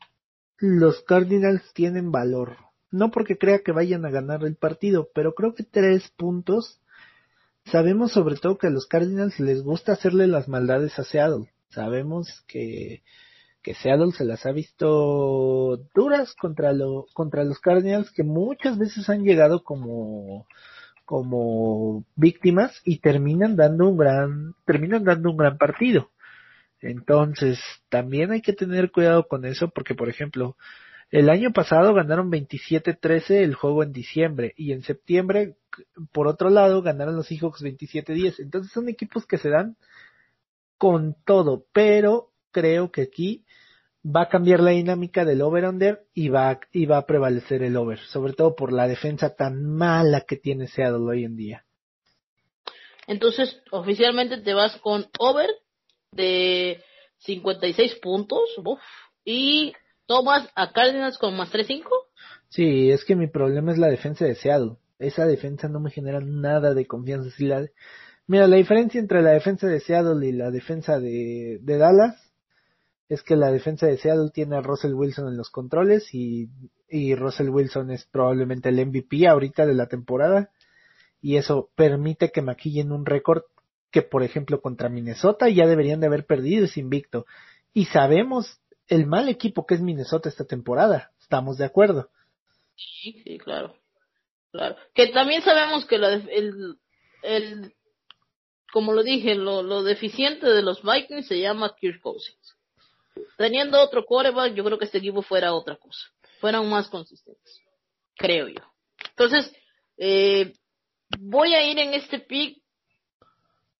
los 0.57 1.01
Cardinals 1.01 1.73
tienen 1.73 2.11
valor. 2.11 2.57
No 2.91 3.11
porque 3.11 3.37
crea 3.37 3.59
que 3.63 3.71
vayan 3.71 4.05
a 4.05 4.11
ganar 4.11 4.43
el 4.43 4.55
partido, 4.55 5.09
pero 5.13 5.33
creo 5.33 5.55
que 5.55 5.63
tres 5.63 6.09
puntos. 6.11 6.79
Sabemos 7.65 8.11
sobre 8.11 8.35
todo 8.35 8.57
que 8.57 8.67
a 8.67 8.71
los 8.71 8.87
Cardinals 8.87 9.39
les 9.39 9.63
gusta 9.63 9.93
hacerle 9.93 10.27
las 10.27 10.47
maldades 10.47 10.97
a 10.99 11.03
Seattle. 11.03 11.51
Sabemos 11.69 12.43
que, 12.47 13.01
que 13.63 13.73
Seattle 13.73 14.11
se 14.11 14.23
las 14.23 14.45
ha 14.45 14.51
visto 14.51 15.77
duras 15.95 16.35
contra, 16.35 16.73
lo, 16.73 17.07
contra 17.13 17.43
los 17.43 17.59
Cardinals 17.59 18.11
que 18.11 18.23
muchas 18.23 18.77
veces 18.77 19.09
han 19.09 19.23
llegado 19.23 19.63
como, 19.63 20.45
como 21.05 22.05
víctimas 22.15 22.79
y 22.85 22.99
terminan 22.99 23.55
dando 23.55 23.89
un 23.89 23.97
gran, 23.97 24.53
terminan 24.65 25.03
dando 25.03 25.31
un 25.31 25.37
gran 25.37 25.57
partido. 25.57 26.11
Entonces, 26.81 27.59
también 27.89 28.31
hay 28.31 28.41
que 28.41 28.53
tener 28.53 28.91
cuidado 28.91 29.27
con 29.27 29.43
eso 29.43 29.69
porque, 29.69 29.95
por 29.95 30.07
ejemplo, 30.07 30.55
el 31.11 31.29
año 31.29 31.51
pasado 31.53 31.93
ganaron 31.93 32.31
27-13 32.31 33.43
el 33.43 33.55
juego 33.55 33.83
en 33.83 33.91
diciembre 33.91 34.53
y 34.57 34.71
en 34.71 34.83
septiembre, 34.83 35.55
por 36.11 36.27
otro 36.27 36.49
lado, 36.49 36.81
ganaron 36.81 37.15
los 37.15 37.27
Seahawks 37.27 37.61
27-10. 37.61 38.39
Entonces 38.39 38.71
son 38.71 38.89
equipos 38.89 39.25
que 39.25 39.37
se 39.37 39.49
dan 39.49 39.77
con 40.77 41.15
todo, 41.25 41.65
pero 41.71 42.31
creo 42.51 42.91
que 42.91 43.03
aquí 43.03 43.45
va 44.05 44.23
a 44.23 44.29
cambiar 44.29 44.59
la 44.59 44.71
dinámica 44.71 45.25
del 45.25 45.41
over-under 45.41 46.05
y 46.13 46.29
va, 46.29 46.59
y 46.71 46.85
va 46.85 46.97
a 46.97 47.05
prevalecer 47.05 47.63
el 47.63 47.75
over, 47.77 47.99
sobre 47.99 48.33
todo 48.33 48.55
por 48.55 48.71
la 48.71 48.87
defensa 48.87 49.35
tan 49.35 49.65
mala 49.65 50.21
que 50.21 50.37
tiene 50.37 50.67
Seattle 50.67 51.07
hoy 51.09 51.23
en 51.23 51.35
día. 51.35 51.65
Entonces, 53.07 53.61
oficialmente 53.71 54.37
te 54.41 54.53
vas 54.53 54.77
con 54.77 55.07
over 55.19 55.49
de 56.11 56.83
56 57.19 57.95
puntos 57.95 58.41
uf, 58.57 58.79
y 59.23 59.73
tomas 60.05 60.49
a 60.55 60.71
Cardinals 60.71 61.17
con 61.17 61.35
más 61.35 61.51
3-5. 61.51 61.83
Sí, 62.49 62.91
es 62.91 63.03
que 63.05 63.15
mi 63.15 63.27
problema 63.27 63.71
es 63.71 63.77
la 63.77 63.87
defensa 63.87 64.25
de 64.25 64.35
Seattle. 64.35 64.77
Esa 64.99 65.25
defensa 65.25 65.67
no 65.67 65.79
me 65.79 65.91
genera 65.91 66.19
nada 66.21 66.73
de 66.73 66.85
confianza. 66.85 67.29
Mira, 68.27 68.47
la 68.47 68.55
diferencia 68.55 68.99
entre 68.99 69.21
la 69.21 69.31
defensa 69.31 69.67
de 69.67 69.79
Seattle 69.79 70.25
y 70.25 70.31
la 70.31 70.51
defensa 70.51 70.99
de, 70.99 71.59
Dallas 71.61 72.15
es 73.07 73.21
que 73.21 73.35
la 73.35 73.51
defensa 73.51 73.85
de 73.85 73.97
Seattle 73.97 74.31
tiene 74.33 74.55
a 74.55 74.61
Russell 74.61 74.93
Wilson 74.93 75.27
en 75.27 75.37
los 75.37 75.49
controles 75.49 76.13
y, 76.13 76.49
y 76.89 77.13
Russell 77.13 77.49
Wilson 77.49 77.91
es 77.91 78.05
probablemente 78.05 78.69
el 78.69 78.83
MVP 78.83 79.27
ahorita 79.27 79.65
de 79.65 79.75
la 79.75 79.87
temporada 79.87 80.49
y 81.21 81.37
eso 81.37 81.69
permite 81.75 82.31
que 82.31 82.41
maquillen 82.41 82.91
un 82.91 83.05
récord 83.05 83.43
que 83.91 84.01
por 84.01 84.23
ejemplo 84.23 84.59
contra 84.61 84.89
Minnesota 84.89 85.49
ya 85.49 85.67
deberían 85.67 85.99
de 85.99 86.07
haber 86.07 86.25
perdido 86.25 86.65
ese 86.65 86.79
invicto 86.79 87.25
y 87.73 87.85
sabemos 87.85 88.59
el 88.87 89.05
mal 89.05 89.29
equipo 89.29 89.65
que 89.65 89.75
es 89.75 89.81
Minnesota 89.81 90.29
esta 90.29 90.45
temporada, 90.45 91.11
estamos 91.19 91.57
de 91.57 91.65
acuerdo. 91.65 92.09
Sí, 92.75 93.21
sí, 93.23 93.37
claro. 93.37 93.75
Claro. 94.51 94.77
Que 94.93 95.07
también 95.07 95.41
sabemos 95.41 95.85
que 95.85 95.97
la, 95.97 96.13
el, 96.13 96.77
el, 97.23 97.73
como 98.71 98.93
lo 98.93 99.03
dije, 99.03 99.35
lo, 99.35 99.63
lo 99.63 99.83
deficiente 99.83 100.47
de 100.47 100.61
los 100.61 100.81
Vikings 100.81 101.27
se 101.27 101.39
llama 101.39 101.75
Kirk 101.79 102.01
Cousins. 102.01 102.55
Teniendo 103.37 103.81
otro 103.81 104.05
quarterback, 104.05 104.53
yo 104.53 104.63
creo 104.63 104.77
que 104.77 104.85
este 104.85 104.97
equipo 104.97 105.21
fuera 105.21 105.53
otra 105.53 105.77
cosa. 105.77 105.99
Fueran 106.39 106.69
más 106.69 106.89
consistentes. 106.89 107.61
Creo 108.17 108.47
yo. 108.47 108.61
Entonces, 109.09 109.53
eh, 109.97 110.53
voy 111.19 111.53
a 111.53 111.65
ir 111.69 111.79
en 111.79 111.93
este 111.93 112.19
pick. 112.19 112.61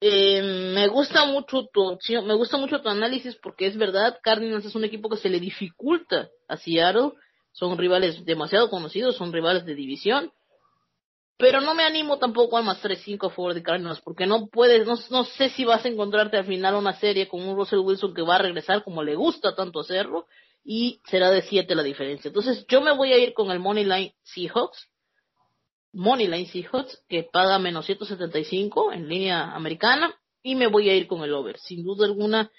Eh, 0.01 0.41
me 0.73 0.87
gusta 0.87 1.25
mucho 1.25 1.67
tu 1.71 1.97
me 2.25 2.33
gusta 2.35 2.57
mucho 2.57 2.81
tu 2.81 2.89
análisis 2.89 3.35
porque 3.37 3.65
es 3.67 3.77
verdad, 3.77 4.19
Cardinals 4.21 4.65
es 4.65 4.75
un 4.75 4.83
equipo 4.83 5.09
que 5.09 5.17
se 5.17 5.29
le 5.29 5.39
dificulta 5.39 6.29
a 6.47 6.57
Seattle. 6.57 7.13
Son 7.51 7.77
rivales 7.77 8.25
demasiado 8.25 8.69
conocidos, 8.69 9.15
son 9.15 9.31
rivales 9.31 9.65
de 9.65 9.75
división. 9.75 10.31
Pero 11.37 11.59
no 11.59 11.73
me 11.75 11.83
animo 11.83 12.17
tampoco 12.17 12.57
al 12.57 12.63
más 12.63 12.81
3-5 12.81 13.27
a 13.27 13.29
favor 13.29 13.53
de 13.53 13.63
Cardinals, 13.63 13.99
porque 14.01 14.25
no 14.25 14.47
puedes, 14.47 14.87
no, 14.87 14.95
no 15.09 15.25
sé 15.25 15.49
si 15.49 15.65
vas 15.65 15.83
a 15.83 15.89
encontrarte 15.89 16.37
al 16.37 16.45
final 16.45 16.75
una 16.75 16.97
serie 16.97 17.27
con 17.27 17.41
un 17.41 17.57
Russell 17.57 17.79
Wilson 17.79 18.13
que 18.13 18.21
va 18.21 18.35
a 18.35 18.39
regresar 18.39 18.83
como 18.83 19.03
le 19.03 19.15
gusta 19.15 19.53
tanto 19.53 19.81
hacerlo, 19.81 20.27
y 20.63 21.01
será 21.05 21.29
de 21.29 21.43
7 21.43 21.75
la 21.75 21.83
diferencia. 21.83 22.29
Entonces 22.29 22.65
yo 22.67 22.81
me 22.81 22.95
voy 22.95 23.11
a 23.11 23.17
ir 23.17 23.33
con 23.33 23.51
el 23.51 23.59
Money 23.59 23.83
Line 23.83 24.15
Seahawks, 24.23 24.87
Money 25.95 26.27
Line 26.27 26.47
Seahawks, 26.47 27.03
que 27.07 27.23
paga 27.23 27.57
menos 27.57 27.85
175 27.85 28.93
en 28.93 29.07
línea 29.07 29.51
americana, 29.55 30.13
y 30.43 30.55
me 30.55 30.67
voy 30.67 30.89
a 30.89 30.95
ir 30.95 31.07
con 31.07 31.23
el 31.23 31.33
over. 31.33 31.57
Sin 31.59 31.83
duda 31.83 32.05
alguna, 32.05 32.51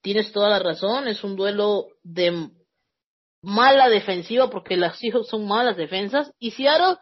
tienes 0.00 0.32
toda 0.32 0.48
la 0.48 0.58
razón, 0.58 1.08
es 1.08 1.22
un 1.22 1.36
duelo 1.36 1.88
de 2.02 2.50
mala 3.42 3.88
defensiva, 3.88 4.48
porque 4.48 4.76
las 4.76 4.98
Seahawks 4.98 5.28
son 5.28 5.46
malas 5.46 5.76
defensas, 5.76 6.32
y 6.38 6.52
Seattle 6.52 6.96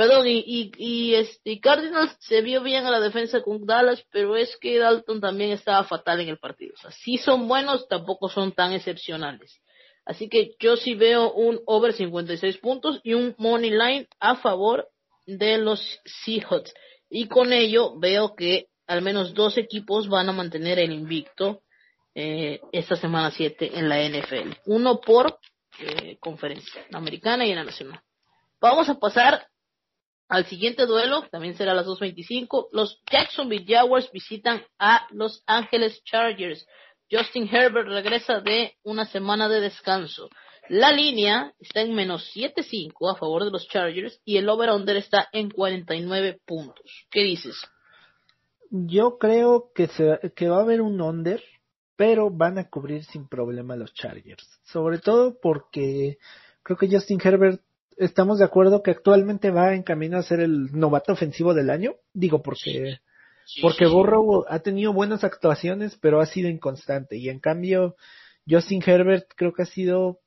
Perdón, 0.00 0.26
y, 0.28 0.38
y, 0.46 0.72
y, 0.78 1.28
y 1.44 1.60
Cardinals 1.60 2.16
se 2.20 2.40
vio 2.40 2.62
bien 2.62 2.86
a 2.86 2.90
la 2.90 3.00
defensa 3.00 3.42
con 3.42 3.66
Dallas, 3.66 4.02
pero 4.10 4.34
es 4.34 4.56
que 4.58 4.78
Dalton 4.78 5.20
también 5.20 5.50
estaba 5.50 5.84
fatal 5.84 6.20
en 6.20 6.30
el 6.30 6.38
partido. 6.38 6.72
O 6.74 6.78
sea, 6.78 6.90
son 7.22 7.46
buenos, 7.46 7.86
tampoco 7.86 8.30
son 8.30 8.52
tan 8.52 8.72
excepcionales. 8.72 9.60
Así 10.06 10.30
que 10.30 10.54
yo 10.58 10.78
sí 10.78 10.94
veo 10.94 11.32
un 11.34 11.60
over 11.66 11.92
56 11.92 12.56
puntos 12.58 13.00
y 13.04 13.12
un 13.12 13.34
money 13.36 13.70
line 13.70 14.08
a 14.20 14.36
favor 14.36 14.88
de 15.38 15.58
los 15.58 16.00
Seahawks. 16.04 16.72
Y 17.08 17.28
con 17.28 17.52
ello 17.52 17.98
veo 17.98 18.34
que 18.34 18.68
al 18.86 19.02
menos 19.02 19.34
dos 19.34 19.56
equipos 19.56 20.08
van 20.08 20.28
a 20.28 20.32
mantener 20.32 20.78
el 20.78 20.92
invicto 20.92 21.62
eh, 22.14 22.60
esta 22.72 22.96
semana 22.96 23.30
7 23.30 23.78
en 23.78 23.88
la 23.88 24.02
NFL. 24.02 24.52
Uno 24.66 25.00
por 25.00 25.38
eh, 25.78 26.18
conferencia, 26.18 26.84
la 26.90 26.98
americana 26.98 27.46
y 27.46 27.54
la 27.54 27.64
nacional. 27.64 28.00
Vamos 28.60 28.88
a 28.88 28.98
pasar 28.98 29.46
al 30.28 30.46
siguiente 30.46 30.86
duelo, 30.86 31.28
también 31.30 31.56
será 31.56 31.72
a 31.72 31.74
las 31.74 31.86
2.25, 31.86 32.68
los 32.72 33.00
Jacksonville 33.10 33.64
Jaguars 33.66 34.10
visitan 34.12 34.64
a 34.78 35.06
Los 35.10 35.42
Angeles 35.46 36.02
Chargers. 36.04 36.66
Justin 37.10 37.48
Herbert 37.52 37.88
regresa 37.88 38.40
de 38.40 38.76
una 38.84 39.06
semana 39.06 39.48
de 39.48 39.60
descanso. 39.60 40.28
La 40.70 40.92
línea 40.92 41.52
está 41.58 41.80
en 41.80 41.96
menos 41.96 42.30
7.5 42.32 43.12
a 43.12 43.16
favor 43.16 43.44
de 43.44 43.50
los 43.50 43.66
Chargers 43.66 44.20
y 44.24 44.36
el 44.36 44.48
over-under 44.48 44.96
está 44.98 45.26
en 45.32 45.50
49 45.50 46.38
puntos. 46.46 47.08
¿Qué 47.10 47.24
dices? 47.24 47.56
Yo 48.70 49.18
creo 49.18 49.72
que, 49.74 49.88
se, 49.88 50.20
que 50.36 50.48
va 50.48 50.58
a 50.58 50.62
haber 50.62 50.80
un 50.80 51.00
under, 51.00 51.42
pero 51.96 52.30
van 52.30 52.58
a 52.58 52.68
cubrir 52.68 53.02
sin 53.02 53.26
problema 53.26 53.74
los 53.74 53.92
Chargers. 53.94 54.60
Sobre 54.62 54.98
todo 54.98 55.40
porque 55.42 56.18
creo 56.62 56.78
que 56.78 56.88
Justin 56.88 57.18
Herbert, 57.20 57.60
estamos 57.96 58.38
de 58.38 58.44
acuerdo 58.44 58.84
que 58.84 58.92
actualmente 58.92 59.50
va 59.50 59.74
en 59.74 59.82
camino 59.82 60.18
a 60.18 60.22
ser 60.22 60.38
el 60.38 60.70
novato 60.70 61.14
ofensivo 61.14 61.52
del 61.52 61.70
año. 61.70 61.96
Digo, 62.12 62.42
porque, 62.42 62.98
porque 63.60 63.88
Borrow 63.88 64.44
ha 64.48 64.60
tenido 64.60 64.92
buenas 64.92 65.24
actuaciones, 65.24 65.98
pero 66.00 66.20
ha 66.20 66.26
sido 66.26 66.48
inconstante. 66.48 67.16
Y 67.16 67.28
en 67.28 67.40
cambio, 67.40 67.96
Justin 68.48 68.84
Herbert 68.86 69.26
creo 69.34 69.52
que 69.52 69.62
ha 69.62 69.66
sido 69.66 70.20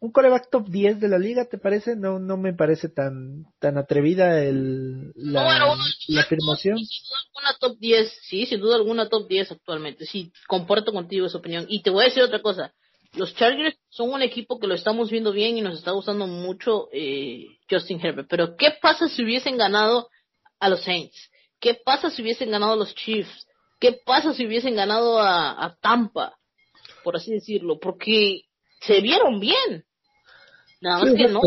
un 0.00 0.12
coreback 0.12 0.48
top 0.50 0.68
10 0.68 1.00
de 1.00 1.08
la 1.08 1.18
liga, 1.18 1.46
¿te 1.46 1.58
parece? 1.58 1.96
No, 1.96 2.18
no 2.18 2.36
me 2.36 2.52
parece 2.54 2.88
tan, 2.88 3.46
tan 3.58 3.78
atrevida 3.78 4.42
el, 4.44 5.12
la, 5.16 5.76
la 6.08 6.20
afirmación. 6.20 6.78
Sin 6.78 7.02
duda 7.02 7.18
alguna 7.26 7.58
top 7.58 7.78
10, 7.78 8.18
sí, 8.22 8.46
sin 8.46 8.60
duda 8.60 8.76
alguna 8.76 9.08
top 9.08 9.28
10 9.28 9.52
actualmente. 9.52 10.06
Sí, 10.06 10.32
comparto 10.46 10.92
contigo 10.92 11.26
esa 11.26 11.38
opinión. 11.38 11.66
Y 11.68 11.82
te 11.82 11.90
voy 11.90 12.02
a 12.02 12.08
decir 12.08 12.22
otra 12.22 12.40
cosa. 12.40 12.72
Los 13.14 13.34
Chargers 13.34 13.76
son 13.88 14.10
un 14.10 14.22
equipo 14.22 14.60
que 14.60 14.68
lo 14.68 14.74
estamos 14.74 15.10
viendo 15.10 15.32
bien 15.32 15.58
y 15.58 15.62
nos 15.62 15.78
está 15.78 15.90
gustando 15.90 16.26
mucho 16.26 16.88
eh, 16.92 17.46
Justin 17.68 18.00
Herbert. 18.00 18.28
Pero 18.28 18.56
¿qué 18.56 18.74
pasa 18.80 19.08
si 19.08 19.24
hubiesen 19.24 19.56
ganado 19.56 20.08
a 20.60 20.68
los 20.68 20.82
Saints? 20.84 21.30
¿Qué 21.58 21.74
pasa 21.74 22.10
si 22.10 22.22
hubiesen 22.22 22.50
ganado 22.52 22.74
a 22.74 22.76
los 22.76 22.94
Chiefs? 22.94 23.46
¿Qué 23.80 23.98
pasa 24.04 24.32
si 24.32 24.46
hubiesen 24.46 24.76
ganado 24.76 25.18
a, 25.18 25.64
a 25.64 25.76
Tampa? 25.80 26.38
Por 27.02 27.16
así 27.16 27.32
decirlo. 27.32 27.80
Porque 27.80 28.42
se 28.80 29.00
vieron 29.00 29.40
bien. 29.40 29.86
Nada 30.80 31.04
más 31.04 31.14
que 31.14 31.28
no, 31.28 31.40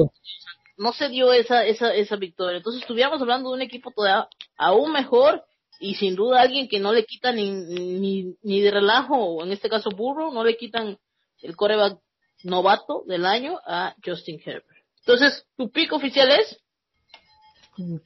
no 0.77 0.93
se 0.93 1.09
dio 1.09 1.31
esa, 1.31 1.65
esa, 1.65 1.93
esa 1.93 2.15
victoria. 2.15 2.57
Entonces 2.57 2.81
estuviéramos 2.81 3.21
hablando 3.21 3.49
de 3.49 3.55
un 3.55 3.61
equipo 3.61 3.91
todavía 3.91 4.27
aún 4.57 4.91
mejor 4.91 5.43
y 5.79 5.95
sin 5.95 6.15
duda 6.15 6.41
alguien 6.41 6.67
que 6.67 6.79
no 6.79 6.93
le 6.93 7.05
quitan 7.05 7.35
ni, 7.35 7.51
ni, 7.51 8.35
ni 8.43 8.61
de 8.61 8.71
relajo, 8.71 9.15
o 9.15 9.43
en 9.43 9.51
este 9.51 9.69
caso 9.69 9.89
burro, 9.89 10.31
no 10.31 10.43
le 10.43 10.55
quitan 10.55 10.97
el 11.41 11.55
coreback 11.55 11.99
novato 12.43 13.03
del 13.07 13.25
año 13.25 13.59
a 13.65 13.95
Justin 14.05 14.39
Herbert. 14.43 14.65
Entonces, 14.99 15.45
tu 15.57 15.71
pico 15.71 15.95
oficial 15.95 16.29
es 16.31 16.59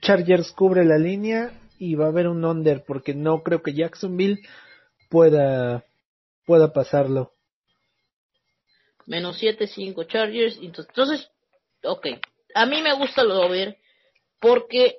Chargers 0.01 0.51
cubre 0.51 0.85
la 0.85 0.97
línea 0.97 1.51
y 1.77 1.95
va 1.95 2.05
a 2.05 2.09
haber 2.09 2.27
un 2.27 2.45
under 2.45 2.83
porque 2.85 3.13
no 3.13 3.43
creo 3.43 3.61
que 3.61 3.73
Jacksonville 3.73 4.39
pueda 5.09 5.83
pueda 6.45 6.71
pasarlo 6.71 7.34
menos 9.05 9.37
7, 9.37 9.67
5 9.67 10.03
Chargers. 10.05 10.57
Entonces, 10.61 11.29
ok. 11.83 12.07
A 12.53 12.65
mí 12.65 12.81
me 12.81 12.93
gusta 12.93 13.23
lo 13.23 13.41
over 13.41 13.77
porque 14.39 14.97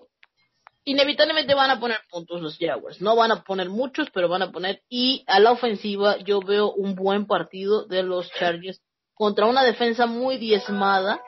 inevitablemente 0.85 1.55
van 1.55 1.71
a 1.71 1.81
poner 1.81 1.99
puntos 2.11 2.41
los 2.41 2.59
Jaguars. 2.59 3.01
No 3.01 3.17
van 3.17 3.33
a 3.33 3.43
poner 3.43 3.69
muchos, 3.69 4.09
pero 4.11 4.29
van 4.29 4.43
a 4.43 4.53
poner. 4.53 4.83
Y 4.89 5.25
a 5.27 5.41
la 5.41 5.53
ofensiva 5.53 6.17
yo 6.19 6.41
veo 6.41 6.73
un 6.73 6.95
buen 6.95 7.27
partido 7.27 7.87
de 7.87 8.03
los 8.03 8.31
Chargers 8.33 8.81
contra 9.15 9.47
una 9.47 9.65
defensa 9.65 10.07
muy 10.07 10.37
diezmada 10.39 11.21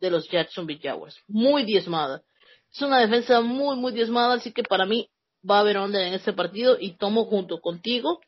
de 0.00 0.10
los 0.10 0.28
Jacksonville 0.28 0.80
Jaguars. 0.82 1.16
Muy 1.26 1.64
diezmada. 1.64 2.22
Es 2.72 2.82
una 2.82 3.00
defensa 3.00 3.40
muy, 3.40 3.76
muy 3.76 3.92
diezmada, 3.92 4.34
así 4.34 4.52
que 4.52 4.62
para 4.62 4.84
mí 4.84 5.08
va 5.48 5.56
a 5.58 5.60
haber 5.60 5.78
onda 5.78 6.06
en 6.06 6.14
este 6.14 6.32
partido 6.32 6.76
y 6.78 6.96
tomo 6.96 7.24
junto 7.24 7.60
contigo 7.60 8.20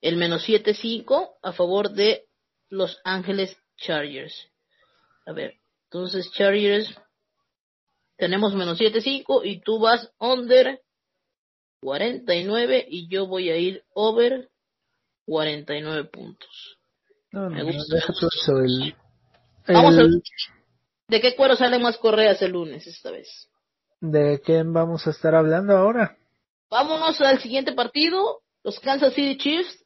el 0.00 0.16
menos 0.16 0.48
7-5 0.48 1.30
a 1.42 1.52
favor 1.52 1.90
de 1.90 2.24
los 2.72 2.98
Ángeles 3.04 3.56
Chargers. 3.76 4.50
A 5.26 5.32
ver, 5.32 5.54
entonces 5.84 6.32
Chargers 6.32 6.88
tenemos 8.16 8.54
menos 8.54 8.80
7.5 8.80 9.42
y 9.44 9.60
tú 9.60 9.78
vas 9.78 10.10
under 10.18 10.80
49 11.82 12.86
y 12.88 13.08
yo 13.08 13.26
voy 13.26 13.50
a 13.50 13.58
ir 13.58 13.84
over 13.94 14.48
49 15.26 16.04
puntos. 16.04 16.78
No, 17.30 17.50
no, 17.50 17.50
Me 17.50 17.62
gusta. 17.62 17.98
eso, 17.98 18.58
el, 18.58 18.96
Vamos 19.68 19.94
a 19.94 20.02
ver, 20.02 20.10
¿De 21.08 21.20
qué 21.20 21.36
cuero 21.36 21.56
salen 21.56 21.82
más 21.82 21.98
correas 21.98 22.40
el 22.40 22.52
lunes 22.52 22.86
esta 22.86 23.10
vez? 23.10 23.50
¿De 24.00 24.40
qué 24.44 24.62
vamos 24.64 25.06
a 25.06 25.10
estar 25.10 25.34
hablando 25.34 25.76
ahora? 25.76 26.16
Vámonos 26.70 27.20
al 27.20 27.38
siguiente 27.40 27.72
partido. 27.72 28.40
Los 28.64 28.80
Kansas 28.80 29.12
City 29.12 29.36
Chiefs 29.36 29.81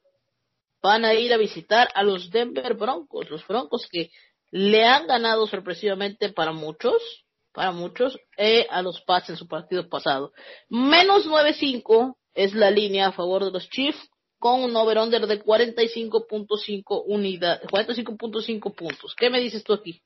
van 0.87 1.05
a 1.05 1.15
ir 1.15 1.33
a 1.33 1.37
visitar 1.37 1.89
a 1.95 2.05
los 2.05 2.31
Denver 2.31 2.75
Broncos, 2.75 3.29
los 3.29 3.45
Broncos 3.45 3.89
que 3.91 4.11
le 4.53 4.85
han 4.85 5.09
ganado 5.09 5.49
sorpresivamente 5.49 6.29
para 6.33 6.53
muchos, 6.53 7.27
para 7.53 7.73
muchos, 7.73 8.17
eh, 8.37 8.69
a 8.71 8.83
los 8.83 9.01
Pats 9.01 9.31
en 9.31 9.37
su 9.37 9.49
partido 9.49 9.89
pasado. 9.89 10.33
Menos 10.69 11.27
9-5 11.27 12.17
es 12.35 12.55
la 12.55 12.71
línea 12.71 13.09
a 13.09 13.13
favor 13.13 13.45
de 13.45 13.51
los 13.51 13.69
Chiefs 13.69 13.99
con 14.39 14.63
un 14.63 14.77
over-under 14.77 15.27
de 15.27 15.43
45.5 15.43 17.03
unidades, 17.07 17.67
45.5 17.69 18.75
puntos. 18.77 19.15
¿Qué 19.19 19.29
me 19.29 19.41
dices 19.41 19.65
tú 19.65 19.73
aquí? 19.73 20.01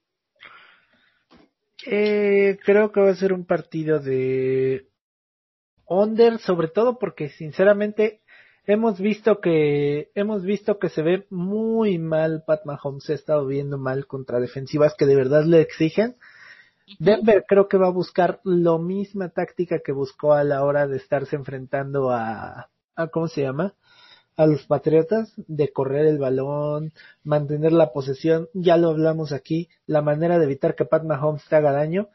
Eh, 1.85 2.59
creo 2.65 2.90
que 2.90 3.01
va 3.01 3.11
a 3.11 3.16
ser 3.16 3.35
un 3.35 3.44
partido 3.44 3.98
de 3.98 4.86
under, 5.85 6.39
sobre 6.39 6.69
todo 6.69 6.98
porque 6.98 7.28
sinceramente 7.28 8.23
hemos 8.66 9.01
visto 9.01 9.41
que 9.41 10.11
hemos 10.15 10.45
visto 10.45 10.78
que 10.78 10.89
se 10.89 11.03
ve 11.03 11.27
muy 11.31 11.99
mal 11.99 12.45
Pat 12.47 12.65
Mahomes. 12.65 13.05
Se 13.05 13.12
ha 13.12 13.16
estado 13.16 13.47
viendo 13.47 13.78
mal 13.78 14.07
contra 14.07 14.41
defensivas 14.41 14.95
que 14.97 15.07
de 15.07 15.16
verdad 15.16 15.45
le 15.45 15.61
exigen. 15.61 16.16
Denver 16.99 17.45
creo 17.47 17.69
que 17.69 17.77
va 17.77 17.87
a 17.87 17.93
buscar 17.93 18.41
lo 18.43 18.78
misma 18.78 19.28
táctica 19.28 19.78
que 19.85 19.93
buscó 19.93 20.32
a 20.32 20.43
la 20.43 20.65
hora 20.65 20.89
de 20.89 20.97
estarse 20.97 21.37
enfrentando 21.37 22.11
a, 22.11 22.69
a 22.97 23.09
¿cómo 23.09 23.28
se 23.28 23.43
llama? 23.43 23.74
a 24.37 24.47
los 24.47 24.65
Patriotas 24.65 25.35
de 25.37 25.70
correr 25.70 26.07
el 26.07 26.19
balón, 26.19 26.93
mantener 27.24 27.73
la 27.73 27.93
posesión, 27.93 28.49
ya 28.55 28.78
lo 28.78 28.89
hablamos 28.89 29.32
aquí, 29.32 29.69
la 29.87 30.01
manera 30.01 30.39
de 30.39 30.47
evitar 30.47 30.74
que 30.74 30.87
Pat 30.87 31.05
Mahomes 31.05 31.45
te 31.47 31.57
haga 31.57 31.73
daño 31.73 32.09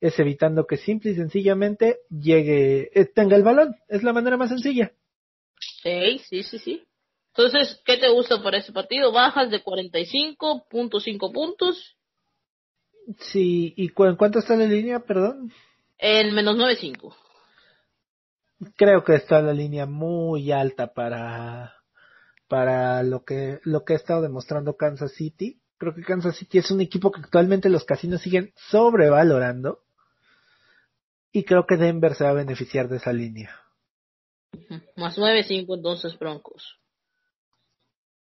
es 0.00 0.16
evitando 0.20 0.66
que 0.66 0.76
simple 0.76 1.10
y 1.10 1.16
sencillamente 1.16 1.98
llegue, 2.10 2.90
eh, 2.94 3.06
tenga 3.06 3.34
el 3.34 3.42
balón, 3.42 3.74
es 3.88 4.04
la 4.04 4.12
manera 4.12 4.36
más 4.36 4.50
sencilla. 4.50 4.92
Sí, 5.84 6.18
sí, 6.18 6.42
sí, 6.42 6.58
sí. 6.58 6.84
Entonces, 7.36 7.80
¿qué 7.84 7.98
te 7.98 8.08
gusta 8.08 8.42
para 8.42 8.58
ese 8.58 8.72
partido? 8.72 9.12
Bajas 9.12 9.50
de 9.50 9.62
45.5 9.62 11.32
puntos. 11.32 11.96
Sí, 13.18 13.74
¿y 13.76 13.90
cu 13.90 14.04
cuánto 14.16 14.38
está 14.38 14.56
la 14.56 14.64
línea, 14.64 15.00
perdón? 15.00 15.52
El 15.98 16.32
menos 16.32 16.56
9.5. 16.56 17.14
Creo 18.76 19.04
que 19.04 19.16
está 19.16 19.42
la 19.42 19.52
línea 19.52 19.84
muy 19.84 20.52
alta 20.52 20.94
para 20.94 21.74
para 22.48 23.02
lo 23.02 23.24
que 23.24 23.58
lo 23.64 23.84
que 23.84 23.92
ha 23.92 23.96
estado 23.96 24.22
demostrando 24.22 24.76
Kansas 24.76 25.12
City. 25.12 25.60
Creo 25.76 25.94
que 25.94 26.02
Kansas 26.02 26.36
City 26.36 26.58
es 26.58 26.70
un 26.70 26.80
equipo 26.80 27.10
que 27.10 27.20
actualmente 27.20 27.68
los 27.68 27.84
casinos 27.84 28.22
siguen 28.22 28.54
sobrevalorando. 28.70 29.80
Y 31.30 31.44
creo 31.44 31.66
que 31.66 31.76
Denver 31.76 32.14
se 32.14 32.24
va 32.24 32.30
a 32.30 32.34
beneficiar 32.34 32.88
de 32.88 32.98
esa 32.98 33.12
línea. 33.12 33.63
Más 34.96 35.18
9-5 35.18 35.76
entonces 35.76 36.18
Broncos. 36.18 36.78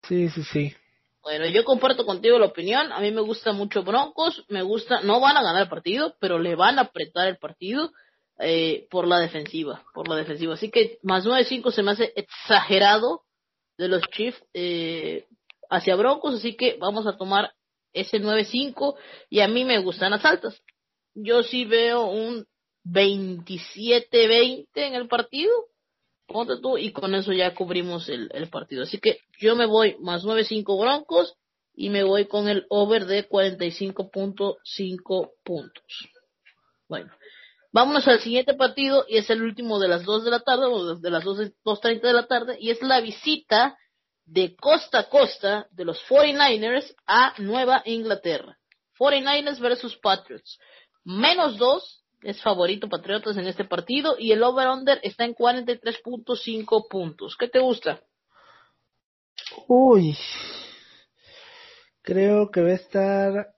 Sí, 0.04 0.30
sí, 0.30 0.44
sí. 0.44 0.74
Bueno, 1.22 1.46
yo 1.48 1.64
comparto 1.64 2.06
contigo 2.06 2.40
la 2.40 2.48
opinión. 2.48 2.92
A 2.92 3.00
mí 3.00 3.12
me 3.12 3.22
gusta 3.22 3.54
mucho 3.54 3.84
Broncos. 3.84 4.44
Me 4.50 4.64
gusta, 4.64 5.02
no 5.02 5.20
van 5.20 5.38
a 5.38 5.44
ganar 5.44 5.64
el 5.64 5.70
partido, 5.70 6.16
pero 6.20 6.40
le 6.40 6.56
van 6.56 6.80
a 6.80 6.84
apretar 6.84 7.28
el 7.28 7.38
partido 7.38 7.92
eh, 8.40 8.88
por 8.90 9.08
la 9.08 9.20
defensiva. 9.20 9.84
Por 9.94 10.08
la 10.08 10.16
defensiva. 10.16 10.56
Así 10.56 10.72
que 10.72 10.98
más 11.04 11.26
9-5 11.26 11.72
se 11.72 11.84
me 11.84 11.92
hace 11.92 12.12
exagerado 12.16 13.22
de 13.78 13.88
los 13.88 14.02
Chiefs 14.10 14.44
eh, 14.54 15.28
hacia 15.70 15.96
Broncos. 15.96 16.36
Así 16.36 16.56
que 16.56 16.78
vamos 16.80 17.06
a 17.06 17.18
tomar 17.18 17.54
ese 17.94 18.20
9-5. 18.20 18.96
Y 19.30 19.42
a 19.42 19.48
mí 19.48 19.64
me 19.64 19.78
gustan 19.80 20.12
las 20.12 20.26
altas. 20.26 20.60
Yo 21.14 21.44
sí 21.44 21.66
veo 21.66 22.06
un 22.06 22.48
27-20 22.86 24.68
en 24.74 24.96
el 24.96 25.08
partido 25.08 25.52
ponte 26.32 26.58
tú 26.62 26.78
y 26.78 26.92
con 26.92 27.16
eso 27.16 27.32
ya 27.32 27.54
cubrimos 27.54 28.10
el, 28.10 28.30
partido. 28.50 28.84
Así 28.84 29.00
que 29.00 29.20
yo 29.40 29.56
me 29.56 29.66
voy 29.66 29.98
más 30.00 30.24
9.5 30.24 30.80
Broncos 30.80 31.36
y 31.74 31.90
me 31.90 32.04
voy 32.04 32.28
con 32.28 32.48
el 32.48 32.66
over 32.70 33.06
de 33.06 33.28
45.5 33.28 35.32
puntos. 35.44 36.10
Bueno, 36.88 37.12
vámonos 37.72 38.08
al 38.08 38.20
siguiente 38.20 38.54
partido 38.54 39.06
y 39.08 39.18
es 39.18 39.30
el 39.30 39.42
último 39.42 39.80
de 39.80 39.88
las 39.88 40.04
2 40.04 40.26
de 40.26 40.32
la 40.32 40.42
tarde 40.42 40.66
o 40.66 40.96
de 40.96 41.10
las 41.10 41.24
2.30 41.24 42.02
de 42.02 42.14
la 42.14 42.28
tarde 42.28 42.58
y 42.60 42.70
es 42.70 42.82
la 42.82 43.02
visita 43.02 43.78
de 44.26 44.56
costa 44.56 45.00
a 45.00 45.10
costa 45.10 45.68
de 45.72 45.86
los 45.86 46.00
49ers 46.08 46.96
a 47.06 47.34
Nueva 47.40 47.82
Inglaterra. 47.86 48.58
49ers 48.98 49.60
versus 49.60 49.98
Patriots. 49.98 50.60
Menos 51.04 51.58
2 51.58 52.01
es 52.24 52.42
favorito 52.42 52.90
Patriotas 52.90 53.38
en 53.38 53.48
este 53.48 53.66
partido 53.66 54.16
y 54.18 54.32
el 54.32 54.44
over-under 54.44 55.00
está 55.04 55.26
en 55.26 55.36
43.5 55.36 56.88
puntos. 56.90 57.36
¿Qué 57.38 57.48
te 57.48 57.60
gusta? 57.60 58.02
Uy, 59.68 60.16
creo 62.02 62.52
que 62.52 62.62
va 62.62 62.70
a 62.70 62.74
estar 62.74 63.54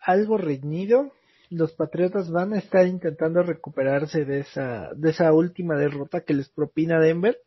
algo 0.00 0.38
reñido. 0.38 1.12
Los 1.50 1.72
Patriotas 1.72 2.30
van 2.30 2.52
a 2.52 2.58
estar 2.58 2.86
intentando 2.86 3.42
recuperarse 3.42 4.24
de 4.24 4.40
esa, 4.40 4.90
de 4.94 5.10
esa 5.10 5.32
última 5.32 5.76
derrota 5.76 6.22
que 6.22 6.34
les 6.34 6.48
propina 6.50 7.00
Denver, 7.00 7.38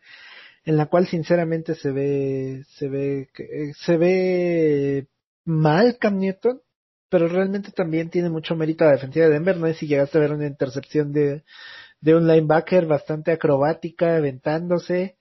en 0.63 0.77
la 0.77 0.87
cual 0.87 1.07
sinceramente 1.07 1.75
se 1.75 1.91
ve, 1.91 2.63
se 2.69 2.87
ve, 2.87 3.29
se 3.77 3.97
ve 3.97 5.07
mal 5.45 5.97
Cam 5.99 6.17
Newton, 6.17 6.61
pero 7.11 7.27
realmente 7.27 7.73
también 7.73 8.09
tiene 8.09 8.29
mucho 8.29 8.55
mérito 8.55 8.85
la 8.85 8.93
defensiva 8.93 9.25
de 9.25 9.33
Denver. 9.33 9.57
No 9.57 9.67
sé 9.67 9.73
si 9.73 9.87
llegaste 9.87 10.17
a 10.17 10.21
ver 10.21 10.31
una 10.31 10.47
intercepción 10.47 11.11
de, 11.11 11.43
de 11.99 12.15
un 12.15 12.25
linebacker 12.25 12.85
bastante 12.85 13.33
acrobática, 13.33 14.15
aventándose, 14.15 15.17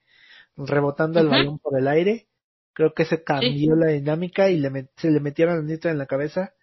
rebotando 0.56 1.18
el 1.18 1.28
balón 1.28 1.58
por 1.58 1.76
el 1.76 1.88
aire. 1.88 2.28
Creo 2.74 2.94
que 2.94 3.04
se 3.04 3.24
cambió 3.24 3.74
la 3.74 3.88
dinámica 3.88 4.50
y 4.50 4.58
le 4.58 4.88
se 4.98 5.10
le 5.10 5.18
metieron 5.18 5.58
a 5.58 5.62
Newton 5.62 5.90
en 5.90 5.98
la 5.98 6.06
cabeza. 6.06 6.54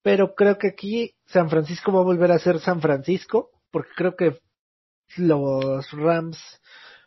Pero 0.00 0.34
creo 0.34 0.56
que 0.56 0.68
aquí 0.68 1.16
San 1.26 1.50
Francisco 1.50 1.92
va 1.92 2.00
a 2.00 2.04
volver 2.04 2.32
a 2.32 2.38
ser 2.38 2.58
San 2.58 2.80
Francisco, 2.80 3.50
porque 3.70 3.90
creo 3.94 4.16
que 4.16 4.38
los 5.18 5.92
Rams 5.92 6.38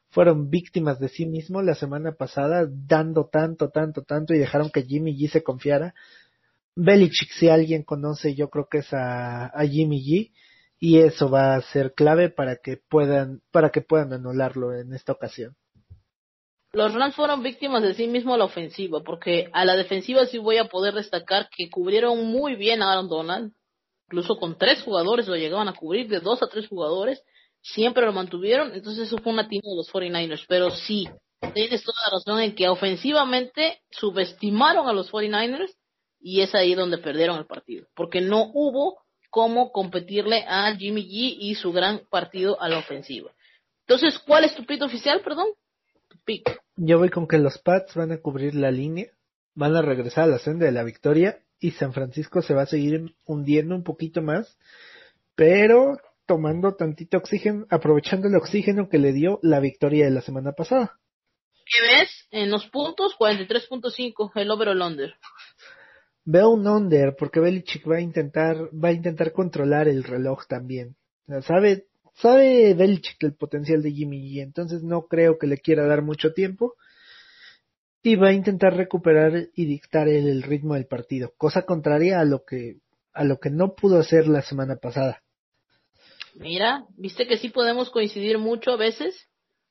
fueron 0.10 0.52
víctimas 0.52 1.00
de 1.00 1.10
sí 1.10 1.26
mismos 1.26 1.64
la 1.64 1.74
semana 1.74 2.12
pasada, 2.12 2.68
dando 2.70 3.28
tanto, 3.28 3.70
tanto, 3.70 4.04
tanto 4.04 4.36
y 4.36 4.38
dejaron 4.38 4.70
que 4.70 4.84
Jimmy 4.84 5.18
G 5.18 5.32
se 5.32 5.42
confiara. 5.42 5.96
Belichick, 6.76 7.31
si 7.31 7.47
alguien 7.47 7.84
conoce, 7.84 8.35
yo 8.35 8.49
creo 8.49 8.68
que 8.69 8.80
es 8.80 8.93
a, 8.93 9.52
Jimmy 9.69 10.02
G 10.02 10.31
y 10.80 10.99
eso 10.99 11.30
va 11.30 11.56
a 11.56 11.61
ser 11.61 11.93
clave 11.93 12.30
para 12.30 12.57
que 12.57 12.77
puedan, 12.77 13.41
para 13.52 13.69
que 13.69 13.81
puedan 13.81 14.11
anularlo 14.11 14.73
en 14.73 14.93
esta 14.93 15.14
ocasión. 15.14 15.56
Los 16.73 16.93
Rams 16.93 17.15
fueron 17.15 17.41
víctimas 17.41 17.81
de 17.81 17.93
sí 17.93 18.07
mismo 18.07 18.34
a 18.34 18.38
la 18.38 18.43
ofensiva, 18.43 19.02
porque 19.02 19.49
a 19.53 19.64
la 19.64 19.77
defensiva 19.77 20.26
sí 20.26 20.38
voy 20.38 20.57
a 20.57 20.65
poder 20.65 20.93
destacar 20.93 21.47
que 21.49 21.69
cubrieron 21.69 22.26
muy 22.26 22.57
bien 22.57 22.81
a 22.81 22.91
Aaron 22.91 23.07
Donald, 23.07 23.53
incluso 24.07 24.38
con 24.38 24.57
tres 24.57 24.81
jugadores 24.84 25.27
lo 25.30 25.38
llegaban 25.38 25.69
a 25.69 25.73
cubrir, 25.73 26.10
de 26.10 26.19
dos 26.19 26.43
a 26.43 26.47
tres 26.47 26.68
jugadores, 26.68 27.23
siempre 27.61 28.06
lo 28.06 28.11
mantuvieron, 28.11 28.73
entonces 28.73 29.07
eso 29.07 29.18
fue 29.19 29.31
una 29.31 29.47
tina 29.47 29.64
de 29.64 29.77
los 29.77 29.89
49ers, 29.89 30.43
pero 30.49 30.69
sí, 30.69 31.07
tienes 31.53 31.81
toda 31.84 31.97
la 32.06 32.18
razón 32.18 32.41
en 32.41 32.53
que 32.53 32.68
ofensivamente 32.68 33.80
subestimaron 33.89 34.89
a 34.89 34.93
los 34.93 35.10
49ers 35.10 35.73
y 36.27 36.41
es 36.41 36.56
ahí 36.56 36.73
donde 36.73 36.97
perdieron 36.97 37.38
el 37.38 37.45
partido, 37.45 37.85
porque 37.93 38.19
no 38.19 38.49
hubo 38.52 38.97
cómo 39.30 39.72
competirle 39.72 40.43
a 40.47 40.76
Jimmy 40.76 41.03
G 41.03 41.38
y 41.39 41.53
su 41.53 41.72
gran 41.72 42.02
partido 42.10 42.60
a 42.60 42.68
la 42.68 42.80
ofensiva. 42.80 43.31
Entonces, 43.81 44.18
¿cuál 44.26 44.43
es 44.43 44.56
tu 44.56 44.65
pito 44.65 44.85
oficial, 44.85 45.22
perdón? 45.22 45.49
pick. 46.23 46.60
Yo 46.77 46.97
voy 46.97 47.10
con 47.10 47.27
que 47.27 47.38
los 47.38 47.60
Pats 47.60 47.93
van 47.93 48.11
a 48.11 48.18
cubrir 48.18 48.56
la 48.56 48.72
línea, 48.72 49.06
van 49.53 49.76
a 49.76 49.84
regresar 49.84 50.23
a 50.23 50.27
la 50.27 50.39
senda 50.39 50.65
de 50.65 50.72
la 50.72 50.84
victoria 50.84 51.43
y 51.60 51.72
San 51.72 51.93
Francisco 51.93 52.41
se 52.41 52.56
va 52.56 52.64
a 52.64 52.65
seguir 52.65 53.15
hundiendo 53.26 53.76
un 53.76 53.84
poquito 53.84 54.23
más, 54.23 54.57
pero 55.35 55.99
tomando 56.26 56.73
tantito 56.73 57.18
oxígeno, 57.18 57.68
aprovechando 57.69 58.30
el 58.30 58.35
oxígeno 58.35 58.89
que 58.89 58.97
le 58.97 59.14
dio 59.14 59.38
la 59.43 59.60
victoria 59.60 60.06
de 60.06 60.11
la 60.11 60.22
semana 60.22 60.53
pasada. 60.53 60.99
¿Qué 61.65 61.81
ves? 61.81 62.27
En 62.31 62.49
los 62.49 62.65
puntos, 62.68 63.15
43.5, 63.19 64.31
el 64.35 64.49
over 64.49 64.69
o 64.69 64.72
el 64.72 64.81
under. 64.81 65.15
Veo 66.26 66.49
un 66.49 66.68
under 66.68 67.15
porque 67.15 67.39
Belichick 67.39 67.88
va 67.88 67.97
a 67.97 68.02
intentar, 68.02 68.69
va 68.73 68.89
a 68.89 68.93
intentar 68.93 69.31
controlar 69.31 69.88
el 69.88 70.03
reloj 70.03 70.47
también. 70.47 70.95
sabe, 71.43 71.85
sabe 72.15 72.73
Belichick 72.73 73.22
el 73.23 73.35
potencial 73.35 73.84
de 73.84 73.91
Jimmy 73.91 74.31
G, 74.31 74.41
entonces 74.41 74.81
no 74.81 75.06
creo 75.06 75.38
que 75.38 75.45
le 75.45 75.60
quiera 75.60 75.85
dar 75.85 76.02
mucho 76.02 76.34
tiempo. 76.34 76.73
Y 78.02 78.15
va 78.15 78.30
a 78.30 78.34
intentar 78.34 78.76
recuperar 78.76 79.49
y 79.56 79.65
dictar 79.65 80.07
el, 80.07 80.43
ritmo 80.43 80.76
del 80.76 80.85
partido, 80.85 81.34
cosa 81.38 81.64
contraria 81.64 82.19
a 82.19 82.26
lo 82.26 82.43
que, 82.43 82.77
a 83.14 83.23
lo 83.23 83.39
que 83.39 83.49
no 83.49 83.73
pudo 83.73 83.99
hacer 83.99 84.27
la 84.27 84.41
semana 84.41 84.76
pasada. 84.76 85.23
Mira, 86.35 86.85
viste 86.97 87.27
que 87.27 87.38
sí 87.38 87.49
podemos 87.49 87.89
coincidir 87.89 88.38
mucho 88.38 88.72
a 88.72 88.77
veces. 88.77 89.27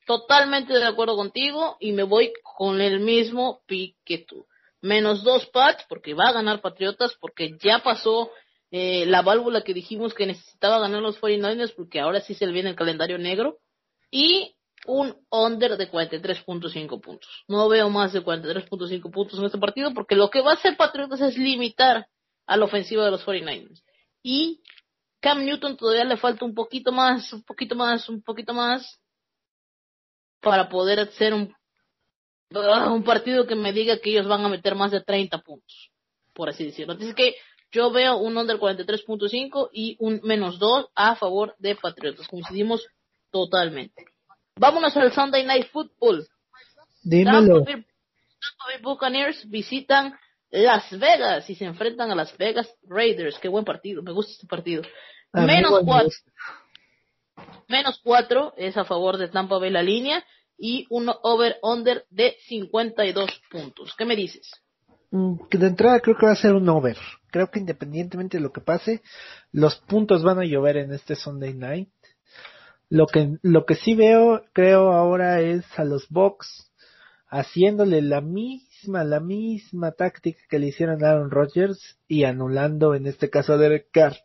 Totalmente 0.07 0.73
de 0.73 0.85
acuerdo 0.85 1.17
contigo 1.17 1.77
y 1.81 1.93
me 1.93 2.03
voy 2.03 2.33
con 2.43 2.81
el 2.81 3.01
mismo 3.01 3.63
pick 3.67 3.97
que 4.05 4.19
tú 4.19 4.47
menos 4.85 5.25
dos 5.25 5.47
Pats, 5.47 5.83
porque 5.89 6.13
va 6.13 6.29
a 6.29 6.33
ganar 6.33 6.61
Patriotas, 6.61 7.17
porque 7.19 7.57
ya 7.59 7.79
pasó 7.79 8.31
eh, 8.71 9.07
la 9.07 9.23
válvula 9.23 9.63
que 9.63 9.73
dijimos 9.73 10.13
que 10.13 10.27
necesitaba 10.27 10.79
ganar 10.79 11.01
los 11.01 11.19
49ers, 11.21 11.75
porque 11.75 12.01
ahora 12.01 12.21
sí 12.21 12.35
se 12.35 12.47
le 12.47 12.53
viene 12.53 12.71
el 12.71 12.77
calendario 12.77 13.17
negro, 13.17 13.61
y 14.11 14.55
un 14.87 15.17
under 15.31 15.79
de 15.79 15.91
43.5 15.91 17.01
puntos. 17.01 17.45
No 17.49 17.67
veo 17.71 17.89
más 17.89 18.13
de 18.13 18.23
43.5 18.23 19.11
puntos 19.11 19.39
en 19.39 19.47
este 19.47 19.57
partido, 19.57 19.95
porque 19.95 20.17
lo 20.17 20.29
que 20.29 20.43
va 20.43 20.51
a 20.51 20.55
hacer 20.55 20.77
Patriotas 20.77 21.23
es 21.23 21.39
limitar 21.39 22.07
a 22.47 22.57
la 22.59 22.67
ofensiva 22.67 23.07
de 23.07 23.11
los 23.11 23.25
49ers. 23.25 23.83
Y 24.23 24.61
Cam 25.21 25.47
Newton 25.47 25.79
todavía 25.79 26.05
le 26.05 26.19
falta 26.19 26.45
un 26.45 26.55
poquito 26.55 26.93
más, 26.93 27.33
un 27.33 27.43
poquito 27.43 27.75
más, 27.75 28.07
un 28.11 28.23
poquito 28.23 28.53
más 28.53 29.01
para 30.43 30.69
poder 30.69 31.01
hacer 31.01 31.33
un 31.33 31.55
un 32.51 33.05
partido 33.05 33.47
que 33.47 33.55
me 33.55 33.73
diga 33.73 33.99
que 33.99 34.11
ellos 34.11 34.29
van 34.29 34.45
a 34.45 34.49
meter 34.49 34.75
más 34.75 34.91
de 34.91 35.01
30 35.01 35.39
puntos, 35.39 35.91
por 36.33 36.49
así 36.49 36.65
decirlo. 36.65 36.95
Así 36.95 37.15
que 37.15 37.37
yo 37.71 37.91
veo 37.91 38.17
un 38.19 38.37
under 38.37 38.59
43.5 38.59 39.71
y 39.73 39.97
un 39.99 40.21
menos 40.23 40.59
2 40.59 40.91
a 40.95 41.17
favor 41.17 41.57
de 41.59 41.75
Patriotas. 41.75 42.29
Coincidimos 42.29 42.87
totalmente. 43.31 44.07
Vámonos 44.57 44.97
al 44.97 45.13
Sunday 45.13 45.45
Night 45.45 45.67
Football. 45.73 46.27
Dímelo. 47.03 47.65
Tampa 47.65 48.65
Bay 48.67 48.81
Buccaneers 48.81 49.49
visitan 49.51 50.15
Las 50.51 50.97
Vegas 50.99 51.49
y 51.51 51.57
se 51.57 51.65
enfrentan 51.65 52.11
a 52.11 52.15
Las 52.15 52.37
Vegas 52.39 52.73
Raiders. 52.85 53.39
Qué 53.39 53.49
buen 53.49 53.65
partido, 53.65 54.03
me 54.03 54.13
gusta 54.13 54.33
este 54.33 54.47
partido. 54.47 54.83
menos 55.33 55.81
4. 55.85 56.11
Menos 57.67 58.01
4 58.05 58.55
es 58.57 58.77
a 58.77 58.85
favor 58.85 59.17
de 59.17 59.29
Tampa 59.29 59.59
Bay 59.59 59.71
la 59.71 59.83
línea 59.83 60.25
y 60.59 60.87
un 60.91 61.11
over-under 61.23 62.05
de 62.11 62.37
52 62.47 63.31
puntos. 63.51 63.95
¿Qué 63.97 64.05
me 64.05 64.17
dices? 64.17 64.51
Mm, 65.11 65.37
de 65.51 65.67
entrada 65.67 66.01
creo 66.01 66.17
que 66.17 66.27
va 66.27 66.33
a 66.33 66.37
ser 66.37 66.55
un 66.55 66.69
over. 66.69 66.97
Creo 67.31 67.51
que 67.51 67.61
independientemente 67.61 68.39
de 68.39 68.43
lo 68.43 68.53
que 68.53 68.61
pase, 68.61 69.03
los 69.53 69.77
puntos 69.77 70.23
van 70.23 70.39
a 70.39 70.45
llover 70.45 70.77
en 70.77 70.93
este 70.93 71.15
Sunday 71.15 71.55
night. 71.55 71.89
Lo 72.89 73.07
que, 73.07 73.39
lo 73.43 73.65
que 73.65 73.75
sí 73.75 73.95
veo, 73.95 74.43
creo 74.53 74.93
ahora 74.93 75.41
es 75.41 75.65
a 75.77 75.85
los 75.85 76.09
Bucks 76.09 76.71
haciéndole 77.29 78.03
la 78.03 78.21
misma, 78.21 79.03
la 79.03 79.19
misma 79.19 79.93
táctica 79.93 80.41
que 80.49 80.59
le 80.59 80.69
hicieron 80.69 81.05
a 81.05 81.11
Aaron 81.11 81.31
Rodgers 81.31 81.99
y 82.07 82.25
anulando 82.25 82.95
en 82.95 83.07
este 83.07 83.31
caso 83.31 83.55
a 83.55 83.57
Derek 83.57 83.89
Carr. 83.91 84.17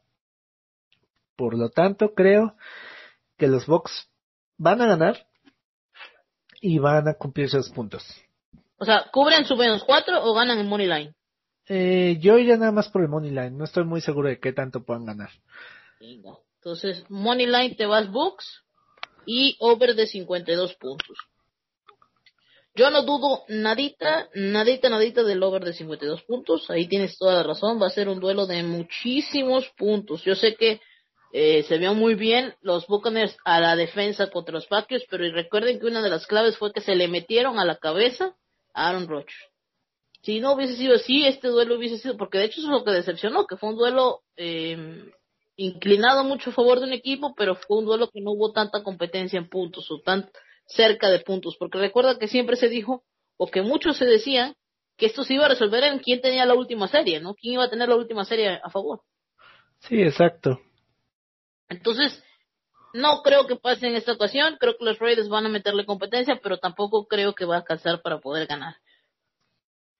Por 1.35 1.57
lo 1.57 1.69
tanto, 1.69 2.13
creo 2.13 2.55
que 3.37 3.47
los 3.47 3.65
Bucks 3.65 4.11
van 4.57 4.81
a 4.81 4.87
ganar, 4.87 5.28
y 6.61 6.77
van 6.79 7.07
a 7.07 7.13
cumplir 7.13 7.49
sus 7.49 7.69
puntos. 7.69 8.03
O 8.77 8.85
sea, 8.85 9.05
¿cubren 9.11 9.45
su 9.45 9.55
menos 9.55 9.83
4 9.83 10.23
o 10.23 10.33
ganan 10.33 10.59
en 10.59 10.67
Money 10.67 10.87
Line? 10.87 11.15
Eh, 11.67 12.17
yo 12.19 12.37
iría 12.37 12.57
nada 12.57 12.71
más 12.71 12.89
por 12.89 13.01
el 13.01 13.09
Money 13.09 13.31
Line, 13.31 13.51
no 13.51 13.65
estoy 13.65 13.83
muy 13.83 14.01
seguro 14.01 14.29
de 14.29 14.39
qué 14.39 14.53
tanto 14.53 14.83
puedan 14.83 15.05
ganar. 15.05 15.29
Entonces, 15.99 17.03
Money 17.09 17.45
Line 17.45 17.75
te 17.75 17.85
vas 17.85 18.09
Books 18.09 18.63
y 19.25 19.55
over 19.59 19.95
de 19.95 20.07
52 20.07 20.75
puntos. 20.75 21.17
Yo 22.75 22.89
no 22.91 23.03
dudo 23.03 23.43
nadita, 23.49 24.29
nadita, 24.33 24.89
nadita 24.89 25.23
del 25.23 25.43
over 25.43 25.63
de 25.65 25.73
52 25.73 26.23
puntos. 26.23 26.69
Ahí 26.69 26.87
tienes 26.87 27.17
toda 27.17 27.35
la 27.35 27.43
razón. 27.43 27.81
Va 27.81 27.87
a 27.87 27.91
ser 27.91 28.07
un 28.07 28.19
duelo 28.19 28.45
de 28.45 28.63
muchísimos 28.63 29.67
puntos. 29.77 30.23
Yo 30.23 30.35
sé 30.35 30.55
que 30.55 30.79
eh, 31.31 31.63
se 31.63 31.77
vio 31.77 31.93
muy 31.93 32.15
bien 32.15 32.55
los 32.61 32.87
Buccaneers 32.87 33.37
a 33.45 33.59
la 33.59 33.75
defensa 33.75 34.29
contra 34.29 34.53
los 34.53 34.67
Packers, 34.67 35.05
pero 35.09 35.23
recuerden 35.31 35.79
que 35.79 35.85
una 35.85 36.01
de 36.01 36.09
las 36.09 36.25
claves 36.25 36.57
fue 36.57 36.73
que 36.73 36.81
se 36.81 36.95
le 36.95 37.07
metieron 37.07 37.59
a 37.59 37.65
la 37.65 37.77
cabeza 37.77 38.35
a 38.73 38.89
Aaron 38.89 39.07
Rodgers. 39.07 39.49
Si 40.21 40.39
no 40.39 40.53
hubiese 40.53 40.75
sido 40.75 40.95
así, 40.95 41.25
este 41.25 41.47
duelo 41.47 41.77
hubiese 41.77 41.97
sido, 41.97 42.17
porque 42.17 42.39
de 42.39 42.45
hecho 42.45 42.59
eso 42.59 42.69
es 42.69 42.79
lo 42.79 42.83
que 42.83 42.91
decepcionó, 42.91 43.45
que 43.45 43.57
fue 43.57 43.69
un 43.69 43.77
duelo 43.77 44.21
eh, 44.35 45.11
inclinado 45.55 46.23
mucho 46.23 46.49
a 46.49 46.53
favor 46.53 46.79
de 46.79 46.87
un 46.87 46.93
equipo, 46.93 47.33
pero 47.37 47.55
fue 47.55 47.77
un 47.77 47.85
duelo 47.85 48.09
que 48.09 48.21
no 48.21 48.31
hubo 48.31 48.51
tanta 48.51 48.83
competencia 48.83 49.37
en 49.37 49.49
puntos 49.49 49.89
o 49.91 49.99
tan 49.99 50.29
cerca 50.65 51.09
de 51.09 51.19
puntos, 51.19 51.55
porque 51.57 51.77
recuerda 51.77 52.17
que 52.17 52.27
siempre 52.27 52.55
se 52.55 52.69
dijo, 52.69 53.03
o 53.37 53.47
que 53.47 53.61
muchos 53.61 53.97
se 53.97 54.05
decían, 54.05 54.55
que 54.97 55.05
esto 55.05 55.23
se 55.23 55.35
iba 55.35 55.45
a 55.45 55.49
resolver 55.49 55.83
en 55.85 55.99
quién 55.99 56.21
tenía 56.21 56.45
la 56.45 56.55
última 56.55 56.87
serie, 56.89 57.21
¿no? 57.21 57.33
¿Quién 57.33 57.53
iba 57.53 57.63
a 57.63 57.69
tener 57.69 57.87
la 57.87 57.95
última 57.95 58.25
serie 58.25 58.59
a 58.61 58.69
favor? 58.69 59.01
Sí, 59.79 60.01
exacto. 60.01 60.59
Entonces, 61.69 62.23
no 62.93 63.21
creo 63.21 63.47
que 63.47 63.55
pase 63.55 63.87
en 63.87 63.95
esta 63.95 64.13
ocasión. 64.13 64.57
Creo 64.59 64.75
que 64.77 64.85
los 64.85 64.99
Raiders 64.99 65.29
van 65.29 65.45
a 65.45 65.49
meterle 65.49 65.85
competencia, 65.85 66.39
pero 66.41 66.57
tampoco 66.57 67.07
creo 67.07 67.33
que 67.33 67.45
va 67.45 67.55
a 67.55 67.59
alcanzar 67.59 68.01
para 68.01 68.19
poder 68.19 68.47
ganar. 68.47 68.75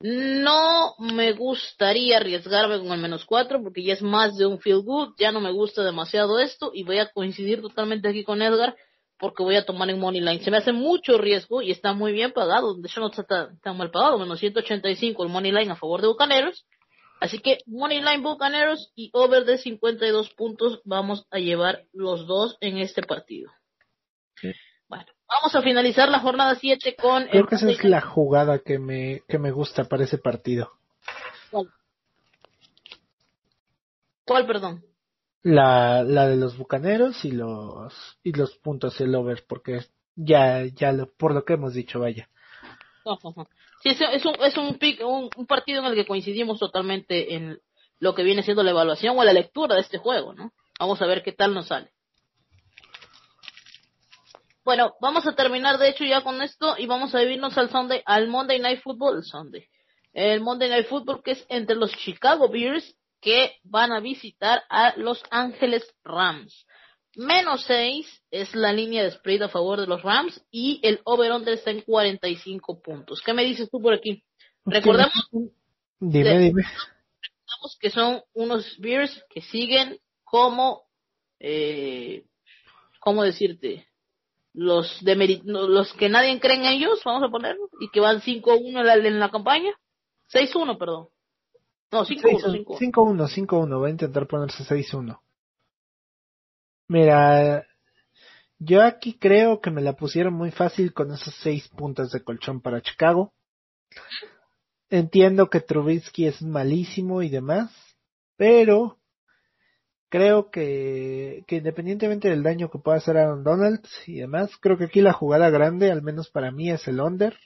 No 0.02 0.96
me 0.98 1.34
gustaría 1.34 2.18
arriesgarme 2.18 2.80
con 2.80 2.94
el 2.94 3.02
menos 3.02 3.26
cuatro 3.26 3.62
porque 3.62 3.84
ya 3.84 3.94
es 3.94 4.02
más 4.02 4.38
de 4.38 4.46
un 4.46 4.60
feel 4.60 4.82
good. 4.82 5.14
Ya 5.18 5.32
no 5.32 5.42
me 5.42 5.52
gusta 5.52 5.84
demasiado 5.84 6.40
esto 6.40 6.72
y 6.74 6.84
voy 6.84 7.00
a 7.00 7.12
coincidir 7.12 7.62
totalmente 7.62 8.08
aquí 8.08 8.24
con 8.24 8.42
Edgar. 8.42 8.76
porque 9.20 9.44
voy 9.44 9.58
a 9.58 9.66
tomar 9.66 9.90
en 9.90 10.00
Money 10.00 10.22
Line. 10.22 10.42
Se 10.42 10.50
me 10.50 10.58
hace 10.58 10.72
mucho 10.72 11.18
riesgo 11.18 11.62
y 11.62 11.72
está 11.72 11.92
muy 11.92 12.14
bien 12.14 12.32
pagado. 12.32 12.76
De 12.76 12.88
hecho, 12.88 13.02
no 13.02 13.08
está 13.10 13.24
tan, 13.26 13.78
mal 13.78 13.92
pagado, 13.92 14.18
menos 14.18 14.40
185 14.40 15.24
el 15.24 15.30
Money 15.30 15.52
Line 15.52 15.72
a 15.72 15.76
favor 15.76 16.02
de 16.02 16.08
Bucaneros. 16.08 16.66
Así 17.20 17.40
que 17.40 17.58
Money 17.66 18.00
Line 18.00 18.24
Bucaneros 18.24 18.92
y 18.96 19.10
over 19.14 19.46
de 19.46 19.58
52 19.58 20.30
puntos 20.32 20.82
vamos 20.86 21.28
a 21.32 21.40
llevar 21.40 21.84
los 21.92 22.28
dos 22.28 22.58
en 22.62 22.78
este 22.78 23.02
partido. 23.02 23.52
Bueno, 24.88 25.06
vamos 25.28 25.54
a 25.54 25.62
finalizar 25.62 26.10
la 26.10 26.20
jornada 26.20 26.56
7 26.56 26.96
con... 26.96 27.28
Creo 27.28 27.46
que 27.46 27.56
esa 27.56 27.70
es 27.70 27.84
la 27.84 28.02
jugada 28.02 28.60
que 28.60 28.80
me, 28.80 29.22
que 29.28 29.38
me 29.38 29.52
gusta 29.52 29.84
para 29.84 30.06
ese 30.06 30.18
partido. 30.18 30.72
¿Cuál? 31.52 31.70
¿Cuál, 34.26 34.48
perdón? 34.48 34.86
La, 35.42 36.04
la 36.04 36.28
de 36.28 36.38
los 36.38 36.58
bucaneros 36.58 37.24
y 37.26 37.32
los, 37.32 37.94
y 38.24 38.32
los 38.32 38.56
puntos 38.58 39.00
el 39.02 39.14
over, 39.16 39.46
porque 39.48 39.82
ya, 40.16 40.66
ya 40.66 40.92
lo, 40.92 41.12
por 41.12 41.34
lo 41.34 41.44
que 41.46 41.54
hemos 41.54 41.74
dicho, 41.74 42.00
vaya. 42.00 42.30
Sí, 43.82 43.90
es, 43.90 44.26
un, 44.26 44.36
es 44.44 44.58
un, 44.58 45.30
un, 45.36 45.48
partido 45.48 45.80
en 45.80 45.86
el 45.86 45.96
que 45.96 46.06
coincidimos 46.06 46.60
totalmente 46.60 47.34
en 47.36 47.60
lo 48.00 48.14
que 48.14 48.24
viene 48.24 48.44
siendo 48.44 48.64
la 48.64 48.72
evaluación 48.72 49.18
o 49.18 49.24
la 49.24 49.34
lectura 49.34 49.76
de 49.76 49.82
este 49.82 49.98
juego, 49.98 50.34
¿no? 50.34 50.52
Vamos 50.80 51.02
a 51.02 51.06
ver 51.06 51.24
qué 51.24 51.32
tal 51.32 51.54
nos 51.54 51.68
sale. 51.68 51.92
Bueno, 54.66 54.94
vamos 55.02 55.26
a 55.26 55.36
terminar 55.36 55.78
de 55.78 55.90
hecho 55.90 56.04
ya 56.04 56.22
con 56.22 56.42
esto 56.42 56.76
y 56.78 56.86
vamos 56.86 57.16
a 57.16 57.20
vivirnos 57.20 57.58
al 57.58 57.70
Sunday, 57.70 58.02
al 58.06 58.28
Monday 58.28 58.60
Night 58.60 58.82
Football, 58.82 59.18
el 59.18 59.24
Sunday. 59.24 59.66
El 60.14 60.42
Monday 60.42 60.70
Night 60.70 60.88
Football 60.88 61.24
que 61.24 61.32
es 61.32 61.46
entre 61.50 61.76
los 61.76 61.92
Chicago 61.92 62.50
Bears 62.50 62.96
que 63.22 63.58
van 63.64 63.92
a 63.92 64.00
visitar 64.00 64.64
a 64.70 64.94
Los 64.98 65.24
Ángeles 65.32 65.86
Rams. 66.04 66.66
Menos 67.16 67.64
6 67.66 68.24
es 68.32 68.56
la 68.56 68.72
línea 68.72 69.04
de 69.04 69.12
spread 69.12 69.42
a 69.44 69.50
favor 69.50 69.80
de 69.80 69.88
los 69.88 70.02
Rams 70.04 70.44
y 70.52 70.80
el 70.84 71.02
over-under 71.04 71.56
está 71.56 71.72
en 71.72 71.82
45 71.82 72.82
puntos. 72.82 73.22
¿Qué 73.26 73.34
me 73.34 73.44
dices 73.44 73.70
tú 73.72 73.82
por 73.82 73.94
aquí? 73.94 74.24
Recordemos, 74.66 75.30
dime, 76.00 76.40
dime. 76.40 76.64
Recordemos 76.64 77.78
que 77.80 77.90
son 77.90 78.22
unos 78.34 78.78
Bears 78.78 79.26
que 79.30 79.42
siguen 79.42 80.00
como, 80.24 80.84
eh, 81.40 82.26
¿cómo 83.00 83.24
decirte? 83.24 83.88
Los, 84.54 85.04
de 85.04 85.42
los 85.46 85.94
que 85.94 86.10
nadie 86.10 86.40
cree 86.40 86.58
en 86.58 86.66
ellos, 86.66 87.02
vamos 87.06 87.28
a 87.28 87.32
ponerlo, 87.32 87.70
y 87.80 87.90
que 87.90 88.00
van 88.00 88.22
5-1 88.22 88.80
en 88.80 88.86
la, 88.86 88.96
en 88.96 89.20
la 89.20 89.30
campaña. 89.30 89.72
6-1, 90.32 90.78
perdón. 90.78 91.08
No, 91.92 92.06
5-1. 92.06 92.66
5-1, 92.66 93.48
5-1. 93.48 93.82
Va 93.82 93.88
a 93.88 93.92
intentar 93.92 94.28
ponerse 94.28 94.64
6-1. 94.64 95.20
Mira, 96.90 97.68
yo 98.58 98.82
aquí 98.82 99.14
creo 99.14 99.62
que 99.62 99.70
me 99.70 99.82
la 99.82 99.94
pusieron 99.94 100.34
muy 100.34 100.50
fácil 100.50 100.92
con 100.92 101.12
esos 101.14 101.36
6 101.36 101.70
puntos 101.70 102.12
de 102.12 102.24
colchón 102.24 102.62
para 102.62 102.82
Chicago. 102.82 103.32
Entiendo 104.90 105.52
que 105.52 105.62
Trubisky 105.62 106.26
es 106.26 106.42
malísimo 106.42 107.22
y 107.22 107.30
demás, 107.30 107.72
pero 108.38 108.98
creo 110.10 110.50
que, 110.50 111.44
que 111.46 111.58
independientemente 111.58 112.28
del 112.28 112.42
daño 112.42 112.72
que 112.72 112.80
pueda 112.80 112.98
hacer 112.98 113.18
Aaron 113.18 113.44
Donald 113.44 113.86
y 114.08 114.16
demás, 114.16 114.50
creo 114.60 114.80
que 114.80 114.86
aquí 114.86 115.02
la 115.02 115.14
jugada 115.14 115.52
grande, 115.52 115.92
al 115.92 116.02
menos 116.02 116.32
para 116.32 116.52
mí, 116.52 116.72
es 116.72 116.88
el 116.88 117.02
under. 117.02 117.38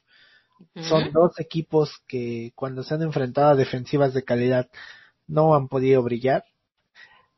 Son 0.76 1.11
dos 1.11 1.38
equipos 1.38 2.02
que 2.07 2.53
cuando 2.56 2.82
se 2.82 2.94
han 2.94 3.02
enfrentado 3.02 3.49
a 3.49 3.56
defensivas 3.56 4.14
de 4.14 4.24
calidad 4.24 4.70
no 5.28 5.53
han 5.53 5.68
podido 5.68 6.02
brillar. 6.02 6.45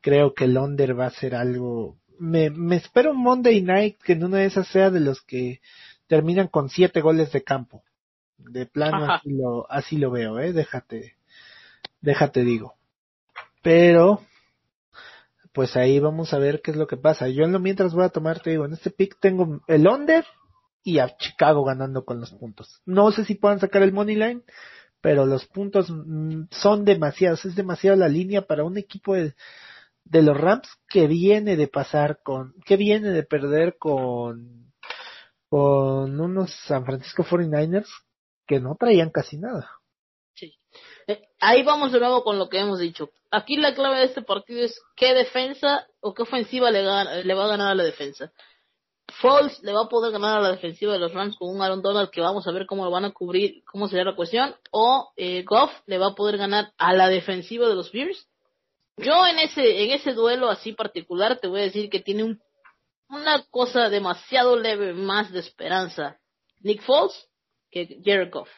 Creo 0.06 0.34
que 0.34 0.44
el 0.44 0.56
under 0.56 0.96
va 0.96 1.06
a 1.06 1.10
ser 1.10 1.34
algo... 1.34 1.98
Me, 2.20 2.48
me 2.48 2.76
espero 2.76 3.10
un 3.10 3.20
Monday 3.20 3.60
Night 3.60 3.96
que 4.00 4.12
en 4.12 4.22
una 4.22 4.36
de 4.36 4.44
esas 4.44 4.68
sea 4.68 4.88
de 4.88 5.00
los 5.00 5.20
que 5.20 5.60
terminan 6.06 6.46
con 6.46 6.68
siete 6.68 7.00
goles 7.00 7.32
de 7.32 7.42
campo. 7.42 7.82
De 8.38 8.66
plano 8.66 9.10
así 9.10 9.30
lo, 9.30 9.68
así 9.68 9.96
lo 9.96 10.12
veo, 10.12 10.38
eh, 10.38 10.52
déjate, 10.52 11.16
déjate 12.00 12.44
digo. 12.44 12.76
Pero, 13.64 14.20
pues 15.52 15.74
ahí 15.74 15.98
vamos 15.98 16.32
a 16.32 16.38
ver 16.38 16.62
qué 16.62 16.70
es 16.70 16.76
lo 16.76 16.86
que 16.86 16.96
pasa. 16.96 17.26
Yo 17.26 17.42
en 17.42 17.50
lo 17.50 17.58
mientras 17.58 17.92
voy 17.92 18.04
a 18.04 18.10
tomar, 18.10 18.38
te 18.38 18.50
digo, 18.50 18.64
en 18.64 18.74
este 18.74 18.90
pick 18.90 19.18
tengo 19.18 19.60
el 19.66 19.88
under 19.88 20.24
y 20.84 21.00
a 21.00 21.16
Chicago 21.16 21.64
ganando 21.64 22.04
con 22.04 22.20
los 22.20 22.30
puntos. 22.30 22.80
No 22.86 23.10
sé 23.10 23.24
si 23.24 23.34
puedan 23.34 23.58
sacar 23.58 23.82
el 23.82 23.92
money 23.92 24.14
line, 24.14 24.42
pero 25.00 25.26
los 25.26 25.46
puntos 25.46 25.90
mm, 25.90 26.44
son 26.52 26.84
demasiados, 26.84 27.44
es 27.44 27.56
demasiado 27.56 27.96
la 27.96 28.06
línea 28.06 28.42
para 28.42 28.62
un 28.62 28.78
equipo 28.78 29.14
de, 29.14 29.34
de 30.08 30.22
los 30.22 30.36
Rams 30.36 30.68
que 30.88 31.06
viene 31.06 31.56
de 31.56 31.68
pasar 31.68 32.20
con, 32.22 32.54
que 32.64 32.76
viene 32.76 33.10
de 33.10 33.24
perder 33.24 33.76
con, 33.78 34.72
con 35.48 36.20
unos 36.20 36.52
San 36.66 36.84
Francisco 36.84 37.24
49ers 37.24 37.88
que 38.46 38.60
no 38.60 38.76
traían 38.78 39.10
casi 39.10 39.36
nada. 39.36 39.68
Sí. 40.34 40.54
Eh, 41.08 41.22
ahí 41.40 41.64
vamos 41.64 41.92
de 41.92 41.98
nuevo 41.98 42.22
con 42.22 42.38
lo 42.38 42.48
que 42.48 42.60
hemos 42.60 42.78
dicho. 42.78 43.10
Aquí 43.32 43.56
la 43.56 43.74
clave 43.74 43.98
de 43.98 44.04
este 44.04 44.22
partido 44.22 44.64
es 44.64 44.80
qué 44.94 45.12
defensa 45.12 45.86
o 46.00 46.14
qué 46.14 46.22
ofensiva 46.22 46.70
le, 46.70 46.82
le 47.24 47.34
va 47.34 47.44
a 47.44 47.48
ganar 47.48 47.72
a 47.72 47.74
la 47.74 47.82
defensa. 47.82 48.32
Foles 49.20 49.60
le 49.62 49.72
va 49.72 49.82
a 49.82 49.88
poder 49.88 50.12
ganar 50.12 50.38
a 50.38 50.40
la 50.40 50.52
defensiva 50.52 50.92
de 50.92 50.98
los 50.98 51.12
Rams 51.12 51.36
con 51.36 51.48
un 51.48 51.62
Aaron 51.62 51.82
Donald 51.82 52.10
que 52.10 52.20
vamos 52.20 52.46
a 52.46 52.52
ver 52.52 52.66
cómo 52.66 52.84
lo 52.84 52.90
van 52.90 53.04
a 53.04 53.12
cubrir, 53.12 53.64
cómo 53.64 53.88
será 53.88 54.04
la 54.04 54.16
cuestión, 54.16 54.54
o 54.70 55.12
eh, 55.16 55.44
Goff 55.44 55.72
le 55.86 55.98
va 55.98 56.08
a 56.08 56.14
poder 56.14 56.38
ganar 56.38 56.72
a 56.76 56.92
la 56.92 57.08
defensiva 57.08 57.68
de 57.68 57.74
los 57.74 57.92
Bears. 57.92 58.28
Yo 58.96 59.26
en 59.26 59.38
ese 59.38 59.84
en 59.84 59.90
ese 59.90 60.12
duelo 60.12 60.48
así 60.48 60.72
particular 60.72 61.38
te 61.38 61.48
voy 61.48 61.60
a 61.60 61.64
decir 61.64 61.90
que 61.90 62.00
tiene 62.00 62.24
un, 62.24 62.40
una 63.08 63.44
cosa 63.50 63.88
demasiado 63.88 64.56
leve 64.56 64.94
más 64.94 65.32
de 65.32 65.40
esperanza. 65.40 66.18
Nick 66.60 66.82
Foles 66.82 67.28
que 67.70 68.00
Jared 68.04 68.32
Goff. 68.32 68.48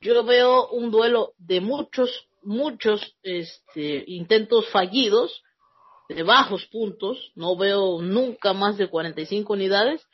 Yo 0.00 0.22
veo 0.24 0.68
un 0.68 0.90
duelo 0.90 1.32
de 1.38 1.60
muchos 1.60 2.28
muchos 2.42 3.16
este, 3.22 4.04
intentos 4.06 4.68
fallidos 4.70 5.42
de 6.08 6.22
bajos 6.22 6.64
puntos, 6.66 7.32
no 7.34 7.56
veo 7.56 8.00
nunca 8.00 8.52
más 8.52 8.78
de 8.78 8.88
45 8.88 9.52
unidades. 9.52 10.06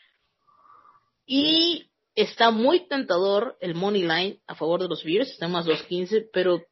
Y 1.27 1.91
está 2.15 2.51
muy 2.51 2.87
tentador 2.89 3.57
el 3.61 3.75
money 3.75 4.03
line 4.03 4.41
a 4.47 4.55
favor 4.55 4.83
de 4.83 4.89
los 4.89 5.05
Bears, 5.05 5.31
está 5.31 5.49
más 5.49 5.67
2.15, 5.67 6.29
pero 6.33 6.63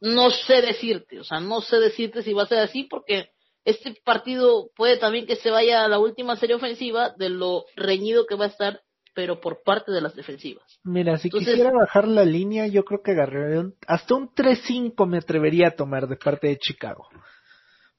no 0.00 0.30
sé 0.30 0.62
decirte, 0.62 1.20
o 1.20 1.24
sea, 1.24 1.40
no 1.40 1.60
sé 1.60 1.78
decirte 1.78 2.22
si 2.22 2.32
va 2.32 2.44
a 2.44 2.48
ser 2.48 2.58
así 2.58 2.84
porque 2.84 3.30
este 3.64 3.96
partido 4.04 4.70
puede 4.76 4.96
también 4.96 5.26
que 5.26 5.36
se 5.36 5.50
vaya 5.50 5.84
a 5.84 5.88
la 5.88 5.98
última 5.98 6.36
serie 6.36 6.56
ofensiva 6.56 7.14
de 7.16 7.30
lo 7.30 7.64
reñido 7.74 8.26
que 8.26 8.36
va 8.36 8.44
a 8.44 8.48
estar, 8.48 8.82
pero 9.14 9.40
por 9.40 9.62
parte 9.62 9.90
de 9.90 10.00
las 10.00 10.14
defensivas. 10.14 10.78
Mira, 10.84 11.16
si 11.18 11.30
quisiera 11.30 11.72
bajar 11.72 12.06
la 12.06 12.24
línea, 12.24 12.66
yo 12.66 12.84
creo 12.84 13.02
que 13.02 13.12
agarraría 13.12 13.70
hasta 13.86 14.14
un 14.14 14.28
3-5 14.28 15.06
me 15.06 15.18
atrevería 15.18 15.68
a 15.68 15.76
tomar 15.76 16.06
de 16.06 16.16
parte 16.16 16.48
de 16.48 16.58
Chicago 16.58 17.08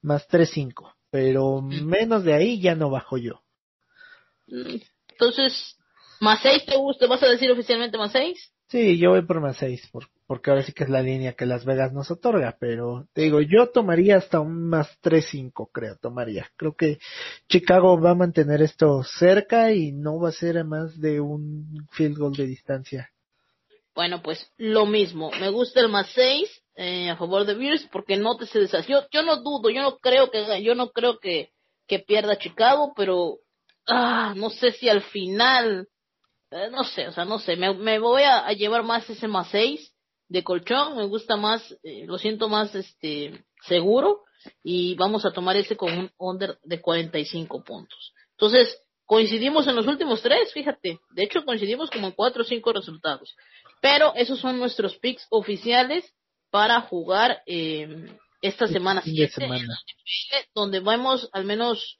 más 0.01 0.27
3.5, 0.29 0.95
pero 1.09 1.61
menos 1.61 2.23
de 2.23 2.33
ahí 2.33 2.61
ya 2.61 2.75
no 2.75 2.89
bajo 2.89 3.17
yo. 3.17 3.41
Entonces, 4.47 5.77
¿más 6.19 6.39
6 6.41 6.65
te 6.65 6.77
gusta? 6.77 7.07
¿Vas 7.07 7.23
a 7.23 7.29
decir 7.29 7.51
oficialmente 7.51 7.97
más 7.97 8.11
6? 8.11 8.53
Sí, 8.69 8.97
yo 8.97 9.11
voy 9.11 9.25
por 9.25 9.41
más 9.41 9.57
6, 9.57 9.89
porque 10.27 10.49
ahora 10.49 10.63
sí 10.63 10.73
que 10.73 10.83
es 10.83 10.89
la 10.89 11.01
línea 11.01 11.33
que 11.33 11.45
Las 11.45 11.65
Vegas 11.65 11.93
nos 11.93 12.11
otorga, 12.11 12.57
pero 12.59 13.07
te 13.13 13.21
digo, 13.21 13.39
yo 13.41 13.69
tomaría 13.69 14.17
hasta 14.17 14.41
un 14.41 14.67
más 14.67 14.87
3.5, 15.01 15.69
creo, 15.71 15.95
tomaría. 15.97 16.49
Creo 16.57 16.75
que 16.75 16.99
Chicago 17.47 17.99
va 17.99 18.11
a 18.11 18.15
mantener 18.15 18.61
esto 18.61 19.03
cerca 19.03 19.71
y 19.71 19.93
no 19.93 20.19
va 20.19 20.29
a 20.29 20.33
ser 20.33 20.57
a 20.57 20.63
más 20.63 20.99
de 20.99 21.21
un 21.21 21.87
field 21.91 22.17
goal 22.17 22.33
de 22.33 22.45
distancia. 22.45 23.09
Bueno, 23.95 24.21
pues 24.21 24.51
lo 24.57 24.85
mismo, 24.85 25.31
me 25.39 25.49
gusta 25.49 25.79
el 25.79 25.89
más 25.89 26.07
6 26.13 26.63
eh, 26.75 27.09
a 27.09 27.15
favor 27.15 27.45
de 27.45 27.55
Bears 27.55 27.87
porque 27.91 28.17
no 28.17 28.37
te 28.37 28.45
se 28.45 28.59
deshació. 28.59 29.07
Yo 29.11 29.23
no 29.23 29.37
dudo, 29.37 29.69
yo 29.69 29.81
no 29.81 29.97
creo 29.97 30.29
que 30.29 30.61
yo 30.61 30.75
no 30.75 30.89
creo 30.89 31.19
que, 31.19 31.51
que 31.87 31.99
pierda 31.99 32.37
Chicago, 32.37 32.93
pero 32.95 33.39
ah, 33.87 34.33
no 34.35 34.49
sé 34.49 34.73
si 34.73 34.89
al 34.89 35.01
final 35.01 35.87
eh, 36.51 36.69
no 36.71 36.83
sé, 36.83 37.07
o 37.07 37.11
sea, 37.11 37.25
no 37.25 37.39
sé, 37.39 37.57
me, 37.57 37.73
me 37.73 37.99
voy 37.99 38.23
a, 38.23 38.49
llevar 38.53 38.83
más 38.83 39.09
ese 39.09 39.27
más 39.27 39.49
6 39.49 39.93
de 40.29 40.43
colchón, 40.43 40.97
me 40.97 41.05
gusta 41.05 41.37
más, 41.37 41.75
eh, 41.83 42.05
lo 42.05 42.17
siento 42.17 42.49
más 42.49 42.73
este 42.75 43.45
seguro 43.63 44.23
y 44.63 44.95
vamos 44.95 45.25
a 45.25 45.31
tomar 45.31 45.55
ese 45.55 45.75
con 45.75 45.97
un 45.97 46.11
under 46.17 46.57
de 46.63 46.81
45 46.81 47.63
puntos. 47.63 48.13
Entonces, 48.31 48.81
coincidimos 49.05 49.67
en 49.67 49.75
los 49.75 49.87
últimos 49.87 50.21
tres, 50.21 50.51
fíjate, 50.53 50.99
de 51.11 51.23
hecho 51.23 51.43
coincidimos 51.45 51.89
como 51.89 52.07
en 52.07 52.13
cuatro 52.13 52.43
o 52.43 52.45
cinco 52.45 52.73
resultados. 52.73 53.35
Pero 53.81 54.13
esos 54.15 54.39
son 54.39 54.59
nuestros 54.59 54.97
picks 54.97 55.25
oficiales 55.29 56.13
para 56.49 56.81
jugar 56.81 57.41
eh, 57.45 58.07
esta 58.41 58.67
semana 58.67 59.01
donde 60.53 60.79
vamos 60.79 61.29
al 61.33 61.45
menos 61.45 61.99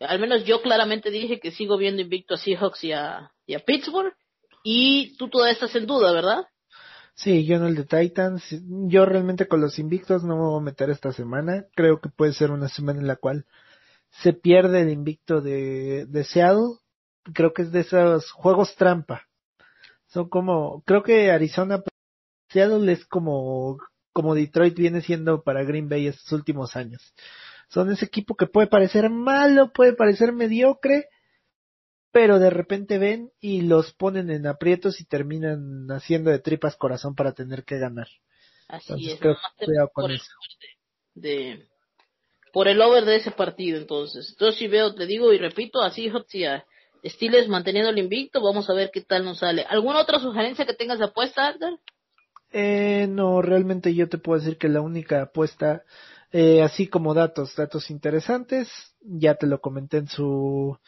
al 0.00 0.18
menos 0.18 0.44
yo 0.44 0.60
claramente 0.60 1.10
dije 1.10 1.40
que 1.40 1.50
sigo 1.50 1.76
viendo 1.76 2.02
invicto 2.02 2.34
a 2.34 2.38
Seahawks 2.38 2.84
y 2.84 2.92
a, 2.92 3.32
y 3.46 3.54
a 3.54 3.60
Pittsburgh 3.60 4.14
y 4.62 5.16
tú 5.16 5.28
todavía 5.28 5.54
estás 5.54 5.74
en 5.74 5.86
duda, 5.86 6.12
¿verdad? 6.12 6.44
Sí, 7.16 7.46
yo 7.46 7.56
en 7.56 7.64
el 7.64 7.74
de 7.74 7.84
Titans, 7.84 8.44
yo 8.88 9.06
realmente 9.06 9.48
con 9.48 9.60
los 9.60 9.78
invictos 9.78 10.22
no 10.22 10.36
me 10.36 10.42
voy 10.42 10.60
a 10.60 10.64
meter 10.64 10.90
esta 10.90 11.12
semana, 11.12 11.66
creo 11.74 12.00
que 12.00 12.10
puede 12.10 12.32
ser 12.32 12.50
una 12.50 12.68
semana 12.68 13.00
en 13.00 13.06
la 13.08 13.16
cual 13.16 13.46
se 14.22 14.32
pierde 14.32 14.82
el 14.82 14.90
invicto 14.90 15.40
de, 15.40 16.06
de 16.06 16.24
Seattle 16.24 16.78
creo 17.32 17.52
que 17.52 17.62
es 17.62 17.72
de 17.72 17.80
esos 17.80 18.30
juegos 18.32 18.74
trampa. 18.76 19.22
Son 20.06 20.28
como, 20.28 20.82
creo 20.86 21.02
que 21.02 21.30
Arizona, 21.30 21.82
Seattle 22.50 22.92
es 22.92 23.04
como, 23.06 23.78
como 24.12 24.34
Detroit 24.34 24.76
viene 24.76 25.00
siendo 25.02 25.42
para 25.42 25.64
Green 25.64 25.88
Bay 25.88 26.06
estos 26.06 26.32
últimos 26.32 26.76
años. 26.76 27.14
Son 27.68 27.90
ese 27.90 28.04
equipo 28.04 28.36
que 28.36 28.46
puede 28.46 28.68
parecer 28.68 29.10
malo, 29.10 29.72
puede 29.72 29.94
parecer 29.94 30.32
mediocre, 30.32 31.08
pero 32.16 32.38
de 32.38 32.48
repente 32.48 32.96
ven 32.96 33.30
y 33.40 33.60
los 33.60 33.92
ponen 33.92 34.30
en 34.30 34.46
aprietos 34.46 35.02
y 35.02 35.04
terminan 35.04 35.86
haciendo 35.90 36.30
de 36.30 36.38
tripas 36.38 36.74
corazón 36.74 37.14
para 37.14 37.34
tener 37.34 37.62
que 37.64 37.78
ganar. 37.78 38.08
Así 38.68 38.86
Entonces, 38.94 39.12
es, 39.12 39.20
creo 39.20 39.36
que 39.58 39.66
por 39.92 40.10
el 40.10 40.20
de, 41.14 41.68
por 42.54 42.68
el 42.68 42.80
over 42.80 43.04
de 43.04 43.16
ese 43.16 43.32
partido 43.32 43.76
entonces. 43.76 44.30
Entonces 44.30 44.58
si 44.58 44.66
veo, 44.66 44.94
te 44.94 45.04
digo 45.04 45.30
y 45.30 45.36
repito, 45.36 45.82
así 45.82 46.10
y 46.32 46.44
a 46.44 46.64
Steelers 47.04 47.48
manteniendo 47.48 47.90
el 47.90 47.98
invicto, 47.98 48.42
vamos 48.42 48.70
a 48.70 48.72
ver 48.72 48.90
qué 48.90 49.02
tal 49.02 49.22
nos 49.22 49.40
sale. 49.40 49.66
¿Alguna 49.68 50.00
otra 50.00 50.18
sugerencia 50.18 50.64
que 50.64 50.72
tengas 50.72 50.98
de 50.98 51.04
apuesta, 51.04 51.50
Edgar? 51.50 51.74
Eh, 52.50 53.08
no, 53.10 53.42
realmente 53.42 53.94
yo 53.94 54.08
te 54.08 54.16
puedo 54.16 54.40
decir 54.40 54.56
que 54.56 54.70
la 54.70 54.80
única 54.80 55.20
apuesta, 55.20 55.82
eh, 56.32 56.62
así 56.62 56.86
como 56.88 57.12
datos, 57.12 57.54
datos 57.56 57.90
interesantes, 57.90 58.70
ya 59.02 59.34
te 59.34 59.46
lo 59.46 59.60
comenté 59.60 59.98
en 59.98 60.08
su, 60.08 60.78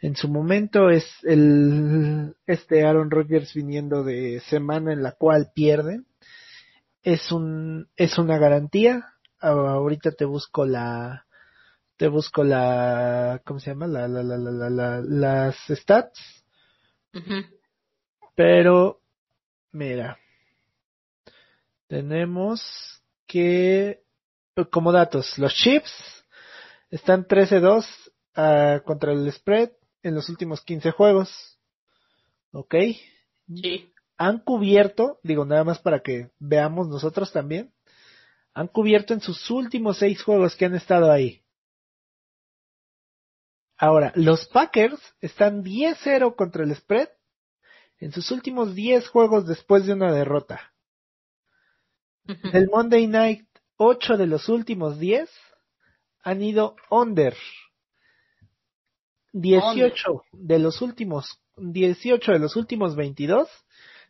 en 0.00 0.14
su 0.16 0.28
momento, 0.28 0.90
es 0.90 1.04
el, 1.24 2.34
este 2.46 2.84
Aaron 2.86 3.10
Rodgers 3.10 3.52
viniendo 3.54 4.04
de 4.04 4.40
semana 4.48 4.92
en 4.92 5.02
la 5.02 5.12
cual 5.12 5.50
pierden. 5.54 6.06
Es 7.02 7.32
un, 7.32 7.88
es 7.96 8.18
una 8.18 8.38
garantía. 8.38 9.14
Ah, 9.40 9.50
Ahorita 9.50 10.12
te 10.12 10.24
busco 10.24 10.66
la, 10.66 11.26
te 11.96 12.08
busco 12.08 12.44
la, 12.44 13.40
¿cómo 13.44 13.58
se 13.60 13.70
llama? 13.70 13.86
La, 13.86 14.06
la, 14.08 14.22
la, 14.22 14.36
la, 14.36 14.50
la, 14.50 14.70
la- 14.70 15.00
las 15.02 15.56
stats, 15.68 16.18
pero, 18.34 19.00
mira, 19.72 20.18
tenemos 21.88 22.62
que, 23.26 24.02
como 24.70 24.92
datos, 24.92 25.36
los 25.38 25.52
Chips 25.54 25.90
están 26.90 27.26
13-2 27.26 27.84
ah, 28.36 28.80
contra 28.84 29.12
el 29.12 29.30
spread 29.32 29.70
en 30.02 30.14
los 30.14 30.28
últimos 30.28 30.62
15 30.62 30.90
juegos. 30.92 31.58
¿Ok? 32.52 32.74
Sí. 33.54 33.92
Han 34.16 34.40
cubierto, 34.40 35.20
digo 35.22 35.44
nada 35.44 35.64
más 35.64 35.78
para 35.78 36.00
que 36.00 36.30
veamos 36.38 36.88
nosotros 36.88 37.32
también, 37.32 37.72
han 38.52 38.68
cubierto 38.68 39.14
en 39.14 39.20
sus 39.20 39.50
últimos 39.50 39.98
6 39.98 40.22
juegos 40.22 40.56
que 40.56 40.64
han 40.64 40.74
estado 40.74 41.12
ahí. 41.12 41.42
Ahora, 43.76 44.12
los 44.16 44.48
Packers 44.48 45.00
están 45.20 45.62
10-0 45.62 46.34
contra 46.34 46.64
el 46.64 46.74
spread 46.74 47.08
en 48.00 48.12
sus 48.12 48.32
últimos 48.32 48.74
10 48.74 49.08
juegos 49.08 49.46
después 49.46 49.86
de 49.86 49.92
una 49.92 50.12
derrota. 50.12 50.72
El 52.52 52.68
Monday 52.68 53.06
Night, 53.06 53.46
8 53.76 54.16
de 54.16 54.26
los 54.26 54.48
últimos 54.48 54.98
10 54.98 55.30
han 56.22 56.42
ido 56.42 56.74
under. 56.90 57.36
18 59.32 60.22
de 60.32 60.58
los 60.58 60.82
últimos, 60.82 61.40
18 61.56 62.32
de 62.32 62.38
los 62.38 62.56
últimos 62.56 62.96
22 62.96 63.48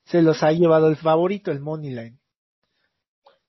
se 0.04 0.22
los 0.22 0.42
ha 0.42 0.52
llevado 0.52 0.88
el 0.88 0.96
favorito, 0.96 1.50
el 1.50 1.60
Moneyline. 1.60 2.18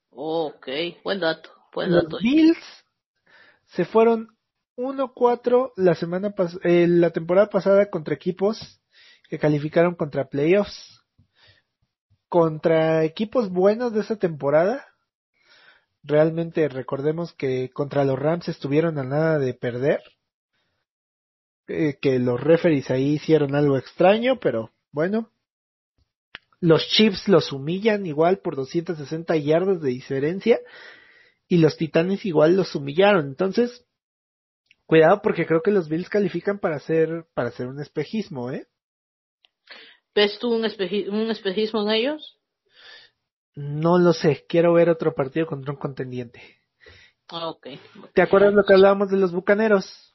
Ok, 0.10 0.68
buen 1.04 1.20
dato, 1.20 1.50
buen 1.74 1.92
Los 1.92 2.04
dato. 2.04 2.18
Bills 2.22 2.58
se 3.68 3.86
fueron 3.86 4.36
1-4 4.76 5.74
la 5.76 5.96
semana 5.96 6.34
eh, 6.64 6.88
la 6.88 7.12
temporada 7.12 7.50
pasada 7.50 7.90
contra 7.90 8.16
equipos 8.16 8.82
que 9.30 9.40
calificaron 9.40 9.96
contra 9.96 10.30
playoffs. 10.30 11.04
Contra 12.28 13.04
equipos 13.06 13.50
buenos 13.50 13.94
de 13.94 14.02
esa 14.02 14.18
temporada. 14.18 14.86
Realmente 16.04 16.68
recordemos 16.70 17.34
que 17.34 17.70
contra 17.72 18.06
los 18.06 18.18
Rams 18.18 18.48
estuvieron 18.48 18.98
a 19.00 19.04
nada 19.04 19.40
de 19.40 19.54
perder. 19.54 20.02
Eh, 21.70 22.00
que 22.02 22.18
los 22.18 22.42
referees 22.42 22.90
ahí 22.90 23.14
hicieron 23.14 23.54
algo 23.56 23.78
extraño, 23.78 24.40
pero 24.40 24.72
bueno. 24.92 25.30
Los 26.60 26.86
Chiefs 26.88 27.28
los 27.28 27.54
humillan 27.54 28.06
igual 28.08 28.40
por 28.40 28.56
260 28.56 29.38
yardas 29.38 29.80
de 29.82 29.90
diferencia 29.92 30.60
y 31.48 31.60
los 31.60 31.78
Titanes 31.78 32.26
igual 32.26 32.56
los 32.58 32.74
humillaron. 32.76 33.28
Entonces, 33.28 33.86
cuidado 34.88 35.22
porque 35.22 35.46
creo 35.46 35.62
que 35.62 35.72
los 35.72 35.88
Bills 35.88 36.10
califican 36.10 36.58
para 36.60 36.78
hacer 36.78 37.28
para 37.36 37.50
hacer 37.50 37.68
un 37.68 37.80
espejismo, 37.80 38.52
¿eh? 38.52 38.68
¿Ves 40.16 40.40
tú 40.40 40.52
un, 40.54 40.64
espeji- 40.64 41.08
un 41.08 41.30
espejismo 41.30 41.84
en 41.84 41.90
ellos? 41.92 42.40
No 43.56 44.00
lo 44.00 44.14
sé, 44.14 44.46
quiero 44.50 44.74
ver 44.74 44.90
otro 44.90 45.14
partido 45.14 45.46
contra 45.46 45.72
un 45.72 45.80
contendiente. 45.80 46.42
Ah, 47.30 47.50
ok. 47.50 47.68
¿Te 48.14 48.22
acuerdas 48.24 48.54
lo 48.54 48.64
que 48.64 48.74
hablábamos 48.74 49.12
de 49.12 49.18
los 49.18 49.32
Bucaneros? 49.32 50.09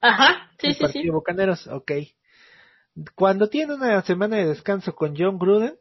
Ajá, 0.00 0.50
sí, 0.58 0.68
El 0.68 0.74
sí, 0.74 0.82
partido 0.82 1.02
sí. 1.02 1.10
Bucaneros, 1.10 1.66
ok. 1.66 1.92
Cuando 3.14 3.48
tienen 3.48 3.76
una 3.76 4.02
semana 4.02 4.36
de 4.36 4.46
descanso 4.46 4.94
con 4.94 5.14
John 5.16 5.38
Gruden, 5.38 5.78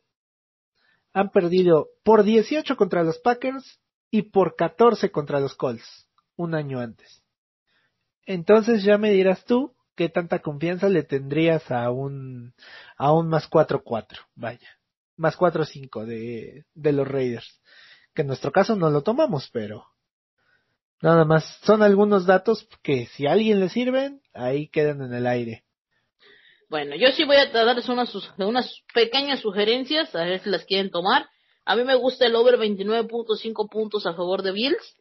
han 1.14 1.30
perdido 1.32 1.88
por 2.04 2.24
18 2.24 2.76
contra 2.76 3.04
los 3.04 3.20
Packers 3.20 3.80
y 4.12 4.24
por 4.24 4.56
14 4.56 5.12
contra 5.12 5.40
los 5.40 5.56
Colts, 5.56 6.10
un 6.36 6.56
año 6.56 6.80
antes. 6.80 7.24
Entonces 8.26 8.84
ya 8.84 8.98
me 8.98 9.12
dirás 9.12 9.46
tú 9.46 9.76
qué 9.96 10.10
tanta 10.10 10.40
confianza 10.40 10.90
le 10.90 11.04
tendrías 11.04 11.72
a 11.72 11.90
un, 11.90 12.54
a 12.98 13.14
un 13.14 13.30
más 13.30 13.50
4-4, 13.50 14.18
vaya, 14.36 14.68
más 15.16 15.38
4-5 15.38 16.06
de, 16.06 16.66
de 16.74 16.92
los 16.92 17.08
Raiders. 17.08 17.62
Que 18.14 18.22
en 18.24 18.28
nuestro 18.28 18.52
caso 18.52 18.76
no 18.76 18.90
lo 18.90 19.04
tomamos, 19.04 19.50
pero 19.52 19.86
nada 21.06 21.24
más 21.24 21.60
son 21.64 21.84
algunos 21.84 22.26
datos 22.26 22.68
que 22.82 23.06
si 23.06 23.28
a 23.28 23.34
alguien 23.34 23.60
le 23.60 23.70
sirven, 23.70 24.22
ahí 24.34 24.68
quedan 24.70 25.04
en 25.04 25.14
el 25.14 25.28
aire. 25.28 25.64
Bueno, 26.68 26.96
yo 26.96 27.10
sí 27.12 27.24
voy 27.26 27.36
a 27.36 27.46
darles 27.46 27.88
unas, 27.90 28.12
unas 28.40 28.82
pequeñas 28.92 29.40
sugerencias, 29.40 30.16
a 30.16 30.26
ver 30.26 30.40
si 30.40 30.50
las 30.50 30.66
quieren 30.66 30.90
tomar. 30.90 31.30
A 31.64 31.76
mí 31.76 31.84
me 31.84 31.94
gusta 31.94 32.26
el 32.26 32.36
over 32.36 32.58
29.5 32.58 33.70
puntos 33.70 34.08
a 34.08 34.16
favor 34.16 34.42
de 34.42 34.52
Bills. 34.52 34.96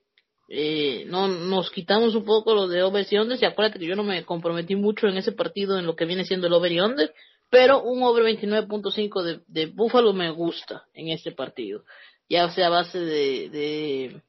Eh, 0.51 1.06
no 1.06 1.26
nos 1.26 1.70
quitamos 1.70 2.14
un 2.14 2.26
poco 2.26 2.55
lo 2.55 2.68
de 2.68 2.82
over 2.82 3.06
y 3.10 3.16
under. 3.16 3.39
Y 3.40 3.47
acuérdate 3.47 3.78
que 3.78 3.86
yo 3.86 3.97
no 3.97 4.05
me 4.05 4.26
comprometí 4.26 4.76
mucho 4.76 5.06
en 5.06 5.16
ese 5.16 5.32
partido 5.32 5.78
en 5.78 5.86
lo 5.86 5.97
que 5.97 6.05
viene 6.05 6.26
siendo 6.26 6.48
el 6.48 6.52
over 6.52 6.70
y 6.70 6.81
under. 6.81 7.14
Pero 7.48 7.82
un 7.82 8.02
over 8.02 8.24
29.5 8.24 9.22
de, 9.22 9.40
de 9.47 9.66
Buffalo 9.66 10.12
me 10.12 10.31
gusta 10.31 10.85
en 10.93 11.09
este 11.09 11.32
partido. 11.32 11.85
Ya 12.28 12.51
sea 12.51 12.66
a 12.66 12.70
base 12.70 13.01
de, 13.01 13.48
de, 13.48 14.22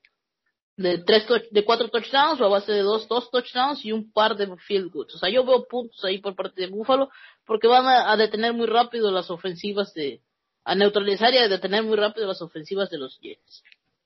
de 0.78 0.98
tres 1.00 1.26
de 1.52 1.64
cuatro 1.64 1.90
touchdowns 1.90 2.42
o 2.42 2.46
a 2.46 2.50
base 2.50 2.72
de 2.72 2.82
dos, 2.82 3.08
dos 3.08 3.32
touchdowns 3.32 3.86
y 3.86 3.92
un 3.92 4.12
par 4.12 4.36
de 4.36 4.48
field 4.58 4.92
goals. 4.92 5.16
O 5.16 5.18
sea, 5.18 5.30
yo 5.30 5.46
veo 5.46 5.66
puntos 5.68 6.04
ahí 6.04 6.20
por 6.20 6.36
parte 6.36 6.62
de 6.62 6.68
Buffalo 6.68 7.10
porque 7.46 7.68
van 7.68 7.86
a, 7.86 8.12
a 8.12 8.18
detener 8.18 8.54
muy 8.54 8.68
rápido 8.68 9.12
las 9.12 9.30
ofensivas 9.30 9.94
de, 9.94 10.22
a 10.66 10.76
neutralizar 10.76 11.34
y 11.34 11.38
a 11.38 11.48
detener 11.48 11.84
muy 11.84 11.96
rápido 11.96 12.28
las 12.28 12.42
ofensivas 12.42 12.90
de 12.90 12.98
los 12.98 13.20
Jets. 13.22 13.64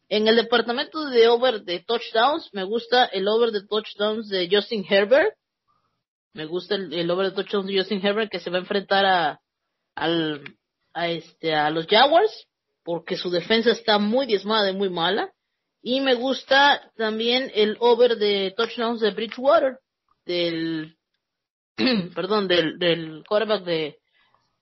En 0.10 0.28
el 0.28 0.36
departamento 0.36 1.06
de 1.06 1.28
over 1.28 1.64
de 1.64 1.80
touchdowns, 1.80 2.50
me 2.54 2.64
gusta 2.64 3.06
el 3.06 3.28
over 3.28 3.52
de 3.52 3.66
touchdowns 3.66 4.28
de 4.28 4.50
Justin 4.52 4.86
Herbert. 4.88 5.36
Me 6.34 6.46
gusta 6.46 6.76
el, 6.76 6.94
el 6.94 7.10
over 7.10 7.30
de 7.30 7.36
touchdowns 7.36 7.68
de 7.68 7.78
Justin 7.78 8.06
Herbert 8.06 8.32
que 8.32 8.40
se 8.40 8.50
va 8.50 8.58
a 8.58 8.62
enfrentar 8.62 9.06
a, 9.06 9.40
al, 9.96 10.44
a 10.94 11.10
este, 11.10 11.54
a 11.54 11.70
los 11.70 11.88
Jaguars 11.88 12.48
porque 12.84 13.18
su 13.18 13.30
defensa 13.30 13.72
está 13.72 14.00
muy 14.00 14.26
diezmada 14.26 14.70
y 14.70 14.74
muy 14.74 14.90
mala. 14.90 15.32
Y 15.81 16.01
me 16.01 16.15
gusta 16.15 16.91
también 16.97 17.51
el 17.53 17.77
over 17.80 18.18
de 18.18 18.53
touchdowns 18.56 18.99
de 19.01 19.11
Bridgewater, 19.11 19.80
del, 20.26 20.97
perdón, 22.15 22.47
del, 22.47 22.77
del 22.77 23.23
quarterback 23.27 23.64
de, 23.64 23.99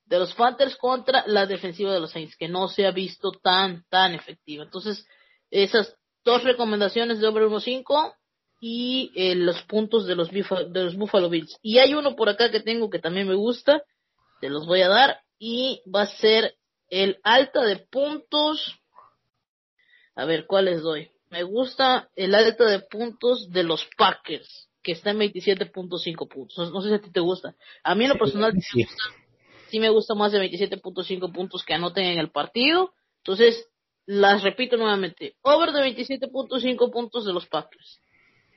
de 0.05 0.19
los 0.19 0.33
Panthers 0.33 0.75
contra 0.77 1.25
la 1.27 1.45
defensiva 1.45 1.93
de 1.93 1.99
los 1.99 2.11
Saints, 2.11 2.35
que 2.37 2.47
no 2.47 2.67
se 2.67 2.85
ha 2.85 2.91
visto 2.91 3.31
tan, 3.31 3.83
tan 3.89 4.13
efectiva. 4.13 4.63
Entonces, 4.63 5.05
esas 5.51 5.95
dos 6.23 6.43
recomendaciones 6.43 7.19
de 7.19 7.27
over 7.27 7.43
1.5 7.43 8.13
y 8.59 9.11
eh, 9.15 9.35
los 9.35 9.61
puntos 9.63 10.07
de 10.07 10.15
los, 10.15 10.29
de 10.31 10.83
los 10.83 10.95
Buffalo 10.95 11.29
Bills. 11.29 11.57
Y 11.61 11.77
hay 11.77 11.93
uno 11.93 12.15
por 12.15 12.29
acá 12.29 12.51
que 12.51 12.61
tengo 12.61 12.89
que 12.89 12.99
también 12.99 13.27
me 13.27 13.35
gusta, 13.35 13.83
te 14.41 14.49
los 14.49 14.65
voy 14.65 14.81
a 14.81 14.89
dar, 14.89 15.21
y 15.39 15.81
va 15.93 16.03
a 16.03 16.17
ser 16.17 16.55
el 16.89 17.19
alta 17.23 17.63
de 17.63 17.77
puntos. 17.77 18.75
A 20.17 20.25
ver, 20.25 20.45
¿cuál 20.47 20.65
les 20.65 20.81
doy? 20.81 21.09
Me 21.29 21.43
gusta 21.43 22.09
el 22.15 22.33
alta 22.33 22.65
de 22.65 22.79
puntos 22.79 23.49
de 23.51 23.63
los 23.63 23.87
Packers, 23.97 24.67
que 24.81 24.93
está 24.93 25.11
en 25.11 25.19
27.5 25.19 26.27
puntos. 26.27 26.57
No, 26.57 26.69
no 26.71 26.81
sé 26.81 26.89
si 26.89 26.95
a 26.95 27.01
ti 27.01 27.11
te 27.11 27.19
gusta. 27.19 27.55
A 27.83 27.93
mí 27.95 28.05
en 28.05 28.09
lo 28.09 28.17
personal 28.17 28.51
sí 28.53 28.61
Sí. 28.61 28.77
me 28.79 28.83
gusta, 28.85 29.03
sí 29.69 29.79
me 29.79 29.89
gusta 29.89 30.15
más 30.15 30.31
de 30.31 30.39
27.5 30.39 31.31
puntos 31.31 31.63
que 31.63 31.73
anoten 31.75 32.05
en 32.05 32.19
el 32.19 32.31
partido. 32.31 32.93
Entonces, 33.19 33.67
las 34.07 34.41
repito 34.41 34.75
nuevamente. 34.77 35.35
Over 35.43 35.71
de 35.71 35.81
27.5 35.81 36.91
puntos 36.91 37.25
de 37.25 37.33
los 37.33 37.45
Packers. 37.45 37.99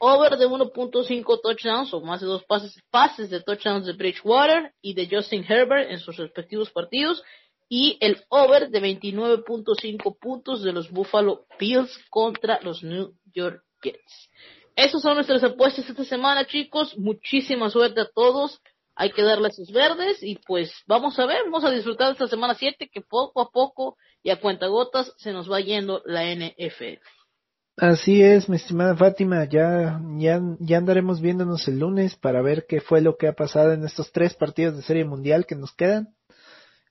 over 0.02 0.38
de 0.38 0.46
1.5 0.46 1.40
touchdowns 1.42 1.92
o 1.92 2.00
más 2.00 2.22
de 2.22 2.26
dos 2.26 2.42
pases, 2.44 2.74
pases 2.90 3.28
de 3.28 3.42
touchdowns 3.42 3.84
de 3.84 3.92
Bridgewater 3.92 4.72
y 4.80 4.94
de 4.94 5.06
Justin 5.14 5.44
Herbert 5.46 5.90
en 5.90 5.98
sus 5.98 6.16
respectivos 6.16 6.70
partidos 6.70 7.22
y 7.72 7.96
el 8.00 8.20
over 8.28 8.68
de 8.68 8.82
29.5 8.82 10.18
puntos 10.18 10.62
de 10.64 10.72
los 10.72 10.90
Buffalo 10.90 11.46
Bills 11.58 11.96
contra 12.10 12.60
los 12.62 12.82
New 12.82 13.14
York 13.32 13.62
Jets. 13.80 14.28
Esas 14.74 15.00
son 15.00 15.14
nuestras 15.14 15.44
apuestas 15.44 15.88
esta 15.88 16.04
semana, 16.04 16.44
chicos. 16.46 16.98
Muchísima 16.98 17.70
suerte 17.70 18.00
a 18.00 18.10
todos. 18.12 18.60
Hay 18.96 19.12
que 19.12 19.22
darles 19.22 19.54
sus 19.54 19.70
verdes 19.70 20.20
y 20.20 20.36
pues 20.46 20.72
vamos 20.86 21.16
a 21.20 21.26
ver, 21.26 21.44
vamos 21.44 21.64
a 21.64 21.70
disfrutar 21.70 22.08
de 22.08 22.12
esta 22.14 22.26
semana 22.26 22.54
7 22.54 22.90
que 22.92 23.00
poco 23.02 23.40
a 23.40 23.50
poco 23.50 23.96
y 24.24 24.30
a 24.30 24.40
cuentagotas 24.40 25.14
se 25.16 25.32
nos 25.32 25.50
va 25.50 25.60
yendo 25.60 26.02
la 26.04 26.24
NFL. 26.24 26.98
Así 27.76 28.20
es, 28.20 28.48
mi 28.48 28.56
estimada 28.56 28.96
Fátima, 28.96 29.44
ya, 29.48 30.00
ya, 30.18 30.40
ya 30.58 30.76
andaremos 30.76 31.20
viéndonos 31.20 31.66
el 31.68 31.78
lunes 31.78 32.16
para 32.16 32.42
ver 32.42 32.66
qué 32.68 32.80
fue 32.80 33.00
lo 33.00 33.16
que 33.16 33.28
ha 33.28 33.32
pasado 33.32 33.72
en 33.72 33.84
estos 33.84 34.10
tres 34.10 34.34
partidos 34.34 34.76
de 34.76 34.82
Serie 34.82 35.04
Mundial 35.04 35.46
que 35.46 35.54
nos 35.54 35.72
quedan 35.72 36.14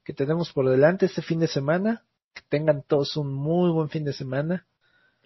que 0.03 0.13
tenemos 0.13 0.51
por 0.51 0.69
delante 0.69 1.05
este 1.05 1.21
fin 1.21 1.39
de 1.39 1.47
semana. 1.47 2.05
Que 2.33 2.41
tengan 2.49 2.83
todos 2.87 3.17
un 3.17 3.33
muy 3.33 3.71
buen 3.71 3.89
fin 3.89 4.05
de 4.05 4.13
semana. 4.13 4.67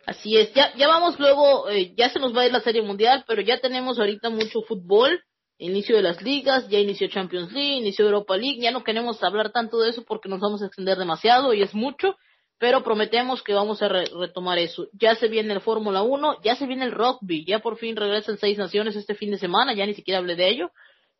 Así 0.05 0.37
es, 0.37 0.53
ya, 0.53 0.73
ya 0.75 0.87
vamos 0.87 1.17
luego, 1.17 1.69
eh, 1.69 1.93
ya 1.95 2.09
se 2.09 2.19
nos 2.19 2.35
va 2.35 2.41
a 2.41 2.45
ir 2.45 2.51
la 2.51 2.59
Serie 2.59 2.81
Mundial, 2.81 3.23
pero 3.25 3.41
ya 3.41 3.61
tenemos 3.61 3.97
ahorita 3.97 4.29
mucho 4.29 4.61
fútbol, 4.61 5.23
inicio 5.57 5.95
de 5.95 6.01
las 6.01 6.21
ligas, 6.21 6.67
ya 6.67 6.79
inició 6.79 7.07
Champions 7.07 7.53
League, 7.53 7.77
inició 7.77 8.05
Europa 8.05 8.35
League, 8.35 8.59
ya 8.59 8.71
no 8.71 8.83
queremos 8.83 9.23
hablar 9.23 9.51
tanto 9.51 9.79
de 9.79 9.91
eso 9.91 10.03
porque 10.03 10.27
nos 10.27 10.41
vamos 10.41 10.61
a 10.61 10.65
extender 10.65 10.97
demasiado 10.97 11.53
y 11.53 11.61
es 11.61 11.73
mucho, 11.73 12.17
pero 12.57 12.83
prometemos 12.83 13.43
que 13.43 13.53
vamos 13.53 13.81
a 13.81 13.87
retomar 13.87 14.57
eso. 14.57 14.87
Ya 14.91 15.15
se 15.15 15.29
viene 15.29 15.53
el 15.53 15.61
Fórmula 15.61 16.01
1, 16.01 16.41
ya 16.43 16.57
se 16.57 16.65
viene 16.65 16.83
el 16.83 16.91
rugby, 16.91 17.45
ya 17.45 17.59
por 17.59 17.77
fin 17.77 17.95
regresan 17.95 18.37
seis 18.37 18.57
naciones 18.57 18.97
este 18.97 19.15
fin 19.15 19.31
de 19.31 19.37
semana, 19.37 19.73
ya 19.73 19.85
ni 19.85 19.93
siquiera 19.93 20.19
hablé 20.19 20.35
de 20.35 20.49
ello. 20.49 20.71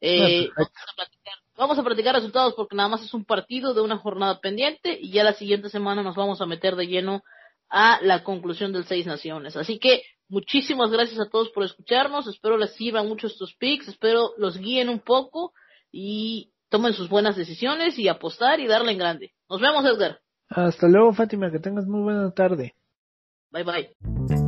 Eh, 0.01 0.49
vamos 0.57 0.71
a 0.75 0.95
platicar 0.95 1.35
Vamos 1.57 1.77
a 1.77 1.83
practicar 1.83 2.15
resultados 2.15 2.53
porque 2.55 2.75
nada 2.75 2.89
más 2.89 3.03
es 3.03 3.13
un 3.13 3.25
partido 3.25 3.73
de 3.73 3.81
una 3.81 3.97
jornada 3.97 4.39
pendiente 4.39 4.97
y 4.99 5.11
ya 5.11 5.23
la 5.23 5.33
siguiente 5.33 5.69
semana 5.69 6.01
nos 6.01 6.15
vamos 6.15 6.41
a 6.41 6.45
meter 6.45 6.75
de 6.75 6.87
lleno 6.87 7.23
a 7.69 7.99
la 8.01 8.23
conclusión 8.23 8.73
del 8.73 8.85
Seis 8.85 9.05
Naciones. 9.05 9.55
Así 9.55 9.79
que 9.79 10.03
muchísimas 10.29 10.91
gracias 10.91 11.19
a 11.19 11.29
todos 11.29 11.49
por 11.49 11.63
escucharnos. 11.63 12.27
Espero 12.27 12.57
les 12.57 12.73
sirvan 12.73 13.07
mucho 13.07 13.27
estos 13.27 13.53
picks. 13.55 13.87
Espero 13.87 14.31
los 14.37 14.57
guíen 14.57 14.89
un 14.89 14.99
poco 14.99 15.53
y 15.91 16.51
tomen 16.69 16.93
sus 16.93 17.07
buenas 17.07 17.35
decisiones 17.35 17.99
y 17.99 18.07
apostar 18.07 18.59
y 18.59 18.67
darle 18.67 18.93
en 18.93 18.97
grande. 18.97 19.33
Nos 19.47 19.61
vemos, 19.61 19.85
Edgar. 19.85 20.19
Hasta 20.49 20.87
luego, 20.87 21.13
Fátima. 21.13 21.51
Que 21.51 21.59
tengas 21.59 21.85
muy 21.85 22.01
buena 22.01 22.31
tarde. 22.31 22.75
Bye 23.51 23.63
bye. 23.63 24.42